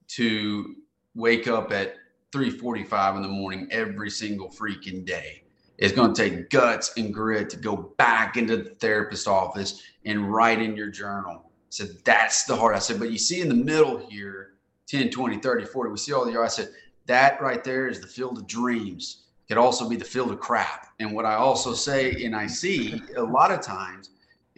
to 0.07 0.75
wake 1.15 1.47
up 1.47 1.71
at 1.71 1.95
3:45 2.31 3.15
in 3.15 3.21
the 3.21 3.27
morning 3.27 3.67
every 3.71 4.09
single 4.09 4.49
freaking 4.49 5.05
day. 5.05 5.43
It's 5.77 5.93
going 5.93 6.13
to 6.13 6.29
take 6.29 6.49
guts 6.49 6.91
and 6.97 7.13
grit 7.13 7.49
to 7.51 7.57
go 7.57 7.93
back 7.97 8.35
into 8.37 8.57
the 8.57 8.69
therapist 8.71 9.27
office 9.27 9.81
and 10.05 10.31
write 10.31 10.61
in 10.61 10.75
your 10.75 10.89
journal. 10.89 11.51
Said 11.69 11.89
that's 12.03 12.43
the 12.43 12.55
hard. 12.55 12.75
I 12.75 12.79
said, 12.79 12.99
but 12.99 13.11
you 13.11 13.17
see 13.17 13.41
in 13.41 13.47
the 13.47 13.55
middle 13.55 13.97
here, 13.97 14.55
10, 14.87 15.09
20, 15.09 15.37
30, 15.37 15.65
40, 15.65 15.91
we 15.91 15.97
see 15.97 16.11
all 16.11 16.25
the 16.25 16.37
I 16.39 16.47
said 16.47 16.69
that 17.05 17.41
right 17.41 17.63
there 17.63 17.87
is 17.87 18.01
the 18.01 18.07
field 18.07 18.37
of 18.37 18.47
dreams. 18.47 19.23
It 19.45 19.53
could 19.53 19.59
also 19.59 19.87
be 19.87 19.95
the 19.95 20.05
field 20.05 20.31
of 20.31 20.39
crap. 20.39 20.87
And 20.99 21.13
what 21.13 21.25
I 21.25 21.35
also 21.35 21.73
say 21.73 22.23
and 22.23 22.35
I 22.35 22.47
see 22.47 23.01
a 23.15 23.23
lot 23.23 23.51
of 23.51 23.61
times 23.61 24.09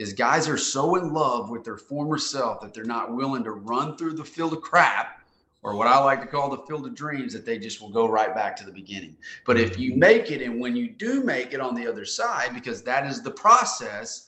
is 0.01 0.13
guys 0.13 0.49
are 0.49 0.57
so 0.57 0.95
in 0.95 1.13
love 1.13 1.51
with 1.51 1.63
their 1.63 1.77
former 1.77 2.17
self 2.17 2.59
that 2.61 2.73
they're 2.73 2.83
not 2.83 3.15
willing 3.15 3.43
to 3.43 3.51
run 3.51 3.95
through 3.95 4.13
the 4.13 4.25
field 4.25 4.51
of 4.51 4.61
crap 4.61 5.19
or 5.61 5.75
what 5.75 5.87
I 5.87 6.03
like 6.03 6.21
to 6.21 6.27
call 6.27 6.49
the 6.49 6.65
field 6.65 6.87
of 6.87 6.95
dreams 6.95 7.33
that 7.33 7.45
they 7.45 7.59
just 7.59 7.79
will 7.79 7.91
go 7.91 8.09
right 8.09 8.33
back 8.33 8.55
to 8.55 8.65
the 8.65 8.71
beginning. 8.71 9.15
But 9.45 9.59
if 9.59 9.77
you 9.77 9.95
make 9.95 10.31
it 10.31 10.41
and 10.41 10.59
when 10.59 10.75
you 10.75 10.89
do 10.89 11.23
make 11.23 11.53
it 11.53 11.61
on 11.61 11.75
the 11.75 11.87
other 11.87 12.03
side 12.03 12.55
because 12.55 12.81
that 12.83 13.05
is 13.05 13.21
the 13.21 13.29
process, 13.31 14.27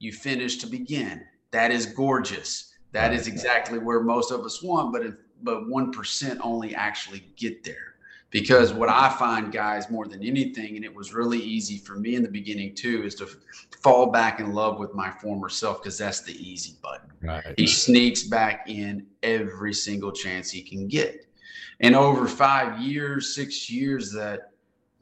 you 0.00 0.12
finish 0.12 0.56
to 0.56 0.66
begin. 0.66 1.24
That 1.52 1.70
is 1.70 1.86
gorgeous. 1.86 2.74
That 2.90 3.14
is 3.14 3.28
exactly 3.28 3.78
where 3.78 4.00
most 4.00 4.32
of 4.32 4.44
us 4.44 4.60
want, 4.60 4.92
but 4.92 5.06
if, 5.06 5.14
but 5.42 5.68
1% 5.68 6.38
only 6.42 6.74
actually 6.74 7.24
get 7.36 7.62
there 7.62 7.91
because 8.32 8.72
what 8.72 8.88
I 8.88 9.10
find, 9.10 9.52
guys, 9.52 9.90
more 9.90 10.06
than 10.06 10.24
anything, 10.24 10.76
and 10.76 10.84
it 10.84 10.92
was 10.92 11.12
really 11.12 11.38
easy 11.38 11.76
for 11.76 11.96
me 11.96 12.16
in 12.16 12.22
the 12.22 12.30
beginning 12.30 12.74
too, 12.74 13.04
is 13.04 13.14
to 13.16 13.28
fall 13.82 14.06
back 14.06 14.40
in 14.40 14.54
love 14.54 14.78
with 14.80 14.94
my 14.94 15.10
former 15.10 15.50
self 15.50 15.82
because 15.82 15.98
that's 15.98 16.22
the 16.22 16.32
easy 16.32 16.74
button. 16.82 17.12
Right. 17.22 17.54
He 17.58 17.66
sneaks 17.66 18.24
back 18.24 18.68
in 18.68 19.06
every 19.22 19.74
single 19.74 20.10
chance 20.10 20.50
he 20.50 20.62
can 20.62 20.88
get. 20.88 21.26
And 21.80 21.94
over 21.94 22.26
five 22.26 22.80
years, 22.80 23.34
six 23.34 23.70
years 23.70 24.10
that 24.12 24.52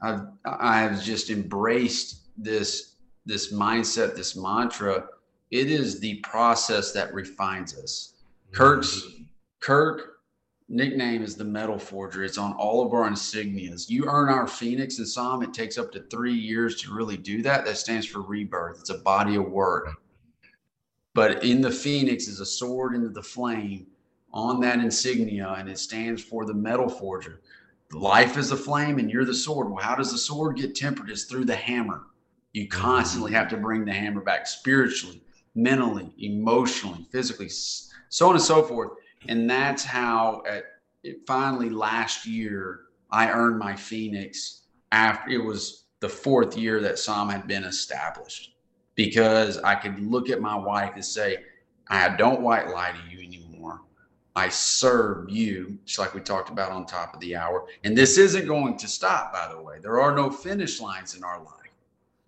I've 0.02 0.22
I 0.44 0.80
have 0.80 1.02
just 1.02 1.30
embraced 1.30 2.28
this 2.36 2.96
this 3.26 3.52
mindset, 3.52 4.16
this 4.16 4.34
mantra. 4.34 5.06
It 5.52 5.70
is 5.70 6.00
the 6.00 6.16
process 6.20 6.92
that 6.92 7.14
refines 7.14 7.78
us. 7.78 8.14
Kirk's 8.50 9.02
mm-hmm. 9.02 9.22
Kirk 9.60 10.19
nickname 10.70 11.22
is 11.22 11.34
the 11.34 11.44
metal 11.44 11.78
forger. 11.78 12.24
It's 12.24 12.38
on 12.38 12.52
all 12.54 12.86
of 12.86 12.94
our 12.94 13.08
insignias. 13.10 13.90
You 13.90 14.06
earn 14.06 14.28
our 14.28 14.46
Phoenix 14.46 14.98
and 14.98 15.06
SOM. 15.06 15.42
It 15.42 15.52
takes 15.52 15.76
up 15.76 15.90
to 15.92 16.00
three 16.04 16.34
years 16.34 16.80
to 16.82 16.94
really 16.94 17.16
do 17.16 17.42
that. 17.42 17.64
That 17.64 17.76
stands 17.76 18.06
for 18.06 18.22
rebirth. 18.22 18.78
It's 18.80 18.90
a 18.90 18.98
body 18.98 19.36
of 19.36 19.50
work. 19.50 19.90
But 21.12 21.44
in 21.44 21.60
the 21.60 21.72
Phoenix 21.72 22.28
is 22.28 22.40
a 22.40 22.46
sword 22.46 22.94
into 22.94 23.08
the 23.08 23.22
flame 23.22 23.88
on 24.32 24.60
that 24.60 24.78
insignia, 24.78 25.54
and 25.58 25.68
it 25.68 25.78
stands 25.78 26.22
for 26.22 26.46
the 26.46 26.54
metal 26.54 26.88
forger. 26.88 27.40
Life 27.92 28.36
is 28.36 28.50
the 28.50 28.56
flame, 28.56 29.00
and 29.00 29.10
you're 29.10 29.24
the 29.24 29.34
sword. 29.34 29.68
Well, 29.68 29.84
how 29.84 29.96
does 29.96 30.12
the 30.12 30.18
sword 30.18 30.56
get 30.56 30.76
tempered? 30.76 31.10
It's 31.10 31.24
through 31.24 31.46
the 31.46 31.56
hammer. 31.56 32.06
You 32.52 32.68
mm-hmm. 32.68 32.80
constantly 32.80 33.32
have 33.32 33.48
to 33.48 33.56
bring 33.56 33.84
the 33.84 33.92
hammer 33.92 34.20
back 34.20 34.46
spiritually, 34.46 35.20
mentally, 35.56 36.14
emotionally, 36.18 37.08
physically, 37.10 37.48
so 37.48 38.28
on 38.28 38.36
and 38.36 38.42
so 38.42 38.62
forth. 38.62 38.92
And 39.28 39.48
that's 39.48 39.84
how 39.84 40.42
at 40.48 40.64
it 41.02 41.26
finally 41.26 41.70
last 41.70 42.26
year 42.26 42.82
I 43.10 43.30
earned 43.30 43.58
my 43.58 43.74
Phoenix 43.74 44.62
after 44.92 45.30
it 45.30 45.42
was 45.42 45.84
the 46.00 46.08
fourth 46.08 46.56
year 46.56 46.80
that 46.80 46.98
SOM 46.98 47.28
had 47.28 47.46
been 47.46 47.64
established 47.64 48.54
because 48.94 49.58
I 49.58 49.74
could 49.74 49.98
look 50.00 50.30
at 50.30 50.40
my 50.40 50.56
wife 50.56 50.92
and 50.94 51.04
say, 51.04 51.38
I 51.88 52.16
don't 52.16 52.42
white 52.42 52.68
lie 52.68 52.92
to 52.92 53.14
you 53.14 53.24
anymore. 53.26 53.82
I 54.36 54.48
serve 54.48 55.28
you, 55.28 55.78
just 55.84 55.98
like 55.98 56.14
we 56.14 56.20
talked 56.20 56.50
about 56.50 56.70
on 56.70 56.86
top 56.86 57.14
of 57.14 57.20
the 57.20 57.36
hour. 57.36 57.66
And 57.84 57.96
this 57.96 58.16
isn't 58.16 58.46
going 58.46 58.76
to 58.78 58.86
stop, 58.86 59.32
by 59.32 59.48
the 59.52 59.60
way. 59.60 59.78
There 59.82 60.00
are 60.00 60.14
no 60.14 60.30
finish 60.30 60.80
lines 60.80 61.16
in 61.16 61.24
our 61.24 61.38
life. 61.38 61.54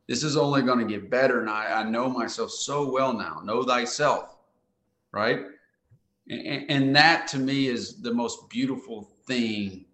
This 0.09 0.25
is 0.25 0.37
only 0.37 0.63
going 0.63 0.81
to 0.81 0.85
get 0.85 1.11
better. 1.11 1.41
And 1.41 1.49
I, 1.49 1.81
I 1.81 1.83
know 1.85 2.09
myself 2.09 2.51
so 2.51 2.91
well 2.91 3.13
now. 3.13 3.41
Know 3.45 3.63
thyself, 3.63 4.37
right? 5.13 5.45
And, 6.33 6.71
and 6.71 6.97
that 6.97 7.29
to 7.29 7.39
me 7.39 7.69
is 7.69 8.01
the 8.01 8.13
most 8.13 8.49
beautiful 8.49 9.11
thing 9.27 9.85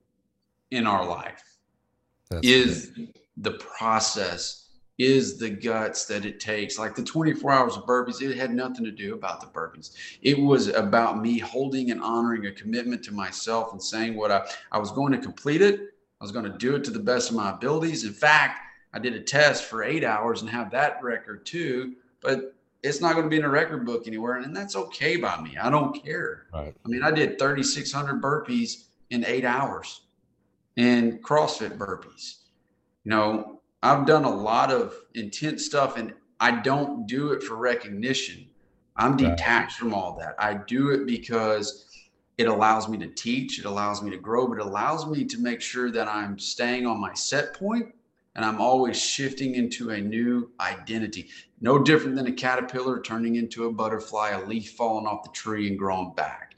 in 0.71 0.87
our 0.87 1.05
life 1.05 1.43
That's 2.31 2.47
is 2.47 2.87
good. 2.89 3.19
the 3.39 3.53
process 3.53 4.69
is 4.99 5.39
the 5.39 5.49
guts 5.49 6.07
that 6.07 6.25
it 6.25 6.41
takes. 6.41 6.79
Like 6.79 6.95
the 6.95 7.05
24 7.05 7.53
hours 7.53 7.77
of 7.77 7.85
burpees, 7.87 8.21
it 8.21 8.37
had 8.37 8.51
nothing 8.51 8.85
to 8.85 8.91
do 8.91 9.15
about 9.15 9.41
the 9.41 9.47
burpees. 9.47 9.93
It 10.23 10.39
was 10.39 10.69
about 10.69 11.23
me 11.23 11.39
holding 11.39 11.93
and 11.93 12.03
honoring 12.03 12.47
a 12.47 12.53
commitment 12.53 13.05
to 13.05 13.13
myself 13.13 13.73
and 13.73 13.83
saying 13.83 14.17
what 14.17 14.33
I, 14.33 14.49
I 14.73 14.79
was 14.79 14.91
going 14.91 15.13
to 15.13 15.19
complete 15.19 15.63
it. 15.63 15.81
I 16.21 16.25
was 16.25 16.33
going 16.33 16.51
to 16.51 16.59
do 16.59 16.75
it 16.75 16.83
to 16.85 16.91
the 16.91 16.99
best 16.99 17.31
of 17.31 17.37
my 17.37 17.51
abilities. 17.51 18.05
In 18.05 18.13
fact, 18.13 18.61
I 18.93 18.99
did 18.99 19.15
a 19.15 19.21
test 19.21 19.65
for 19.65 19.85
eight 19.85 20.03
hours 20.03 20.41
and 20.41 20.51
have 20.51 20.71
that 20.73 21.01
record 21.03 21.47
too, 21.47 21.95
but 22.21 22.55
it's 22.83 23.01
not 23.01 23.15
going 23.15 23.25
to 23.25 23.31
be 23.31 23.37
in 23.37 23.45
a 23.45 23.49
record 23.49 23.85
book 23.85 24.07
anywhere. 24.07 24.37
And 24.37 24.55
that's 24.55 24.77
okay 24.77 25.17
by 25.17 25.41
me. 25.41 25.57
I 25.57 25.71
don't 25.71 26.03
care. 26.05 26.47
Right. 26.53 26.75
I 26.85 26.89
mean, 26.89 27.03
I 27.03 27.11
did 27.11 27.39
3,600 27.39 28.23
burpees 28.23 28.85
in 29.11 29.25
eight 29.25 29.45
hours 29.45 30.03
and 30.77 31.23
CrossFit 31.23 31.77
burpees. 31.77 32.37
You 33.05 33.11
know, 33.11 33.61
I've 33.83 34.07
done 34.07 34.25
a 34.25 34.31
lot 34.31 34.71
of 34.71 34.95
intense 35.15 35.65
stuff 35.65 35.97
and 35.97 36.15
I 36.41 36.61
don't 36.61 37.07
do 37.07 37.33
it 37.33 37.43
for 37.43 37.57
recognition. 37.57 38.47
I'm 38.97 39.17
detached 39.17 39.77
from 39.77 39.95
all 39.95 40.19
that. 40.19 40.35
I 40.39 40.55
do 40.55 40.91
it 40.91 41.07
because 41.07 41.85
it 42.37 42.47
allows 42.47 42.89
me 42.89 42.99
to 42.99 43.09
teach, 43.09 43.59
it 43.59 43.65
allows 43.65 44.03
me 44.03 44.11
to 44.11 44.17
grow, 44.17 44.47
but 44.47 44.59
it 44.59 44.67
allows 44.67 45.07
me 45.07 45.25
to 45.25 45.39
make 45.39 45.61
sure 45.61 45.91
that 45.91 46.09
I'm 46.09 46.39
staying 46.39 46.87
on 46.87 47.01
my 47.01 47.15
set 47.15 47.55
point 47.55 47.95
and 48.39 48.45
I'm 48.45 48.61
always 48.61 48.97
shifting 48.97 49.57
into 49.57 49.91
a 49.91 50.01
new 50.01 50.53
identity. 50.61 51.29
No 51.61 51.83
different 51.83 52.15
than 52.15 52.29
a 52.29 52.33
caterpillar 52.33 53.01
turning 53.01 53.35
into 53.35 53.67
a 53.67 53.73
butterfly, 53.73 54.29
a 54.29 54.47
leaf 54.47 54.75
falling 54.75 55.09
off 55.09 55.25
the 55.25 55.31
tree 55.31 55.67
and 55.67 55.77
growing 55.77 56.13
back. 56.15 56.55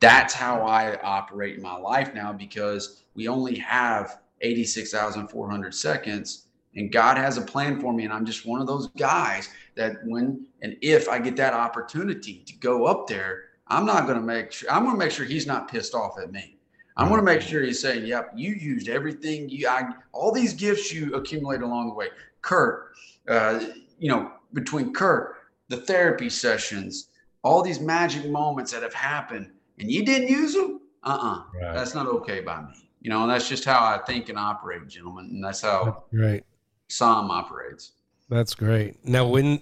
That's 0.00 0.32
how 0.32 0.62
I 0.62 0.98
operate 1.02 1.56
in 1.56 1.62
my 1.62 1.76
life 1.76 2.14
now 2.14 2.32
because 2.32 3.04
we 3.14 3.28
only 3.28 3.58
have 3.58 4.20
86,400 4.40 5.74
seconds 5.74 6.46
and 6.76 6.90
God 6.90 7.18
has 7.18 7.36
a 7.36 7.42
plan 7.42 7.78
for 7.78 7.92
me. 7.92 8.04
And 8.04 8.12
I'm 8.14 8.24
just 8.24 8.46
one 8.46 8.62
of 8.62 8.66
those 8.66 8.88
guys 8.96 9.50
that 9.74 9.96
when 10.06 10.46
and 10.62 10.78
if 10.80 11.10
I 11.10 11.18
get 11.18 11.36
that 11.36 11.52
opportunity 11.52 12.42
to 12.46 12.54
go 12.54 12.86
up 12.86 13.06
there, 13.06 13.50
I'm 13.66 13.84
not 13.84 14.06
going 14.06 14.18
to 14.18 14.24
make 14.24 14.50
sure, 14.50 14.72
I'm 14.72 14.84
going 14.84 14.94
to 14.94 14.98
make 14.98 15.10
sure 15.10 15.26
he's 15.26 15.46
not 15.46 15.70
pissed 15.70 15.94
off 15.94 16.18
at 16.18 16.32
me. 16.32 16.57
I'm 16.98 17.08
going 17.08 17.20
to 17.20 17.24
make 17.24 17.40
sure 17.40 17.62
he's 17.62 17.80
saying, 17.80 18.06
"Yep, 18.06 18.32
you 18.34 18.52
used 18.52 18.88
everything 18.88 19.48
you, 19.48 19.68
I, 19.68 19.90
all 20.12 20.32
these 20.32 20.52
gifts 20.52 20.92
you 20.92 21.14
accumulated 21.14 21.64
along 21.64 21.88
the 21.88 21.94
way." 21.94 22.08
Kurt, 22.42 22.92
uh, 23.28 23.64
you 23.98 24.08
know, 24.08 24.32
between 24.52 24.92
Kurt, 24.92 25.36
the 25.68 25.76
therapy 25.76 26.28
sessions, 26.28 27.08
all 27.42 27.62
these 27.62 27.80
magic 27.80 28.28
moments 28.30 28.72
that 28.72 28.82
have 28.82 28.94
happened, 28.94 29.50
and 29.78 29.90
you 29.90 30.04
didn't 30.04 30.28
use 30.28 30.54
them. 30.54 30.80
Uh-uh, 31.04 31.42
right. 31.60 31.74
that's 31.74 31.94
not 31.94 32.06
okay 32.06 32.40
by 32.40 32.60
me. 32.60 32.88
You 33.00 33.10
know, 33.10 33.22
and 33.22 33.30
that's 33.30 33.48
just 33.48 33.64
how 33.64 33.78
I 33.78 33.98
think 34.04 34.28
and 34.28 34.38
operate, 34.38 34.86
gentlemen, 34.88 35.26
and 35.26 35.44
that's 35.44 35.60
how 35.60 36.04
right 36.12 36.44
SOM 36.88 37.30
operates. 37.30 37.92
That's 38.28 38.54
great. 38.54 39.04
Now, 39.04 39.26
when 39.26 39.60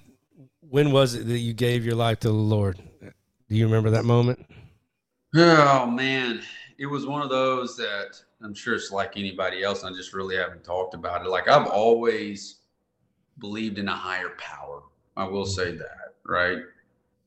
when 0.61 0.91
was 0.91 1.15
it 1.15 1.27
that 1.27 1.39
you 1.39 1.53
gave 1.53 1.85
your 1.85 1.95
life 1.95 2.21
to 2.21 2.29
the 2.29 2.35
Lord? 2.35 2.81
Do 3.01 3.57
you 3.57 3.67
remember 3.67 3.91
that 3.91 4.05
moment? 4.05 4.45
Oh 5.35 5.87
man, 5.87 6.41
it 6.79 6.87
was 6.87 7.07
one 7.07 7.23
of 7.23 7.31
those 7.31 7.77
that 7.77 8.21
I'm 8.43 8.55
sure 8.55 8.75
it's 8.75 8.91
like 8.91 9.17
anybody 9.17 9.63
else. 9.63 9.85
I 9.85 9.91
just 9.91 10.13
really 10.13 10.37
haven't 10.37 10.65
talked 10.65 10.95
about 10.95 11.25
it. 11.25 11.29
Like 11.29 11.49
I've 11.49 11.67
always 11.67 12.57
believed 13.39 13.79
in 13.79 13.89
a 13.89 13.97
higher 13.97 14.31
power. 14.39 14.83
I 15.17 15.25
will 15.25 15.45
mm-hmm. 15.45 15.51
say 15.51 15.77
that, 15.77 16.15
right? 16.25 16.59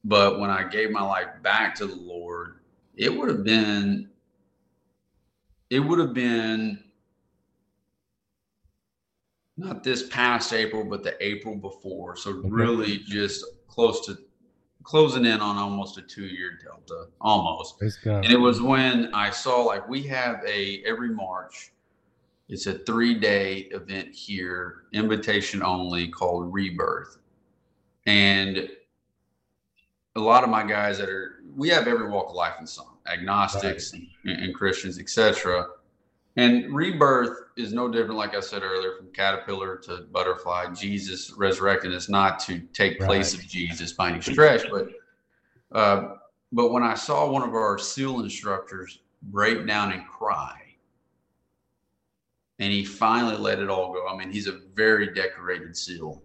But 0.03 0.39
when 0.39 0.49
I 0.49 0.63
gave 0.63 0.91
my 0.91 1.01
life 1.01 1.27
back 1.41 1.75
to 1.75 1.87
the 1.87 1.95
Lord, 1.95 2.59
it 2.95 3.15
would 3.15 3.29
have 3.29 3.43
been, 3.43 4.09
it 5.69 5.79
would 5.79 5.99
have 5.99 6.13
been 6.13 6.83
not 9.57 9.83
this 9.83 10.07
past 10.07 10.53
April, 10.53 10.83
but 10.83 11.03
the 11.03 11.21
April 11.23 11.55
before. 11.55 12.15
So 12.15 12.33
mm-hmm. 12.33 12.49
really 12.49 12.99
just 12.99 13.43
close 13.67 14.05
to 14.05 14.17
closing 14.89 15.23
in 15.23 15.39
on 15.39 15.55
almost 15.55 15.99
a 15.99 16.01
two 16.01 16.25
year 16.25 16.57
delta, 16.63 17.09
almost. 17.21 17.75
And 18.23 18.33
it 18.33 18.39
was 18.39 18.59
when 18.59 19.13
I 19.13 19.29
saw 19.29 19.61
like 19.61 19.87
we 19.87 20.01
have 20.07 20.41
a 20.47 20.81
every 20.83 21.09
March, 21.09 21.71
it's 22.47 22.65
a 22.65 22.73
three 22.73 23.13
day 23.13 23.67
event 23.71 24.15
here, 24.15 24.85
invitation 24.91 25.61
only, 25.61 26.07
called 26.07 26.51
Rebirth. 26.51 27.19
And 28.07 28.67
a 30.15 30.19
lot 30.19 30.43
of 30.43 30.49
my 30.49 30.65
guys 30.65 30.97
that 30.97 31.07
are 31.07 31.43
we 31.55 31.69
have 31.69 31.87
every 31.87 32.09
walk 32.09 32.29
of 32.29 32.35
life 32.35 32.55
in 32.59 32.65
some 32.65 32.97
agnostics 33.05 33.93
right. 33.93 34.01
and, 34.25 34.43
and 34.43 34.55
Christians, 34.55 34.97
etc. 34.97 35.67
And 36.35 36.73
rebirth 36.73 37.37
is 37.57 37.73
no 37.73 37.89
different, 37.89 38.17
like 38.17 38.35
I 38.35 38.39
said 38.39 38.63
earlier, 38.63 38.95
from 38.97 39.11
caterpillar 39.11 39.77
to 39.77 40.05
butterfly. 40.11 40.73
Jesus 40.73 41.33
resurrecting 41.35 41.91
is 41.91 42.07
not 42.07 42.39
to 42.41 42.59
take 42.73 42.99
place 42.99 43.35
right. 43.35 43.43
of 43.43 43.49
Jesus 43.49 43.93
by 43.93 44.11
any 44.11 44.21
stretch, 44.21 44.65
but 44.71 44.89
uh, 45.71 46.15
but 46.51 46.71
when 46.71 46.83
I 46.83 46.93
saw 46.93 47.29
one 47.29 47.43
of 47.43 47.53
our 47.53 47.77
SEAL 47.77 48.21
instructors 48.21 48.99
break 49.23 49.67
down 49.67 49.91
and 49.91 50.07
cry, 50.07 50.55
and 52.59 52.71
he 52.71 52.83
finally 52.83 53.37
let 53.37 53.59
it 53.59 53.69
all 53.69 53.93
go. 53.93 54.07
I 54.07 54.17
mean, 54.17 54.31
he's 54.31 54.47
a 54.47 54.59
very 54.73 55.13
decorated 55.13 55.75
SEAL. 55.75 56.21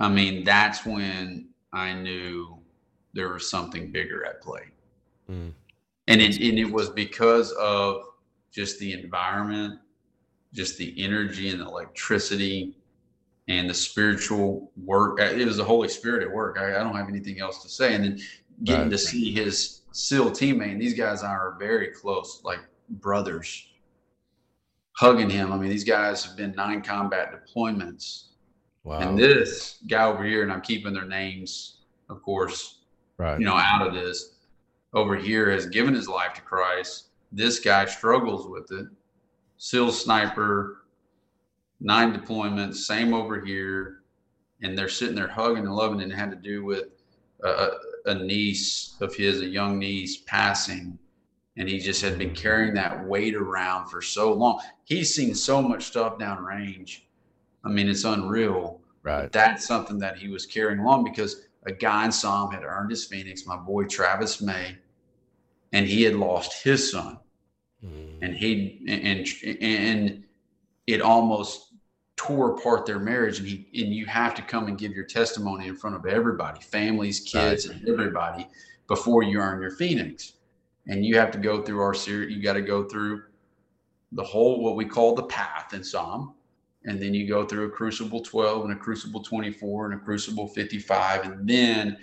I 0.00 0.08
mean, 0.08 0.44
that's 0.44 0.84
when 0.84 1.48
I 1.72 1.92
knew 1.94 2.58
there 3.14 3.28
was 3.30 3.48
something 3.48 3.90
bigger 3.90 4.24
at 4.26 4.42
play. 4.42 4.64
Mm. 5.30 5.52
And 6.08 6.20
it 6.20 6.40
and 6.40 6.58
it 6.58 6.70
was 6.70 6.90
because 6.90 7.52
of 7.52 8.02
just 8.54 8.78
the 8.78 8.92
environment, 8.92 9.80
just 10.52 10.78
the 10.78 10.94
energy 10.96 11.50
and 11.50 11.60
the 11.60 11.66
electricity 11.66 12.76
and 13.48 13.68
the 13.68 13.74
spiritual 13.74 14.70
work. 14.76 15.20
Uh, 15.20 15.24
it 15.24 15.44
was 15.44 15.56
the 15.56 15.64
Holy 15.64 15.88
Spirit 15.88 16.22
at 16.22 16.32
work. 16.32 16.58
I, 16.58 16.70
I 16.70 16.84
don't 16.84 16.96
have 16.96 17.08
anything 17.08 17.40
else 17.40 17.62
to 17.62 17.68
say. 17.68 17.94
And 17.94 18.04
then 18.04 18.20
getting 18.62 18.82
right. 18.82 18.90
to 18.90 18.98
see 18.98 19.32
his 19.32 19.82
SEAL 19.92 20.30
teammate, 20.30 20.78
these 20.78 20.94
guys 20.94 21.22
are 21.22 21.56
very 21.58 21.88
close, 21.88 22.40
like 22.44 22.60
brothers, 22.88 23.68
hugging 24.92 25.28
him. 25.28 25.52
I 25.52 25.58
mean, 25.58 25.70
these 25.70 25.84
guys 25.84 26.24
have 26.24 26.36
been 26.36 26.52
nine 26.52 26.80
combat 26.80 27.34
deployments. 27.34 28.28
Wow. 28.84 29.00
And 29.00 29.18
this 29.18 29.78
guy 29.88 30.04
over 30.04 30.24
here, 30.24 30.42
and 30.42 30.52
I'm 30.52 30.60
keeping 30.60 30.94
their 30.94 31.06
names, 31.06 31.78
of 32.08 32.22
course, 32.22 32.82
right. 33.18 33.38
you 33.38 33.44
know, 33.44 33.56
out 33.56 33.86
of 33.86 33.94
this, 33.94 34.36
over 34.92 35.16
here 35.16 35.50
has 35.50 35.66
given 35.66 35.92
his 35.92 36.08
life 36.08 36.34
to 36.34 36.40
Christ 36.40 37.08
this 37.34 37.58
guy 37.58 37.84
struggles 37.84 38.46
with 38.46 38.70
it. 38.70 38.86
SEAL 39.58 39.92
sniper, 39.92 40.84
nine 41.80 42.16
deployments, 42.16 42.76
same 42.76 43.12
over 43.12 43.44
here. 43.44 44.02
And 44.62 44.78
they're 44.78 44.88
sitting 44.88 45.16
there 45.16 45.28
hugging 45.28 45.64
and 45.64 45.74
loving, 45.74 46.00
and 46.00 46.12
it 46.12 46.14
had 46.14 46.30
to 46.30 46.36
do 46.36 46.64
with 46.64 46.84
a, 47.42 47.70
a 48.06 48.14
niece 48.14 48.96
of 49.00 49.14
his, 49.14 49.40
a 49.40 49.46
young 49.46 49.78
niece 49.78 50.18
passing. 50.18 50.98
And 51.56 51.68
he 51.68 51.78
just 51.78 52.02
had 52.02 52.18
been 52.18 52.34
carrying 52.34 52.74
that 52.74 53.04
weight 53.04 53.34
around 53.34 53.88
for 53.88 54.00
so 54.00 54.32
long. 54.32 54.60
He's 54.84 55.14
seen 55.14 55.34
so 55.34 55.60
much 55.60 55.84
stuff 55.84 56.18
downrange. 56.18 57.00
I 57.64 57.68
mean, 57.68 57.88
it's 57.88 58.04
unreal. 58.04 58.80
Right. 59.02 59.30
That's 59.30 59.66
something 59.66 59.98
that 59.98 60.16
he 60.16 60.28
was 60.28 60.46
carrying 60.46 60.80
along 60.80 61.04
because 61.04 61.42
a 61.66 61.72
guy 61.72 62.06
in 62.06 62.12
SOM 62.12 62.50
had 62.52 62.62
earned 62.62 62.90
his 62.90 63.04
Phoenix, 63.04 63.46
my 63.46 63.56
boy 63.56 63.84
Travis 63.84 64.40
May, 64.40 64.76
and 65.72 65.86
he 65.86 66.02
had 66.02 66.14
lost 66.14 66.62
his 66.62 66.90
son 66.90 67.18
and 68.22 68.34
he 68.34 68.80
and 68.88 69.26
and 69.62 70.24
it 70.86 71.00
almost 71.00 71.74
tore 72.16 72.56
apart 72.56 72.86
their 72.86 72.98
marriage. 72.98 73.38
And 73.38 73.48
he 73.48 73.68
and 73.82 73.94
you 73.94 74.06
have 74.06 74.34
to 74.34 74.42
come 74.42 74.68
and 74.68 74.78
give 74.78 74.92
your 74.92 75.04
testimony 75.04 75.68
in 75.68 75.76
front 75.76 75.96
of 75.96 76.06
everybody 76.06 76.60
families 76.60 77.20
kids 77.20 77.68
right. 77.68 77.76
and 77.76 77.88
everybody 77.88 78.46
before 78.88 79.22
you 79.22 79.38
earn 79.38 79.60
your 79.60 79.72
phoenix. 79.72 80.34
And 80.86 81.04
you 81.04 81.16
have 81.18 81.30
to 81.32 81.38
go 81.38 81.62
through 81.62 81.80
our 81.80 81.94
series 81.94 82.34
you 82.34 82.42
got 82.42 82.54
to 82.54 82.62
go 82.62 82.84
through 82.84 83.22
the 84.12 84.22
whole 84.22 84.62
what 84.62 84.76
we 84.76 84.84
call 84.84 85.14
the 85.14 85.24
path 85.24 85.72
in 85.74 85.82
SOM. 85.82 86.34
And 86.86 87.00
then 87.00 87.14
you 87.14 87.26
go 87.26 87.46
through 87.46 87.66
a 87.66 87.70
crucible 87.70 88.20
12 88.20 88.64
and 88.64 88.72
a 88.74 88.76
crucible 88.76 89.22
24 89.22 89.86
and 89.86 90.00
a 90.00 90.04
crucible 90.04 90.46
55 90.48 91.24
and 91.24 91.48
then 91.48 91.96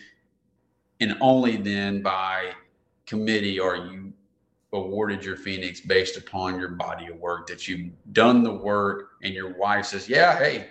and 0.99 1.17
only 1.21 1.57
then 1.57 2.01
by 2.01 2.51
committee 3.05 3.59
are 3.59 3.75
you 3.75 4.10
awarded 4.73 5.23
your 5.23 5.35
phoenix 5.35 5.81
based 5.81 6.17
upon 6.17 6.59
your 6.59 6.69
body 6.69 7.07
of 7.07 7.17
work 7.17 7.45
that 7.47 7.67
you've 7.67 7.91
done 8.13 8.41
the 8.43 8.51
work 8.51 9.11
and 9.21 9.33
your 9.33 9.53
wife 9.57 9.85
says 9.85 10.07
yeah 10.07 10.37
hey 10.37 10.69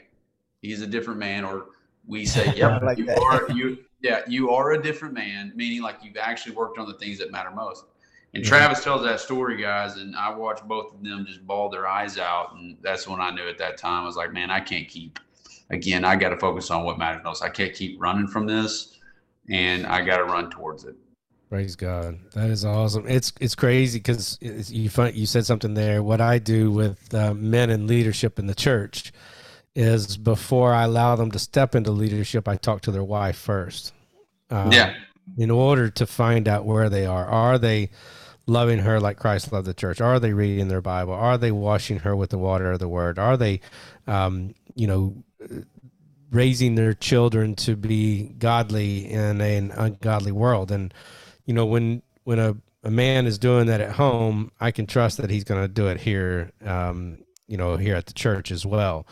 he's 0.62 0.81
a 0.81 0.86
different 0.86 1.18
man 1.18 1.44
or 1.44 1.66
we 2.06 2.24
say 2.24 2.52
yep 2.56 2.82
like 2.82 2.98
you 2.98 3.05
that. 3.05 3.18
are 3.18 3.51
you 3.55 3.78
yeah 4.01 4.20
you 4.27 4.51
are 4.51 4.72
a 4.72 4.82
different 4.82 5.12
man 5.12 5.52
meaning 5.55 5.82
like 5.82 5.97
you've 6.02 6.16
actually 6.16 6.55
worked 6.55 6.78
on 6.78 6.86
the 6.86 6.94
things 6.94 7.18
that 7.18 7.31
matter 7.31 7.51
most 7.51 7.85
and 8.35 8.44
mm-hmm. 8.44 8.48
Travis 8.48 8.85
tells 8.85 9.02
that 9.02 9.20
story, 9.20 9.60
guys, 9.60 9.97
and 9.97 10.14
I 10.14 10.35
watched 10.35 10.66
both 10.66 10.94
of 10.94 11.02
them 11.02 11.24
just 11.27 11.47
bawl 11.47 11.68
their 11.68 11.89
eyes 11.89 12.18
out. 12.18 12.55
And 12.55 12.77
that's 12.81 13.09
when 13.09 13.20
I 13.20 13.31
knew 13.31 13.48
at 13.48 13.59
that 13.59 13.77
time 13.77 14.05
I 14.05 14.06
was 14.06 14.16
like, 14.16 14.32
man, 14.32 14.51
I 14.51 14.60
can't 14.60 14.89
keep. 14.89 15.18
Again, 15.70 16.05
I 16.05 16.16
got 16.16 16.31
to 16.31 16.36
focus 16.36 16.70
on 16.70 16.85
what 16.85 16.98
matters 16.98 17.22
most. 17.24 17.43
I 17.43 17.48
can't 17.48 17.74
keep 17.74 18.01
running 18.01 18.27
from 18.27 18.47
this, 18.47 18.98
and 19.48 19.86
I 19.86 20.05
got 20.05 20.18
to 20.18 20.24
run 20.24 20.51
towards 20.51 20.85
it. 20.85 20.97
Praise 21.51 21.74
God, 21.74 22.16
that 22.35 22.48
is 22.48 22.64
awesome. 22.64 23.09
It's 23.09 23.32
it's 23.40 23.56
crazy 23.56 23.98
because 23.98 24.39
you 24.40 24.89
find, 24.89 25.16
you 25.16 25.27
said 25.27 25.44
something 25.44 25.74
there. 25.74 26.01
What 26.01 26.20
I 26.20 26.39
do 26.39 26.70
with 26.70 27.12
uh, 27.12 27.35
men 27.35 27.70
in 27.70 27.89
leadership 27.89 28.39
in 28.39 28.47
the 28.47 28.55
church 28.55 29.12
is 29.74 30.16
before 30.16 30.72
I 30.72 30.85
allow 30.85 31.16
them 31.16 31.32
to 31.32 31.40
step 31.40 31.74
into 31.74 31.90
leadership, 31.90 32.47
I 32.47 32.55
talk 32.55 32.82
to 32.82 32.93
their 32.93 33.02
wife 33.02 33.36
first. 33.36 33.93
Um, 34.48 34.70
yeah. 34.70 34.94
In 35.36 35.51
order 35.51 35.90
to 35.90 36.06
find 36.06 36.47
out 36.47 36.66
where 36.66 36.89
they 36.89 37.05
are, 37.05 37.27
are 37.27 37.59
they 37.59 37.90
loving 38.47 38.78
her 38.78 39.01
like 39.01 39.16
Christ 39.16 39.52
loved 39.52 39.66
the 39.66 39.74
church? 39.74 40.01
Are 40.01 40.20
they 40.20 40.32
reading 40.32 40.68
their 40.68 40.81
Bible? 40.81 41.14
Are 41.14 41.36
they 41.36 41.51
washing 41.51 41.98
her 41.98 42.14
with 42.14 42.31
the 42.31 42.39
water 42.39 42.70
of 42.70 42.78
the 42.78 42.89
Word? 42.89 43.18
Are 43.18 43.36
they, 43.36 43.60
um, 44.06 44.55
you 44.77 44.86
know, 44.86 45.16
raising 46.31 46.77
their 46.77 46.94
children 46.94 47.56
to 47.56 47.74
be 47.74 48.35
godly 48.39 49.10
in 49.10 49.40
an 49.40 49.72
ungodly 49.72 50.32
world? 50.32 50.70
And 50.70 50.94
you 51.45 51.55
know, 51.55 51.67
when 51.67 52.03
when 52.25 52.39
a, 52.39 52.57
a 52.85 52.91
man 52.91 53.27
is 53.27 53.39
doing 53.39 53.67
that 53.67 53.81
at 53.81 53.93
home, 53.93 54.51
I 54.61 54.71
can 54.71 54.87
trust 54.87 55.19
that 55.19 55.31
he's 55.31 55.45
going 55.45 55.62
to 55.62 55.69
do 55.69 55.89
it 55.89 56.01
here, 56.01 56.53
um, 56.65 57.19
you 57.47 57.57
know, 57.57 57.77
here 57.77 57.97
at 57.97 58.07
the 58.07 58.12
church 58.12 58.51
as 58.51 58.65
well 58.65 59.07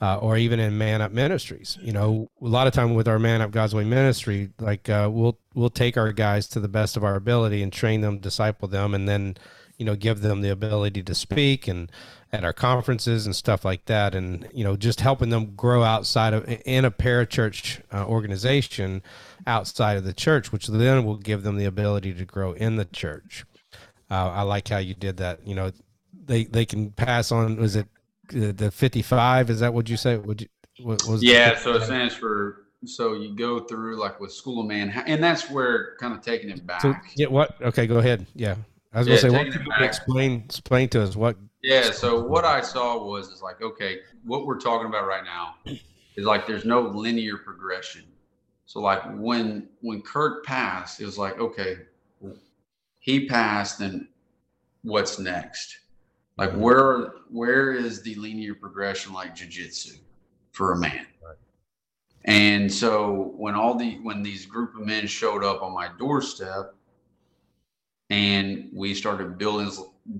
uh, 0.00 0.16
or 0.16 0.36
even 0.36 0.60
in 0.60 0.78
Man 0.78 1.02
Up 1.02 1.12
Ministries. 1.12 1.78
You 1.80 1.92
know, 1.92 2.30
a 2.40 2.46
lot 2.46 2.66
of 2.66 2.72
time 2.72 2.94
with 2.94 3.08
our 3.08 3.18
Man 3.18 3.40
Up 3.40 3.50
God's 3.50 3.74
Way 3.74 3.84
ministry, 3.84 4.50
like 4.58 4.88
uh, 4.88 5.08
we'll 5.10 5.38
we'll 5.54 5.70
take 5.70 5.96
our 5.96 6.12
guys 6.12 6.46
to 6.48 6.60
the 6.60 6.68
best 6.68 6.96
of 6.96 7.04
our 7.04 7.16
ability 7.16 7.62
and 7.62 7.72
train 7.72 8.00
them, 8.00 8.18
disciple 8.18 8.68
them, 8.68 8.94
and 8.94 9.08
then 9.08 9.36
you 9.76 9.84
know 9.84 9.96
give 9.96 10.20
them 10.20 10.40
the 10.40 10.50
ability 10.50 11.02
to 11.02 11.14
speak 11.14 11.66
and 11.66 11.90
at 12.30 12.44
our 12.44 12.52
conferences 12.52 13.26
and 13.26 13.34
stuff 13.34 13.64
like 13.64 13.86
that, 13.86 14.14
and 14.14 14.48
you 14.52 14.62
know 14.62 14.76
just 14.76 15.00
helping 15.00 15.30
them 15.30 15.56
grow 15.56 15.82
outside 15.82 16.32
of 16.32 16.44
in 16.64 16.84
a 16.84 16.90
parachurch 16.90 17.80
uh, 17.92 18.06
organization 18.06 19.02
outside 19.48 19.96
of 19.96 20.04
the 20.04 20.12
church, 20.12 20.52
which 20.52 20.68
then 20.68 21.04
will 21.04 21.16
give 21.16 21.42
them 21.42 21.56
the 21.56 21.64
ability 21.64 22.14
to 22.14 22.24
grow 22.24 22.52
in 22.52 22.76
the 22.76 22.84
church. 22.84 23.44
Uh, 24.10 24.30
I 24.30 24.42
like 24.42 24.68
how 24.68 24.78
you 24.78 24.94
did 24.94 25.16
that. 25.16 25.46
You 25.46 25.56
know, 25.56 25.72
they 26.26 26.44
they 26.44 26.64
can 26.64 26.92
pass 26.92 27.32
on. 27.32 27.56
Was 27.56 27.74
it 27.74 27.88
the 28.30 28.70
55 28.70 29.50
is 29.50 29.60
that 29.60 29.72
what 29.72 29.88
you 29.88 29.96
say 29.96 30.16
would 30.16 30.42
you 30.42 30.48
what 30.82 31.02
was 31.08 31.22
yeah 31.22 31.56
so 31.56 31.74
it 31.74 31.82
stands 31.82 32.14
for 32.14 32.66
so 32.84 33.14
you 33.14 33.34
go 33.34 33.60
through 33.60 33.96
like 33.96 34.20
with 34.20 34.32
school 34.32 34.60
of 34.60 34.66
man 34.66 34.90
and 35.06 35.22
that's 35.22 35.50
where 35.50 35.96
kind 35.98 36.14
of 36.14 36.20
taking 36.20 36.50
it 36.50 36.64
back. 36.66 36.80
so, 36.80 36.94
yeah 37.16 37.26
what 37.26 37.60
okay 37.62 37.86
go 37.86 37.98
ahead. 37.98 38.26
Yeah. 38.34 38.56
I 38.92 38.98
was 38.98 39.08
yeah, 39.08 39.20
gonna 39.20 39.50
say 39.50 39.64
what 39.66 39.82
explain 39.82 40.42
explain 40.44 40.88
to 40.90 41.02
us 41.02 41.16
what 41.16 41.36
yeah 41.62 41.90
so 41.90 42.24
what 42.24 42.44
i 42.44 42.60
saw 42.60 43.04
was 43.04 43.28
is 43.28 43.42
like 43.42 43.60
okay 43.60 44.00
what 44.24 44.46
we're 44.46 44.60
talking 44.60 44.86
about 44.86 45.06
right 45.06 45.24
now 45.24 45.54
is 46.16 46.24
like 46.24 46.46
there's 46.46 46.64
no 46.64 46.80
linear 46.82 47.36
progression 47.36 48.04
so 48.68 48.78
like 48.78 49.02
when 49.16 49.68
when 49.80 50.00
kirk 50.02 50.44
passed 50.44 51.00
it 51.00 51.06
was 51.06 51.18
like 51.18 51.40
okay 51.40 51.78
he 53.00 53.26
passed 53.26 53.80
and 53.80 54.06
what's 54.82 55.18
next 55.18 55.80
like 56.38 56.50
mm-hmm. 56.50 56.60
where 56.60 57.12
where 57.30 57.72
is 57.72 58.00
the 58.02 58.14
linear 58.14 58.54
progression 58.54 59.12
like 59.12 59.34
jujitsu 59.34 59.98
for 60.52 60.72
a 60.72 60.76
man? 60.76 61.06
And 62.24 62.70
so 62.70 63.32
when 63.36 63.54
all 63.54 63.74
the 63.74 63.98
when 64.02 64.22
these 64.22 64.46
group 64.46 64.74
of 64.74 64.86
men 64.86 65.06
showed 65.06 65.44
up 65.44 65.62
on 65.62 65.72
my 65.72 65.88
doorstep 65.98 66.74
and 68.10 68.68
we 68.72 68.94
started 68.94 69.38
building 69.38 69.70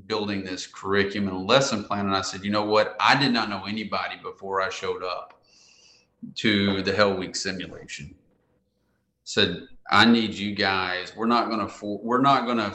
building 0.07 0.45
this 0.45 0.66
curriculum 0.66 1.29
and 1.29 1.47
lesson 1.47 1.85
plan 1.85 2.07
and 2.07 2.16
I 2.16 2.23
said, 2.23 2.45
you 2.45 2.51
know 2.51 2.65
what? 2.65 2.97
I 3.01 3.20
did 3.20 3.33
not 3.33 3.49
know 3.49 3.65
anybody 3.66 4.16
before 4.23 4.61
I 4.61 4.70
showed 4.70 5.03
up 5.03 5.43
to 6.37 6.83
the 6.83 6.95
Hell 6.95 7.15
Week 7.15 7.37
simulation. 7.37 8.15
Said, 9.29 9.69
I 9.91 10.05
need 10.07 10.33
you 10.35 10.55
guys. 10.55 11.15
We're 11.15 11.27
not 11.27 11.51
gonna 11.51 11.69
for, 11.69 12.01
we're 12.03 12.23
not 12.23 12.47
gonna 12.47 12.75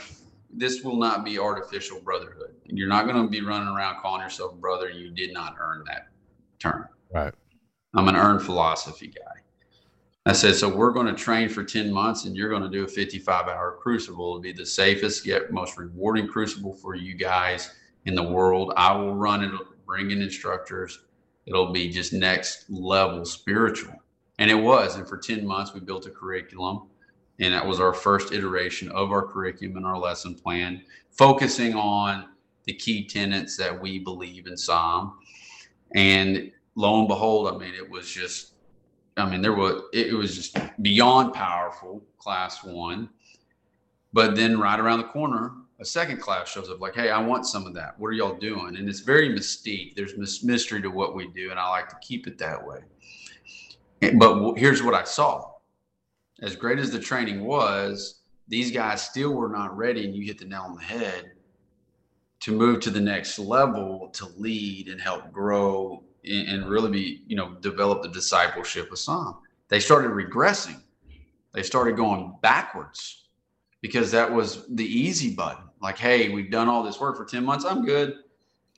this 0.56 0.84
will 0.84 0.98
not 0.98 1.26
be 1.26 1.40
artificial 1.40 2.00
brotherhood. 2.00 2.56
You're 2.66 2.88
not 2.88 3.06
going 3.06 3.22
to 3.24 3.28
be 3.28 3.42
running 3.42 3.68
around 3.68 4.02
calling 4.02 4.22
yourself 4.22 4.56
brother. 4.56 4.90
You 4.90 5.10
did 5.10 5.34
not 5.34 5.56
earn 5.60 5.84
that 5.88 6.10
term. 6.60 6.88
Right. 7.12 7.34
I'm 7.96 8.08
an 8.08 8.16
earned 8.16 8.44
philosophy 8.44 9.08
guy. 9.08 9.42
I 10.26 10.34
said, 10.34 10.56
so 10.56 10.74
we're 10.74 10.92
going 10.92 11.08
to 11.08 11.14
train 11.14 11.50
for 11.50 11.64
10 11.64 11.92
months 11.92 12.26
and 12.26 12.36
you're 12.36 12.50
going 12.50 12.64
to 12.64 12.70
do 12.70 12.86
a 12.86 12.88
55 12.88 13.48
hour 13.48 13.78
crucible. 13.82 14.30
It'll 14.30 14.42
be 14.42 14.54
the 14.54 14.66
safest, 14.66 15.26
yet 15.26 15.52
most 15.52 15.78
rewarding 15.78 16.28
crucible 16.28 16.74
for 16.74 16.96
you 16.96 17.16
guys 17.16 17.74
in 18.06 18.16
the 18.16 18.24
world. 18.24 18.74
I 18.78 18.96
will 18.96 19.16
run 19.16 19.44
it, 19.44 19.52
bring 19.86 20.12
in 20.12 20.22
instructors. 20.22 21.00
It'll 21.46 21.74
be 21.74 21.90
just 21.90 22.14
next 22.14 22.70
level 22.70 23.26
spiritual. 23.26 23.96
And 24.40 24.50
it 24.50 24.56
was. 24.56 24.96
And 24.96 25.08
for 25.08 25.18
10 25.18 25.46
months, 25.46 25.74
we 25.74 25.80
built 25.80 26.06
a 26.06 26.10
curriculum 26.10 26.88
and 27.40 27.54
that 27.54 27.66
was 27.66 27.80
our 27.80 27.94
first 27.94 28.32
iteration 28.32 28.90
of 28.90 29.12
our 29.12 29.26
curriculum 29.26 29.78
and 29.78 29.86
our 29.86 29.98
lesson 29.98 30.36
plan, 30.36 30.82
focusing 31.12 31.74
on 31.74 32.30
the 32.66 32.74
key 32.74 33.06
tenets 33.06 33.58
that 33.58 33.80
we 33.80 34.00
believe 34.00 34.48
in 34.48 34.56
SOM. 34.56 35.18
And 35.96 36.52
lo 36.76 37.00
and 37.00 37.08
behold, 37.08 37.54
I 37.54 37.58
mean, 37.58 37.74
it 37.74 37.90
was 37.90 38.10
just, 38.10 38.54
I 39.18 39.30
mean, 39.30 39.42
there 39.42 39.54
was, 39.54 39.84
it 39.94 40.14
was 40.14 40.36
just 40.36 40.58
beyond 40.82 41.34
powerful, 41.34 42.04
class 42.18 42.64
one. 42.64 43.10
But 44.14 44.36
then 44.36 44.60
right 44.60 44.80
around 44.80 45.00
the 45.00 45.08
corner, 45.08 45.54
a 45.80 45.86
second 45.86 46.22
class 46.22 46.50
shows 46.50 46.70
up 46.70 46.80
like, 46.80 46.94
hey, 46.94 47.10
I 47.10 47.20
want 47.20 47.48
some 47.48 47.66
of 47.66 47.74
that. 47.74 48.00
What 48.00 48.08
are 48.08 48.14
y'all 48.14 48.38
doing? 48.38 48.78
And 48.78 48.88
it's 48.88 49.00
very 49.00 49.30
mystique. 49.30 49.96
There's 49.96 50.44
mystery 50.44 50.82
to 50.84 50.90
what 50.90 51.16
we 51.16 51.28
do, 51.30 51.50
and 51.50 51.60
I 51.60 51.68
like 51.68 51.90
to 51.90 51.98
keep 52.00 52.28
it 52.28 52.38
that 52.38 52.64
way. 52.66 52.80
But 54.12 54.56
here's 54.56 54.84
what 54.84 54.94
I 54.94 55.04
saw 55.04 55.50
as 56.42 56.56
great 56.56 56.80
as 56.80 56.92
the 56.92 57.00
training 57.00 57.44
was, 57.44 58.22
these 58.48 58.72
guys 58.72 59.02
still 59.02 59.34
were 59.34 59.50
not 59.50 59.76
ready. 59.78 60.06
And 60.06 60.16
you 60.16 60.26
hit 60.26 60.38
the 60.38 60.46
nail 60.46 60.66
on 60.68 60.76
the 60.76 60.82
head 60.82 61.32
to 62.42 62.52
move 62.52 62.82
to 62.82 62.90
the 62.90 63.00
next 63.00 63.40
level 63.40 64.10
to 64.14 64.28
lead 64.38 64.90
and 64.90 65.00
help 65.00 65.32
grow 65.32 66.04
and, 66.26 66.70
really 66.70 66.92
be, 66.92 67.24
you 67.28 67.36
know, 67.36 67.56
develop 67.56 68.02
the 68.02 68.10
discipleship 68.10 68.92
of 68.92 69.00
some. 69.00 69.40
They 69.70 69.80
started 69.80 70.12
regressing. 70.12 70.82
They 71.54 71.64
started 71.64 71.96
going 71.96 72.36
backwards 72.42 73.28
because 73.82 74.12
that 74.12 74.32
was 74.32 74.66
the 74.70 74.86
easy 74.86 75.36
button. 75.36 75.66
Like, 75.82 75.98
hey, 75.98 76.30
we've 76.30 76.52
done 76.52 76.68
all 76.68 76.84
this 76.84 77.00
work 77.00 77.18
for 77.18 77.26
10 77.26 77.44
months. 77.46 77.66
I'm 77.66 77.86
good. 77.86 78.16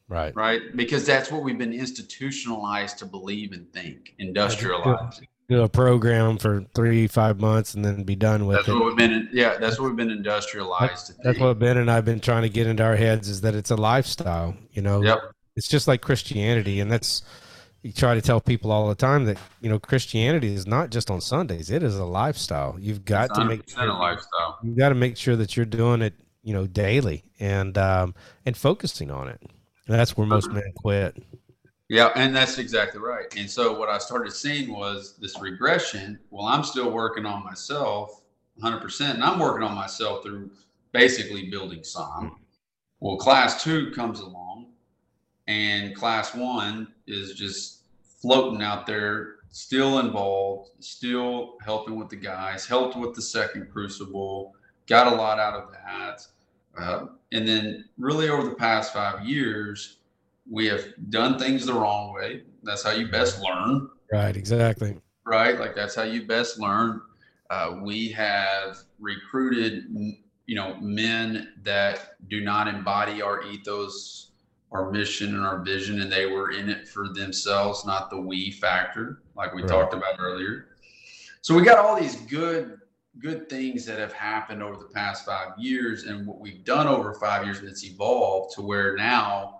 Right. 0.07 0.36
Right. 0.36 0.61
Because 0.76 1.06
that's 1.06 1.32
what 1.32 1.44
we've 1.44 1.57
been 1.57 1.73
institutionalized 1.73 2.99
to 2.99 3.06
believe 3.06 3.53
and 3.53 3.72
think, 3.73 4.14
industrialized 4.19 5.26
do 5.48 5.61
a 5.61 5.69
program 5.69 6.38
for 6.38 6.65
three 6.73 7.07
five 7.07 7.40
months 7.40 7.76
and 7.76 7.86
then 7.86 8.03
be 8.03 8.15
done 8.15 8.48
with 8.48 8.57
that's 8.57 8.68
it. 8.68 8.73
What 8.73 8.86
we've 8.86 8.98
been, 8.98 9.30
yeah, 9.32 9.57
that's 9.57 9.80
what 9.80 9.88
we've 9.88 9.95
been 9.95 10.11
industrialized. 10.11 11.10
That's, 11.10 11.19
that's 11.23 11.40
what 11.40 11.60
Ben 11.60 11.77
and 11.77 11.90
I've 11.90 12.06
been 12.06 12.19
trying 12.19 12.44
to 12.44 12.49
get 12.49 12.68
into 12.68 12.84
our 12.84 12.95
heads 12.95 13.30
is 13.30 13.41
that 13.41 13.53
it's 13.53 13.72
a 13.72 13.76
lifestyle. 13.76 14.56
You 14.72 14.82
know, 14.82 15.03
yep. 15.03 15.19
it's 15.56 15.68
just 15.68 15.88
like 15.88 16.02
Christianity, 16.02 16.80
and 16.80 16.91
that's 16.91 17.22
you 17.84 17.94
try 17.94 18.15
to 18.15 18.22
tell 18.22 18.41
people 18.41 18.72
all 18.72 18.88
the 18.88 18.95
time 18.95 19.26
that 19.26 19.38
you 19.61 19.69
know 19.69 19.77
Christianity 19.77 20.53
is 20.53 20.65
not 20.65 20.90
just 20.90 21.11
on 21.11 21.22
Sundays; 21.22 21.69
it 21.69 21.84
is 21.84 21.95
a 21.95 22.06
lifestyle. 22.06 22.77
You've 22.80 23.06
got 23.06 23.34
to 23.36 23.45
make 23.45 23.69
sure, 23.69 23.88
a 23.88 23.94
lifestyle. 23.94 24.57
You've 24.64 24.77
got 24.77 24.90
to 24.90 24.95
make 24.95 25.15
sure 25.15 25.36
that 25.36 25.56
you're 25.56 25.68
doing 25.68 26.02
it, 26.02 26.15
you 26.41 26.53
know, 26.53 26.65
daily 26.65 27.23
and 27.40 27.77
um, 27.77 28.15
and 28.45 28.57
focusing 28.57 29.11
on 29.11 29.27
it. 29.27 29.41
That's 29.87 30.17
where 30.17 30.27
most 30.27 30.51
men 30.51 30.71
quit. 30.75 31.23
Yeah, 31.89 32.11
and 32.15 32.35
that's 32.35 32.57
exactly 32.57 32.99
right. 32.99 33.25
And 33.37 33.49
so 33.49 33.77
what 33.77 33.89
I 33.89 33.99
started 33.99 34.33
seeing 34.33 34.73
was 34.73 35.15
this 35.19 35.39
regression. 35.39 36.19
Well, 36.31 36.47
I'm 36.47 36.63
still 36.63 36.89
working 36.89 37.25
on 37.25 37.43
myself 37.43 38.21
100%, 38.61 39.13
and 39.13 39.23
I'm 39.23 39.39
working 39.39 39.63
on 39.63 39.75
myself 39.75 40.23
through 40.23 40.49
basically 40.91 41.49
building 41.49 41.83
some. 41.83 42.29
Hmm. 42.29 42.41
Well, 42.99 43.17
class 43.17 43.63
two 43.63 43.91
comes 43.91 44.21
along, 44.21 44.67
and 45.47 45.95
class 45.95 46.33
one 46.33 46.87
is 47.05 47.33
just 47.33 47.81
floating 48.21 48.63
out 48.63 48.87
there, 48.87 49.35
still 49.49 49.99
involved, 49.99 50.71
still 50.79 51.57
helping 51.63 51.99
with 51.99 52.09
the 52.09 52.15
guys, 52.15 52.65
helped 52.65 52.95
with 52.95 53.13
the 53.13 53.21
second 53.21 53.69
crucible, 53.71 54.55
got 54.87 55.11
a 55.11 55.15
lot 55.15 55.37
out 55.37 55.53
of 55.53 55.71
that. 55.71 56.25
Uh, 56.77 57.06
and 57.31 57.47
then, 57.47 57.85
really, 57.97 58.30
over 58.30 58.47
the 58.47 58.56
past 58.56 58.93
five 58.93 59.26
years, 59.26 59.97
we 60.49 60.68
have 60.68 60.85
done 61.10 61.39
things 61.39 61.65
the 61.65 61.73
wrong 61.73 62.14
way. 62.14 62.43
That's 62.64 62.84
how 62.84 62.91
you 62.91 63.07
best 63.07 63.41
learn. 63.41 63.89
Right, 64.11 64.35
exactly. 64.35 64.97
Right, 65.26 65.60
like 65.60 65.76
that's 65.76 65.95
how 65.95 66.03
you 66.03 66.27
best 66.27 66.60
learn. 66.60 67.02
Uh, 67.49 67.80
we 67.81 68.10
have 68.10 68.77
recruited, 68.99 69.85
you 70.45 70.56
know, 70.56 70.76
men 70.80 71.53
that 71.64 72.15
do 72.30 72.41
not 72.41 72.68
embody 72.68 73.22
our 73.22 73.43
ethos, 73.43 74.31
our 74.72 74.91
mission, 74.91 75.35
and 75.35 75.45
our 75.45 75.64
vision, 75.64 76.02
and 76.02 76.11
they 76.11 76.26
were 76.27 76.52
in 76.52 76.69
it 76.69 76.88
for 76.88 77.07
themselves, 77.10 77.85
not 77.85 78.10
the 78.10 78.19
we 78.19 78.52
factor, 78.52 79.22
like 79.35 79.53
we 79.53 79.61
Right. 79.61 79.69
talked 79.69 79.93
about 79.93 80.15
earlier. 80.19 80.68
So 81.41 81.56
we 81.56 81.64
got 81.64 81.77
all 81.77 81.99
these 81.99 82.15
good, 82.15 82.80
good 83.19 83.49
things 83.49 83.85
that 83.85 83.99
have 83.99 84.13
happened 84.13 84.61
over 84.61 84.77
the 84.77 84.93
past 84.93 85.25
five 85.25 85.57
years, 85.57 86.03
and 86.03 86.27
what 86.27 86.39
we've 86.39 86.63
done 86.63 86.87
over 86.87 87.13
five 87.13 87.45
years, 87.45 87.59
and 87.59 87.67
it's 87.67 87.85
evolved 87.85 88.53
to 88.55 88.61
where 88.61 88.95
now 88.95 89.59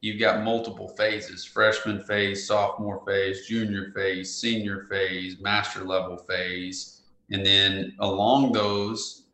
you've 0.00 0.20
got 0.20 0.44
multiple 0.44 0.88
phases 0.88 1.44
freshman 1.44 2.00
phase 2.04 2.46
sophomore 2.46 3.02
phase 3.04 3.46
junior 3.46 3.90
phase 3.94 4.34
senior 4.34 4.86
phase 4.90 5.40
master 5.40 5.84
level 5.84 6.16
phase. 6.16 7.02
And 7.30 7.44
then 7.44 7.94
along 7.98 8.52
those 8.52 9.24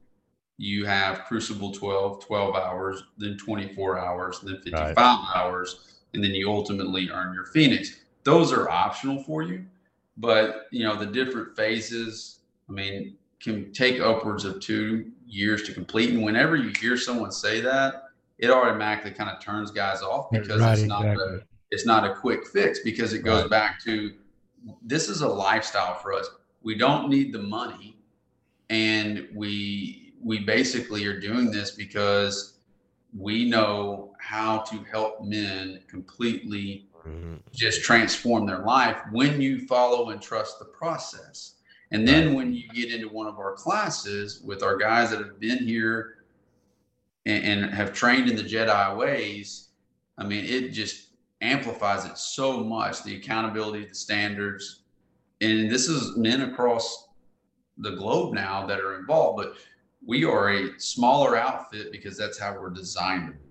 you 0.56 0.86
have 0.86 1.24
crucible 1.24 1.72
12 1.72 2.24
12 2.24 2.54
hours 2.54 3.02
then 3.18 3.36
24 3.36 3.98
hours 3.98 4.40
then 4.40 4.60
55 4.62 4.96
hours 5.34 6.00
and 6.14 6.22
then 6.22 6.30
you 6.30 6.48
ultimately 6.50 7.10
earn 7.10 7.34
your 7.34 7.46
phoenix. 7.46 7.96
Those 8.22 8.52
are 8.52 8.70
optional 8.70 9.22
for 9.22 9.42
you 9.42 9.66
but 10.16 10.66
you 10.70 10.84
know 10.84 10.96
the 10.96 11.06
different 11.06 11.56
phases 11.56 12.40
i 12.68 12.72
mean 12.72 13.16
can 13.44 13.70
take 13.72 14.00
upwards 14.00 14.44
of 14.46 14.58
two 14.60 15.12
years 15.26 15.62
to 15.64 15.74
complete 15.74 16.10
and 16.10 16.24
whenever 16.24 16.56
you 16.56 16.72
hear 16.80 16.96
someone 16.96 17.30
say 17.30 17.60
that 17.60 18.04
it 18.38 18.50
automatically 18.50 19.10
kind 19.10 19.28
of 19.30 19.38
turns 19.40 19.70
guys 19.70 20.00
off 20.02 20.30
because 20.30 20.60
Right, 20.60 20.78
it's 20.78 20.88
not 20.88 21.04
a, 21.04 21.42
it's 21.70 21.86
not 21.86 22.04
a 22.10 22.14
quick 22.14 22.46
fix 22.46 22.80
because 22.80 23.12
it 23.12 23.20
goes 23.20 23.42
Right. 23.42 23.50
back 23.50 23.82
to 23.84 24.14
this 24.82 25.08
is 25.10 25.20
a 25.20 25.28
lifestyle 25.28 25.94
for 25.96 26.14
us. 26.14 26.26
We 26.62 26.74
don't 26.74 27.10
need 27.10 27.32
the 27.34 27.42
money, 27.42 27.98
and 28.70 29.28
we 29.34 30.14
we 30.22 30.38
basically 30.38 31.04
are 31.04 31.20
doing 31.20 31.50
this 31.50 31.72
because 31.72 32.54
we 33.16 33.46
know 33.48 34.14
how 34.18 34.60
to 34.60 34.76
help 34.90 35.22
men 35.22 35.80
completely 35.86 36.88
Mhm. 37.06 37.40
just 37.52 37.82
transform 37.82 38.46
their 38.46 38.60
life 38.60 38.96
when 39.12 39.38
you 39.38 39.66
follow 39.66 40.08
and 40.10 40.22
trust 40.22 40.58
the 40.58 40.64
process. 40.64 41.53
And 41.94 42.08
then 42.08 42.34
when 42.34 42.52
you 42.52 42.68
get 42.74 42.92
into 42.92 43.08
one 43.08 43.28
of 43.28 43.38
our 43.38 43.52
classes 43.52 44.42
with 44.44 44.64
our 44.64 44.76
guys 44.76 45.10
that 45.10 45.20
have 45.20 45.38
been 45.38 45.58
here 45.58 46.16
and, 47.24 47.44
and 47.44 47.72
have 47.72 47.92
trained 47.92 48.28
in 48.28 48.34
the 48.34 48.42
Jedi 48.42 48.96
ways, 48.96 49.68
I 50.18 50.24
mean, 50.24 50.44
it 50.44 50.72
just 50.72 51.10
amplifies 51.40 52.04
it 52.04 52.18
so 52.18 52.64
much 52.64 53.04
the 53.04 53.14
accountability, 53.14 53.86
the 53.86 53.94
standards. 53.94 54.80
And 55.40 55.70
this 55.70 55.88
is 55.88 56.16
men 56.16 56.40
across 56.40 57.10
the 57.78 57.92
globe 57.92 58.34
now 58.34 58.66
that 58.66 58.80
are 58.80 58.98
involved, 58.98 59.36
but 59.36 59.54
we 60.04 60.24
are 60.24 60.50
a 60.50 60.80
smaller 60.80 61.36
outfit 61.36 61.92
because 61.92 62.18
that's 62.18 62.38
how 62.40 62.58
we're 62.60 62.70
designed 62.70 63.28
to 63.28 63.32
be, 63.34 63.50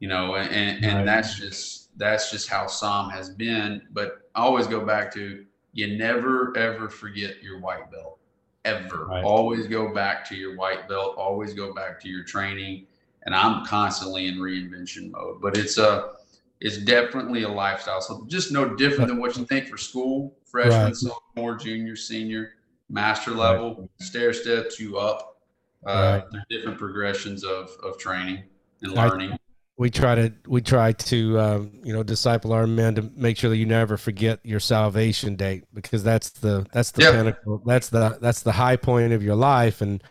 you 0.00 0.08
know, 0.08 0.34
and, 0.34 0.84
and 0.84 0.96
Right. 0.96 1.06
that's 1.06 1.38
just, 1.38 1.96
that's 1.96 2.32
just 2.32 2.48
how 2.48 2.66
SOM 2.66 3.10
has 3.10 3.30
been. 3.30 3.82
But 3.92 4.28
I 4.34 4.40
always 4.40 4.66
go 4.66 4.84
back 4.84 5.14
to 5.14 5.46
you 5.72 5.96
never 5.96 6.56
ever 6.56 6.88
forget 6.88 7.42
your 7.42 7.60
white 7.60 7.90
belt 7.90 8.18
ever. 8.64 9.06
Right. 9.06 9.24
Always 9.24 9.66
go 9.66 9.94
back 9.94 10.28
to 10.28 10.34
your 10.36 10.56
white 10.56 10.88
belt, 10.88 11.16
always 11.16 11.54
go 11.54 11.72
back 11.74 12.00
to 12.02 12.08
your 12.08 12.24
training. 12.24 12.86
And 13.24 13.34
I'm 13.34 13.64
constantly 13.66 14.26
in 14.28 14.36
reinvention 14.36 15.10
mode, 15.10 15.40
but 15.42 15.56
it's 15.56 15.76
a, 15.78 16.12
it's 16.60 16.78
definitely 16.78 17.42
a 17.42 17.48
lifestyle. 17.48 18.00
So 18.00 18.24
just 18.28 18.50
no 18.50 18.74
different 18.74 19.08
than 19.08 19.18
what 19.18 19.36
you 19.36 19.44
think 19.44 19.66
for 19.68 19.76
school, 19.76 20.34
freshman, 20.44 20.84
Right. 20.86 20.96
sophomore, 20.96 21.56
junior, 21.56 21.96
senior, 21.96 22.54
master 22.88 23.30
level, 23.32 23.88
stair 24.00 24.32
steps 24.32 24.80
you 24.80 24.98
up. 24.98 25.38
Uh, 25.86 26.22
There's 26.32 26.44
different 26.50 26.78
progressions 26.78 27.44
of, 27.44 27.70
of 27.82 27.98
training 27.98 28.42
and 28.82 28.98
I- 28.98 29.08
learning. 29.08 29.38
We 29.80 29.88
try 29.88 30.14
to 30.14 30.30
we 30.46 30.60
try 30.60 30.92
to 30.92 31.40
um, 31.40 31.72
you 31.82 31.94
know 31.94 32.02
disciple 32.02 32.52
our 32.52 32.66
men 32.66 32.94
to 32.96 33.10
make 33.16 33.38
sure 33.38 33.48
that 33.48 33.56
you 33.56 33.64
never 33.64 33.96
forget 33.96 34.38
your 34.42 34.60
salvation 34.60 35.36
date 35.36 35.64
because 35.72 36.04
that's 36.04 36.28
the 36.28 36.66
that's 36.70 36.90
the 36.90 37.04
Yeah. 37.04 37.12
pinnacle 37.12 37.62
that's 37.64 37.88
the 37.88 38.18
that's 38.20 38.42
the 38.42 38.52
high 38.52 38.76
point 38.76 39.14
of 39.14 39.22
your 39.22 39.36
life. 39.36 39.80
And 39.80 40.02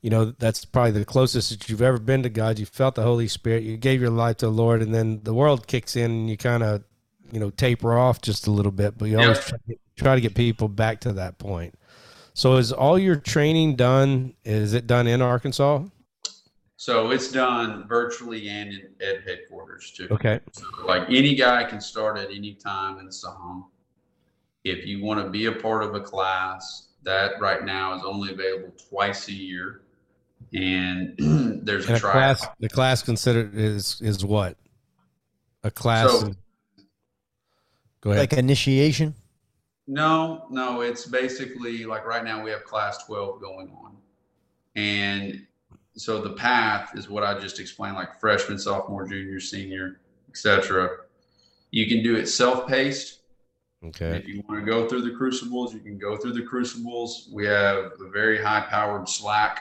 you 0.00 0.10
know 0.10 0.26
that's 0.26 0.64
probably 0.64 0.92
the 0.92 1.04
closest 1.04 1.50
that 1.50 1.68
you've 1.68 1.82
ever 1.82 1.98
been 1.98 2.22
to 2.22 2.28
God. 2.28 2.60
You 2.60 2.66
felt 2.66 2.94
the 2.94 3.02
Holy 3.02 3.26
Spirit 3.26 3.64
you 3.64 3.76
gave 3.76 4.00
your 4.00 4.10
life 4.10 4.36
to 4.36 4.46
the 4.46 4.52
Lord 4.52 4.80
and 4.80 4.94
then 4.94 5.20
the 5.24 5.34
world 5.34 5.66
kicks 5.66 5.96
in 5.96 6.08
and 6.12 6.30
you 6.30 6.36
kind 6.36 6.62
of 6.62 6.84
you 7.32 7.40
know 7.40 7.50
taper 7.50 7.98
off 7.98 8.22
just 8.22 8.46
a 8.46 8.52
little 8.52 8.70
bit 8.70 8.96
but 8.96 9.06
you 9.06 9.18
always 9.18 9.40
try, 9.40 9.58
to 9.58 9.64
get, 9.66 9.80
try 9.96 10.14
to 10.14 10.20
get 10.20 10.36
people 10.36 10.68
back 10.68 11.00
to 11.00 11.12
that 11.14 11.38
point. 11.38 11.74
So 12.32 12.58
is 12.58 12.70
all 12.70 12.96
your 12.96 13.16
training 13.16 13.74
done 13.74 14.34
is 14.44 14.72
it 14.72 14.86
done 14.86 15.08
in 15.08 15.20
Arkansas 15.20 15.82
So 16.78 17.10
it's 17.10 17.32
done 17.32 17.88
virtually 17.88 18.48
and 18.48 18.70
in 18.72 18.88
ed 19.00 19.22
headquarters 19.26 19.92
too. 19.92 20.08
okay 20.10 20.40
like 20.84 21.08
any 21.08 21.34
guy 21.34 21.64
can 21.64 21.80
start 21.80 22.18
at 22.18 22.30
any 22.30 22.54
time 22.54 22.98
in 22.98 23.10
SOM. 23.10 23.66
If 24.64 24.84
you 24.86 25.02
want 25.02 25.24
to 25.24 25.30
be 25.30 25.46
a 25.46 25.52
part 25.52 25.84
of 25.84 25.94
a 25.94 26.00
class, 26.00 26.88
that 27.04 27.40
right 27.40 27.64
now 27.64 27.94
is 27.96 28.02
only 28.04 28.32
available 28.32 28.72
twice 28.90 29.28
a 29.28 29.32
year, 29.32 29.82
and 30.52 31.14
there's 31.64 31.84
And 31.86 31.94
a 31.94 31.96
a 31.96 32.00
trial. 32.00 32.12
class, 32.12 32.46
the 32.58 32.68
class 32.68 33.02
considered 33.02 33.54
is 33.54 34.00
is 34.02 34.24
what? 34.24 34.56
A 35.62 35.70
class. 35.70 36.10
So- 36.10 36.26
is- 36.28 36.36
go 38.00 38.10
ahead. 38.10 38.22
Like 38.22 38.32
initiation. 38.38 39.14
No, 39.86 40.46
no, 40.50 40.80
it's 40.80 41.06
basically 41.06 41.84
like 41.84 42.04
right 42.04 42.24
now 42.24 42.42
we 42.42 42.50
have 42.50 42.64
class 42.64 43.04
12 43.06 43.40
going 43.40 43.70
on. 43.70 43.96
And 44.74 45.46
so 45.96 46.20
the 46.20 46.30
path 46.30 46.90
is 46.94 47.08
what 47.08 47.24
I 47.24 47.38
just 47.38 47.58
explained, 47.58 47.96
like 47.96 48.20
freshman, 48.20 48.58
sophomore, 48.58 49.06
junior, 49.06 49.40
senior, 49.40 49.98
etc. 50.28 50.90
You 51.70 51.86
can 51.86 52.02
do 52.02 52.16
it 52.16 52.26
self-paced. 52.26 53.20
okay. 53.84 54.16
If 54.16 54.28
you 54.28 54.42
want 54.48 54.64
to 54.64 54.70
go 54.70 54.88
through 54.88 55.02
the 55.02 55.10
crucibles, 55.10 55.72
you 55.72 55.80
can 55.80 55.98
go 55.98 56.16
through 56.16 56.34
the 56.34 56.42
crucibles. 56.42 57.28
We 57.32 57.46
have 57.46 57.92
a 58.00 58.10
very 58.12 58.42
high-powered 58.42 59.08
Slack 59.08 59.60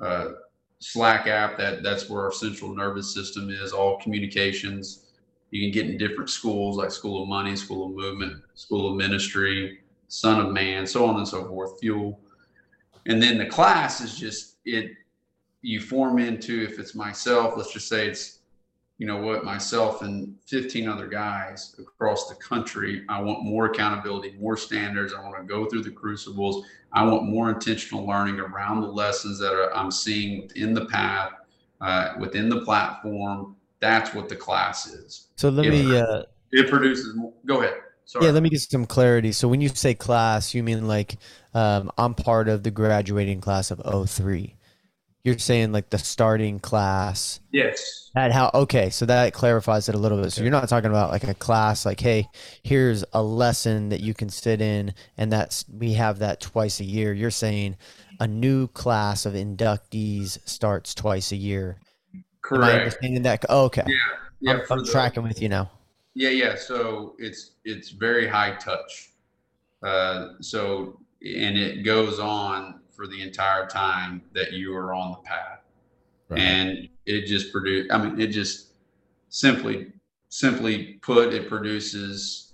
uh, 0.00 0.32
Slack 0.78 1.26
app 1.26 1.56
that 1.58 1.82
that's 1.82 2.08
where 2.08 2.22
our 2.22 2.32
central 2.32 2.74
nervous 2.74 3.12
system 3.12 3.48
is. 3.48 3.72
All 3.72 3.98
communications. 3.98 5.04
You 5.50 5.62
can 5.62 5.72
get 5.72 5.90
in 5.90 5.96
different 5.96 6.28
schools 6.28 6.76
like 6.76 6.90
School 6.90 7.22
of 7.22 7.28
Money, 7.28 7.56
School 7.56 7.86
of 7.86 7.92
Movement, 7.92 8.42
School 8.54 8.90
of 8.90 8.96
Ministry, 8.96 9.78
Son 10.08 10.44
of 10.44 10.52
Man, 10.52 10.86
so 10.86 11.06
on 11.06 11.16
and 11.16 11.26
so 11.26 11.46
forth. 11.46 11.78
Fuel, 11.80 12.20
and 13.06 13.22
then 13.22 13.38
the 13.38 13.46
class 13.46 14.00
is 14.00 14.18
just 14.18 14.56
it. 14.64 14.90
You 15.62 15.80
form 15.80 16.18
into 16.18 16.62
if 16.62 16.78
it's 16.78 16.94
myself. 16.94 17.54
Let's 17.56 17.72
just 17.72 17.88
say 17.88 18.06
it's 18.08 18.40
you 18.98 19.06
know 19.06 19.18
what, 19.18 19.44
myself 19.44 20.00
and 20.00 20.34
15 20.46 20.88
other 20.88 21.06
guys 21.06 21.74
across 21.78 22.28
the 22.30 22.34
country. 22.36 23.04
I 23.10 23.20
want 23.20 23.44
more 23.44 23.66
accountability, 23.66 24.34
more 24.38 24.56
standards. 24.56 25.12
I 25.12 25.20
want 25.22 25.36
to 25.36 25.42
go 25.42 25.66
through 25.66 25.82
the 25.82 25.90
crucibles. 25.90 26.64
I 26.94 27.04
want 27.04 27.24
more 27.24 27.50
intentional 27.50 28.06
learning 28.06 28.40
around 28.40 28.80
the 28.80 28.86
lessons 28.86 29.38
that 29.40 29.52
are, 29.52 29.74
I'm 29.76 29.90
seeing 29.90 30.42
within 30.42 30.72
the 30.72 30.86
path, 30.86 31.32
uh, 31.82 32.14
within 32.18 32.48
the 32.48 32.62
platform. 32.62 33.54
That's 33.80 34.14
what 34.14 34.30
the 34.30 34.36
class 34.36 34.86
is. 34.86 35.26
So 35.36 35.50
let 35.50 35.66
Yeah. 35.66 35.70
me 35.72 35.96
uh, 35.98 36.22
It 36.52 36.70
produces. 36.70 37.14
More, 37.14 37.34
go 37.44 37.60
ahead. 37.60 37.74
Sorry. 38.06 38.24
yeah, 38.24 38.30
let 38.30 38.42
me 38.42 38.48
get 38.48 38.60
some 38.62 38.86
clarity. 38.86 39.30
So 39.32 39.46
when 39.46 39.60
you 39.60 39.68
say 39.68 39.92
class, 39.92 40.54
you 40.54 40.62
mean 40.62 40.88
like 40.88 41.18
um, 41.52 41.90
I'm 41.98 42.14
part 42.14 42.48
of 42.48 42.62
the 42.62 42.70
graduating 42.70 43.42
class 43.42 43.70
of 43.70 43.82
03. 44.08 44.55
You're 45.26 45.38
saying 45.38 45.72
like 45.72 45.90
the 45.90 45.98
starting 45.98 46.60
class. 46.60 47.40
yes. 47.52 48.10
That 48.14 48.30
how 48.32 48.50
okay, 48.54 48.88
so 48.90 49.04
that 49.06 49.34
clarifies 49.34 49.88
it 49.90 49.94
a 49.94 49.98
little 49.98 50.22
bit. 50.22 50.32
So 50.32 50.40
you're 50.42 50.52
not 50.52 50.66
talking 50.68 50.88
about 50.88 51.10
like 51.10 51.24
a 51.24 51.34
class 51.34 51.84
like, 51.84 52.00
hey, 52.00 52.28
here's 52.62 53.04
a 53.12 53.22
lesson 53.22 53.88
that 53.90 54.00
you 54.00 54.14
can 54.14 54.28
sit 54.30 54.60
in 54.62 54.94
and 55.18 55.30
that's 55.32 55.64
we 55.68 55.94
have 55.94 56.20
that 56.20 56.40
twice 56.40 56.78
a 56.80 56.84
year. 56.84 57.12
You're 57.12 57.30
saying 57.32 57.76
a 58.20 58.26
new 58.26 58.68
class 58.68 59.26
of 59.26 59.34
inductees 59.34 60.38
starts 60.48 60.94
twice 60.94 61.32
a 61.32 61.36
year. 61.36 61.76
Am 62.14 62.22
I 62.22 62.22
Correct. 62.40 62.74
understanding 62.78 63.22
that? 63.24 63.44
Oh, 63.48 63.64
okay. 63.64 63.84
Yeah. 64.40 64.52
I'm, 64.52 64.62
I'm 64.70 64.84
the- 64.84 64.90
tracking 64.92 65.24
with 65.24 65.42
you 65.42 65.48
now. 65.48 65.70
Yeah, 66.14 66.30
yeah. 66.30 66.54
So 66.54 67.16
it's 67.18 67.50
it's 67.64 67.90
very 67.90 68.26
high 68.28 68.52
touch. 68.54 69.10
Uh, 69.82 70.28
so 70.40 71.00
and 71.20 71.58
it 71.58 71.84
goes 71.84 72.18
on 72.18 72.80
for 72.96 73.06
the 73.06 73.22
entire 73.22 73.66
time 73.66 74.22
that 74.32 74.52
you 74.52 74.74
are 74.74 74.94
on 74.94 75.12
the 75.12 75.18
path, 75.18 75.60
Right. 76.28 76.40
and 76.40 76.88
it 77.04 77.26
just 77.26 77.52
produce. 77.52 77.86
I 77.90 77.98
mean, 77.98 78.18
it 78.20 78.28
just 78.28 78.72
simply 79.28 79.92
simply 80.28 80.94
put, 81.02 81.32
it 81.32 81.48
produces 81.48 82.52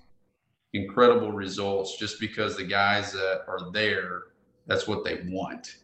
incredible 0.74 1.32
results 1.32 1.96
just 1.98 2.20
because 2.20 2.56
the 2.56 2.64
guys 2.64 3.12
that 3.12 3.42
are 3.48 3.70
there, 3.72 4.24
that's 4.66 4.86
what 4.86 5.04
they 5.04 5.22
want, 5.26 5.76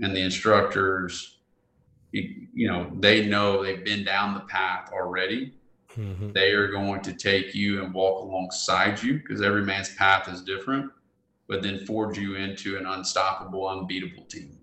and 0.00 0.16
the 0.16 0.20
instructors, 0.20 1.38
you, 2.12 2.48
you 2.54 2.66
know, 2.68 2.90
they 3.00 3.26
know 3.26 3.62
they've 3.62 3.84
been 3.84 4.04
down 4.04 4.34
the 4.34 4.40
path 4.40 4.90
already 4.92 5.52
Mhm. 5.96 6.32
They 6.32 6.50
are 6.50 6.68
going 6.72 7.02
to 7.02 7.12
take 7.12 7.54
you 7.54 7.80
and 7.84 7.94
walk 7.94 8.20
alongside 8.24 9.00
you 9.00 9.18
because 9.18 9.40
every 9.40 9.62
man's 9.62 9.94
path 9.94 10.28
is 10.28 10.42
different, 10.42 10.90
but 11.46 11.62
then 11.62 11.84
forge 11.86 12.18
you 12.18 12.36
into 12.36 12.76
an 12.76 12.86
unstoppable, 12.86 13.68
unbeatable 13.68 14.24
team 14.24 14.58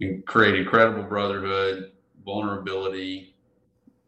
and 0.00 0.24
create 0.26 0.54
incredible 0.54 1.02
brotherhood, 1.02 1.92
vulnerability, 2.24 3.34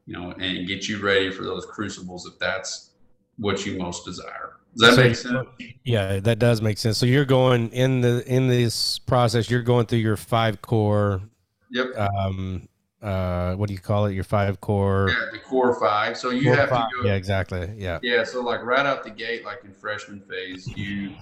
you 0.07 0.13
know, 0.13 0.33
and 0.33 0.67
get 0.67 0.89
you 0.89 1.03
ready 1.03 1.31
for 1.31 1.45
those 1.45 1.65
crucibles 1.67 2.27
if 2.27 2.39
that's 2.39 2.91
what 3.39 3.65
you 3.67 3.79
most 3.79 4.05
desire. 4.05 4.57
Does 4.77 4.89
that 4.91 4.95
So- 4.95 5.03
make 5.03 5.15
sense? 5.59 5.73
Yeah, 5.85 6.21
that 6.21 6.39
does 6.39 6.61
make 6.61 6.79
sense. 6.79 6.99
So 6.99 7.07
you're 7.07 7.25
going 7.25 7.71
in 7.71 8.01
the 8.01 8.25
in 8.27 8.49
this 8.49 8.99
process. 8.99 9.49
You're 9.49 9.63
going 9.63 9.87
through 9.87 10.01
your 10.01 10.17
five 10.17 10.61
core. 10.63 11.23
Yep. 11.71 11.97
Um. 11.97 12.69
Uh. 13.01 13.55
What 13.55 13.69
do 13.69 13.73
you 13.75 13.79
call 13.81 14.07
it? 14.07 14.15
Your 14.15 14.25
five 14.25 14.61
core. 14.61 15.11
Yeah, 15.11 15.27
the 15.33 15.39
core 15.39 15.79
five. 15.79 16.17
So 16.17 16.31
you 16.31 16.53
have 16.53 16.71
five. 16.71 16.91
to 16.91 17.03
go. 17.03 17.09
Yeah. 17.09 17.15
Exactly. 17.15 17.73
Yeah. 17.77 18.01
Yeah, 18.03 18.25
so 18.25 18.41
like 18.43 18.65
right 18.65 18.85
out 18.85 19.05
the 19.05 19.11
gate, 19.11 19.45
like 19.45 19.63
in 19.65 19.73
freshman 19.73 20.21
phase, 20.21 20.67
you 20.77 21.13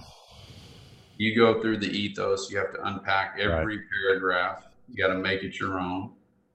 you 1.17 1.35
go 1.35 1.61
through 1.61 1.77
the 1.77 1.87
ethos. 1.89 2.49
You 2.51 2.57
have 2.57 2.73
to 2.73 2.85
unpack 2.87 3.37
every 3.39 3.81
paragraph. 4.07 4.63
You 4.89 4.95
got 4.95 5.13
to 5.13 5.19
make 5.19 5.43
it 5.43 5.59
your 5.59 5.79
own. 5.79 6.11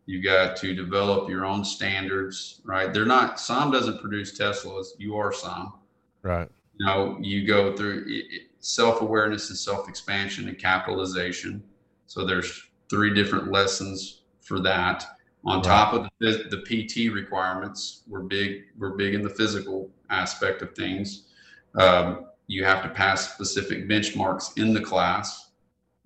You 0.06 0.22
got 0.22 0.56
to 0.59 0.74
develop 0.74 1.28
your 1.28 1.44
own 1.44 1.64
standards. 1.64 2.60
Right? 2.64 2.93
They're 2.93 3.05
not. 3.06 3.39
SOM 3.40 3.70
doesn't 3.70 4.01
produce 4.01 4.39
Teslas. 4.39 4.89
You 4.98 5.16
are 5.16 5.32
SOM. 5.32 5.74
Right. 6.22 6.48
You 6.78 6.86
know, 6.86 7.18
you 7.20 7.47
go 7.47 7.76
through 7.76 8.05
it- 8.06 8.43
self-awareness 8.60 9.51
and 9.51 9.59
self-expansion 9.59 10.48
and 10.48 10.59
capitalization. 10.59 11.62
So 12.06 12.24
there's 12.24 12.64
three 12.90 13.14
different 13.14 13.52
lessons 13.52 14.22
for 14.40 14.59
that. 14.60 15.05
On 15.44 15.59
Right. 15.59 15.64
top 15.64 15.94
of 15.94 16.09
the, 16.18 16.48
the 16.51 16.62
PT 16.66 17.12
requirements, 17.12 18.02
we're 18.09 18.22
big. 18.22 18.64
We're 18.76 18.97
big 18.97 19.14
in 19.14 19.22
the 19.22 19.30
physical 19.30 19.90
aspect 20.10 20.62
of 20.62 20.74
things. 20.74 21.28
Um, 21.76 22.26
you 22.48 22.64
have 22.64 22.82
to 22.82 22.88
pass 22.88 23.32
specific 23.32 23.88
benchmarks 23.88 24.58
in 24.58 24.74
the 24.74 24.80
class 24.80 25.50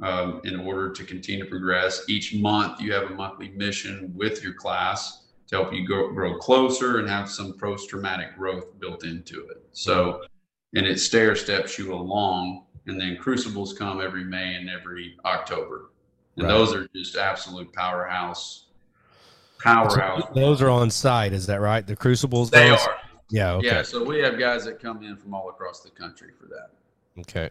um, 0.02 0.40
in 0.44 0.60
order 0.60 0.90
to 0.90 1.04
continue 1.04 1.44
to 1.44 1.50
progress. 1.50 2.04
Each 2.08 2.34
month, 2.34 2.80
you 2.80 2.92
have 2.92 3.10
a 3.10 3.14
monthly 3.14 3.50
mission 3.50 4.12
with 4.14 4.42
your 4.42 4.52
class 4.52 5.26
to 5.46 5.56
help 5.56 5.72
you 5.72 5.86
go, 5.86 6.10
grow 6.10 6.36
closer 6.36 6.98
and 6.98 7.08
have 7.08 7.30
some 7.30 7.54
post-traumatic 7.58 8.36
growth 8.36 8.78
built 8.80 9.04
into 9.04 9.46
it. 9.46 9.64
So, 9.72 10.22
and 10.74 10.86
it 10.86 10.98
stair 10.98 11.34
steps 11.36 11.78
you 11.78 11.94
along. 11.94 12.66
And 12.86 13.00
then 13.00 13.16
crucibles 13.16 13.72
come 13.72 14.00
every 14.00 14.24
May 14.24 14.56
and 14.56 14.68
every 14.68 15.16
October, 15.24 15.90
and 16.36 16.46
Right. 16.46 16.52
those 16.52 16.74
are 16.74 16.88
just 16.96 17.14
absolute 17.14 17.72
powerhouse. 17.72 18.66
Powerhouse. 19.60 20.24
So 20.26 20.34
those 20.34 20.60
are 20.60 20.68
on 20.68 20.90
site. 20.90 21.32
Is 21.32 21.46
that 21.46 21.60
right? 21.60 21.86
The 21.86 21.94
crucibles. 21.94 22.50
They 22.50 22.70
are. 22.70 22.98
Yeah. 23.32 23.54
Okay. 23.54 23.66
Yeah. 23.66 23.82
So 23.82 24.04
we 24.04 24.18
have 24.20 24.38
guys 24.38 24.64
that 24.66 24.80
come 24.80 25.02
in 25.02 25.16
from 25.16 25.34
all 25.34 25.48
across 25.48 25.80
the 25.80 25.90
country 25.90 26.30
for 26.38 26.46
that. 26.46 26.70
Okay. 27.20 27.50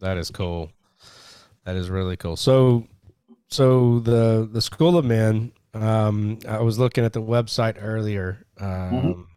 That 0.00 0.18
is 0.18 0.30
cool. 0.30 0.70
That 1.64 1.76
is 1.76 1.90
really 1.90 2.16
cool. 2.16 2.36
So 2.36 2.86
so 3.48 3.98
the 4.00 4.48
the 4.50 4.60
School 4.60 4.96
of 4.98 5.04
Men, 5.04 5.52
um, 5.74 6.38
I 6.46 6.60
was 6.60 6.78
looking 6.78 7.04
at 7.04 7.12
the 7.14 7.22
website 7.22 7.76
earlier. 7.80 8.44
Um, 8.60 9.28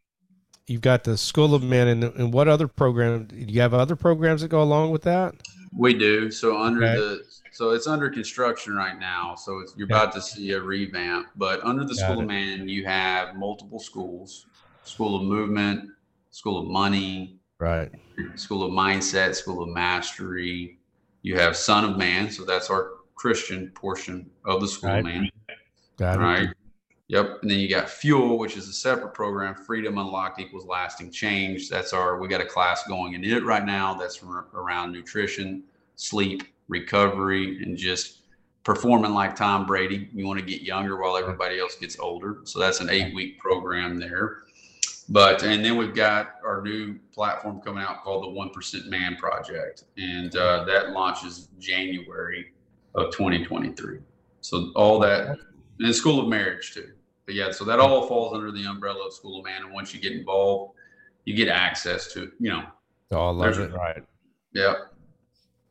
You've 0.68 0.82
got 0.82 1.04
the 1.04 1.18
School 1.18 1.54
of 1.54 1.64
Men, 1.64 1.88
and, 1.90 2.04
and 2.04 2.32
what 2.34 2.48
other 2.48 2.68
program? 2.68 3.26
Do 3.26 3.36
you 3.36 3.60
have 3.62 3.74
other 3.74 3.96
programs 3.98 4.42
that 4.42 4.48
go 4.48 4.62
along 4.62 4.92
with 4.92 5.02
that? 5.04 5.36
We 5.76 5.94
do. 5.94 6.32
So 6.32 6.58
under 6.62 6.84
Okay. 6.86 6.96
the 6.96 7.24
so 7.54 7.72
it's 7.72 7.88
under 7.88 8.10
construction 8.10 8.74
right 8.76 8.98
now. 8.98 9.36
So 9.36 9.60
it's, 9.60 9.74
you're 9.76 9.86
Okay. 9.88 9.94
about 9.96 10.14
to 10.14 10.22
see 10.22 10.52
a 10.52 10.62
revamp. 10.62 11.28
But 11.36 11.62
under 11.66 11.84
the 11.84 11.96
Got 11.96 12.04
School 12.04 12.20
it. 12.20 12.24
of 12.24 12.28
Man, 12.28 12.70
you 12.70 12.86
have 12.86 13.36
multiple 13.36 13.80
schools: 13.80 14.46
School 14.84 15.16
of 15.16 15.24
Movement, 15.24 15.90
School 16.32 16.58
of 16.60 16.68
Money, 16.68 17.38
Right. 17.60 17.92
School 18.36 18.64
of 18.64 18.72
Mindset, 18.72 19.36
School 19.36 19.62
of 19.62 19.70
Mastery. 19.70 20.80
You 21.22 21.38
have 21.38 21.56
Son 21.56 21.86
of 21.86 21.96
Man. 21.98 22.32
So 22.32 22.44
that's 22.44 22.72
our 22.72 22.94
Christian 23.14 23.70
portion 23.76 24.30
of 24.46 24.62
the 24.62 24.68
School 24.68 24.90
Right. 24.90 25.00
of 25.00 25.06
Man. 25.06 25.30
Got 25.98 26.16
it. 26.16 26.22
Right. 26.22 26.50
Yep. 27.10 27.40
And 27.44 27.52
then 27.52 27.60
you 27.60 27.70
got 27.70 27.88
Fuel, 27.90 28.40
which 28.40 28.58
is 28.58 28.68
a 28.68 28.74
separate 28.74 29.14
program. 29.14 29.54
Freedom 29.54 29.98
Unlocked 30.00 30.40
equals 30.40 30.66
lasting 30.66 31.12
change. 31.12 31.70
That's 31.70 31.94
our, 31.94 32.20
we 32.20 32.28
got 32.28 32.42
a 32.42 32.46
class 32.46 32.88
going 32.88 33.14
in 33.14 33.24
it 33.24 33.46
right 33.46 33.66
now 33.66 33.94
that's 33.94 34.24
ar- 34.24 34.48
around 34.56 34.92
nutrition, 34.92 35.64
sleep, 35.98 36.42
recovery, 36.68 37.62
and 37.64 37.78
just 37.78 38.20
performing 38.64 39.14
like 39.14 39.36
Tom 39.36 39.66
Brady. 39.68 40.10
You 40.14 40.26
want 40.26 40.40
to 40.40 40.46
get 40.46 40.62
younger 40.62 40.98
while 41.00 41.18
everybody 41.18 41.60
else 41.60 41.76
gets 41.76 42.00
older. 42.00 42.40
So 42.46 42.58
that's 42.60 42.80
an 42.80 42.90
eight 42.90 43.14
week 43.14 43.38
program 43.40 44.00
there. 44.00 44.44
But, 45.12 45.44
and 45.44 45.64
then 45.64 45.76
we've 45.76 45.94
got 45.94 46.36
our 46.46 46.62
new 46.62 46.98
platform 47.14 47.60
coming 47.60 47.84
out 47.84 48.02
called 48.02 48.24
the 48.24 48.40
1% 48.40 48.88
Man 48.88 49.18
Project. 49.18 49.84
And 49.98 50.34
uh, 50.38 50.64
that 50.64 50.92
launches 50.92 51.50
January 51.60 52.54
of 52.96 53.12
2023. 53.12 53.98
So 54.40 54.72
all 54.74 55.00
that, 55.00 55.38
and 55.80 55.94
School 55.94 56.22
of 56.22 56.30
Marriage 56.30 56.74
too. 56.74 56.92
But 57.26 57.36
yeah, 57.36 57.52
so 57.52 57.66
that 57.66 57.78
all 57.80 58.08
falls 58.08 58.34
under 58.34 58.52
the 58.54 58.64
umbrella 58.64 59.06
of 59.08 59.14
School 59.14 59.40
of 59.40 59.46
Man. 59.46 59.64
And 59.64 59.74
once 59.74 59.94
you 59.94 60.00
get 60.00 60.14
involved, 60.14 60.76
you 61.26 61.36
get 61.36 61.50
access 61.50 62.14
to, 62.14 62.32
you 62.40 62.50
know, 62.50 62.64
Oh, 63.12 63.28
I 63.28 63.32
love 63.32 63.60
it. 63.60 63.74
Right. 63.74 64.02
yeah, 64.54 64.74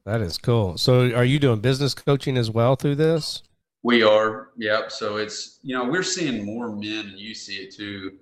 That 0.04 0.20
is 0.20 0.36
cool. 0.36 0.76
So, 0.76 1.10
are 1.14 1.24
you 1.24 1.38
doing 1.38 1.60
business 1.60 1.94
coaching 1.94 2.36
as 2.36 2.50
well 2.50 2.76
through 2.76 2.96
this? 2.96 3.42
we 3.82 4.02
are. 4.02 4.50
Yep. 4.58 4.92
So 4.92 5.16
it's, 5.16 5.58
you 5.62 5.74
know, 5.74 5.88
we're 5.88 6.02
seeing 6.02 6.44
more 6.44 6.68
men 6.68 7.06
and 7.08 7.18
you 7.18 7.34
see 7.34 7.54
it 7.54 7.74
too. 7.74 8.18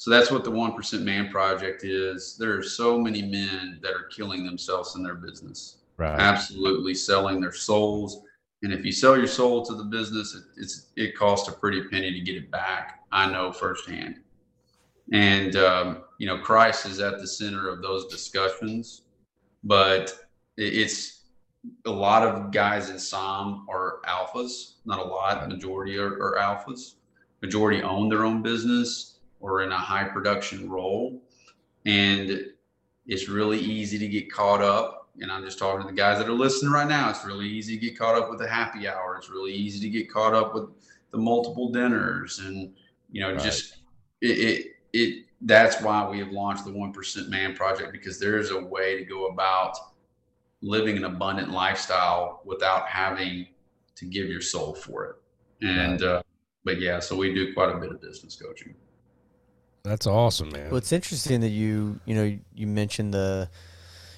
So 0.00 0.10
that's 0.10 0.30
what 0.30 0.44
the 0.44 0.50
1% 0.50 1.02
Man 1.02 1.28
Project 1.28 1.84
is. 1.84 2.34
There 2.38 2.56
are 2.56 2.62
so 2.62 2.98
many 2.98 3.20
men 3.20 3.80
that 3.82 3.92
are 3.92 4.04
killing 4.04 4.46
themselves 4.46 4.96
in 4.96 5.02
their 5.02 5.14
business. 5.14 5.76
Right. 5.98 6.18
absolutely 6.18 6.94
selling 6.94 7.38
their 7.42 7.52
souls. 7.52 8.22
And 8.62 8.72
if 8.72 8.82
you 8.82 8.92
sell 8.92 9.18
your 9.18 9.26
soul 9.26 9.62
to 9.66 9.74
the 9.74 9.84
business, 9.84 10.34
it, 10.34 10.44
it's 10.56 10.86
it 10.96 11.14
costs 11.14 11.50
a 11.50 11.52
pretty 11.52 11.82
penny 11.88 12.10
to 12.14 12.20
get 12.20 12.36
it 12.36 12.50
back. 12.50 13.00
I 13.12 13.30
know 13.30 13.52
firsthand. 13.52 14.20
And 15.12 15.56
um, 15.56 16.04
you 16.16 16.26
know, 16.26 16.38
Christ 16.38 16.86
is 16.86 17.00
at 17.00 17.18
the 17.18 17.26
center 17.26 17.68
of 17.68 17.82
those 17.82 18.06
discussions, 18.06 19.02
but 19.62 20.18
it, 20.56 20.72
it's 20.72 21.24
a 21.84 21.90
lot 21.90 22.26
of 22.26 22.50
guys 22.50 22.88
in 22.88 22.98
SOM 22.98 23.66
are 23.68 24.00
alphas. 24.06 24.76
Not 24.86 24.98
a 24.98 25.04
lot. 25.04 25.46
Majority 25.46 25.98
are, 25.98 26.14
are 26.14 26.38
alphas. 26.38 26.94
Majority 27.42 27.82
own 27.82 28.08
their 28.08 28.24
own 28.24 28.40
business 28.40 29.10
or 29.40 29.62
in 29.62 29.72
a 29.72 29.78
high 29.78 30.04
production 30.04 30.68
role, 30.70 31.22
and 31.86 32.44
it's 33.06 33.28
really 33.28 33.58
easy 33.58 33.98
to 33.98 34.06
get 34.06 34.32
caught 34.32 34.62
up 34.62 35.00
and 35.20 35.30
I'm 35.30 35.44
just 35.44 35.58
talking 35.58 35.82
to 35.82 35.86
the 35.86 35.96
guys 35.96 36.18
that 36.18 36.28
are 36.28 36.32
listening 36.32 36.72
right 36.72 36.88
now. 36.88 37.10
It's 37.10 37.24
really 37.24 37.46
easy 37.46 37.78
to 37.78 37.80
get 37.80 37.98
caught 37.98 38.16
up 38.16 38.30
with 38.30 38.38
the 38.38 38.48
happy 38.48 38.88
hour. 38.88 39.16
It's 39.16 39.28
really 39.28 39.52
easy 39.52 39.80
to 39.80 39.88
get 39.88 40.12
caught 40.12 40.34
up 40.34 40.54
with 40.54 40.70
the 41.10 41.18
multiple 41.18 41.70
dinners, 41.70 42.38
and 42.38 42.72
you 43.10 43.20
know, 43.20 43.32
Right. 43.32 43.40
just 43.40 43.78
it, 44.20 44.38
it 44.38 44.66
it. 44.92 45.24
That's 45.42 45.80
why 45.80 46.06
we 46.08 46.18
have 46.18 46.30
launched 46.30 46.64
the 46.64 46.72
One 46.72 46.92
Percent 46.92 47.28
Man 47.28 47.54
Project 47.54 47.92
because 47.92 48.18
there 48.18 48.38
is 48.38 48.50
a 48.50 48.60
way 48.60 48.98
to 48.98 49.04
go 49.04 49.26
about 49.26 49.76
living 50.62 50.96
an 50.96 51.04
abundant 51.04 51.50
lifestyle 51.50 52.42
without 52.44 52.86
having 52.86 53.46
to 53.96 54.04
give 54.04 54.28
your 54.28 54.42
soul 54.42 54.74
for 54.74 55.04
it. 55.06 55.16
And 55.62 56.02
uh, 56.02 56.22
but 56.64 56.80
yeah, 56.80 57.00
so 57.00 57.16
we 57.16 57.34
do 57.34 57.52
quite 57.52 57.74
a 57.74 57.78
bit 57.78 57.90
of 57.90 58.00
business 58.00 58.36
coaching. 58.36 58.74
That's 59.82 60.06
awesome, 60.06 60.50
man. 60.50 60.68
Well, 60.68 60.78
it's 60.78 60.92
interesting 60.92 61.40
that 61.40 61.48
you 61.48 62.00
you 62.04 62.14
know 62.14 62.38
you 62.54 62.66
mentioned 62.66 63.14
the 63.14 63.48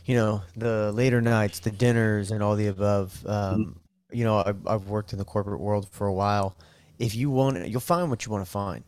you 0.05 0.16
know 0.16 0.43
the 0.56 0.93
later 0.93 1.20
nights, 1.20 1.60
the 1.60 1.70
dinners, 1.70 2.30
and 2.30 2.43
all 2.43 2.56
the 2.56 2.66
above. 2.66 3.24
Um, 3.26 3.78
you 4.10 4.24
know, 4.24 4.43
I've, 4.44 4.66
I've 4.66 4.89
worked 4.89 5.12
in 5.12 5.18
the 5.18 5.24
corporate 5.24 5.60
world 5.60 5.89
for 5.90 6.06
a 6.06 6.12
while. 6.12 6.56
If 6.98 7.14
you 7.14 7.30
want, 7.30 7.68
you'll 7.68 7.80
find 7.80 8.10
what 8.10 8.26
you 8.26 8.32
want 8.32 8.44
to 8.44 8.51
find. 8.51 8.84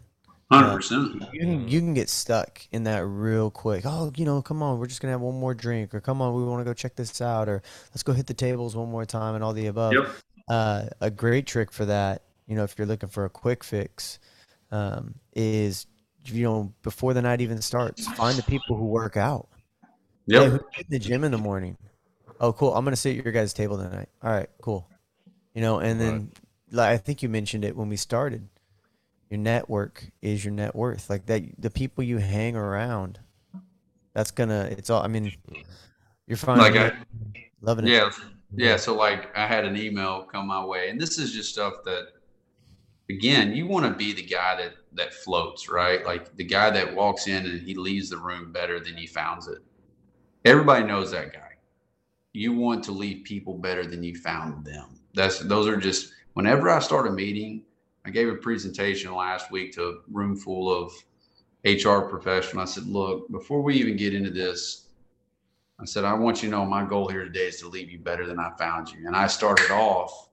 Hundred 0.50 0.76
percent. 0.76 1.22
You 1.32 1.40
can 1.40 1.68
you 1.68 1.80
can 1.80 1.94
get 1.94 2.08
stuck 2.10 2.60
in 2.70 2.84
that 2.84 3.04
real 3.06 3.50
quick. 3.50 3.84
Oh, 3.86 4.12
you 4.14 4.24
know, 4.24 4.42
come 4.42 4.62
on, 4.62 4.78
we're 4.78 4.86
just 4.86 5.00
gonna 5.00 5.12
have 5.12 5.20
one 5.20 5.38
more 5.38 5.54
drink, 5.54 5.94
or 5.94 6.00
come 6.00 6.20
on, 6.20 6.34
we 6.34 6.44
want 6.44 6.60
to 6.60 6.64
go 6.64 6.74
check 6.74 6.96
this 6.96 7.20
out, 7.20 7.48
or 7.48 7.62
let's 7.90 8.02
go 8.02 8.12
hit 8.12 8.26
the 8.26 8.34
tables 8.34 8.76
one 8.76 8.90
more 8.90 9.06
time, 9.06 9.34
and 9.34 9.42
all 9.42 9.52
the 9.52 9.66
above. 9.66 9.94
Yep. 9.94 10.08
Uh, 10.48 10.86
a 11.00 11.10
great 11.10 11.46
trick 11.46 11.72
for 11.72 11.86
that, 11.86 12.22
you 12.46 12.54
know, 12.54 12.64
if 12.64 12.76
you're 12.76 12.86
looking 12.86 13.08
for 13.08 13.24
a 13.24 13.30
quick 13.30 13.64
fix, 13.64 14.18
um, 14.70 15.14
is 15.34 15.86
you 16.24 16.44
know 16.44 16.72
before 16.82 17.14
the 17.14 17.22
night 17.22 17.40
even 17.40 17.60
starts, 17.60 18.06
find 18.14 18.36
the 18.36 18.42
people 18.42 18.76
who 18.76 18.86
work 18.86 19.16
out. 19.16 19.48
Yep. 20.26 20.50
who's 20.50 20.60
in 20.78 20.84
the 20.88 20.98
gym 20.98 21.24
in 21.24 21.30
the 21.30 21.38
morning? 21.38 21.76
Oh, 22.40 22.52
cool. 22.52 22.74
I'm 22.74 22.84
gonna 22.84 22.96
sit 22.96 23.18
at 23.18 23.24
your 23.24 23.32
guys' 23.32 23.52
table 23.52 23.76
tonight. 23.76 24.08
All 24.22 24.30
right, 24.30 24.48
cool. 24.62 24.88
You 25.54 25.60
know, 25.60 25.78
and 25.78 26.00
then 26.00 26.32
like 26.70 26.90
I 26.90 26.96
think 26.96 27.22
you 27.22 27.28
mentioned 27.28 27.64
it 27.64 27.76
when 27.76 27.88
we 27.88 27.96
started. 27.96 28.48
Your 29.30 29.38
network 29.38 30.04
is 30.22 30.44
your 30.44 30.52
net 30.52 30.74
worth. 30.74 31.08
Like 31.08 31.26
that, 31.26 31.42
the 31.58 31.70
people 31.70 32.04
you 32.04 32.18
hang 32.18 32.56
around. 32.56 33.18
That's 34.12 34.30
gonna. 34.30 34.68
It's 34.70 34.90
all. 34.90 35.02
I 35.02 35.08
mean, 35.08 35.32
you're 36.26 36.36
fine. 36.36 36.58
Like 36.58 36.76
I, 36.76 36.92
loving 37.60 37.86
it. 37.86 37.90
Yeah, 37.90 38.10
yeah. 38.54 38.76
So 38.76 38.94
like, 38.94 39.36
I 39.36 39.46
had 39.46 39.64
an 39.64 39.76
email 39.76 40.24
come 40.24 40.46
my 40.46 40.64
way, 40.64 40.88
and 40.88 41.00
this 41.00 41.18
is 41.18 41.32
just 41.32 41.52
stuff 41.52 41.74
that 41.84 42.08
again, 43.10 43.54
you 43.54 43.66
want 43.66 43.86
to 43.86 43.92
be 43.92 44.12
the 44.12 44.22
guy 44.22 44.56
that 44.56 44.74
that 44.94 45.14
floats, 45.14 45.68
right? 45.68 46.04
Like 46.04 46.36
the 46.36 46.44
guy 46.44 46.70
that 46.70 46.94
walks 46.94 47.26
in 47.26 47.46
and 47.46 47.60
he 47.60 47.74
leaves 47.74 48.10
the 48.10 48.18
room 48.18 48.52
better 48.52 48.80
than 48.80 48.96
he 48.96 49.06
found 49.06 49.42
it. 49.48 49.58
Everybody 50.44 50.84
knows 50.84 51.10
that 51.10 51.32
guy. 51.32 51.40
You 52.32 52.52
want 52.52 52.84
to 52.84 52.92
leave 52.92 53.24
people 53.24 53.58
better 53.58 53.86
than 53.86 54.02
you 54.02 54.16
found 54.16 54.64
them. 54.64 55.00
That's 55.14 55.38
those 55.38 55.68
are 55.68 55.76
just 55.76 56.12
whenever 56.34 56.68
I 56.70 56.80
start 56.80 57.06
a 57.06 57.10
meeting, 57.10 57.62
I 58.04 58.10
gave 58.10 58.28
a 58.28 58.34
presentation 58.34 59.14
last 59.14 59.50
week 59.50 59.72
to 59.74 59.84
a 59.84 59.94
room 60.10 60.36
full 60.36 60.72
of 60.72 60.92
HR 61.64 62.00
professionals. 62.00 62.70
I 62.70 62.72
said, 62.74 62.86
look, 62.86 63.30
before 63.30 63.62
we 63.62 63.76
even 63.76 63.96
get 63.96 64.14
into 64.14 64.30
this, 64.30 64.88
I 65.80 65.86
said, 65.86 66.04
I 66.04 66.12
want 66.14 66.42
you 66.42 66.50
to 66.50 66.56
know 66.56 66.64
my 66.64 66.84
goal 66.84 67.08
here 67.08 67.24
today 67.24 67.46
is 67.46 67.60
to 67.60 67.68
leave 67.68 67.90
you 67.90 67.98
better 67.98 68.26
than 68.26 68.38
I 68.38 68.50
found 68.58 68.92
you. 68.92 69.06
And 69.06 69.16
I 69.16 69.26
started 69.26 69.70
off 69.70 70.28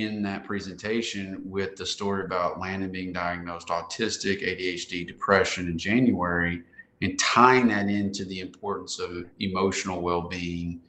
in 0.00 0.22
that 0.22 0.44
presentation 0.44 1.40
with 1.44 1.76
the 1.76 1.86
story 1.86 2.24
about 2.24 2.58
Landon 2.58 2.90
being 2.90 3.12
diagnosed 3.12 3.68
autistic, 3.68 4.42
ADHD, 4.42 5.06
depression 5.06 5.68
in 5.68 5.78
January, 5.78 6.62
and 7.00 7.18
tying 7.18 7.68
that 7.68 7.88
into 7.88 8.24
the 8.24 8.40
importance 8.40 8.98
of 8.98 9.24
emotional 9.38 10.00
well 10.00 10.22
being 10.22 10.80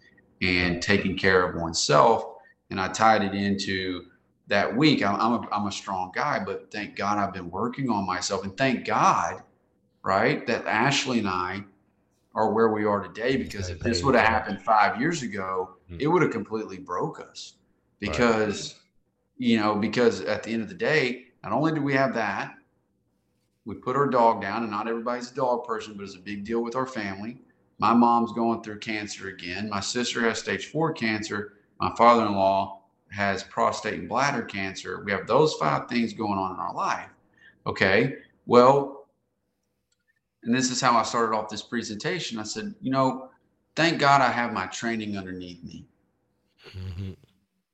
and 0.42 0.82
taking 0.82 1.18
care 1.18 1.48
of 1.48 1.62
oneself. 1.62 2.26
And 2.70 2.80
I 2.80 2.88
tied 2.88 3.22
it 3.22 3.34
into 3.34 4.06
that 4.48 4.76
week. 4.76 5.04
I'm, 5.04 5.20
a, 5.20 5.48
I'm 5.52 5.68
a 5.68 5.72
strong 5.72 6.12
guy, 6.14 6.44
but 6.44 6.72
thank 6.72 6.96
God 6.96 7.18
I've 7.18 7.34
been 7.34 7.52
working 7.52 7.90
on 7.90 8.06
myself. 8.06 8.44
And 8.44 8.58
thank 8.58 8.86
God, 8.86 9.44
right, 10.04 10.46
that 10.48 10.66
Ashley 10.66 11.20
and 11.20 11.28
I 11.28 11.64
are 12.34 12.52
where 12.52 12.70
we 12.70 12.86
are 12.86 13.02
today 13.02 13.38
because 13.38 13.70
if 13.70 13.80
this 13.80 14.04
would 14.04 14.16
have 14.16 14.28
happened 14.28 14.62
five 14.62 15.00
years 15.00 15.22
ago, 15.24 15.76
hmm. 15.90 15.98
it 16.00 16.08
would 16.08 16.22
have 16.22 16.32
completely 16.32 16.78
broke 16.78 17.20
us 17.20 17.54
because 18.00 18.76
you 19.38 19.60
know, 19.60 19.76
because 19.76 20.22
at 20.22 20.44
the 20.44 20.52
end 20.52 20.62
of 20.62 20.70
the 20.70 20.76
day, 20.76 21.28
not 21.44 21.52
only 21.52 21.74
do 21.74 21.82
we 21.82 21.94
have 21.94 22.14
that, 22.14 22.56
we 23.66 23.76
put 23.76 23.96
our 23.96 24.08
dog 24.08 24.42
down, 24.42 24.62
and 24.62 24.72
not 24.72 24.88
everybody's 24.88 25.32
a 25.32 25.36
dog 25.36 25.66
person, 25.66 25.96
but 25.96 26.04
it's 26.04 26.16
a 26.16 26.20
big 26.20 26.46
deal 26.46 26.62
with 26.62 26.76
our 26.76 26.86
family. 26.86 27.42
My 27.80 27.94
mom's 27.94 28.32
going 28.32 28.62
through 28.62 28.80
cancer 28.80 29.28
again. 29.28 29.70
My 29.70 29.80
sister 29.80 30.22
has 30.22 30.40
stage 30.40 30.68
four 30.68 30.94
cancer. 30.94 31.54
My 31.80 31.94
father 31.98 32.26
in 32.26 32.34
law 32.34 32.84
has 33.10 33.44
prostate 33.44 34.00
and 34.00 34.08
bladder 34.08 34.44
cancer. 34.44 35.04
We 35.04 35.12
have 35.12 35.28
those 35.28 35.56
five 35.56 35.90
things 35.90 36.14
going 36.14 36.38
on 36.38 36.54
in 36.54 36.60
our 36.60 36.74
life. 36.74 37.10
Okay. 37.66 38.18
Well, 38.46 39.08
and 40.44 40.56
this 40.56 40.70
is 40.70 40.80
how 40.80 40.96
I 40.96 41.04
started 41.04 41.36
off 41.36 41.50
this 41.50 41.64
presentation. 41.64 42.40
I 42.40 42.44
said, 42.44 42.76
you 42.82 42.92
know, 42.92 43.30
thank 43.76 44.00
God 44.00 44.22
I 44.22 44.32
have 44.32 44.54
my 44.54 44.68
training 44.68 45.18
underneath 45.18 45.64
me. 45.64 45.86
Mm-hmm 46.70 47.25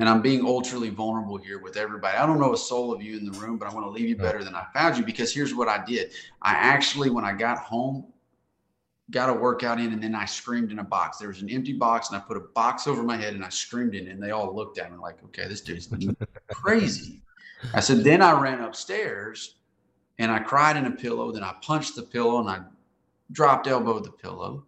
and 0.02 0.10
I'm 0.10 0.22
being 0.22 0.44
ultra 0.44 0.80
vulnerable 0.90 1.38
here 1.38 1.60
with 1.60 1.78
everybody. 1.78 2.18
I 2.18 2.26
don't 2.26 2.40
know 2.40 2.54
a 2.54 2.58
soul 2.58 2.92
of 2.92 3.04
you 3.04 3.18
in 3.18 3.24
the 3.24 3.38
room, 3.40 3.60
but 3.60 3.70
I 3.70 3.74
want 3.74 3.86
to 3.86 3.92
leave 3.92 4.10
you 4.10 4.18
better 4.18 4.44
than 4.44 4.56
I 4.56 4.66
found 4.74 4.98
you 4.98 5.06
because 5.06 5.32
here's 5.32 5.54
what 5.54 5.68
I 5.68 5.86
did. 5.86 6.12
I 6.42 6.54
actually, 6.54 7.12
when 7.12 7.24
I 7.24 7.34
got 7.34 7.60
home, 7.60 8.08
got 9.12 9.30
a 9.30 9.34
workout 9.34 9.80
in, 9.80 9.94
and 9.94 10.02
then 10.02 10.16
I 10.16 10.26
screamed 10.26 10.72
in 10.72 10.80
a 10.80 10.84
box. 10.84 11.20
There 11.20 11.28
was 11.28 11.44
an 11.44 11.52
empty 11.52 11.74
box, 11.74 12.10
and 12.10 12.18
I 12.18 12.20
put 12.20 12.36
a 12.36 12.48
box 12.56 12.88
over 12.88 13.04
my 13.04 13.16
head 13.16 13.36
and 13.36 13.46
I 13.46 13.50
screamed 13.50 13.94
in, 13.94 14.08
and 14.08 14.22
they 14.22 14.32
all 14.32 14.56
looked 14.56 14.80
at 14.80 14.92
me 14.92 14.98
like, 14.98 15.24
"Okay, 15.26 15.48
this 15.48 15.62
dude's 15.62 15.88
crazy." 16.52 17.22
I 17.76 17.80
said, 17.80 18.04
then 18.04 18.24
I 18.24 18.40
ran 18.40 18.62
upstairs 18.62 19.56
and 20.18 20.32
I 20.32 20.40
cried 20.40 20.78
in 20.78 20.88
a 20.88 20.92
pillow. 20.92 21.32
Then 21.32 21.44
I 21.44 21.54
punched 21.62 21.96
the 21.96 22.02
pillow 22.02 22.40
and 22.40 22.50
I 22.50 22.62
dropped 23.32 23.68
elbowed 23.68 24.06
the 24.06 24.12
pillow. 24.12 24.66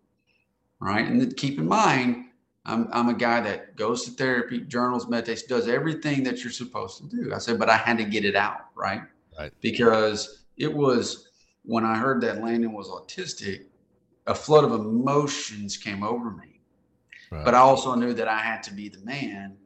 Right, 0.79 1.07
and 1.07 1.19
then 1.19 1.31
keep 1.31 1.57
in 1.57 1.67
mind 1.67 2.25
I'm, 2.65 2.87
I'm 2.91 3.09
a 3.09 3.13
guy 3.13 3.41
that 3.41 3.75
goes 3.75 4.05
to 4.05 4.11
therapy, 4.11 4.61
journals, 4.61 5.07
meditates, 5.09 5.43
does 5.43 5.67
everything 5.67 6.23
that 6.23 6.43
you're 6.43 6.51
supposed 6.51 6.97
to 6.99 7.03
do. 7.15 7.33
I 7.33 7.37
said, 7.37 7.59
but 7.59 7.69
I 7.69 7.75
had 7.75 7.97
to 7.97 8.05
get 8.05 8.23
it 8.23 8.35
out, 8.35 8.67
right? 8.75 9.01
Right. 9.37 9.51
Because 9.61 10.45
it 10.57 10.73
was 10.73 11.29
when 11.63 11.83
I 11.83 11.97
heard 11.97 12.21
that 12.21 12.41
Landon 12.41 12.73
was 12.73 12.87
autistic, 12.87 13.65
a 14.27 14.35
flood 14.35 14.63
of 14.63 14.71
emotions 14.71 15.75
came 15.75 16.03
over 16.03 16.31
me. 16.31 16.61
Right. 17.31 17.43
But 17.43 17.55
I 17.55 17.59
also 17.59 17.95
knew 17.95 18.13
that 18.13 18.27
I 18.27 18.39
had 18.39 18.63
to 18.63 18.73
be 18.73 18.87
the 18.87 18.99
man 18.99 19.57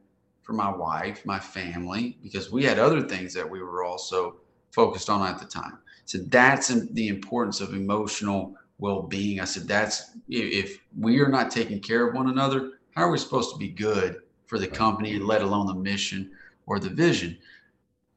for 0.42 0.54
my 0.54 0.74
wife, 0.74 1.24
my 1.24 1.38
family, 1.38 2.18
because 2.22 2.50
we 2.50 2.64
had 2.64 2.78
other 2.78 3.02
things 3.02 3.34
that 3.34 3.48
we 3.48 3.62
were 3.62 3.84
also 3.84 4.36
focused 4.72 5.10
on 5.10 5.26
at 5.26 5.38
the 5.38 5.44
time. 5.44 5.78
So 6.06 6.18
that's 6.28 6.68
the 6.68 7.08
importance 7.08 7.60
of 7.60 7.74
emotional 7.74 8.54
well-being. 8.78 9.40
I 9.40 9.44
said 9.44 9.68
that's 9.68 10.16
if 10.28 10.80
we 10.98 11.20
are 11.20 11.28
not 11.28 11.50
taking 11.50 11.80
care 11.80 12.08
of 12.08 12.14
one 12.14 12.30
another, 12.30 12.77
how 12.98 13.04
are 13.04 13.12
we 13.12 13.18
supposed 13.18 13.52
to 13.52 13.58
be 13.58 13.68
good 13.68 14.16
for 14.46 14.58
the 14.58 14.66
company, 14.66 15.20
let 15.20 15.40
alone 15.40 15.68
the 15.68 15.74
mission 15.74 16.32
or 16.66 16.80
the 16.80 16.90
vision? 16.90 17.38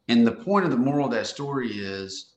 And 0.08 0.26
the 0.26 0.32
point 0.32 0.66
of 0.66 0.72
the 0.72 0.78
moral 0.78 1.06
of 1.06 1.12
that 1.12 1.28
story 1.28 1.70
is 1.70 2.34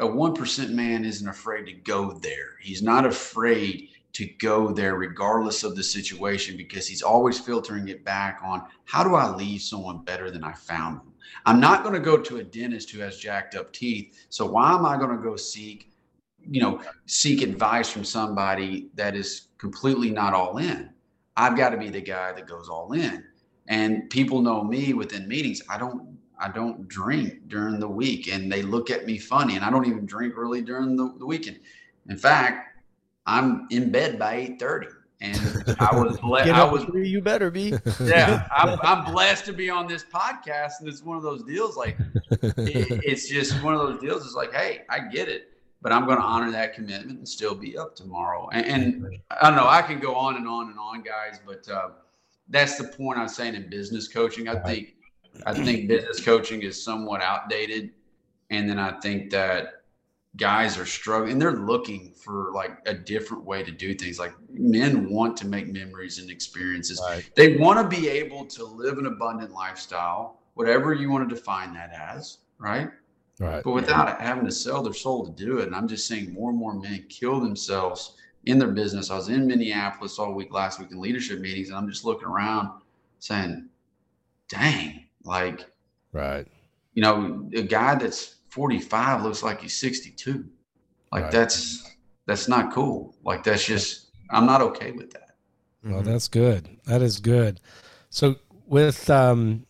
a 0.00 0.06
1% 0.06 0.70
man 0.70 1.04
isn't 1.04 1.28
afraid 1.28 1.66
to 1.66 1.74
go 1.74 2.12
there. 2.22 2.56
He's 2.62 2.80
not 2.82 3.04
afraid 3.04 3.90
to 4.14 4.26
go 4.38 4.72
there 4.72 4.94
regardless 4.94 5.62
of 5.62 5.76
the 5.76 5.82
situation 5.82 6.56
because 6.56 6.86
he's 6.86 7.02
always 7.02 7.38
filtering 7.38 7.88
it 7.88 8.02
back 8.02 8.40
on 8.42 8.62
how 8.86 9.04
do 9.04 9.14
I 9.14 9.28
leave 9.34 9.60
someone 9.60 9.98
better 9.98 10.30
than 10.30 10.44
I 10.44 10.54
found 10.54 11.00
them? 11.00 11.12
I'm 11.44 11.60
not 11.60 11.82
going 11.82 11.94
to 11.94 12.00
go 12.00 12.16
to 12.16 12.38
a 12.38 12.42
dentist 12.42 12.90
who 12.90 13.00
has 13.00 13.18
jacked 13.18 13.54
up 13.54 13.74
teeth. 13.74 14.26
So 14.30 14.46
why 14.46 14.72
am 14.72 14.86
I 14.86 14.96
going 14.96 15.14
to 15.14 15.22
go 15.22 15.36
seek, 15.36 15.92
you 16.48 16.62
know, 16.62 16.80
seek 17.04 17.42
advice 17.42 17.90
from 17.90 18.04
somebody 18.04 18.88
that 18.94 19.14
is 19.14 19.48
completely 19.58 20.10
not 20.10 20.32
all 20.32 20.56
in? 20.56 20.94
I've 21.38 21.56
got 21.56 21.70
to 21.70 21.76
be 21.76 21.88
the 21.88 22.00
guy 22.00 22.32
that 22.32 22.48
goes 22.48 22.68
all 22.68 22.92
in. 22.92 23.24
And 23.68 24.10
people 24.10 24.42
know 24.42 24.64
me 24.64 24.92
within 24.92 25.28
meetings. 25.28 25.62
I 25.70 25.78
don't 25.78 26.18
I 26.40 26.48
don't 26.48 26.86
drink 26.88 27.48
during 27.48 27.80
the 27.80 27.88
week 27.88 28.32
and 28.32 28.50
they 28.50 28.62
look 28.62 28.90
at 28.90 29.06
me 29.06 29.18
funny 29.18 29.56
and 29.56 29.64
I 29.64 29.70
don't 29.70 29.86
even 29.86 30.06
drink 30.06 30.36
really 30.36 30.62
during 30.62 30.96
the, 30.96 31.14
the 31.18 31.26
weekend. 31.26 31.60
In 32.08 32.16
fact, 32.16 32.78
I'm 33.26 33.66
in 33.70 33.90
bed 33.90 34.18
by 34.18 34.56
8:30 34.60 34.86
and 35.20 35.76
I 35.80 35.96
was 35.96 36.18
blessed. 36.18 36.50
I 36.50 36.64
was 36.64 36.86
you 36.94 37.20
better 37.20 37.50
be. 37.50 37.74
Yeah, 38.00 38.46
I'm, 38.52 38.78
I'm, 38.82 39.12
blessed 39.12 39.44
to 39.46 39.52
be 39.52 39.68
on 39.68 39.86
this 39.86 40.04
podcast 40.04 40.80
and 40.80 40.88
it's 40.88 41.02
one 41.02 41.16
of 41.16 41.22
those 41.22 41.42
deals 41.42 41.76
like 41.76 41.96
it, 42.30 43.00
it's 43.04 43.28
just 43.28 43.62
one 43.62 43.74
of 43.74 43.80
those 43.80 44.00
deals 44.00 44.24
it's 44.24 44.34
like, 44.34 44.52
"Hey, 44.52 44.82
I 44.88 45.00
get 45.00 45.28
it 45.28 45.57
but 45.80 45.92
I'm 45.92 46.06
going 46.06 46.18
to 46.18 46.24
honor 46.24 46.50
that 46.50 46.74
commitment 46.74 47.18
and 47.18 47.28
still 47.28 47.54
be 47.54 47.78
up 47.78 47.94
tomorrow. 47.94 48.48
And, 48.52 48.66
and, 48.66 49.18
I 49.30 49.48
don't 49.48 49.56
know, 49.56 49.68
I 49.68 49.82
can 49.82 50.00
go 50.00 50.14
on 50.14 50.36
and 50.36 50.48
on 50.48 50.70
and 50.70 50.78
on, 50.78 51.02
guys, 51.02 51.40
but 51.46 51.68
uh, 51.68 51.90
that's 52.48 52.78
the 52.78 52.84
point 52.84 53.18
I'm 53.18 53.28
saying 53.28 53.54
in 53.54 53.70
business 53.70 54.08
coaching. 54.08 54.48
I 54.48 54.56
think 54.56 54.94
I 55.46 55.54
think 55.54 55.88
business 55.88 56.20
coaching 56.24 56.62
is 56.62 56.82
somewhat 56.82 57.22
outdated, 57.22 57.90
and 58.50 58.68
then 58.68 58.78
I 58.78 58.98
think 59.00 59.30
that 59.30 59.78
guys 60.36 60.78
are 60.78 60.86
struggling 60.86 61.32
and 61.32 61.42
they're 61.42 61.52
looking 61.52 62.12
for 62.12 62.52
like 62.54 62.78
a 62.86 62.94
different 62.94 63.44
way 63.44 63.62
to 63.62 63.70
do 63.70 63.94
things. 63.94 64.18
Like 64.18 64.32
men 64.50 65.10
want 65.10 65.36
to 65.38 65.46
make 65.46 65.68
memories 65.68 66.18
and 66.18 66.30
experiences. 66.30 67.00
Right. 67.04 67.28
They 67.34 67.56
want 67.56 67.78
to 67.78 67.96
be 67.96 68.08
able 68.08 68.46
to 68.46 68.64
live 68.64 68.98
an 68.98 69.06
abundant 69.06 69.52
lifestyle, 69.52 70.40
whatever 70.54 70.94
you 70.94 71.10
want 71.10 71.28
to 71.28 71.34
define 71.34 71.74
that 71.74 71.92
as, 71.92 72.38
right? 72.58 72.90
Right. 73.38 73.62
But 73.62 73.72
without 73.72 74.20
having 74.20 74.44
to 74.46 74.50
sell 74.50 74.82
their 74.82 74.92
soul 74.92 75.24
to 75.24 75.32
do 75.32 75.58
it. 75.58 75.66
And 75.66 75.74
I'm 75.74 75.86
just 75.86 76.08
seeing 76.08 76.32
more 76.32 76.50
and 76.50 76.58
more 76.58 76.74
men 76.74 77.04
kill 77.08 77.40
themselves 77.40 78.16
in 78.46 78.58
their 78.58 78.68
business. 78.68 79.10
I 79.10 79.16
was 79.16 79.28
in 79.28 79.46
Minneapolis 79.46 80.18
all 80.18 80.34
week 80.34 80.52
last 80.52 80.80
week 80.80 80.90
in 80.90 81.00
leadership 81.00 81.40
meetings, 81.40 81.68
and 81.68 81.76
I'm 81.76 81.88
just 81.88 82.04
looking 82.04 82.26
around 82.26 82.70
saying, 83.20 83.68
dang, 84.48 85.04
like, 85.24 85.66
right. 86.12 86.46
You 86.94 87.02
know, 87.02 87.48
a 87.54 87.62
guy 87.62 87.94
that's 87.94 88.36
45 88.48 89.22
looks 89.22 89.42
like 89.42 89.60
he's 89.60 89.78
62. 89.78 90.44
Like 91.12 91.24
right. 91.24 91.32
that's 91.32 91.96
that's 92.26 92.48
not 92.48 92.72
cool. 92.72 93.14
Like 93.24 93.44
that's 93.44 93.64
just 93.64 94.10
I'm 94.30 94.46
not 94.46 94.60
okay 94.60 94.90
with 94.90 95.10
that. 95.12 95.36
Well, 95.84 96.02
that's 96.02 96.28
good. 96.28 96.68
That 96.86 97.02
is 97.02 97.20
good. 97.20 97.60
So 98.10 98.36
with 98.66 99.08
um 99.08 99.64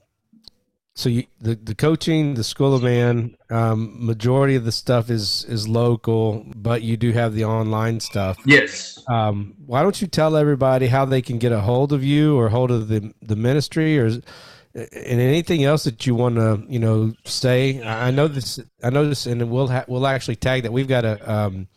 so 0.99 1.09
you, 1.09 1.27
the 1.41 1.55
the 1.55 1.77
coaching, 1.77 2.35
the 2.35 2.43
School 2.43 2.75
of 2.75 2.83
Man, 2.83 3.37
um, 3.51 4.05
majority 4.05 4.57
of 4.57 4.65
the 4.65 4.73
stuff 4.73 5.11
is 5.11 5.45
is 5.45 5.69
local, 5.69 6.45
but 6.57 6.83
you 6.83 6.97
do 6.97 7.12
have 7.12 7.35
the 7.35 7.45
online 7.45 8.01
stuff. 8.01 8.37
Yes. 8.45 9.01
Um, 9.07 9.55
why 9.65 9.85
don't 9.85 10.01
you 10.03 10.09
tell 10.09 10.37
everybody 10.37 10.89
how 10.89 11.05
they 11.05 11.23
can 11.23 11.39
get 11.39 11.53
a 11.53 11.61
hold 11.61 11.93
of 11.93 12.03
you 12.03 12.37
or 12.37 12.49
hold 12.49 12.73
of 12.73 12.89
the 12.89 13.15
the 13.23 13.37
ministry 13.37 13.97
or 13.97 14.07
and 14.07 15.20
anything 15.20 15.62
else 15.62 15.85
that 15.85 16.05
you 16.05 16.16
want 16.16 16.35
to 16.35 16.65
you 16.69 16.81
know 16.81 17.15
say? 17.25 17.81
I 17.81 18.11
know 18.11 18.27
this. 18.27 18.59
I 18.83 18.91
know 18.91 19.09
this, 19.09 19.27
and 19.27 19.53
we'll 19.53 19.69
ha- 19.69 19.85
we'll 19.87 20.09
actually 20.09 20.35
tag 20.35 20.65
that. 20.65 20.73
We've 20.73 20.89
got 20.89 21.05
a 21.05 21.33
um, 21.33 21.69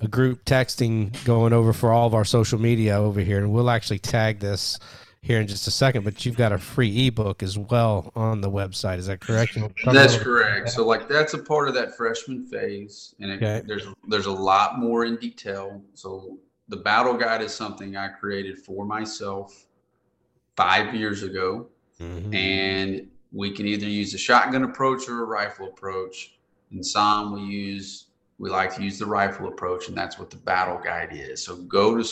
a 0.00 0.08
group 0.08 0.42
texting 0.46 1.22
going 1.26 1.52
over 1.52 1.74
for 1.74 1.92
all 1.92 2.06
of 2.06 2.14
our 2.14 2.24
social 2.24 2.58
media 2.58 2.96
over 2.96 3.20
here, 3.20 3.40
and 3.40 3.52
we'll 3.52 3.68
actually 3.68 3.98
tag 3.98 4.40
this 4.40 4.78
here 5.24 5.40
in 5.40 5.46
just 5.46 5.66
a 5.66 5.70
second, 5.70 6.04
but 6.04 6.26
you've 6.26 6.36
got 6.36 6.52
a 6.52 6.58
free 6.58 7.06
ebook 7.06 7.42
as 7.42 7.56
well 7.56 8.12
on 8.14 8.42
the 8.42 8.50
website. 8.50 8.98
Is 8.98 9.06
that 9.06 9.20
correct? 9.20 9.56
That's 9.86 10.18
correct. 10.18 10.68
So 10.68 10.86
like 10.86 11.08
that's 11.08 11.32
a 11.32 11.38
part 11.38 11.66
of 11.66 11.74
that 11.74 11.96
freshman 11.96 12.44
phase, 12.46 13.14
and 13.20 13.30
it, 13.30 13.42
okay. 13.42 13.62
there's 13.66 13.86
there's 14.06 14.26
a 14.26 14.32
lot 14.32 14.78
more 14.78 15.06
in 15.06 15.16
detail. 15.16 15.80
So 15.94 16.36
the 16.68 16.76
battle 16.76 17.14
guide 17.14 17.40
is 17.40 17.54
something 17.54 17.96
I 17.96 18.08
created 18.08 18.58
for 18.58 18.84
myself 18.84 19.64
five 20.56 20.94
years 20.94 21.22
ago, 21.22 21.68
mm-hmm. 21.98 22.34
and 22.34 23.08
we 23.32 23.50
can 23.50 23.66
either 23.66 23.86
use 23.86 24.12
a 24.12 24.18
shotgun 24.18 24.64
approach 24.64 25.08
or 25.08 25.22
a 25.22 25.26
rifle 25.26 25.68
approach. 25.68 26.38
In 26.70 26.82
some, 26.84 27.32
we 27.32 27.40
use 27.40 28.08
we 28.38 28.50
like 28.50 28.76
to 28.76 28.82
use 28.82 28.98
the 28.98 29.06
rifle 29.06 29.48
approach, 29.48 29.88
and 29.88 29.96
that's 29.96 30.18
what 30.18 30.28
the 30.28 30.36
battle 30.36 30.78
guide 30.84 31.12
is. 31.12 31.42
So 31.42 31.56
go 31.56 31.96
to 31.96 32.04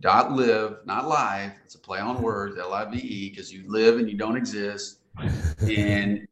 schoolofman.live, 0.00 0.76
not 0.84 1.08
live. 1.08 1.52
It's 1.64 1.74
a 1.74 1.78
play 1.78 2.00
on 2.00 2.16
mm-hmm. 2.16 2.24
words, 2.24 2.58
L-I-V-E, 2.58 3.30
because 3.30 3.52
you 3.52 3.64
live 3.66 3.98
and 3.98 4.10
you 4.10 4.16
don't 4.16 4.36
exist. 4.36 4.98
and 5.60 6.26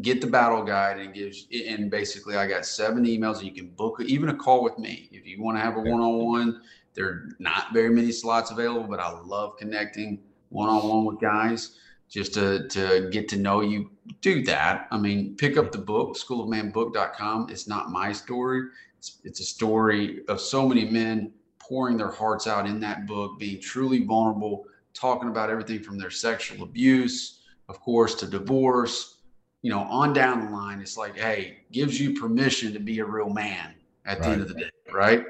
get 0.00 0.22
the 0.22 0.26
battle 0.26 0.64
guide 0.64 0.98
and 0.98 1.12
gives 1.12 1.46
and 1.68 1.90
basically 1.90 2.34
I 2.34 2.46
got 2.46 2.64
seven 2.64 3.04
emails 3.04 3.36
and 3.36 3.44
you 3.44 3.52
can 3.52 3.68
book 3.68 4.00
even 4.00 4.30
a 4.30 4.34
call 4.34 4.64
with 4.64 4.78
me 4.78 5.10
if 5.12 5.26
you 5.26 5.42
want 5.42 5.58
to 5.58 5.60
have 5.60 5.76
a 5.76 5.80
one-on-one. 5.80 6.62
There 6.94 7.06
are 7.06 7.28
not 7.38 7.74
very 7.74 7.90
many 7.90 8.10
slots 8.10 8.50
available, 8.50 8.88
but 8.88 9.00
I 9.00 9.10
love 9.20 9.58
connecting 9.58 10.20
one-on-one 10.48 11.04
with 11.04 11.20
guys 11.20 11.76
just 12.08 12.32
to, 12.34 12.68
to 12.68 13.08
get 13.10 13.28
to 13.30 13.36
know 13.36 13.60
you. 13.60 13.90
Do 14.20 14.42
that. 14.44 14.88
I 14.90 14.98
mean, 14.98 15.36
pick 15.36 15.56
up 15.56 15.72
the 15.72 15.78
book, 15.78 16.16
School 16.16 16.42
of 16.42 16.48
schoolofmanbook.com. 16.48 17.48
It's 17.50 17.68
not 17.68 17.90
my 17.90 18.12
story. 18.12 18.68
It's, 18.98 19.18
it's 19.24 19.40
a 19.40 19.44
story 19.44 20.20
of 20.28 20.40
so 20.40 20.68
many 20.68 20.86
men 20.86 21.32
pouring 21.66 21.96
their 21.96 22.10
hearts 22.10 22.46
out 22.46 22.66
in 22.66 22.80
that 22.80 23.06
book, 23.06 23.38
being 23.38 23.60
truly 23.60 24.04
vulnerable, 24.04 24.64
talking 24.94 25.28
about 25.28 25.50
everything 25.50 25.82
from 25.82 25.98
their 25.98 26.10
sexual 26.10 26.62
abuse, 26.62 27.40
of 27.68 27.80
course, 27.80 28.14
to 28.16 28.26
divorce, 28.26 29.18
you 29.62 29.70
know, 29.70 29.80
on 29.80 30.12
down 30.12 30.44
the 30.44 30.50
line. 30.50 30.80
It's 30.80 30.96
like, 30.96 31.16
hey, 31.16 31.58
gives 31.70 32.00
you 32.00 32.18
permission 32.18 32.72
to 32.72 32.80
be 32.80 32.98
a 32.98 33.04
real 33.04 33.30
man 33.30 33.74
at 34.04 34.18
the 34.18 34.24
Right. 34.24 34.32
end 34.32 34.42
of 34.42 34.48
the 34.48 34.54
day, 34.54 34.70
right? 34.92 35.24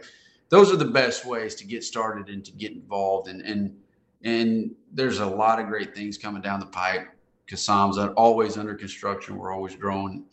Those 0.49 0.73
are 0.73 0.77
the 0.77 0.85
best 0.87 1.25
ways 1.25 1.55
to 1.57 1.67
get 1.67 1.85
started 1.85 2.29
and 2.29 2.45
to 2.45 2.53
get 2.53 2.73
involved. 2.73 3.29
And 3.29 3.43
and 3.43 3.77
and 4.25 4.75
there's 4.93 5.19
a 5.19 5.27
lot 5.27 5.59
of 5.59 5.67
great 5.67 5.95
things 5.95 6.17
coming 6.17 6.43
down 6.43 6.61
the 6.61 6.67
pipe 6.67 7.09
because 7.45 7.63
SOMs 7.63 7.99
are 7.99 8.11
uh, 8.11 8.15
always 8.15 8.57
under 8.57 8.75
construction. 8.75 9.37
We're 9.37 9.53
always 9.53 9.75
growing 9.75 10.25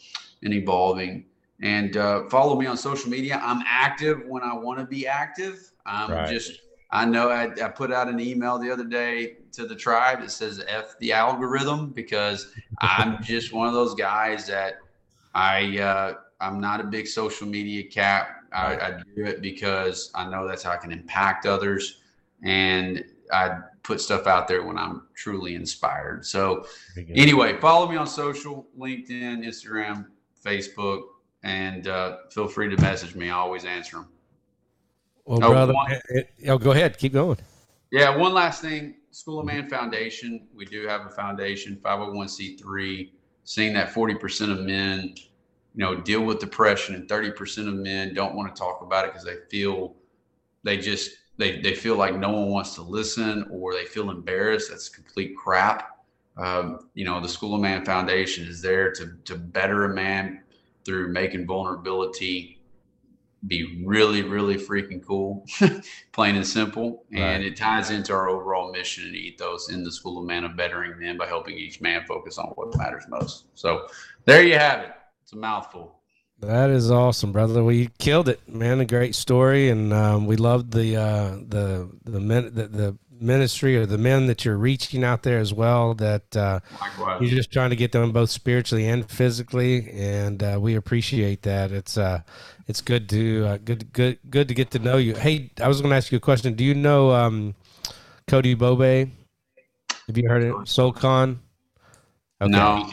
and 0.44 0.54
evolving. 0.54 1.26
And 1.62 1.98
uh, 1.98 2.30
follow 2.30 2.58
me 2.60 2.66
on 2.68 2.78
social 2.78 3.10
media. 3.10 3.40
I'm 3.44 3.62
active 3.68 4.24
when 4.26 4.44
I 4.44 4.54
want 4.54 4.80
to 4.80 4.86
be 4.86 5.08
active. 5.08 5.72
I'm 5.86 6.12
Right. 6.12 6.30
just 6.30 6.62
I 6.92 7.06
know 7.06 7.30
I, 7.30 7.52
I 7.64 7.70
put 7.70 7.92
out 7.92 8.08
an 8.08 8.20
email 8.20 8.58
the 8.58 8.72
other 8.72 8.84
day 8.84 9.36
to 9.52 9.66
the 9.68 9.76
tribe 9.76 10.22
that 10.22 10.32
says 10.32 10.64
F 10.68 10.98
the 11.00 11.12
algorithm 11.12 11.92
because 11.92 12.52
I'm 12.82 13.22
just 13.24 13.54
one 13.54 13.68
of 13.68 13.74
those 13.74 13.94
guys 13.94 14.48
that 14.48 14.76
I 15.36 15.80
uh, 15.80 16.14
I'm 16.42 16.60
not 16.60 16.80
a 16.80 16.86
big 16.86 17.08
social 17.08 17.48
media 17.48 17.84
cat. 17.84 18.30
I, 18.52 18.76
I 18.76 18.92
do 19.16 19.26
it 19.26 19.42
because 19.42 20.12
I 20.16 20.28
know 20.28 20.48
that's 20.48 20.64
how 20.64 20.72
I 20.72 20.78
can 20.78 20.92
impact 20.92 21.46
others, 21.46 22.02
and 22.42 23.04
I 23.32 23.60
put 23.84 24.02
stuff 24.02 24.26
out 24.26 24.48
there 24.48 24.64
when 24.64 24.78
I'm 24.78 25.04
truly 25.16 25.54
inspired. 25.54 26.26
So 26.26 26.66
anyway, 27.14 27.60
follow 27.60 27.88
me 27.88 27.98
on 27.98 28.08
social: 28.08 28.68
LinkedIn, 28.78 29.46
Instagram, 29.46 30.08
Facebook, 30.44 31.02
and 31.44 31.88
uh, 31.88 32.18
feel 32.32 32.48
free 32.48 32.74
to 32.74 32.82
message 32.82 33.16
me. 33.16 33.30
I 33.30 33.34
always 33.34 33.66
answer 33.66 33.98
them. 33.98 34.08
Well, 35.26 35.40
Oh, 35.44 35.50
brother, 35.52 35.74
one- 35.74 35.92
it- 35.92 36.04
it- 36.40 36.50
oh, 36.50 36.58
go 36.58 36.72
ahead, 36.72 36.98
keep 36.98 37.14
going. 37.14 37.38
Yeah, 37.92 38.16
one 38.16 38.34
last 38.34 38.62
thing. 38.62 38.96
School 39.12 39.40
of 39.40 39.46
Man 39.46 39.68
Foundation. 39.70 40.48
We 40.56 40.66
do 40.66 40.86
have 40.88 41.06
a 41.06 41.10
foundation, 41.10 41.78
501c3, 41.84 43.12
seeing 43.44 43.74
that 43.74 43.92
40% 43.94 44.52
of 44.52 44.60
men, 44.62 45.16
you 45.74 45.84
know, 45.86 45.96
deal 45.96 46.22
with 46.24 46.40
depression 46.40 46.94
and 46.96 47.08
30% 47.08 47.68
of 47.68 47.74
men 47.74 48.14
don't 48.14 48.36
want 48.36 48.54
to 48.54 48.60
talk 48.60 48.82
about 48.82 49.06
it 49.06 49.12
because 49.14 49.26
they 49.26 49.38
feel 49.50 49.96
they 50.64 50.78
just 50.78 51.12
they, 51.38 51.62
they 51.62 51.74
feel 51.74 51.96
like 51.96 52.16
no 52.18 52.32
one 52.32 52.50
wants 52.50 52.76
to 52.76 52.82
listen 52.82 53.48
or 53.50 53.74
they 53.74 53.86
feel 53.86 54.10
embarrassed. 54.12 54.70
That's 54.70 54.90
complete 54.90 55.36
crap. 55.38 55.98
Um, 56.38 56.90
you 56.96 57.06
know, 57.06 57.22
the 57.22 57.30
School 57.30 57.56
of 57.56 57.62
Man 57.62 57.84
Foundation 57.86 58.46
is 58.46 58.62
there 58.62 58.92
to 58.92 59.14
to 59.26 59.36
better 59.36 59.86
a 59.86 59.94
man 59.96 60.44
through 60.86 61.10
making 61.10 61.46
vulnerability 61.46 62.60
be 63.48 63.84
really, 63.86 64.22
really 64.22 64.56
freaking 64.56 65.06
cool, 65.06 65.46
plain 66.12 66.36
and 66.36 66.46
simple. 66.46 67.06
And 67.14 67.44
it 67.44 67.56
ties 67.56 67.90
into 67.90 68.14
our 68.14 68.30
overall 68.30 68.72
mission 68.72 69.06
and 69.06 69.16
ethos 69.16 69.72
in 69.72 69.84
the 69.84 69.92
School 69.92 70.20
of 70.20 70.26
Man 70.26 70.44
of 70.44 70.58
bettering 70.58 71.00
men 71.00 71.18
by 71.18 71.28
helping 71.28 71.58
each 71.58 71.80
man 71.80 72.04
focus 72.06 72.38
on 72.38 72.48
what 72.56 72.76
matters 72.78 73.06
most. 73.08 73.46
So 73.56 73.88
there 74.26 74.44
you 74.44 74.56
have 74.56 74.82
it. 74.82 74.92
It's 75.24 75.34
a 75.34 75.38
mouthful. 75.38 75.96
That 76.42 76.70
is 76.70 76.90
awesome, 76.90 77.34
brother. 77.34 77.64
We 77.64 77.90
killed 77.98 78.30
it, 78.30 78.48
man. 78.48 78.80
A 78.80 78.86
great 78.86 79.14
story, 79.14 79.70
and 79.70 79.92
um, 79.92 80.26
we 80.26 80.38
loved 80.38 80.72
the 80.72 80.96
uh, 80.96 81.32
the 81.46 81.90
the, 82.06 82.20
men, 82.22 82.54
the 82.54 82.68
the 82.68 82.98
ministry 83.22 83.76
or 83.78 83.86
the 83.86 83.98
men 83.98 84.28
that 84.28 84.46
you're 84.46 84.58
reaching 84.58 85.04
out 85.04 85.24
there 85.24 85.40
as 85.40 85.54
well. 85.54 85.94
That 85.94 86.36
uh, 86.36 86.60
you're 87.20 87.30
just 87.30 87.52
trying 87.52 87.70
to 87.70 87.76
get 87.76 87.92
them 87.92 88.12
both 88.12 88.30
spiritually 88.30 88.88
and 88.88 89.10
physically, 89.10 89.90
and 89.92 90.42
uh, 90.42 90.58
we 90.60 90.76
appreciate 90.76 91.42
that. 91.44 91.72
It's 91.72 91.98
uh, 91.98 92.22
it's 92.68 92.82
good 92.82 93.10
to 93.10 93.46
uh, 93.46 93.58
good 93.58 93.92
good 93.94 94.20
good 94.30 94.48
to 94.48 94.54
get 94.54 94.72
to 94.72 94.80
know 94.80 94.98
you. 94.98 95.16
Hey, 95.16 95.52
I 95.62 95.68
was 95.68 95.82
going 95.82 95.92
to 95.92 95.98
ask 95.98 96.12
you 96.12 96.18
a 96.18 96.22
question. 96.22 96.54
Do 96.54 96.64
you 96.64 96.74
know 96.74 97.12
um, 97.12 97.56
Cody 98.28 98.54
Bobe? 98.54 99.10
Have 100.08 100.18
you 100.18 100.28
heard 100.28 100.44
of 100.44 100.56
SoulCon? 100.66 101.38
Okay. 102.42 102.52
No. 102.52 102.90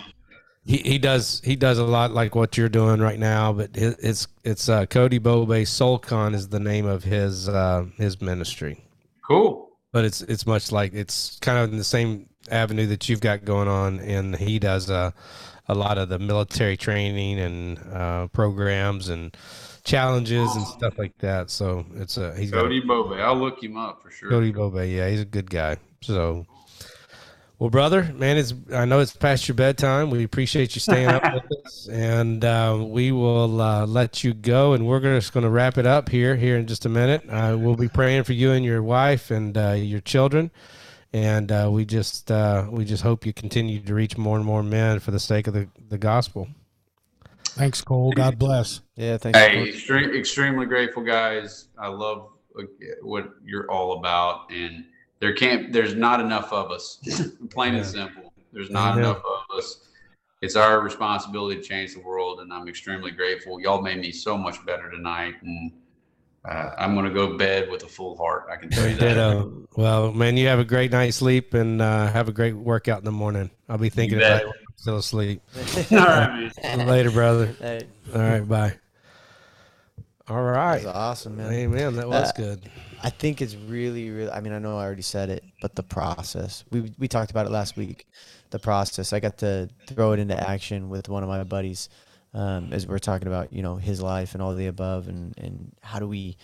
He, 0.67 0.79
he 0.79 0.99
does 0.99 1.41
he 1.45 1.55
does 1.55 1.79
a 1.79 1.85
lot 1.85 2.11
like 2.11 2.35
what 2.35 2.57
you're 2.57 2.69
doing 2.69 3.01
right 3.01 3.19
now, 3.19 3.53
but 3.53 3.71
it, 3.77 3.97
it's 4.03 4.27
it's 4.43 4.69
uh, 4.69 4.85
Cody 4.87 5.19
Bobe 5.19 5.63
Soulcon 5.63 6.35
is 6.35 6.49
the 6.49 6.59
name 6.59 6.87
of 6.87 7.05
his 7.05 7.49
uh, 7.49 7.85
his 7.97 8.21
ministry, 8.21 8.85
Cool. 9.27 9.66
But 9.93 10.05
it's 10.05 10.21
it's 10.23 10.47
much 10.47 10.73
like 10.73 10.93
it's 10.95 11.39
kind 11.41 11.59
of 11.59 11.71
in 11.73 11.79
the 11.79 11.85
same 11.85 12.29
avenue 12.51 12.87
that 12.87 13.09
you've 13.09 13.21
got 13.21 13.45
going 13.45 13.69
on, 13.69 14.01
and 14.01 14.37
he 14.37 14.59
does 14.59 14.91
uh, 14.91 15.11
a 15.69 15.75
lot 15.75 15.99
of 15.99 16.09
the 16.09 16.19
military 16.19 16.77
training 16.77 17.39
and 17.41 17.79
uh, 17.93 18.27
programs 18.29 19.09
and 19.09 19.37
challenges 19.85 20.55
and 20.57 20.67
stuff 20.67 20.99
like 20.99 21.17
that. 21.19 21.51
So 21.51 21.87
it's 21.95 22.17
a 22.19 22.35
he's 22.37 22.51
got 22.51 22.59
a- 22.59 22.63
Cody 22.63 22.81
Bobe. 22.81 23.13
I'll 23.21 23.37
look 23.37 23.63
him 23.63 23.77
up 23.77 24.03
for 24.03 24.11
sure. 24.11 24.31
Cody 24.31 24.53
Bobe, 24.53 24.85
yeah, 24.89 25.09
he's 25.09 25.21
a 25.21 25.25
good 25.25 25.51
guy. 25.51 25.77
So, 26.03 26.47
well, 27.59 27.71
brother, 27.71 28.13
man, 28.15 28.37
it's 28.37 28.53
I 28.71 28.85
know 28.85 29.01
it's 29.01 29.17
past 29.17 29.49
your 29.49 29.55
bedtime. 29.55 30.11
We 30.11 30.25
appreciate 30.25 30.75
you 30.75 30.81
staying 30.81 31.09
up 31.09 31.23
with 31.33 31.45
us, 31.67 31.89
and 31.89 32.45
uh, 32.45 32.79
we 32.87 33.13
will 33.13 33.63
uh, 33.63 33.87
let 33.87 34.23
you 34.23 34.35
go. 34.35 34.75
And 34.75 34.87
we're 34.87 35.01
gonna, 35.01 35.21
just 35.21 35.33
going 35.33 35.45
to 35.45 35.51
wrap 35.51 35.79
it 35.79 35.87
up 35.87 36.11
here 36.11 36.37
here 36.37 36.59
in 36.59 36.67
just 36.67 36.85
a 36.85 36.91
minute. 36.91 37.25
Uh, 37.31 37.57
we'll 37.59 37.77
be 37.77 37.89
praying 37.89 38.25
for 38.25 38.35
you 38.35 38.53
and 38.53 38.63
your 38.63 38.83
wife 38.83 39.31
and 39.31 39.57
uh, 39.57 39.71
your 39.71 40.01
children, 40.01 40.51
and 41.15 41.51
uh, 41.51 41.71
we 41.73 41.87
just 41.87 42.31
uh, 42.31 42.67
we 42.71 42.85
just 42.85 43.03
hope 43.03 43.25
you 43.25 43.33
continue 43.33 43.81
to 43.81 43.95
reach 43.95 44.19
more 44.19 44.37
and 44.37 44.45
more 44.45 44.63
men 44.63 45.01
for 45.01 45.11
the 45.11 45.21
sake 45.21 45.47
of 45.47 45.55
the, 45.55 45.67
the 45.89 45.99
gospel. 45.99 46.49
Thanks, 47.45 47.81
Cole. 47.81 48.13
God 48.13 48.39
bless. 48.39 48.83
Yeah, 48.97 49.17
thanks. 49.17 49.39
Hey, 49.39 49.67
extreme, 49.71 50.11
extremely 50.11 50.67
grateful 50.67 51.03
guys. 51.03 51.69
I 51.79 51.89
love 51.89 52.33
uh, 52.59 52.65
what 53.01 53.31
you're 53.43 53.71
all 53.71 53.99
about, 53.99 54.51
and 54.51 54.85
there 55.21 55.35
can't, 55.35 55.73
there's 55.73 55.95
not 55.95 56.21
enough 56.21 56.53
of 56.53 56.71
us. 56.71 56.99
Plain 57.51 57.75
and 57.75 57.87
simple. 57.87 58.33
There's 58.53 58.71
not 58.71 58.95
Yeah. 58.95 59.01
enough 59.03 59.19
of 59.51 59.59
us. 59.59 59.89
It's 60.43 60.57
our 60.57 60.81
responsibility 60.81 61.57
to 61.61 61.63
change 61.63 61.95
the 61.95 62.01
world, 62.01 62.41
and 62.41 62.53
I'm 62.53 62.69
extremely 62.69 63.11
grateful. 63.11 63.59
Y'all 63.61 63.81
made 63.81 63.99
me 63.99 64.13
so 64.13 64.37
much 64.37 64.65
better 64.67 64.91
tonight, 64.91 65.35
and 65.43 65.73
uh, 66.45 66.71
I'm 66.79 66.95
gonna 66.95 67.11
go 67.11 67.33
to 67.33 67.39
bed 67.39 67.71
with 67.71 67.83
a 67.85 67.89
full 67.89 68.17
heart. 68.17 68.47
I 68.53 68.57
can 68.57 68.69
tell 68.71 68.87
you 68.87 68.95
that. 68.97 69.01
Ditto. 69.15 69.67
Well, 69.77 70.13
man, 70.13 70.37
you 70.37 70.47
have 70.49 70.59
a 70.59 70.65
great 70.65 70.93
night's 70.93 71.17
sleep 71.17 71.55
and 71.55 71.81
uh, 71.81 72.07
have 72.13 72.29
a 72.29 72.33
great 72.33 72.53
workout 72.55 72.99
in 72.99 73.05
the 73.05 73.13
morning. 73.13 73.51
I'll 73.69 73.79
be 73.79 73.89
thinking 73.89 74.19
about 74.19 74.43
it 74.43 74.49
still 74.77 74.99
asleep. 74.99 75.41
all 75.57 75.97
right, 75.99 76.53
man. 76.63 76.87
Later, 76.87 77.11
brother. 77.11 77.47
Hey, 77.59 77.87
All 78.15 78.21
right, 78.21 78.47
bye. 78.49 78.75
All 80.29 80.43
right. 80.43 80.83
that's 80.83 80.97
awesome, 80.97 81.37
man. 81.39 81.53
Amen. 81.53 81.97
That 81.97 82.09
was 82.09 82.31
Uh, 82.31 82.33
good. 82.37 82.71
I 83.03 83.11
think 83.11 83.43
it's 83.43 83.55
really, 83.55 84.11
really. 84.11 84.31
I 84.31 84.41
mean, 84.41 84.53
I 84.53 84.59
know 84.59 84.79
I 84.79 84.85
already 84.85 85.03
said 85.03 85.31
it, 85.31 85.45
but 85.61 85.75
the 85.75 85.83
process. 85.83 86.65
We 86.71 86.93
we 86.99 87.09
talked 87.09 87.31
about 87.31 87.47
it 87.47 87.51
last 87.51 87.77
week. 87.77 88.07
The 88.51 88.59
process. 88.59 89.13
I 89.13 89.21
got 89.21 89.39
to 89.39 89.69
throw 89.87 90.13
it 90.13 90.19
into 90.19 90.39
action 90.39 90.89
with 90.89 91.09
one 91.09 91.23
of 91.23 91.29
my 91.29 91.45
buddies, 91.45 91.89
um, 92.35 92.73
as 92.73 92.87
we're 92.87 92.99
talking 92.99 93.29
about, 93.29 93.53
you 93.53 93.63
know, 93.63 93.77
his 93.77 94.01
life 94.01 94.35
and 94.35 94.43
all 94.43 94.55
the 94.55 94.67
above, 94.67 95.09
and 95.09 95.35
and 95.39 95.73
how 95.83 95.99
do 95.99 96.09
we, 96.09 96.37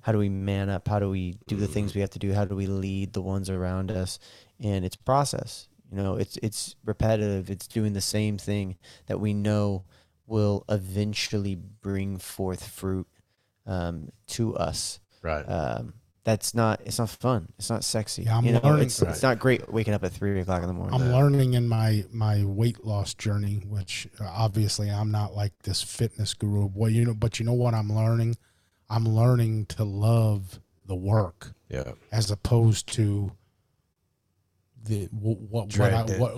how 0.00 0.12
do 0.12 0.18
we 0.18 0.28
man 0.28 0.68
up? 0.68 0.86
How 0.88 0.98
do 0.98 1.10
we 1.10 1.36
do 1.46 1.56
the 1.56 1.66
things 1.66 1.94
we 1.94 2.00
have 2.00 2.10
to 2.10 2.18
do? 2.18 2.32
How 2.32 2.44
do 2.44 2.54
we 2.54 2.66
lead 2.66 3.12
the 3.12 3.22
ones 3.22 3.50
around 3.50 3.90
us? 3.90 4.18
And 4.60 4.84
it's 4.84 4.96
process. 4.96 5.68
You 5.90 5.98
know, 5.98 6.16
it's 6.16 6.36
it's 6.38 6.76
repetitive. 6.84 7.50
It's 7.50 7.66
doing 7.66 7.92
the 7.92 8.00
same 8.00 8.38
thing 8.38 8.76
that 9.06 9.20
we 9.20 9.34
know 9.34 9.84
will 10.26 10.64
eventually 10.68 11.54
bring 11.54 12.18
forth 12.18 12.66
fruit 12.66 13.06
um, 13.66 14.10
to 14.26 14.56
us 14.56 15.00
Right. 15.26 15.42
um, 15.42 15.94
that's 16.24 16.54
not 16.54 16.80
it's 16.84 16.98
not 16.98 17.08
fun 17.10 17.48
it's 17.58 17.70
not 17.70 17.84
sexy 17.84 18.22
Yeah, 18.24 18.36
I'm 18.38 18.44
you 18.44 18.52
know 18.52 18.60
learning- 18.64 18.86
it's, 18.86 19.00
it's 19.02 19.22
not 19.22 19.38
great 19.38 19.72
waking 19.72 19.94
up 19.94 20.02
at 20.02 20.12
three 20.12 20.40
o'clock 20.40 20.62
in 20.62 20.68
the 20.68 20.74
morning 20.74 20.94
I'm 21.00 21.12
learning 21.12 21.54
in 21.54 21.68
my 21.68 22.04
my 22.10 22.42
weight 22.44 22.84
loss 22.84 23.14
journey, 23.14 23.62
which 23.68 24.08
uh, 24.20 24.24
obviously 24.24 24.90
I'm 24.90 25.10
not 25.12 25.34
like 25.36 25.52
this 25.62 25.82
fitness 25.82 26.34
guru. 26.34 26.68
Well, 26.74 26.90
you 26.90 27.04
know, 27.04 27.14
but 27.14 27.38
you 27.38 27.46
know 27.46 27.52
what 27.52 27.74
I'm 27.74 27.92
learning? 27.92 28.36
I'm 28.90 29.04
learning 29.04 29.66
to 29.66 29.84
love 29.84 30.58
the 30.84 30.94
work 30.96 31.52
yeah. 31.68 31.92
as 32.12 32.30
opposed 32.30 32.86
to 32.94 33.32
the 34.84 35.06
wh- 35.06 35.22
what 35.24 35.40
what, 35.50 35.68
Dread 35.68 35.92
I, 35.94 36.04
it. 36.12 36.20
what 36.20 36.36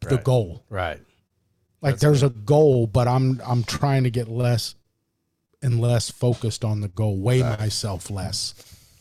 the 0.00 0.16
Right. 0.16 0.24
goal. 0.24 0.64
Right. 0.70 1.00
Like 1.82 1.92
That's 1.94 2.02
there's 2.02 2.22
a 2.22 2.30
goal, 2.30 2.86
but 2.86 3.08
I'm 3.08 3.40
I'm 3.46 3.64
trying 3.64 4.04
to 4.04 4.10
get 4.10 4.28
less 4.28 4.74
and 5.62 5.80
less 5.80 6.10
focused 6.10 6.64
on 6.64 6.80
the 6.80 6.88
goal. 6.88 7.18
Weigh 7.18 7.42
Right. 7.42 7.58
myself 7.58 8.10
less. 8.10 8.54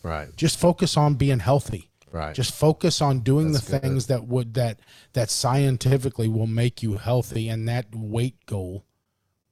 Right. 0.04 0.36
Just 0.36 0.58
focus 0.60 0.96
on 0.98 1.16
being 1.16 1.40
healthy. 1.40 1.90
Right. 2.12 2.34
Just 2.34 2.54
focus 2.54 3.02
on 3.02 3.20
doing 3.20 3.52
That's 3.52 3.66
the 3.66 3.72
good. 3.74 3.82
things 3.84 4.08
that 4.08 4.26
would 4.28 4.56
that 4.56 4.80
that 5.14 5.30
scientifically 5.30 6.28
will 6.28 6.48
make 6.48 6.82
you 6.82 6.96
healthy, 6.98 7.50
and 7.50 7.68
that 7.70 7.88
weight 7.94 8.46
goal 8.46 8.86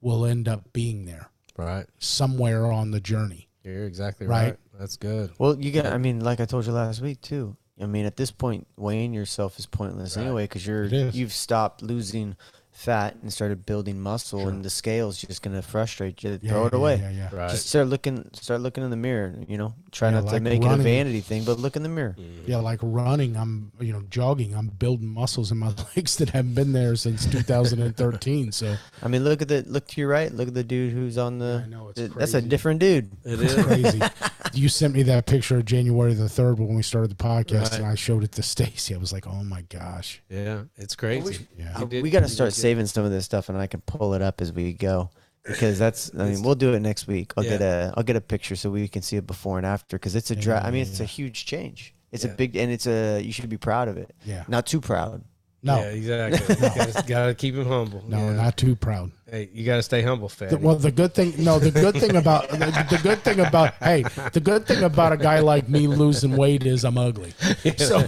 will 0.00 0.24
end 0.26 0.48
up 0.48 0.72
being 0.72 1.04
there 1.04 1.28
right. 1.56 1.86
somewhere 1.98 2.70
on 2.72 2.90
the 2.90 3.00
journey. 3.00 3.48
You're 3.62 3.84
exactly 3.86 4.26
Right. 4.26 4.42
right. 4.44 4.56
That's 4.78 4.96
good. 4.96 5.30
Well, 5.38 5.58
you 5.60 5.70
got. 5.72 5.86
I 5.86 5.98
mean, 5.98 6.20
like 6.20 6.40
I 6.40 6.46
told 6.46 6.66
you 6.66 6.72
last 6.72 7.00
week 7.00 7.20
too. 7.20 7.56
I 7.80 7.86
mean, 7.86 8.06
at 8.06 8.16
this 8.16 8.32
point, 8.32 8.66
weighing 8.76 9.12
yourself 9.14 9.56
is 9.58 9.66
pointless 9.66 10.16
Right. 10.16 10.24
anyway 10.24 10.44
because 10.44 10.66
you're 10.66 10.86
you've 10.86 11.32
stopped 11.32 11.80
losing 11.82 12.36
fat 12.78 13.16
and 13.22 13.32
started 13.32 13.66
building 13.66 14.00
muscle, 14.00 14.46
and 14.48 14.64
the 14.64 14.70
scale's 14.70 15.18
just 15.18 15.42
gonna 15.42 15.62
frustrate 15.62 16.22
you. 16.22 16.38
Yeah, 16.40 16.50
Throw 16.52 16.66
it 16.66 16.72
yeah, 16.72 16.78
away. 16.78 16.96
Yeah, 16.96 17.10
yeah. 17.10 17.34
Right. 17.34 17.50
Just 17.50 17.68
start 17.68 17.88
looking. 17.88 18.30
Start 18.34 18.60
looking 18.60 18.84
in 18.84 18.90
the 18.90 18.96
mirror. 18.96 19.34
You 19.48 19.58
know, 19.58 19.74
try 19.90 20.08
Yeah, 20.08 20.16
not 20.20 20.26
to 20.26 20.32
like 20.32 20.42
make 20.42 20.62
it 20.62 20.70
a 20.70 20.76
vanity 20.76 21.20
thing, 21.20 21.44
but 21.44 21.58
look 21.58 21.76
in 21.76 21.82
the 21.82 21.88
mirror. 21.88 22.14
Mm-hmm. 22.18 22.50
Yeah, 22.50 22.58
like 22.58 22.80
running, 22.82 23.36
I'm 23.36 23.72
you 23.80 23.92
know 23.92 24.02
jogging. 24.10 24.54
I'm 24.54 24.68
building 24.68 25.08
muscles 25.08 25.50
in 25.52 25.58
my 25.58 25.72
legs 25.96 26.16
that 26.16 26.30
haven't 26.30 26.54
been 26.54 26.72
there 26.72 26.96
since 26.96 27.26
2013. 27.26 28.52
So 28.52 28.76
I 29.02 29.08
mean, 29.08 29.24
look 29.24 29.42
at 29.42 29.48
the 29.48 29.62
look 29.66 29.86
to 29.88 30.00
your 30.00 30.10
right. 30.10 30.32
Look 30.32 30.48
at 30.48 30.54
the 30.54 30.64
dude 30.64 30.92
who's 30.92 31.18
on 31.18 31.38
the. 31.38 31.62
I 31.66 31.68
know, 31.68 31.88
it's 31.88 31.98
th- 31.98 32.12
that's 32.12 32.34
a 32.34 32.42
different 32.42 32.80
dude. 32.80 33.10
It's 33.24 33.62
crazy. 33.64 34.00
you 34.54 34.68
sent 34.68 34.94
me 34.94 35.02
that 35.04 35.26
picture 35.26 35.58
of 35.58 35.64
January 35.64 36.14
the 36.14 36.28
third 36.28 36.58
when 36.58 36.74
we 36.74 36.82
started 36.82 37.10
the 37.10 37.22
podcast, 37.22 37.70
Right. 37.72 37.80
and 37.80 37.86
I 37.86 37.94
showed 37.94 38.24
it 38.24 38.32
to 38.32 38.42
Stacy. 38.42 38.94
I 38.94 38.98
was 38.98 39.12
like, 39.12 39.26
"Oh 39.26 39.44
my 39.44 39.62
gosh!" 39.62 40.22
yeah. 40.28 40.62
It's 40.76 40.96
crazy. 40.96 41.46
Yeah, 41.56 41.78
You 41.80 41.86
did- 41.86 42.02
we 42.02 42.10
got 42.10 42.20
to 42.20 42.28
start 42.28 42.52
saving 42.52 42.86
some 42.86 43.04
of 43.04 43.10
this 43.10 43.24
stuff, 43.24 43.48
and 43.48 43.58
I 43.58 43.66
can 43.66 43.80
pull 43.82 44.14
it 44.14 44.22
up 44.22 44.40
as 44.40 44.52
we 44.52 44.72
go. 44.72 45.10
Because 45.48 45.78
that's, 45.78 46.10
I 46.18 46.24
mean, 46.30 46.42
we'll 46.42 46.54
do 46.54 46.74
it 46.74 46.80
next 46.80 47.06
week. 47.06 47.32
I'll 47.36 47.44
get 47.44 47.60
a, 47.60 47.92
I'll 47.96 48.02
get 48.04 48.16
a 48.16 48.20
picture 48.20 48.54
so 48.56 48.70
we 48.70 48.86
can 48.88 49.02
see 49.02 49.16
it 49.16 49.26
before 49.26 49.56
and 49.58 49.66
after. 49.66 49.96
Because 49.98 50.14
it's 50.14 50.30
a 50.30 50.34
Yeah, 50.34 50.40
dra- 50.40 50.54
yeah, 50.60 50.66
I 50.66 50.70
mean, 50.70 50.84
yeah, 50.84 50.90
it's 50.90 51.00
a 51.00 51.04
huge 51.04 51.46
change. 51.46 51.94
It's 52.12 52.24
Yeah. 52.24 52.30
a 52.30 52.34
big, 52.34 52.56
and 52.56 52.70
it's 52.72 52.86
a. 52.86 53.20
You 53.20 53.32
should 53.32 53.48
be 53.48 53.56
proud 53.58 53.88
of 53.88 53.96
it. 53.96 54.14
yeah. 54.24 54.44
Not 54.48 54.66
too 54.66 54.80
proud. 54.80 55.22
No, 55.62 55.76
Yeah, 55.78 55.88
exactly. 55.88 56.54
gotta, 56.76 57.04
gotta 57.06 57.34
keep 57.34 57.54
him 57.54 57.66
humble. 57.66 58.02
no, 58.06 58.18
Yeah. 58.18 58.32
not 58.36 58.56
too 58.56 58.76
proud. 58.76 59.10
Hey, 59.30 59.50
you 59.52 59.66
gotta 59.66 59.82
stay 59.82 60.00
humble, 60.00 60.30
fatty. 60.30 60.56
Well, 60.56 60.76
the 60.76 60.90
good 60.90 61.12
thing, 61.12 61.34
no, 61.38 61.58
the 61.58 61.70
good 61.70 61.94
thing 61.96 62.16
about 62.16 62.48
the, 62.48 62.56
the 62.56 62.98
good 63.02 63.18
thing 63.22 63.40
about 63.40 63.74
hey, 63.74 64.02
the 64.32 64.40
good 64.40 64.66
thing 64.66 64.82
about 64.82 65.12
a 65.12 65.18
guy 65.18 65.40
like 65.40 65.68
me 65.68 65.86
losing 65.86 66.34
weight 66.34 66.64
is 66.64 66.82
I'm 66.84 66.96
ugly. 66.96 67.34
So 67.76 68.00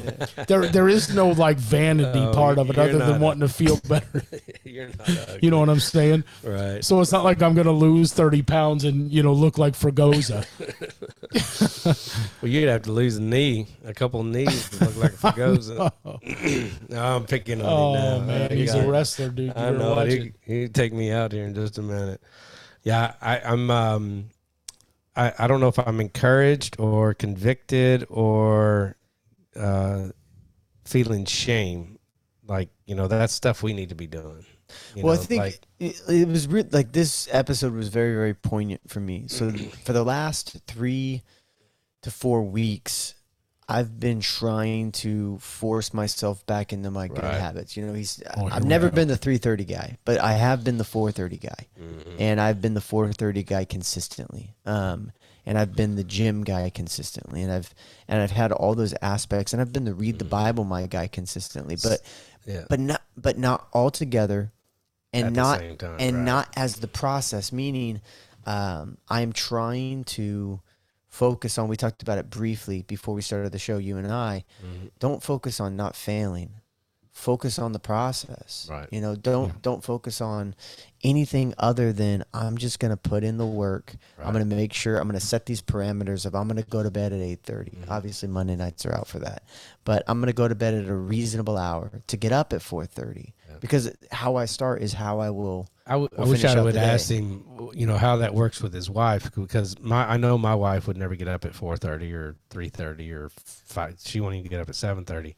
there 0.49 0.67
there 0.67 0.89
is 0.89 1.15
no 1.15 1.29
like 1.33 1.59
vanity 1.59 2.19
Oh, 2.21 2.33
part 2.33 2.59
of 2.59 2.71
it 2.71 2.79
other 2.79 2.99
than 2.99 3.09
not 3.11 3.21
wanting 3.21 3.41
to 3.41 3.49
feel 3.49 3.77
better. 3.89 4.23
You're 4.65 4.89
not 4.89 5.09
ugly. 5.11 5.39
You 5.43 5.51
know 5.51 5.59
what 5.61 5.69
I'm 5.69 5.79
saying? 5.81 6.25
right. 6.43 6.83
So 6.83 7.01
it's 7.03 7.13
not 7.13 7.25
like 7.25 7.43
I'm 7.43 7.55
gonna 7.55 7.71
lose 7.71 8.13
30 8.15 8.41
pounds 8.43 8.85
and 8.85 9.11
you 9.13 9.23
know 9.23 9.35
look 9.35 9.59
like 9.59 9.75
Fregosa. 9.75 10.47
Well, 12.43 12.51
you'd 12.51 12.69
have 12.69 12.83
to 12.83 12.93
lose 12.93 13.17
a 13.17 13.23
knee, 13.23 13.67
a 13.85 13.93
couple 13.93 14.23
knees 14.25 14.69
to 14.71 14.85
look 14.85 14.97
like 14.97 15.13
a 15.13 15.17
Fugosa. 15.17 15.93
no, 16.89 17.03
I'm 17.17 17.25
picking 17.25 17.61
on 17.61 17.67
Oh 17.67 17.93
you 17.93 17.99
now. 17.99 18.27
man, 18.27 18.53
I 18.53 18.55
he's 18.55 18.73
got 18.73 18.85
a 18.85 18.91
wrestler, 18.91 19.29
dude. 19.29 19.53
I 19.57 19.71
You're 19.71 19.79
know. 19.79 20.05
He, 20.07 20.33
he 20.45 20.69
take 20.69 20.93
me 20.93 21.10
out 21.13 21.33
here 21.33 21.45
in 21.45 21.55
just 21.55 21.79
a 21.79 21.83
minute. 21.83 22.21
Yeah, 22.83 23.15
I, 23.21 23.41
I'm. 23.41 23.71
Um, 23.71 24.31
I 25.17 25.33
I 25.39 25.47
don't 25.47 25.61
know 25.61 25.69
if 25.69 25.79
I'm 25.79 26.01
encouraged 26.01 26.77
or 26.79 27.15
convicted 27.15 28.07
or 28.09 28.97
uh, 29.57 30.09
feeling 30.85 31.25
shame. 31.25 31.99
Like 32.47 32.71
you 32.87 32.95
know, 32.95 33.09
that's 33.09 33.33
stuff 33.33 33.63
we 33.63 33.73
need 33.73 33.91
to 33.91 33.95
be 33.95 34.07
doing. 34.07 34.45
You 34.95 35.03
well, 35.03 35.15
know, 35.15 35.21
I 35.21 35.25
think 35.25 35.41
like, 35.41 35.61
it, 35.79 36.01
it 36.09 36.29
was 36.29 36.47
re- 36.47 36.65
like 36.71 36.93
this 36.93 37.29
episode 37.33 37.75
was 37.75 37.89
very, 37.89 38.15
very 38.15 38.35
poignant 38.35 38.83
for 38.89 39.01
me. 39.01 39.27
So 39.29 39.51
for 39.85 39.93
the 39.93 40.05
last 40.05 40.57
three 40.67 41.23
to 42.03 42.11
four 42.11 42.43
weeks, 42.43 43.15
I've 43.71 44.01
been 44.01 44.21
trying 44.21 44.93
to 44.93 45.39
force 45.39 45.95
myself 45.95 46.45
back 46.47 46.73
into 46.73 46.91
my 46.91 47.09
good 47.09 47.23
Right. 47.23 47.41
habits. 47.41 47.77
You 47.77 47.87
know, 47.87 47.93
he's 47.95 48.23
oh, 48.37 48.49
I've 48.51 48.65
never 48.65 48.91
go. 48.91 48.97
been 48.97 49.09
the 49.09 49.17
330 49.17 49.65
guy, 49.65 49.97
but 50.05 50.19
I 50.21 50.33
have 50.33 50.65
been 50.65 50.77
the 50.79 50.85
430 50.85 51.37
guy. 51.39 51.67
mm-hmm. 51.81 52.17
And 52.19 52.41
I've 52.41 52.61
been 52.61 52.75
the 52.75 52.81
430 52.81 53.43
guy 53.45 53.65
consistently. 53.65 54.55
Um 54.67 55.13
and 55.47 55.57
I've 55.57 55.75
been 55.75 55.97
the 55.97 56.05
gym 56.05 56.45
guy 56.45 56.69
consistently. 56.71 57.43
And 57.43 57.51
I've 57.53 57.73
and 58.09 58.21
I've 58.21 58.31
had 58.31 58.53
all 58.53 58.75
those 58.75 58.95
aspects 59.01 59.53
and 59.53 59.63
I've 59.63 59.73
been 59.73 59.85
the 59.85 59.95
read 59.95 60.15
Mm-hmm. 60.17 60.19
the 60.19 60.25
Bible 60.25 60.65
my 60.65 60.87
guy 60.87 61.07
consistently. 61.07 61.77
But 61.83 62.01
yeah, 62.47 62.65
but 62.69 62.81
not 62.81 63.03
but 63.17 63.39
not 63.39 63.69
all 63.73 63.91
together 63.91 64.53
and 65.13 65.27
At 65.29 65.33
not 65.33 65.59
time, 65.79 65.97
and 65.99 66.17
right. 66.17 66.25
not 66.25 66.49
as 66.57 66.77
the 66.77 66.89
process 66.89 67.53
meaning 67.53 68.01
um, 68.47 68.97
i'm 69.09 69.33
trying 69.33 70.05
to 70.05 70.61
focus 71.11 71.59
on 71.59 71.69
we 71.69 71.77
talked 71.77 72.03
about 72.03 72.19
it 72.19 72.31
briefly 72.31 72.83
before 72.83 73.15
we 73.15 73.21
started 73.23 73.53
the 73.53 73.59
show 73.59 73.77
you 73.79 73.99
and 73.99 74.11
i. 74.11 74.45
Mm-hmm. 74.65 74.87
don't 74.99 75.23
focus 75.23 75.61
on 75.61 75.77
not 75.77 75.95
failing. 75.97 76.53
Focus 77.13 77.59
on 77.59 77.73
the 77.73 77.81
process. 77.81 78.69
Right. 78.71 78.89
you 78.93 79.01
know 79.01 79.15
don't 79.17 79.61
don't 79.61 79.83
focus 79.85 80.21
on 80.23 80.55
anything 81.03 81.53
other 81.59 81.93
than 81.93 82.25
i'm 82.33 82.57
just 82.57 82.79
going 82.79 82.93
to 82.93 82.97
put 82.97 83.25
in 83.25 83.37
the 83.37 83.45
work. 83.45 83.95
I'm 84.19 84.33
going 84.33 84.49
to 84.49 84.57
make 84.57 84.73
sure 84.73 84.97
i'm 84.97 85.09
going 85.09 85.19
to 85.21 85.27
set 85.27 85.45
these 85.47 85.61
parameters 85.61 86.25
of 86.25 86.35
i'm 86.35 86.47
going 86.49 86.63
to 86.63 86.71
go 86.71 86.83
to 86.83 86.91
bed 86.91 87.13
at 87.13 87.19
8.30 87.19 87.45
Mm-hmm. 87.45 87.93
obviously 87.93 88.29
monday 88.29 88.57
nights 88.57 88.87
are 88.87 88.95
out 88.95 89.09
for 89.09 89.19
that. 89.19 89.43
But 89.85 90.05
i'm 90.07 90.21
going 90.21 90.29
to 90.29 90.33
go 90.33 90.47
to 90.49 90.55
bed 90.55 90.73
at 90.75 90.87
a 90.89 90.95
reasonable 90.95 91.59
hour 91.59 91.91
to 92.07 92.17
get 92.17 92.33
up 92.33 92.53
at 92.53 92.61
4.30 92.61 93.33
because 93.61 93.91
how 94.13 94.37
i 94.37 94.45
start 94.45 94.83
is 94.83 94.93
how 94.93 95.19
i 95.21 95.31
will 95.31 95.69
I, 95.87 95.95
w- 95.95 96.09
I 96.17 96.21
We'll 96.21 96.31
wish 96.31 96.45
I 96.45 96.61
would 96.63 96.77
ask 96.77 97.11
him, 97.11 97.45
you 97.75 97.85
know, 97.85 97.97
how 97.99 98.19
that 98.19 98.33
works 98.33 98.63
with 98.63 98.73
his 98.73 98.89
wife 98.89 99.35
because 99.35 99.77
my 99.81 100.09
I 100.09 100.19
know 100.19 100.39
my 100.39 100.55
wife 100.55 100.87
would 100.87 100.97
never 100.97 101.17
get 101.17 101.27
up 101.27 101.45
at 101.45 101.53
four 101.53 101.77
thirty 101.77 102.13
or 102.13 102.37
three 102.49 102.69
thirty 102.69 103.11
or 103.11 103.31
five. 103.45 103.97
She 103.99 104.21
won't 104.21 104.37
even 104.37 104.49
get 104.49 104.61
up 104.61 104.69
at 104.69 104.77
seven 104.77 105.05
thirty. 105.05 105.35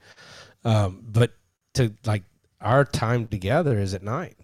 Um, 0.63 1.03
but 1.09 1.33
to 1.75 1.95
like 2.05 2.25
our 2.61 2.85
time 2.85 3.29
together 3.29 3.79
is 3.79 3.95
at 3.95 4.03
night. 4.03 4.37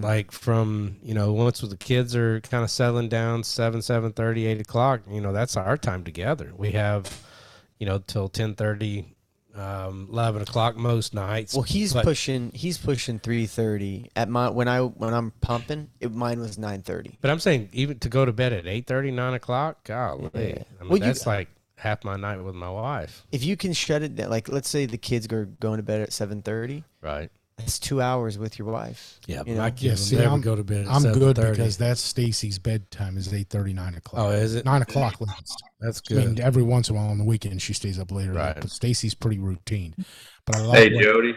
Like 0.00 0.32
from 0.32 0.96
you 1.02 1.12
know 1.12 1.34
once 1.34 1.60
the 1.60 1.76
kids 1.76 2.16
are 2.16 2.40
kind 2.40 2.64
of 2.64 2.70
settling 2.70 3.10
down 3.10 3.44
seven 3.44 3.82
seven 3.82 4.12
thirty 4.12 4.46
eight 4.46 4.60
o'clock. 4.60 5.02
You 5.10 5.20
know 5.20 5.34
that's 5.34 5.56
our 5.58 5.76
time 5.76 6.02
together. 6.02 6.52
We 6.56 6.70
have 6.72 7.12
you 7.78 7.84
know 7.84 7.98
till 7.98 8.28
ten 8.30 8.54
thirty. 8.54 9.14
Um, 9.54 10.08
eleven 10.10 10.40
o'clock 10.40 10.76
most 10.76 11.12
nights. 11.12 11.52
well 11.52 11.62
he's 11.62 11.92
but- 11.92 12.04
pushing 12.04 12.52
he's 12.54 12.78
pushing 12.78 13.20
3.30 13.20 14.08
at 14.16 14.28
my 14.30 14.48
when 14.48 14.66
i 14.66 14.80
when 14.80 15.12
i'm 15.12 15.30
pumping 15.42 15.90
it, 16.00 16.10
mine 16.10 16.40
was 16.40 16.56
9.30 16.56 17.16
But 17.20 17.30
I'm 17.30 17.38
saying 17.38 17.68
even 17.74 17.98
to 17.98 18.08
go 18.08 18.24
to 18.24 18.32
bed 18.32 18.54
at 18.54 18.66
8 18.66 18.88
9 18.88 19.34
o'clock, 19.34 19.84
golly. 19.84 20.30
Yeah. 20.32 20.40
I 20.40 20.42
mean, 20.44 20.64
Well, 20.88 20.98
you- 20.98 21.04
that's 21.04 21.26
like 21.26 21.48
half 21.76 22.02
my 22.02 22.16
night 22.16 22.38
with 22.42 22.54
my 22.54 22.70
wife. 22.70 23.26
if 23.32 23.44
you 23.44 23.56
can 23.58 23.72
shut 23.74 24.02
it 24.02 24.16
down 24.16 24.30
like 24.30 24.48
let's 24.48 24.68
say 24.70 24.86
the 24.86 24.96
kids 24.96 25.26
are 25.32 25.44
going 25.44 25.76
to 25.78 25.82
bed 25.82 26.00
at 26.00 26.10
7.30 26.10 26.84
Right. 27.02 27.30
That's 27.64 27.78
two 27.78 28.00
hours 28.02 28.38
with 28.38 28.58
your 28.58 28.68
wife 28.68 29.18
Yeah, 29.26 29.42
you 29.46 29.54
my 29.54 29.68
know? 29.68 29.74
kids 29.74 29.82
Yeah, 29.84 29.94
see, 29.94 30.16
never 30.16 30.34
I'm, 30.34 30.40
go 30.40 30.56
to 30.56 30.64
bed 30.64 30.86
at 30.86 30.92
I'm 30.92 31.02
good 31.12 31.36
because 31.36 31.76
that's 31.76 32.00
Stacy's 32.00 32.58
bedtime 32.58 33.16
is 33.16 33.32
eight 33.32 33.48
thirty 33.48 33.72
nine 33.72 33.94
o'clock. 33.94 34.22
Oh, 34.26 34.30
is 34.30 34.54
it? 34.54 34.64
Nine 34.64 34.82
o'clock 34.82 35.20
latest. 35.20 35.62
That's 35.80 36.02
I 36.10 36.14
mean, 36.14 36.34
good. 36.34 36.40
every 36.40 36.62
once 36.62 36.88
in 36.90 36.96
a 36.96 36.98
while 36.98 37.08
on 37.10 37.18
the 37.18 37.24
weekend 37.24 37.60
she 37.62 37.72
stays 37.72 37.98
up 37.98 38.10
later. 38.12 38.32
Right. 38.32 38.54
But 38.60 38.70
Stacy's 38.70 39.14
pretty 39.14 39.38
routine. 39.38 39.94
But 40.46 40.56
I 40.56 40.60
love 40.60 40.74
Hey, 40.76 40.92
what- 40.94 41.02
Jody. 41.02 41.34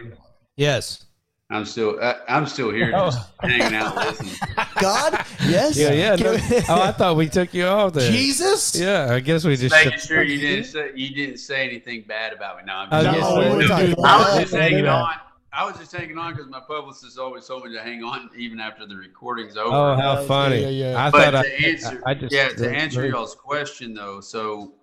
Yes. 0.56 1.04
I'm 1.48 1.64
still 1.64 1.96
uh, 2.00 2.14
I'm 2.28 2.44
still 2.48 2.72
here 2.72 2.90
just 2.90 3.20
hanging 3.40 3.72
out 3.76 3.94
listening. 3.94 4.34
god 4.80 5.24
yes 5.46 5.76
Yeah, 5.76 5.92
yeah. 5.92 6.16
No- 6.16 6.32
oh, 6.68 6.82
I 6.82 6.90
thought 6.90 7.14
we 7.14 7.28
took 7.28 7.54
you 7.54 7.66
off 7.66 7.92
there. 7.92 8.10
Jesus. 8.10 8.74
Yeah, 8.74 9.12
I 9.12 9.20
guess 9.20 9.44
we 9.44 9.54
just 9.56 9.72
Making 9.72 9.92
should- 9.92 10.00
sure 10.00 10.22
you 10.24 10.40
didn't 10.40 10.64
say 10.64 10.90
you 10.96 11.14
didn't 11.14 11.36
say 11.38 11.64
anything 11.68 12.02
bad 12.02 12.32
about 12.32 12.56
me. 12.56 12.64
No, 12.66 12.72
I'm 12.74 12.90
just, 12.90 13.06
was 13.06 13.14
No, 13.20 13.36
gonna 13.36 13.50
we 13.50 13.56
were 13.58 13.62
say- 13.62 13.68
talking 13.68 13.90
I 14.04 14.16
about 14.16 14.18
was 14.32 14.40
just 14.40 14.54
hanging 14.54 14.86
on. 14.88 15.10
I 15.56 15.64
was 15.64 15.78
just 15.78 15.90
hanging 15.96 16.18
on 16.18 16.34
because 16.34 16.50
my 16.50 16.60
publicist 16.60 17.18
always 17.18 17.46
told 17.46 17.64
me 17.64 17.72
to 17.74 17.82
hang 17.82 18.04
on 18.04 18.28
even 18.36 18.60
after 18.60 18.86
the 18.86 18.94
recording's 18.94 19.56
over. 19.56 19.74
Oh, 19.74 19.96
how 19.96 20.20
Yeah, 20.20 20.26
funny! 20.26 20.60
yeah, 20.60 20.68
yeah. 20.90 21.06
I 21.06 21.10
but 21.10 21.32
thought 21.32 21.44
to 21.44 21.50
I, 21.64 21.68
answer, 21.70 22.02
I 22.04 22.14
just 22.14 22.34
yeah, 22.34 22.48
to 22.50 22.70
answer 22.70 23.00
very- 23.00 23.10
y'all's 23.12 23.34
question 23.34 23.94
though, 23.94 24.20
so 24.20 24.74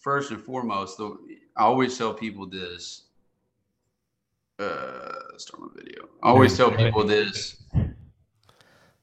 first 0.00 0.30
and 0.30 0.42
foremost, 0.42 0.96
the, 0.96 1.16
I 1.56 1.64
always 1.64 1.98
tell 1.98 2.14
people 2.14 2.46
this. 2.46 3.02
Uh, 4.58 5.12
start 5.36 5.60
my 5.60 5.68
video. 5.76 6.08
I 6.22 6.28
always 6.30 6.56
tell 6.56 6.70
people 6.72 7.04
this. 7.04 7.62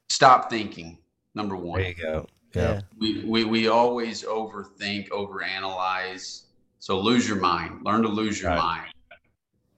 Stop 0.08 0.50
thinking. 0.50 0.98
Number 1.34 1.54
one 1.56 1.80
There 1.80 1.88
you 1.90 1.94
go. 1.94 2.26
yeah 2.54 2.72
Yeah. 2.72 2.80
we, 2.98 3.24
we 3.24 3.44
we 3.44 3.68
always 3.68 4.22
overthink, 4.24 5.08
overanalyze. 5.10 6.42
So 6.80 6.98
lose 6.98 7.28
your 7.28 7.38
mind. 7.38 7.84
Learn 7.84 8.02
to 8.02 8.08
lose 8.08 8.40
your 8.42 8.50
Right. 8.50 8.58
mind. 8.58 8.92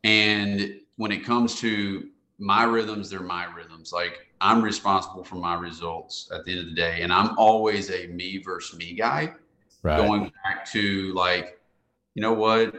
And 0.05 0.77
when 0.99 1.12
it 1.12 1.25
comes 1.25 1.59
to 1.61 2.09
my 2.39 2.65
rhythms, 2.65 3.09
they're 3.09 3.20
my 3.20 3.47
rhythms. 3.55 3.93
Like 3.93 4.27
I'm 4.41 4.61
responsible 4.61 5.25
for 5.25 5.37
my 5.37 5.55
results 5.55 6.29
at 6.33 6.45
the 6.45 6.53
end 6.53 6.61
of 6.61 6.66
the 6.66 6.75
day. 6.75 7.03
And 7.03 7.12
I'm 7.12 7.39
always 7.39 7.91
a 7.91 8.09
me 8.09 8.39
versus 8.39 8.79
me 8.79 8.93
guy. 8.95 9.33
Right. 9.83 9.97
Going 9.97 10.33
back 10.45 10.69
to 10.73 11.15
like, 11.15 11.61
you 12.15 12.23
know 12.23 12.35
what? 12.35 12.75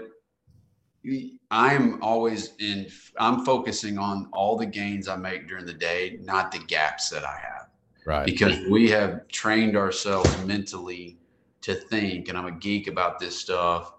I'm 1.50 2.04
always 2.04 2.56
in, 2.60 2.88
I'm 3.18 3.46
focusing 3.46 3.98
on 3.98 4.28
all 4.34 4.58
the 4.58 4.66
gains 4.66 5.08
I 5.08 5.16
make 5.16 5.48
during 5.48 5.66
the 5.66 5.74
day, 5.74 6.20
not 6.22 6.52
the 6.52 6.60
gaps 6.60 7.10
that 7.10 7.24
I 7.24 7.38
have. 7.38 7.70
Right. 8.06 8.26
Because 8.26 8.58
we 8.70 8.90
have 8.90 9.30
trained 9.30 9.78
ourselves 9.78 10.30
mentally 10.46 11.18
to 11.62 11.74
think, 11.74 12.28
and 12.28 12.38
I'm 12.38 12.48
a 12.48 12.52
geek 12.52 12.88
about 12.88 13.18
this 13.18 13.38
stuff. 13.38 13.94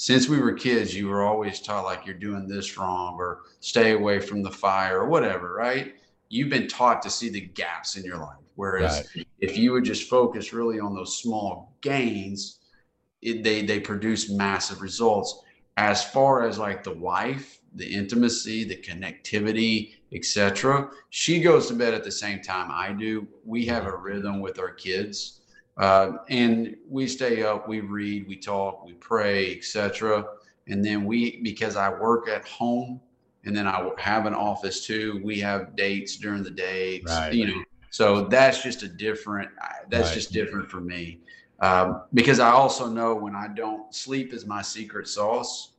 Since 0.00 0.30
we 0.30 0.40
were 0.40 0.54
kids, 0.54 0.94
you 0.94 1.08
were 1.08 1.22
always 1.22 1.60
taught 1.60 1.84
like 1.84 2.06
you're 2.06 2.14
doing 2.14 2.48
this 2.48 2.78
wrong 2.78 3.16
or 3.18 3.42
stay 3.60 3.92
away 3.92 4.18
from 4.18 4.42
the 4.42 4.50
fire 4.50 5.00
or 5.00 5.08
whatever, 5.10 5.52
right? 5.52 5.92
You've 6.30 6.48
been 6.48 6.68
taught 6.68 7.02
to 7.02 7.10
see 7.10 7.28
the 7.28 7.42
gaps 7.42 7.98
in 7.98 8.04
your 8.04 8.16
life. 8.16 8.38
Whereas 8.54 9.06
Right. 9.14 9.26
if 9.40 9.58
you 9.58 9.72
would 9.72 9.84
just 9.84 10.08
focus 10.08 10.54
really 10.54 10.80
on 10.80 10.94
those 10.94 11.18
small 11.18 11.76
gains, 11.82 12.60
it, 13.20 13.44
they 13.44 13.60
they 13.60 13.78
produce 13.78 14.30
massive 14.30 14.80
results 14.80 15.42
as 15.76 16.02
far 16.02 16.48
as 16.48 16.56
like 16.56 16.82
the 16.82 16.94
wife 16.94 17.60
the 17.74 17.86
intimacy 17.86 18.64
the 18.64 18.76
connectivity 18.76 19.92
etc 20.14 20.88
she 21.10 21.40
goes 21.40 21.66
to 21.68 21.74
bed 21.74 21.94
at 21.94 22.02
the 22.02 22.10
same 22.10 22.40
time 22.40 22.70
i 22.72 22.92
do 22.92 23.28
we 23.44 23.64
have 23.66 23.84
mm-hmm. 23.84 23.92
a 23.92 23.96
rhythm 23.96 24.40
with 24.40 24.58
our 24.58 24.72
kids 24.72 25.39
uh, 25.80 26.18
and 26.28 26.76
we 26.88 27.06
stay 27.06 27.42
up 27.42 27.68
we 27.68 27.80
read 27.80 28.26
we 28.28 28.36
talk 28.36 28.84
we 28.84 28.92
pray 28.94 29.56
etc 29.56 30.24
and 30.68 30.84
then 30.84 31.04
we 31.04 31.40
because 31.42 31.76
i 31.76 31.88
work 31.88 32.28
at 32.28 32.46
home 32.46 33.00
and 33.44 33.56
then 33.56 33.66
i 33.66 33.88
have 33.98 34.26
an 34.26 34.34
office 34.34 34.86
too 34.86 35.20
we 35.24 35.38
have 35.40 35.74
dates 35.76 36.16
during 36.16 36.42
the 36.42 36.50
day 36.50 37.02
Right. 37.06 37.32
you 37.32 37.46
know 37.46 37.62
so 37.90 38.26
that's 38.26 38.62
just 38.62 38.82
a 38.82 38.88
different 38.88 39.50
that's 39.88 40.08
Right. 40.08 40.14
just 40.14 40.32
different 40.32 40.70
for 40.70 40.80
me 40.80 41.18
um, 41.60 42.04
because 42.14 42.40
I 42.40 42.50
also 42.50 42.88
know 42.88 43.14
when 43.14 43.36
I 43.36 43.48
don't 43.48 43.94
sleep 43.94 44.32
is 44.32 44.46
my 44.46 44.62
secret 44.62 45.06
sauce 45.06 45.72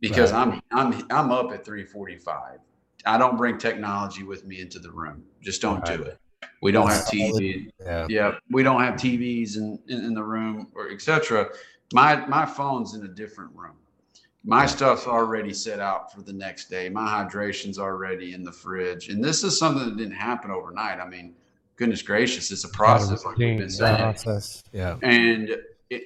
because 0.00 0.32
I'm 0.32 0.60
I'm 0.70 1.06
I'm 1.10 1.32
up 1.32 1.50
at 1.52 1.64
3:45. 1.64 2.58
I 3.06 3.18
don't 3.18 3.36
bring 3.36 3.58
technology 3.58 4.22
with 4.22 4.44
me 4.44 4.60
into 4.60 4.78
the 4.78 4.90
room. 4.90 5.24
Just 5.42 5.62
don't 5.62 5.84
do 5.84 6.02
it. 6.02 6.18
We 6.62 6.72
don't 6.72 6.88
have 6.88 7.04
TV. 7.04 7.70
Yeah. 7.80 8.06
Yeah, 8.08 8.32
we 8.50 8.62
don't 8.62 8.80
have 8.80 8.94
TVs 8.94 9.56
in, 9.56 9.78
in, 9.88 10.04
in 10.04 10.14
the 10.14 10.22
room 10.22 10.68
or 10.74 10.90
etc. 10.90 11.48
My 11.92 12.26
my 12.26 12.46
phone's 12.46 12.94
in 12.94 13.04
a 13.04 13.08
different 13.08 13.50
room. 13.54 13.76
My 14.46 14.66
stuff's 14.66 15.06
already 15.06 15.54
set 15.54 15.80
out 15.80 16.12
for 16.12 16.20
the 16.20 16.32
next 16.32 16.68
day. 16.68 16.88
My 16.90 17.06
hydration's 17.08 17.78
already 17.78 18.34
in 18.34 18.44
the 18.44 18.52
fridge, 18.52 19.08
and 19.08 19.24
this 19.24 19.42
is 19.42 19.58
something 19.58 19.84
that 19.84 19.96
didn't 19.96 20.16
happen 20.16 20.50
overnight. 20.50 21.00
I 21.00 21.08
mean, 21.08 21.34
goodness 21.76 22.02
gracious, 22.02 22.50
it's 22.50 22.64
a 22.64 22.68
process, 22.68 23.24
like 23.24 23.36
we've 23.36 23.58
been 23.58 23.70
saying 23.70 23.96
Process. 23.96 24.62
Yeah. 24.72 24.96
and 25.02 25.56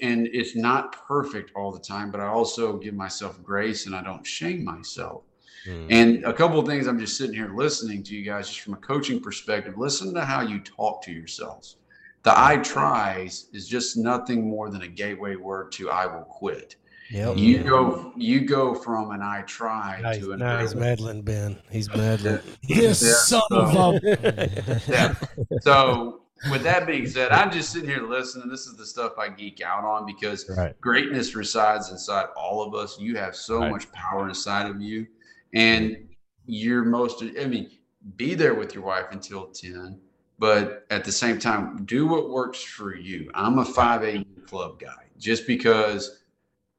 and 0.02 0.28
it's 0.32 0.56
not 0.56 1.06
perfect 1.06 1.52
all 1.54 1.70
the 1.70 1.78
time 1.78 2.10
but 2.10 2.20
i 2.20 2.26
also 2.26 2.76
give 2.76 2.94
myself 2.94 3.42
grace 3.42 3.86
and 3.86 3.94
i 3.94 4.02
don't 4.02 4.26
shame 4.26 4.64
myself 4.64 5.22
Mm. 5.68 5.86
and 5.90 6.24
a 6.24 6.32
couple 6.32 6.58
of 6.58 6.66
things 6.66 6.86
i'm 6.86 6.98
just 6.98 7.18
sitting 7.18 7.34
here 7.34 7.52
listening 7.54 8.02
to 8.04 8.14
you 8.16 8.24
guys 8.24 8.48
just 8.48 8.60
from 8.60 8.72
a 8.72 8.78
coaching 8.78 9.20
perspective 9.20 9.74
listen 9.76 10.14
to 10.14 10.24
how 10.24 10.40
you 10.40 10.60
talk 10.60 11.02
to 11.02 11.12
yourselves 11.12 11.76
the 12.22 12.32
i 12.34 12.56
tries 12.56 13.48
is 13.52 13.68
just 13.68 13.96
nothing 13.98 14.48
more 14.48 14.70
than 14.70 14.80
a 14.82 14.88
gateway 14.88 15.36
word 15.36 15.70
to 15.72 15.90
i 15.90 16.06
will 16.06 16.24
quit 16.24 16.76
Yep. 17.10 17.36
you 17.38 17.58
go 17.64 18.12
you 18.16 18.40
go 18.46 18.74
from 18.74 19.10
an 19.10 19.20
i 19.22 19.42
try 19.42 20.00
Nice, 20.02 20.18
to 20.20 20.32
an 20.32 20.38
nah, 20.40 20.58
I 20.58 20.62
he's 20.62 20.74
will. 20.74 20.80
meddling, 20.82 21.22
Ben. 21.22 21.58
He's 21.70 21.88
meddling. 21.90 22.40
This 22.68 23.00
Yeah. 23.02 23.12
son 23.12 23.42
of 23.50 23.74
a. 23.74 24.80
yeah. 24.88 25.14
So 25.60 26.20
with 26.50 26.62
that 26.64 26.86
being 26.86 27.06
said, 27.06 27.30
I'm 27.32 27.50
just 27.50 27.72
sitting 27.72 27.88
here 27.88 28.02
listening. 28.06 28.48
This 28.50 28.66
is 28.66 28.76
the 28.76 28.84
stuff 28.84 29.12
I 29.18 29.28
geek 29.30 29.60
out 29.62 29.84
on 29.84 30.04
because 30.06 30.46
Right. 30.54 30.78
greatness 30.82 31.34
resides 31.34 31.90
inside 31.90 32.26
all 32.36 32.62
of 32.62 32.74
us. 32.74 32.98
You 33.00 33.16
have 33.16 33.34
so 33.34 33.60
Right. 33.60 33.70
much 33.70 33.90
power 33.92 34.28
inside 34.28 34.70
of 34.70 34.80
you. 34.82 35.06
And 35.54 36.08
you're 36.46 36.84
most 36.84 37.22
I 37.22 37.46
mean, 37.46 37.70
be 38.16 38.34
there 38.34 38.54
with 38.54 38.74
your 38.74 38.84
wife 38.84 39.06
until 39.10 39.46
10, 39.46 40.00
but 40.38 40.86
at 40.90 41.04
the 41.04 41.12
same 41.12 41.38
time, 41.38 41.84
do 41.84 42.06
what 42.06 42.30
works 42.30 42.62
for 42.62 42.94
you. 42.94 43.30
I'm 43.34 43.58
a 43.58 43.64
5 43.64 44.02
a.m. 44.04 44.24
club 44.46 44.78
guy 44.80 45.04
just 45.18 45.46
because 45.46 46.22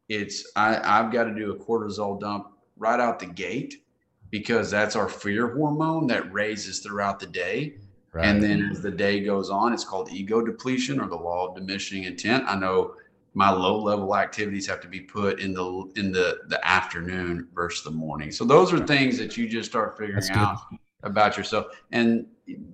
it's 0.07 0.51
I, 0.55 0.79
I've 0.83 1.11
got 1.11 1.25
to 1.25 1.35
do 1.35 1.51
a 1.51 1.55
cortisol 1.55 2.19
dump 2.19 2.51
right 2.77 2.99
out 2.99 3.19
the 3.19 3.27
gate 3.27 3.83
because 4.31 4.71
that's 4.71 4.95
our 4.95 5.09
fear 5.09 5.55
hormone 5.55 6.07
that 6.07 6.31
raises 6.31 6.79
throughout 6.79 7.19
the 7.19 7.27
day. 7.27 7.75
Right. 8.11 8.25
And 8.25 8.41
then 8.41 8.69
as 8.71 8.81
the 8.81 8.91
day 8.91 9.19
goes 9.19 9.49
on, 9.49 9.71
it's 9.73 9.83
called 9.83 10.11
ego 10.11 10.41
depletion 10.41 10.99
or 10.99 11.07
the 11.07 11.15
law 11.15 11.47
of 11.47 11.55
diminishing 11.55 12.05
intent. 12.05 12.43
I 12.47 12.55
know 12.55 12.95
my 13.33 13.49
low 13.49 13.81
level 13.81 14.15
activities 14.15 14.67
have 14.67 14.81
to 14.81 14.87
be 14.87 14.99
put 14.99 15.39
in 15.39 15.53
the 15.53 15.91
in 15.95 16.11
the 16.11 16.39
the 16.47 16.65
afternoon 16.67 17.47
versus 17.53 17.83
the 17.83 17.91
morning. 17.91 18.31
So 18.31 18.43
those 18.43 18.73
are 18.73 18.85
things 18.85 19.17
that 19.17 19.37
you 19.37 19.47
just 19.47 19.69
start 19.69 19.97
figuring 19.97 20.23
out 20.31 20.59
about 21.03 21.37
yourself. 21.37 21.67
And 21.91 22.25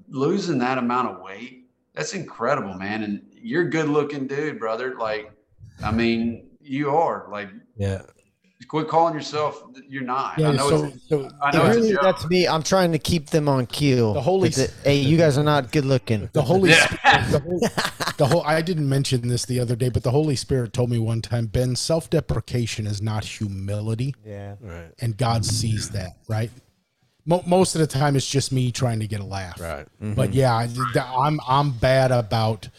losing 0.07 0.57
that 0.59 0.77
amount 0.77 1.09
of 1.09 1.21
weight, 1.21 1.69
that's 1.93 2.13
incredible, 2.13 2.73
man. 2.73 3.03
And 3.03 3.21
you're 3.31 3.63
a 3.63 3.69
good 3.69 3.89
looking 3.89 4.27
dude, 4.27 4.59
brother. 4.59 4.95
Like, 4.97 5.31
I 5.83 5.91
mean, 5.91 6.47
you 6.61 6.89
are. 6.95 7.27
Like, 7.29 7.49
yeah. 7.77 8.01
Quit 8.67 8.87
calling 8.87 9.13
yourself 9.13 9.63
you're 9.87 10.01
not. 10.03 10.39
Yeah, 10.39 10.49
I 10.49 10.51
know 10.53 10.69
so, 10.69 10.83
it's 10.85 11.07
so 11.09 11.29
I 11.41 11.51
know 11.55 11.65
it's 11.67 11.75
Really, 11.75 11.91
joke. 11.91 12.01
that's 12.01 12.25
me. 12.29 12.47
I'm 12.47 12.63
trying 12.63 12.91
to 12.93 12.99
keep 12.99 13.29
them 13.29 13.47
on 13.47 13.65
keel. 13.67 14.13
The 14.13 14.21
Holy 14.21 14.41
With 14.49 14.55
the- 14.55 14.89
hey, 14.89 14.95
you 14.97 15.17
guys 15.17 15.37
are 15.37 15.43
not 15.43 15.71
good 15.71 15.85
looking. 15.85 16.29
the 16.33 16.41
Holy 16.41 16.71
Yeah. 16.71 16.85
Spirit, 16.87 17.31
the 17.31 17.39
whole, 17.39 17.59
the 18.17 18.25
whole 18.25 18.43
I 18.43 18.61
didn't 18.61 18.87
mention 18.89 19.27
this 19.27 19.45
the 19.45 19.59
other 19.59 19.75
day, 19.75 19.89
but 19.89 20.03
the 20.03 20.11
Holy 20.11 20.35
Spirit 20.35 20.73
told 20.73 20.89
me 20.89 20.97
one 20.97 21.21
time, 21.21 21.45
Ben, 21.47 21.75
self-deprecation 21.75 22.87
is 22.87 23.01
not 23.01 23.23
humility, 23.25 24.15
Yeah. 24.25 24.55
Right. 24.61 24.91
and 24.99 25.15
God 25.17 25.45
sees 25.45 25.89
that, 25.91 26.17
right? 26.27 26.49
Most 27.27 27.73
of 27.75 27.81
the 27.81 27.87
time, 27.87 28.15
it's 28.15 28.29
just 28.29 28.51
me 28.51 28.71
trying 28.71 28.99
to 28.99 29.07
get 29.07 29.19
a 29.19 29.25
laugh. 29.25 29.59
Right. 29.59 29.85
Mm-hmm. 30.01 30.13
But 30.13 30.33
yeah, 30.33 30.53
I- 30.53 30.67
I'm 31.17 31.39
I'm 31.47 31.71
bad 31.71 32.11
about 32.11 32.69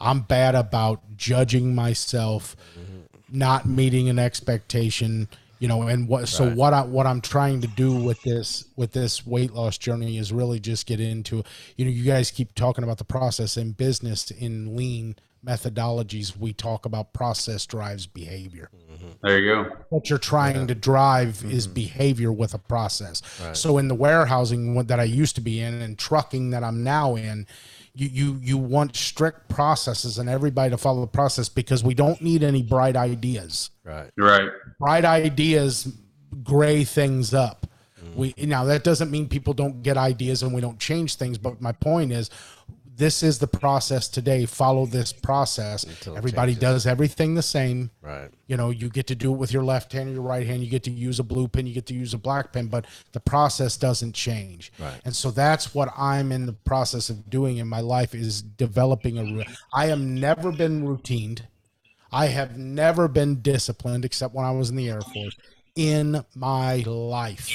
I'm 0.00 0.20
bad 0.20 0.54
about 0.54 1.00
judging 1.16 1.74
myself, 1.74 2.56
mm-hmm. 2.78 2.97
Not 3.30 3.66
meeting 3.66 4.08
an 4.08 4.18
expectation, 4.18 5.28
you 5.58 5.68
know, 5.68 5.82
and 5.82 6.08
what 6.08 6.28
so 6.28 6.46
Right. 6.46 6.56
what 6.56 6.74
I 6.74 6.82
what 6.82 7.06
I'm 7.06 7.20
trying 7.20 7.60
to 7.62 7.66
do 7.68 7.94
with 7.94 8.22
this 8.22 8.64
with 8.76 8.92
this 8.92 9.26
weight 9.26 9.52
loss 9.52 9.78
journey 9.78 10.18
is 10.18 10.32
really 10.32 10.60
just 10.60 10.86
get 10.86 11.00
into 11.00 11.42
you 11.76 11.84
know, 11.84 11.90
you 11.90 12.04
guys 12.04 12.30
keep 12.30 12.54
talking 12.54 12.84
about 12.84 12.98
the 12.98 13.04
process 13.04 13.56
in 13.56 13.72
business 13.72 14.30
in 14.30 14.76
lean 14.76 15.16
methodologies 15.46 16.36
we 16.36 16.52
talk 16.52 16.84
about 16.84 17.12
process 17.12 17.64
drives 17.64 18.06
behavior 18.06 18.68
mm-hmm. 18.92 19.06
there 19.22 19.38
you 19.38 19.54
go. 19.54 19.70
what 19.88 20.10
you're 20.10 20.18
trying 20.18 20.66
to 20.66 20.74
drive 20.74 21.28
mm-hmm. 21.38 21.52
is 21.52 21.68
behavior 21.68 22.32
with 22.32 22.54
a 22.54 22.58
process. 22.58 23.22
So 23.52 23.78
in 23.78 23.86
the 23.86 23.94
warehousing 23.94 24.86
that 24.86 24.98
I 24.98 25.04
used 25.04 25.36
to 25.36 25.40
be 25.40 25.60
in 25.60 25.80
and 25.80 25.96
trucking 25.96 26.50
that 26.50 26.64
I'm 26.64 26.82
now 26.82 27.14
in, 27.14 27.46
you 27.98 28.08
you 28.08 28.40
you 28.42 28.58
want 28.58 28.94
strict 28.94 29.48
processes 29.48 30.18
and 30.18 30.28
everybody 30.28 30.70
to 30.70 30.78
follow 30.78 31.00
the 31.00 31.08
process 31.08 31.48
because 31.48 31.82
we 31.82 31.94
don't 31.94 32.22
need 32.22 32.44
any 32.44 32.62
bright 32.62 32.96
ideas. 32.96 33.70
Right. 33.84 34.10
Right. 34.16 34.50
Bright 34.78 35.04
ideas 35.04 35.92
gray 36.44 36.84
things 36.84 37.34
up. 37.34 37.66
We 38.14 38.34
now 38.38 38.64
that 38.64 38.84
doesn't 38.84 39.10
mean 39.10 39.28
people 39.28 39.52
don't 39.52 39.82
get 39.82 39.96
ideas 39.96 40.42
and 40.42 40.54
we 40.54 40.60
don't 40.60 40.78
change 40.78 41.16
things, 41.16 41.38
but 41.38 41.60
my 41.60 41.72
point 41.72 42.12
is 42.12 42.30
this 42.98 43.22
is 43.22 43.38
the 43.38 43.46
process 43.46 44.08
today. 44.08 44.44
Follow 44.44 44.84
this 44.84 45.12
process. 45.12 45.86
Everybody 46.06 46.52
changes. 46.52 46.60
does 46.60 46.86
everything 46.86 47.34
the 47.34 47.42
same 47.42 47.90
Right. 48.02 48.30
you 48.46 48.56
know 48.56 48.70
you 48.70 48.88
get 48.90 49.06
to 49.06 49.14
do 49.14 49.32
it 49.32 49.36
with 49.36 49.52
your 49.52 49.62
left 49.62 49.92
hand 49.92 50.08
or 50.10 50.12
your 50.12 50.22
right 50.22 50.46
hand 50.46 50.62
you 50.64 50.68
get 50.70 50.82
to 50.84 50.90
use 50.90 51.18
a 51.20 51.22
blue 51.22 51.46
pen 51.48 51.66
you 51.66 51.74
get 51.74 51.86
to 51.86 51.94
use 51.94 52.12
a 52.14 52.18
black 52.18 52.52
pen 52.52 52.66
but 52.66 52.86
the 53.12 53.20
process 53.20 53.76
doesn't 53.76 54.14
change 54.14 54.72
Right. 54.78 55.00
and 55.04 55.14
so 55.14 55.30
that's 55.30 55.74
what 55.74 55.88
i'm 55.96 56.32
in 56.32 56.46
the 56.46 56.52
process 56.54 57.10
of 57.10 57.28
doing 57.30 57.58
in 57.58 57.68
my 57.68 57.80
life 57.80 58.14
is 58.14 58.40
developing 58.42 59.18
a 59.18 59.44
i 59.74 59.86
have 59.86 60.00
never 60.00 60.50
been 60.52 60.82
routined 60.86 61.42
i 62.10 62.26
have 62.26 62.56
never 62.58 63.06
been 63.08 63.40
disciplined 63.42 64.04
except 64.04 64.34
when 64.34 64.44
i 64.46 64.50
was 64.50 64.70
in 64.70 64.76
the 64.76 64.88
air 64.88 65.02
force 65.02 65.36
in 65.76 66.24
my 66.34 66.76
life 66.86 67.50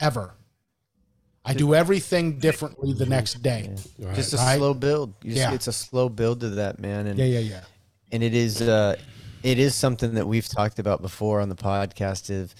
ever 0.00 0.34
i 1.48 1.54
do 1.54 1.74
everything 1.74 2.38
differently 2.38 2.92
the 2.92 3.06
next 3.06 3.42
day 3.42 3.74
Right. 3.98 4.14
Just 4.14 4.34
a 4.34 4.36
Right. 4.36 4.58
slow 4.58 4.74
build. 4.74 5.14
Just, 5.22 5.36
Yeah. 5.36 5.52
It's 5.52 5.66
a 5.66 5.72
slow 5.72 6.08
build 6.08 6.40
to 6.40 6.50
that, 6.50 6.78
man. 6.78 7.06
And 7.08 7.18
yeah 7.18 7.24
yeah 7.26 7.38
yeah 7.54 7.60
and 8.12 8.22
it 8.22 8.34
is 8.34 8.60
uh 8.62 8.94
it 9.42 9.58
is 9.58 9.74
something 9.74 10.14
that 10.14 10.26
we've 10.26 10.48
talked 10.48 10.78
about 10.78 11.00
before 11.02 11.40
on 11.40 11.48
the 11.48 11.54
podcast 11.70 12.30
of 12.30 12.54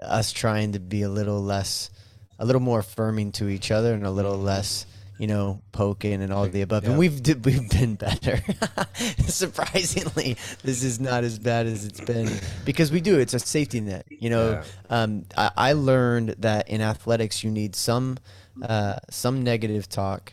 us 0.00 0.32
trying 0.32 0.72
to 0.72 0.80
be 0.80 1.02
a 1.02 1.08
little 1.08 1.40
less 1.42 1.90
a 2.38 2.44
little 2.44 2.60
more 2.60 2.80
affirming 2.80 3.30
to 3.32 3.48
each 3.48 3.70
other 3.70 3.94
and 3.94 4.04
a 4.04 4.10
little 4.10 4.36
less 4.36 4.86
you 5.18 5.26
know 5.26 5.60
poking 5.72 6.22
and 6.22 6.32
all 6.32 6.44
of 6.44 6.52
the 6.52 6.62
above 6.62 6.82
Yeah. 6.84 6.90
and 6.90 6.98
we've 6.98 7.22
did, 7.22 7.44
we've 7.44 7.68
been 7.70 7.94
better 7.94 8.42
surprisingly 9.26 10.36
this 10.62 10.82
is 10.82 11.00
not 11.00 11.24
as 11.24 11.38
bad 11.38 11.66
as 11.66 11.84
it's 11.84 12.00
been 12.00 12.28
because 12.64 12.90
we 12.90 13.00
do 13.00 13.18
it's 13.18 13.34
a 13.34 13.38
safety 13.38 13.80
net 13.80 14.06
you 14.10 14.30
know 14.30 14.50
Yeah. 14.52 14.64
um, 14.90 15.24
I, 15.36 15.50
I 15.56 15.72
learned 15.72 16.36
that 16.38 16.68
in 16.68 16.80
athletics 16.80 17.42
you 17.44 17.50
need 17.50 17.74
some 17.76 18.18
uh, 18.62 18.96
some 19.10 19.42
negative 19.42 19.88
talk 19.88 20.32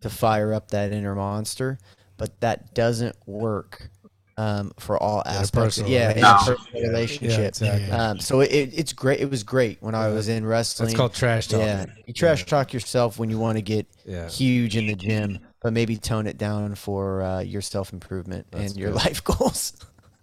to 0.00 0.10
fire 0.10 0.52
up 0.52 0.72
that 0.72 0.90
inner 0.92 1.14
monster, 1.14 1.78
but 2.16 2.40
that 2.40 2.74
doesn't 2.74 3.14
work 3.24 3.88
um, 4.42 4.72
for 4.78 5.00
all 5.02 5.22
aspects. 5.26 5.50
personal 5.50 5.90
yeah, 5.90 6.10
in 6.12 6.18
a 6.18 6.20
relationship. 6.22 6.58
personal 6.58 6.82
relationship. 6.90 7.48
exactly. 7.48 7.90
Um, 7.90 8.18
so 8.20 8.40
it, 8.40 8.48
it's 8.50 8.92
great. 8.92 9.20
It 9.20 9.30
was 9.30 9.42
great 9.44 9.78
when 9.80 9.94
I 9.94 10.08
was 10.08 10.28
in 10.28 10.44
wrestling. 10.46 10.88
It's 10.90 10.96
called 10.96 11.14
trash 11.14 11.48
talk. 11.48 11.60
Yeah, 11.60 11.86
you 12.06 12.12
trash 12.12 12.44
talk 12.46 12.72
yourself 12.72 13.18
when 13.18 13.30
you 13.30 13.38
want 13.38 13.58
to 13.58 13.62
get 13.62 13.86
Yeah. 14.04 14.28
huge 14.28 14.76
in 14.76 14.86
the 14.86 14.94
gym, 14.94 15.38
but 15.62 15.72
maybe 15.72 15.96
tone 15.96 16.26
it 16.26 16.38
down 16.38 16.74
for 16.74 17.22
uh, 17.22 17.40
your 17.40 17.62
self 17.62 17.92
improvement 17.92 18.46
and 18.52 18.76
your 18.76 18.90
good. 18.92 18.96
life 19.04 19.24
goals. 19.30 19.74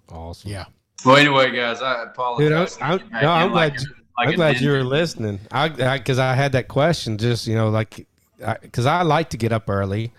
Awesome. 0.09 0.51
Yeah. 0.51 0.65
Well, 1.05 1.15
anyway, 1.15 1.55
guys, 1.55 1.81
I 1.81 2.03
apologize. 2.03 2.73
Dude, 2.73 2.81
I'm, 2.83 2.99
I'm, 3.13 3.21
no, 3.23 3.29
I'm 3.31 3.51
like 3.53 3.73
glad. 3.75 3.81
you- 3.83 3.95
like 4.17 4.27
I'm 4.27 4.33
an 4.33 4.35
glad 4.35 4.59
you 4.59 4.69
were 4.71 4.75
engine. 4.79 4.89
listening. 4.89 5.39
I 5.49 5.69
because 5.97 6.19
I, 6.19 6.33
had 6.33 6.51
that 6.51 6.67
question. 6.67 7.17
Just 7.17 7.47
you 7.47 7.55
know, 7.55 7.69
like 7.69 8.05
because 8.61 8.85
I, 8.85 9.03
like 9.03 9.29
to 9.29 9.37
get 9.37 9.53
up 9.53 9.69
early, 9.69 10.11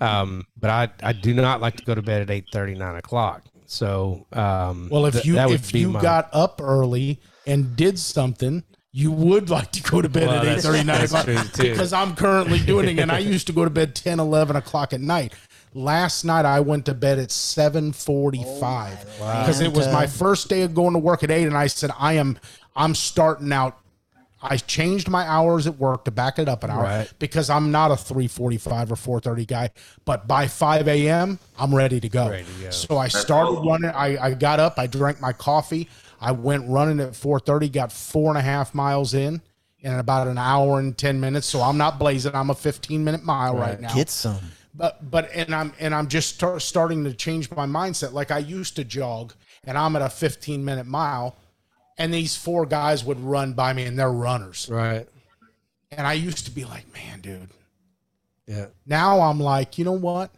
um, 0.00 0.44
but 0.58 0.70
I 0.70 0.88
I 1.02 1.12
do 1.12 1.34
not 1.34 1.60
like 1.60 1.76
to 1.76 1.84
go 1.84 1.94
to 1.94 2.02
bed 2.02 2.22
at 2.22 2.30
eight 2.30 2.46
thirty 2.52 2.74
nine 2.74 2.96
o'clock. 2.96 3.42
So 3.66 4.26
um, 4.32 4.88
Well, 4.90 5.06
if 5.06 5.14
th- 5.14 5.24
you 5.26 5.38
if 5.38 5.74
you 5.74 5.90
my- 5.90 6.00
got 6.00 6.28
up 6.32 6.60
early 6.62 7.20
and 7.46 7.76
did 7.76 7.98
something, 7.98 8.64
you 8.92 9.10
would 9.12 9.50
like 9.50 9.70
to 9.72 9.82
go 9.82 10.00
to 10.00 10.08
bed 10.08 10.28
Well, 10.28 10.38
at 10.38 10.44
that's- 10.62 10.64
8 10.64 10.86
9 10.86 11.04
o'clock. 11.04 11.26
Because 11.56 11.92
I'm 11.92 12.14
currently 12.16 12.60
doing 12.60 12.88
it, 12.88 12.98
and 12.98 13.12
I 13.12 13.18
used 13.18 13.46
to 13.48 13.52
go 13.52 13.64
to 13.64 13.70
bed 13.70 13.94
10, 13.94 14.18
11 14.20 14.56
o'clock 14.56 14.92
at 14.94 15.00
night. 15.02 15.34
Last 15.74 16.24
night 16.24 16.46
I 16.46 16.60
went 16.60 16.86
to 16.86 16.94
bed 16.94 17.18
at 17.18 17.28
7:45 17.30 19.04
because 19.18 19.60
it 19.60 19.72
was 19.72 19.86
my 19.92 20.06
first 20.06 20.48
day 20.48 20.62
of 20.62 20.74
going 20.74 20.94
to 20.94 20.98
work 20.98 21.22
at 21.22 21.30
8 21.30 21.44
and 21.46 21.56
I 21.56 21.66
said 21.66 21.90
I 21.98 22.14
am 22.14 22.38
I'm 22.74 22.94
starting 22.94 23.52
out 23.52 23.78
I 24.40 24.56
changed 24.56 25.08
my 25.08 25.24
hours 25.26 25.66
at 25.66 25.78
work 25.78 26.04
to 26.04 26.10
back 26.12 26.38
it 26.38 26.48
up 26.48 26.62
an 26.62 26.70
hour 26.70 26.82
Right. 26.84 27.12
because 27.18 27.50
I'm 27.50 27.70
not 27.72 27.90
a 27.90 27.96
345 27.96 28.92
or 28.92 28.96
430 28.96 29.46
guy. 29.46 29.70
But 30.04 30.28
by 30.28 30.46
5 30.46 30.86
a.m., 30.86 31.38
I'm 31.58 31.74
ready 31.74 31.98
to 32.00 32.08
go. 32.08 32.30
Ready 32.30 32.44
to 32.44 32.62
go. 32.64 32.70
So 32.70 32.98
I 32.98 33.08
started 33.08 33.60
running. 33.66 33.90
I, 33.90 34.16
I 34.26 34.34
got 34.34 34.60
up, 34.60 34.78
I 34.78 34.86
drank 34.86 35.20
my 35.20 35.32
coffee. 35.32 35.88
I 36.20 36.32
went 36.32 36.68
running 36.68 37.00
at 37.00 37.16
430, 37.16 37.68
got 37.68 37.90
four 37.92 38.28
and 38.30 38.38
a 38.38 38.42
half 38.42 38.74
miles 38.74 39.14
in 39.14 39.40
in 39.80 39.92
about 39.94 40.26
an 40.26 40.38
hour 40.38 40.78
and 40.80 40.96
10 40.96 41.20
minutes. 41.20 41.46
So 41.46 41.60
I'm 41.60 41.78
not 41.78 41.98
blazing. 41.98 42.34
I'm 42.34 42.50
a 42.50 42.54
15 42.54 43.02
minute 43.04 43.24
mile 43.24 43.56
right, 43.56 43.80
now 43.80 43.92
Get 43.94 44.08
some. 44.10 44.38
but 44.74 45.08
but 45.10 45.30
and 45.34 45.54
I'm 45.54 45.72
and 45.80 45.94
I'm 45.94 46.08
just 46.08 46.34
start, 46.34 46.62
starting 46.62 47.04
to 47.04 47.12
change 47.14 47.50
my 47.52 47.66
mindset. 47.66 48.12
Like 48.12 48.30
I 48.32 48.38
used 48.38 48.76
to 48.76 48.84
jog, 48.84 49.34
and 49.64 49.76
I'm 49.78 49.94
at 49.96 50.02
a 50.02 50.08
15 50.10 50.64
minute 50.64 50.86
mile, 50.86 51.36
and 51.98 52.14
these 52.14 52.36
four 52.36 52.64
guys 52.64 53.04
would 53.04 53.20
run 53.20 53.52
by 53.52 53.72
me, 53.72 53.84
and 53.84 53.98
they're 53.98 54.10
runners. 54.10 54.68
right. 54.70 55.06
And 55.90 56.06
I 56.06 56.12
used 56.12 56.44
to 56.44 56.50
be 56.50 56.64
like, 56.64 56.84
man, 56.92 57.20
dude. 57.20 57.48
Yeah. 58.46 58.66
Now 58.86 59.20
I'm 59.20 59.40
like, 59.40 59.78
you 59.78 59.84
know 59.84 59.92
what? 59.92 60.30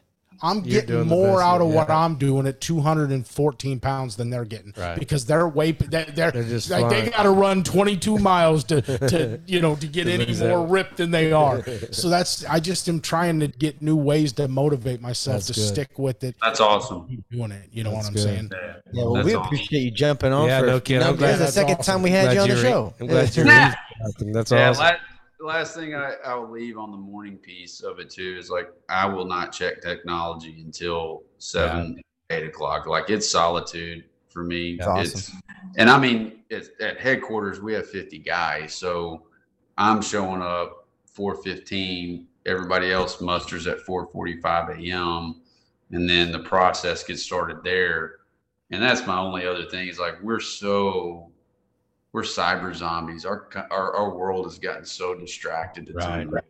I'm 0.43 0.65
You're 0.65 0.83
getting 0.83 1.07
more 1.07 1.37
best, 1.39 1.43
out 1.47 1.61
of 1.61 1.69
what. 1.69 1.91
I'm 1.91 2.17
doing 2.17 2.47
at 2.47 2.61
214 2.61 3.81
pounds 3.81 4.17
than 4.17 4.31
they're 4.31 4.45
getting 4.45 4.73
Right. 4.77 4.99
because 4.99 5.27
they're 5.27 5.47
way 5.49 5.73
they're, 5.73 6.05
they're, 6.05 6.31
They're 6.31 6.43
just 6.45 6.71
like 6.71 6.89
they 6.89 7.11
got 7.11 7.25
to 7.25 7.31
run 7.31 7.63
22 7.63 8.19
miles 8.19 8.65
to 8.65 8.81
to 8.83 9.41
you 9.47 9.61
know 9.61 9.77
to 9.77 9.87
get 9.87 10.07
any 10.09 10.27
more 10.39 10.67
that. 10.67 10.73
ripped 10.73 10.97
than 10.99 11.11
they 11.11 11.33
are. 11.33 11.63
So 11.93 12.09
that's 12.09 12.45
I 12.45 12.61
just 12.61 12.89
am 12.89 13.01
trying 13.01 13.41
to 13.41 13.49
get 13.49 13.83
new 13.83 13.97
ways 13.97 14.33
to 14.35 14.49
motivate 14.49 15.01
myself 15.01 15.37
That's 15.39 15.47
to 15.49 15.53
good. 15.55 15.67
stick 15.69 15.99
with 15.99 16.23
it, 16.25 16.37
That's 16.43 16.61
awesome. 16.61 17.07
keep 17.09 17.25
doing 17.31 17.51
it. 17.53 17.69
You 17.73 17.85
know 17.85 17.91
That's 17.93 18.05
what 18.05 18.09
I'm 18.09 18.15
good. 18.15 18.23
saying? 18.23 18.51
Yeah, 18.53 18.73
Yeah, 18.93 19.05
well, 19.05 19.15
That's 19.15 19.27
we 19.27 19.35
awesome. 19.35 19.47
appreciate 19.47 19.81
you 19.81 19.91
jumping 19.91 20.33
on. 20.33 20.47
Yeah, 20.47 20.61
for, 20.61 20.67
no 20.67 20.81
kidding. 20.81 21.03
I'm 21.03 21.13
This 21.13 21.19
glad 21.19 21.33
is 21.35 21.39
the 21.41 21.47
second 21.49 21.77
awesome. 21.81 21.93
time 21.95 22.03
we 22.03 22.11
had 22.11 22.25
Glad 22.25 22.35
you 22.35 22.41
on 22.41 22.49
the 22.49 22.55
you're- 22.55 22.69
show. 22.71 22.95
I'm 23.01 23.07
glad 23.09 23.37
you're 23.37 23.45
That's 24.33 24.51
Yeah, 24.53 24.71
awesome. 24.71 24.97
La- 25.41 25.53
last 25.53 25.75
thing 25.75 25.95
I, 25.95 26.15
I 26.25 26.35
will 26.35 26.51
leave 26.51 26.79
on 26.79 26.91
the 26.91 26.97
morning 26.97 27.37
piece 27.37 27.81
of 27.81 27.99
it 27.99 28.11
too 28.11 28.37
is 28.39 28.51
like 28.51 28.71
I 28.89 29.07
will 29.07 29.25
not 29.25 29.53
check 29.53 29.83
technology 29.83 30.61
until 30.65 31.23
seven, 31.39 32.01
eight 32.31 32.47
o'clock. 32.47 32.87
Like 32.87 33.11
it's 33.11 33.29
solitude 33.29 34.05
for 34.29 34.43
me. 34.43 34.77
That's 34.77 35.13
It's 35.13 35.33
and 35.77 35.91
I 35.91 35.99
mean 35.99 36.43
it's 36.51 36.71
at 36.81 37.01
headquarters 37.01 37.61
we 37.61 37.73
have 37.75 37.89
50 37.89 38.19
guys, 38.19 38.75
so 38.75 39.27
I'm 39.79 40.03
showing 40.03 40.43
up 40.43 40.89
415. 41.07 42.27
Everybody 42.47 42.91
else 42.91 43.21
musters 43.21 43.67
at 43.67 43.79
4:45 43.81 44.79
a.m. 44.79 45.43
and 45.91 46.09
then 46.09 46.33
the 46.33 46.39
process 46.41 47.05
gets 47.05 47.23
started 47.23 47.63
there. 47.63 48.17
And 48.71 48.83
that's 48.83 49.07
my 49.07 49.19
only 49.19 49.47
other 49.47 49.67
thing 49.67 49.89
is 49.89 49.99
like 49.99 50.21
we're 50.23 50.41
so 50.41 51.30
we're 52.13 52.23
cyber 52.23 52.75
zombies. 52.75 53.25
Our 53.25 53.49
our, 53.71 53.95
our 53.97 54.11
world 54.15 54.47
has 54.47 54.59
gotten 54.59 54.85
so 54.85 55.15
distracted. 55.15 55.89
It's 55.89 55.97
Right. 55.97 56.21
unreal. 56.23 56.43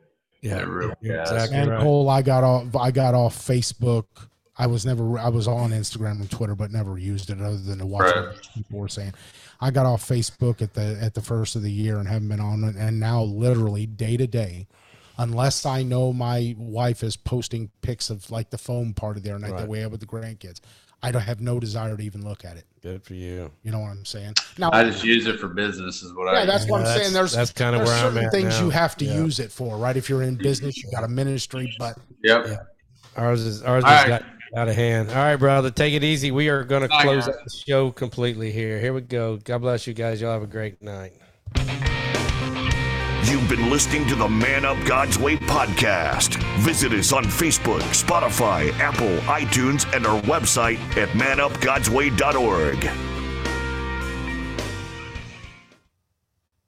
yeah. 0.43 0.61
Really 0.61 0.95
You're 1.01 1.21
exactly 1.21 1.57
And 1.59 1.71
right. 1.71 1.81
Cole, 1.83 2.09
I 2.09 2.23
got 2.23 2.45
off. 2.45 2.75
I 2.77 2.91
got 2.91 3.15
off 3.15 3.37
Facebook. 3.37 4.05
I 4.57 4.67
was 4.67 4.85
never. 4.85 5.19
I 5.19 5.29
was 5.29 5.49
on 5.49 5.71
Instagram 5.71 6.21
and 6.21 6.31
Twitter, 6.31 6.55
but 6.55 6.71
never 6.71 6.99
used 6.99 7.31
it 7.31 7.41
other 7.41 7.57
than 7.57 7.79
to 7.79 7.87
watch 7.87 8.15
Right. 8.15 8.25
what 8.27 8.49
people 8.55 8.79
were 8.79 8.89
saying. 8.89 9.15
I 9.61 9.71
got 9.71 9.87
off 9.87 10.07
Facebook 10.07 10.61
at 10.63 10.75
the 10.75 10.99
at 11.01 11.15
the 11.15 11.23
first 11.23 11.57
of 11.57 11.63
the 11.63 11.73
year 11.73 11.99
and 11.99 12.07
haven't 12.09 12.29
been 12.29 12.41
on 12.41 12.65
it. 12.65 12.77
And 12.77 13.01
now, 13.01 13.23
literally 13.23 13.87
day 13.87 14.17
to 14.19 14.27
day, 14.27 14.67
unless 15.19 15.65
I 15.67 15.83
know 15.83 16.13
my 16.13 16.55
wife 16.59 17.03
is 17.03 17.17
posting 17.17 17.71
pics 17.83 18.11
of 18.11 18.31
like 18.31 18.51
the 18.51 18.59
foam 18.59 18.93
party 18.95 19.21
there 19.21 19.39
night 19.39 19.53
Right. 19.53 19.61
that 19.61 19.69
we 19.69 19.79
have 19.81 19.93
with 19.93 20.01
the 20.01 20.07
grandkids, 20.07 20.61
I 21.03 21.11
don't 21.13 21.23
have 21.23 21.41
no 21.41 21.59
desire 21.59 21.97
to 21.97 22.03
even 22.03 22.23
look 22.25 22.45
at 22.45 22.57
it. 22.57 22.65
Good 22.83 23.03
for 23.03 23.15
you. 23.15 23.51
You 23.63 23.73
know 23.73 23.79
what 23.81 23.91
I'm 23.91 24.05
saying? 24.05 24.35
Now, 24.59 24.71
I 24.73 24.85
just 24.85 25.03
use 25.05 25.27
it 25.27 25.39
for 25.41 25.49
business, 25.49 26.03
is 26.03 26.15
what 26.15 26.29
I. 26.29 26.41
yeah, 26.41 26.45
that's 26.47 26.67
what 26.69 26.81
I'm 26.81 26.87
Yeah, 26.87 26.95
saying. 26.95 27.13
There's 27.13 27.33
that's 27.33 27.53
kinda 27.53 27.79
there's 27.79 27.89
where 27.89 27.97
I'm 27.97 28.13
certain 28.13 28.25
at 28.27 28.33
things 28.33 28.59
now. 28.59 28.65
you 28.65 28.71
have 28.71 28.97
to 28.99 29.05
Yeah. 29.05 29.15
use 29.15 29.39
it 29.39 29.51
for, 29.51 29.77
right? 29.77 29.97
If 29.97 30.09
you're 30.09 30.23
in 30.23 30.37
business, 30.37 30.83
you 30.83 30.91
got 30.91 31.05
a 31.05 31.09
ministry, 31.09 31.73
but 31.79 31.99
Yep. 32.23 32.47
Yeah. 32.47 32.57
Ours 33.17 33.43
is 33.43 33.63
ours 33.63 33.85
All 33.85 33.91
has 33.91 34.01
right. 34.01 34.09
got 34.09 34.23
out 34.57 34.69
of 34.69 34.75
hand. 34.75 35.09
All 35.11 35.17
right, 35.17 35.37
brother, 35.37 35.71
take 35.71 35.95
it 35.95 36.05
easy. 36.05 36.31
We 36.31 36.49
are 36.49 36.65
going 36.65 36.83
to 36.83 36.89
close 36.89 37.29
out 37.29 37.35
the 37.45 37.51
show 37.67 37.91
completely 37.91 38.53
here. 38.53 38.79
Here 38.81 38.93
we 38.93 39.01
go. 39.01 39.37
God 39.37 39.59
bless 39.59 39.87
you 39.87 39.95
guys. 39.95 40.21
Y'all 40.21 40.33
have 40.33 40.43
a 40.43 40.47
great 40.47 40.83
night. 40.83 41.15
You've 43.25 43.49
been 43.49 43.69
listening 43.69 44.07
to 44.09 44.15
the 44.15 44.29
Man 44.29 44.65
Up 44.65 44.79
God's 44.87 45.19
Way 45.19 45.37
podcast. 45.37 46.43
Visit 46.61 46.93
us 46.93 47.13
on 47.13 47.25
Facebook, 47.25 47.81
Spotify, 47.81 48.73
Apple, 48.79 49.15
iTunes, 49.29 49.85
and 49.95 50.07
our 50.07 50.21
website 50.23 50.79
at 50.97 51.09
manupgodsway.org. 51.11 53.10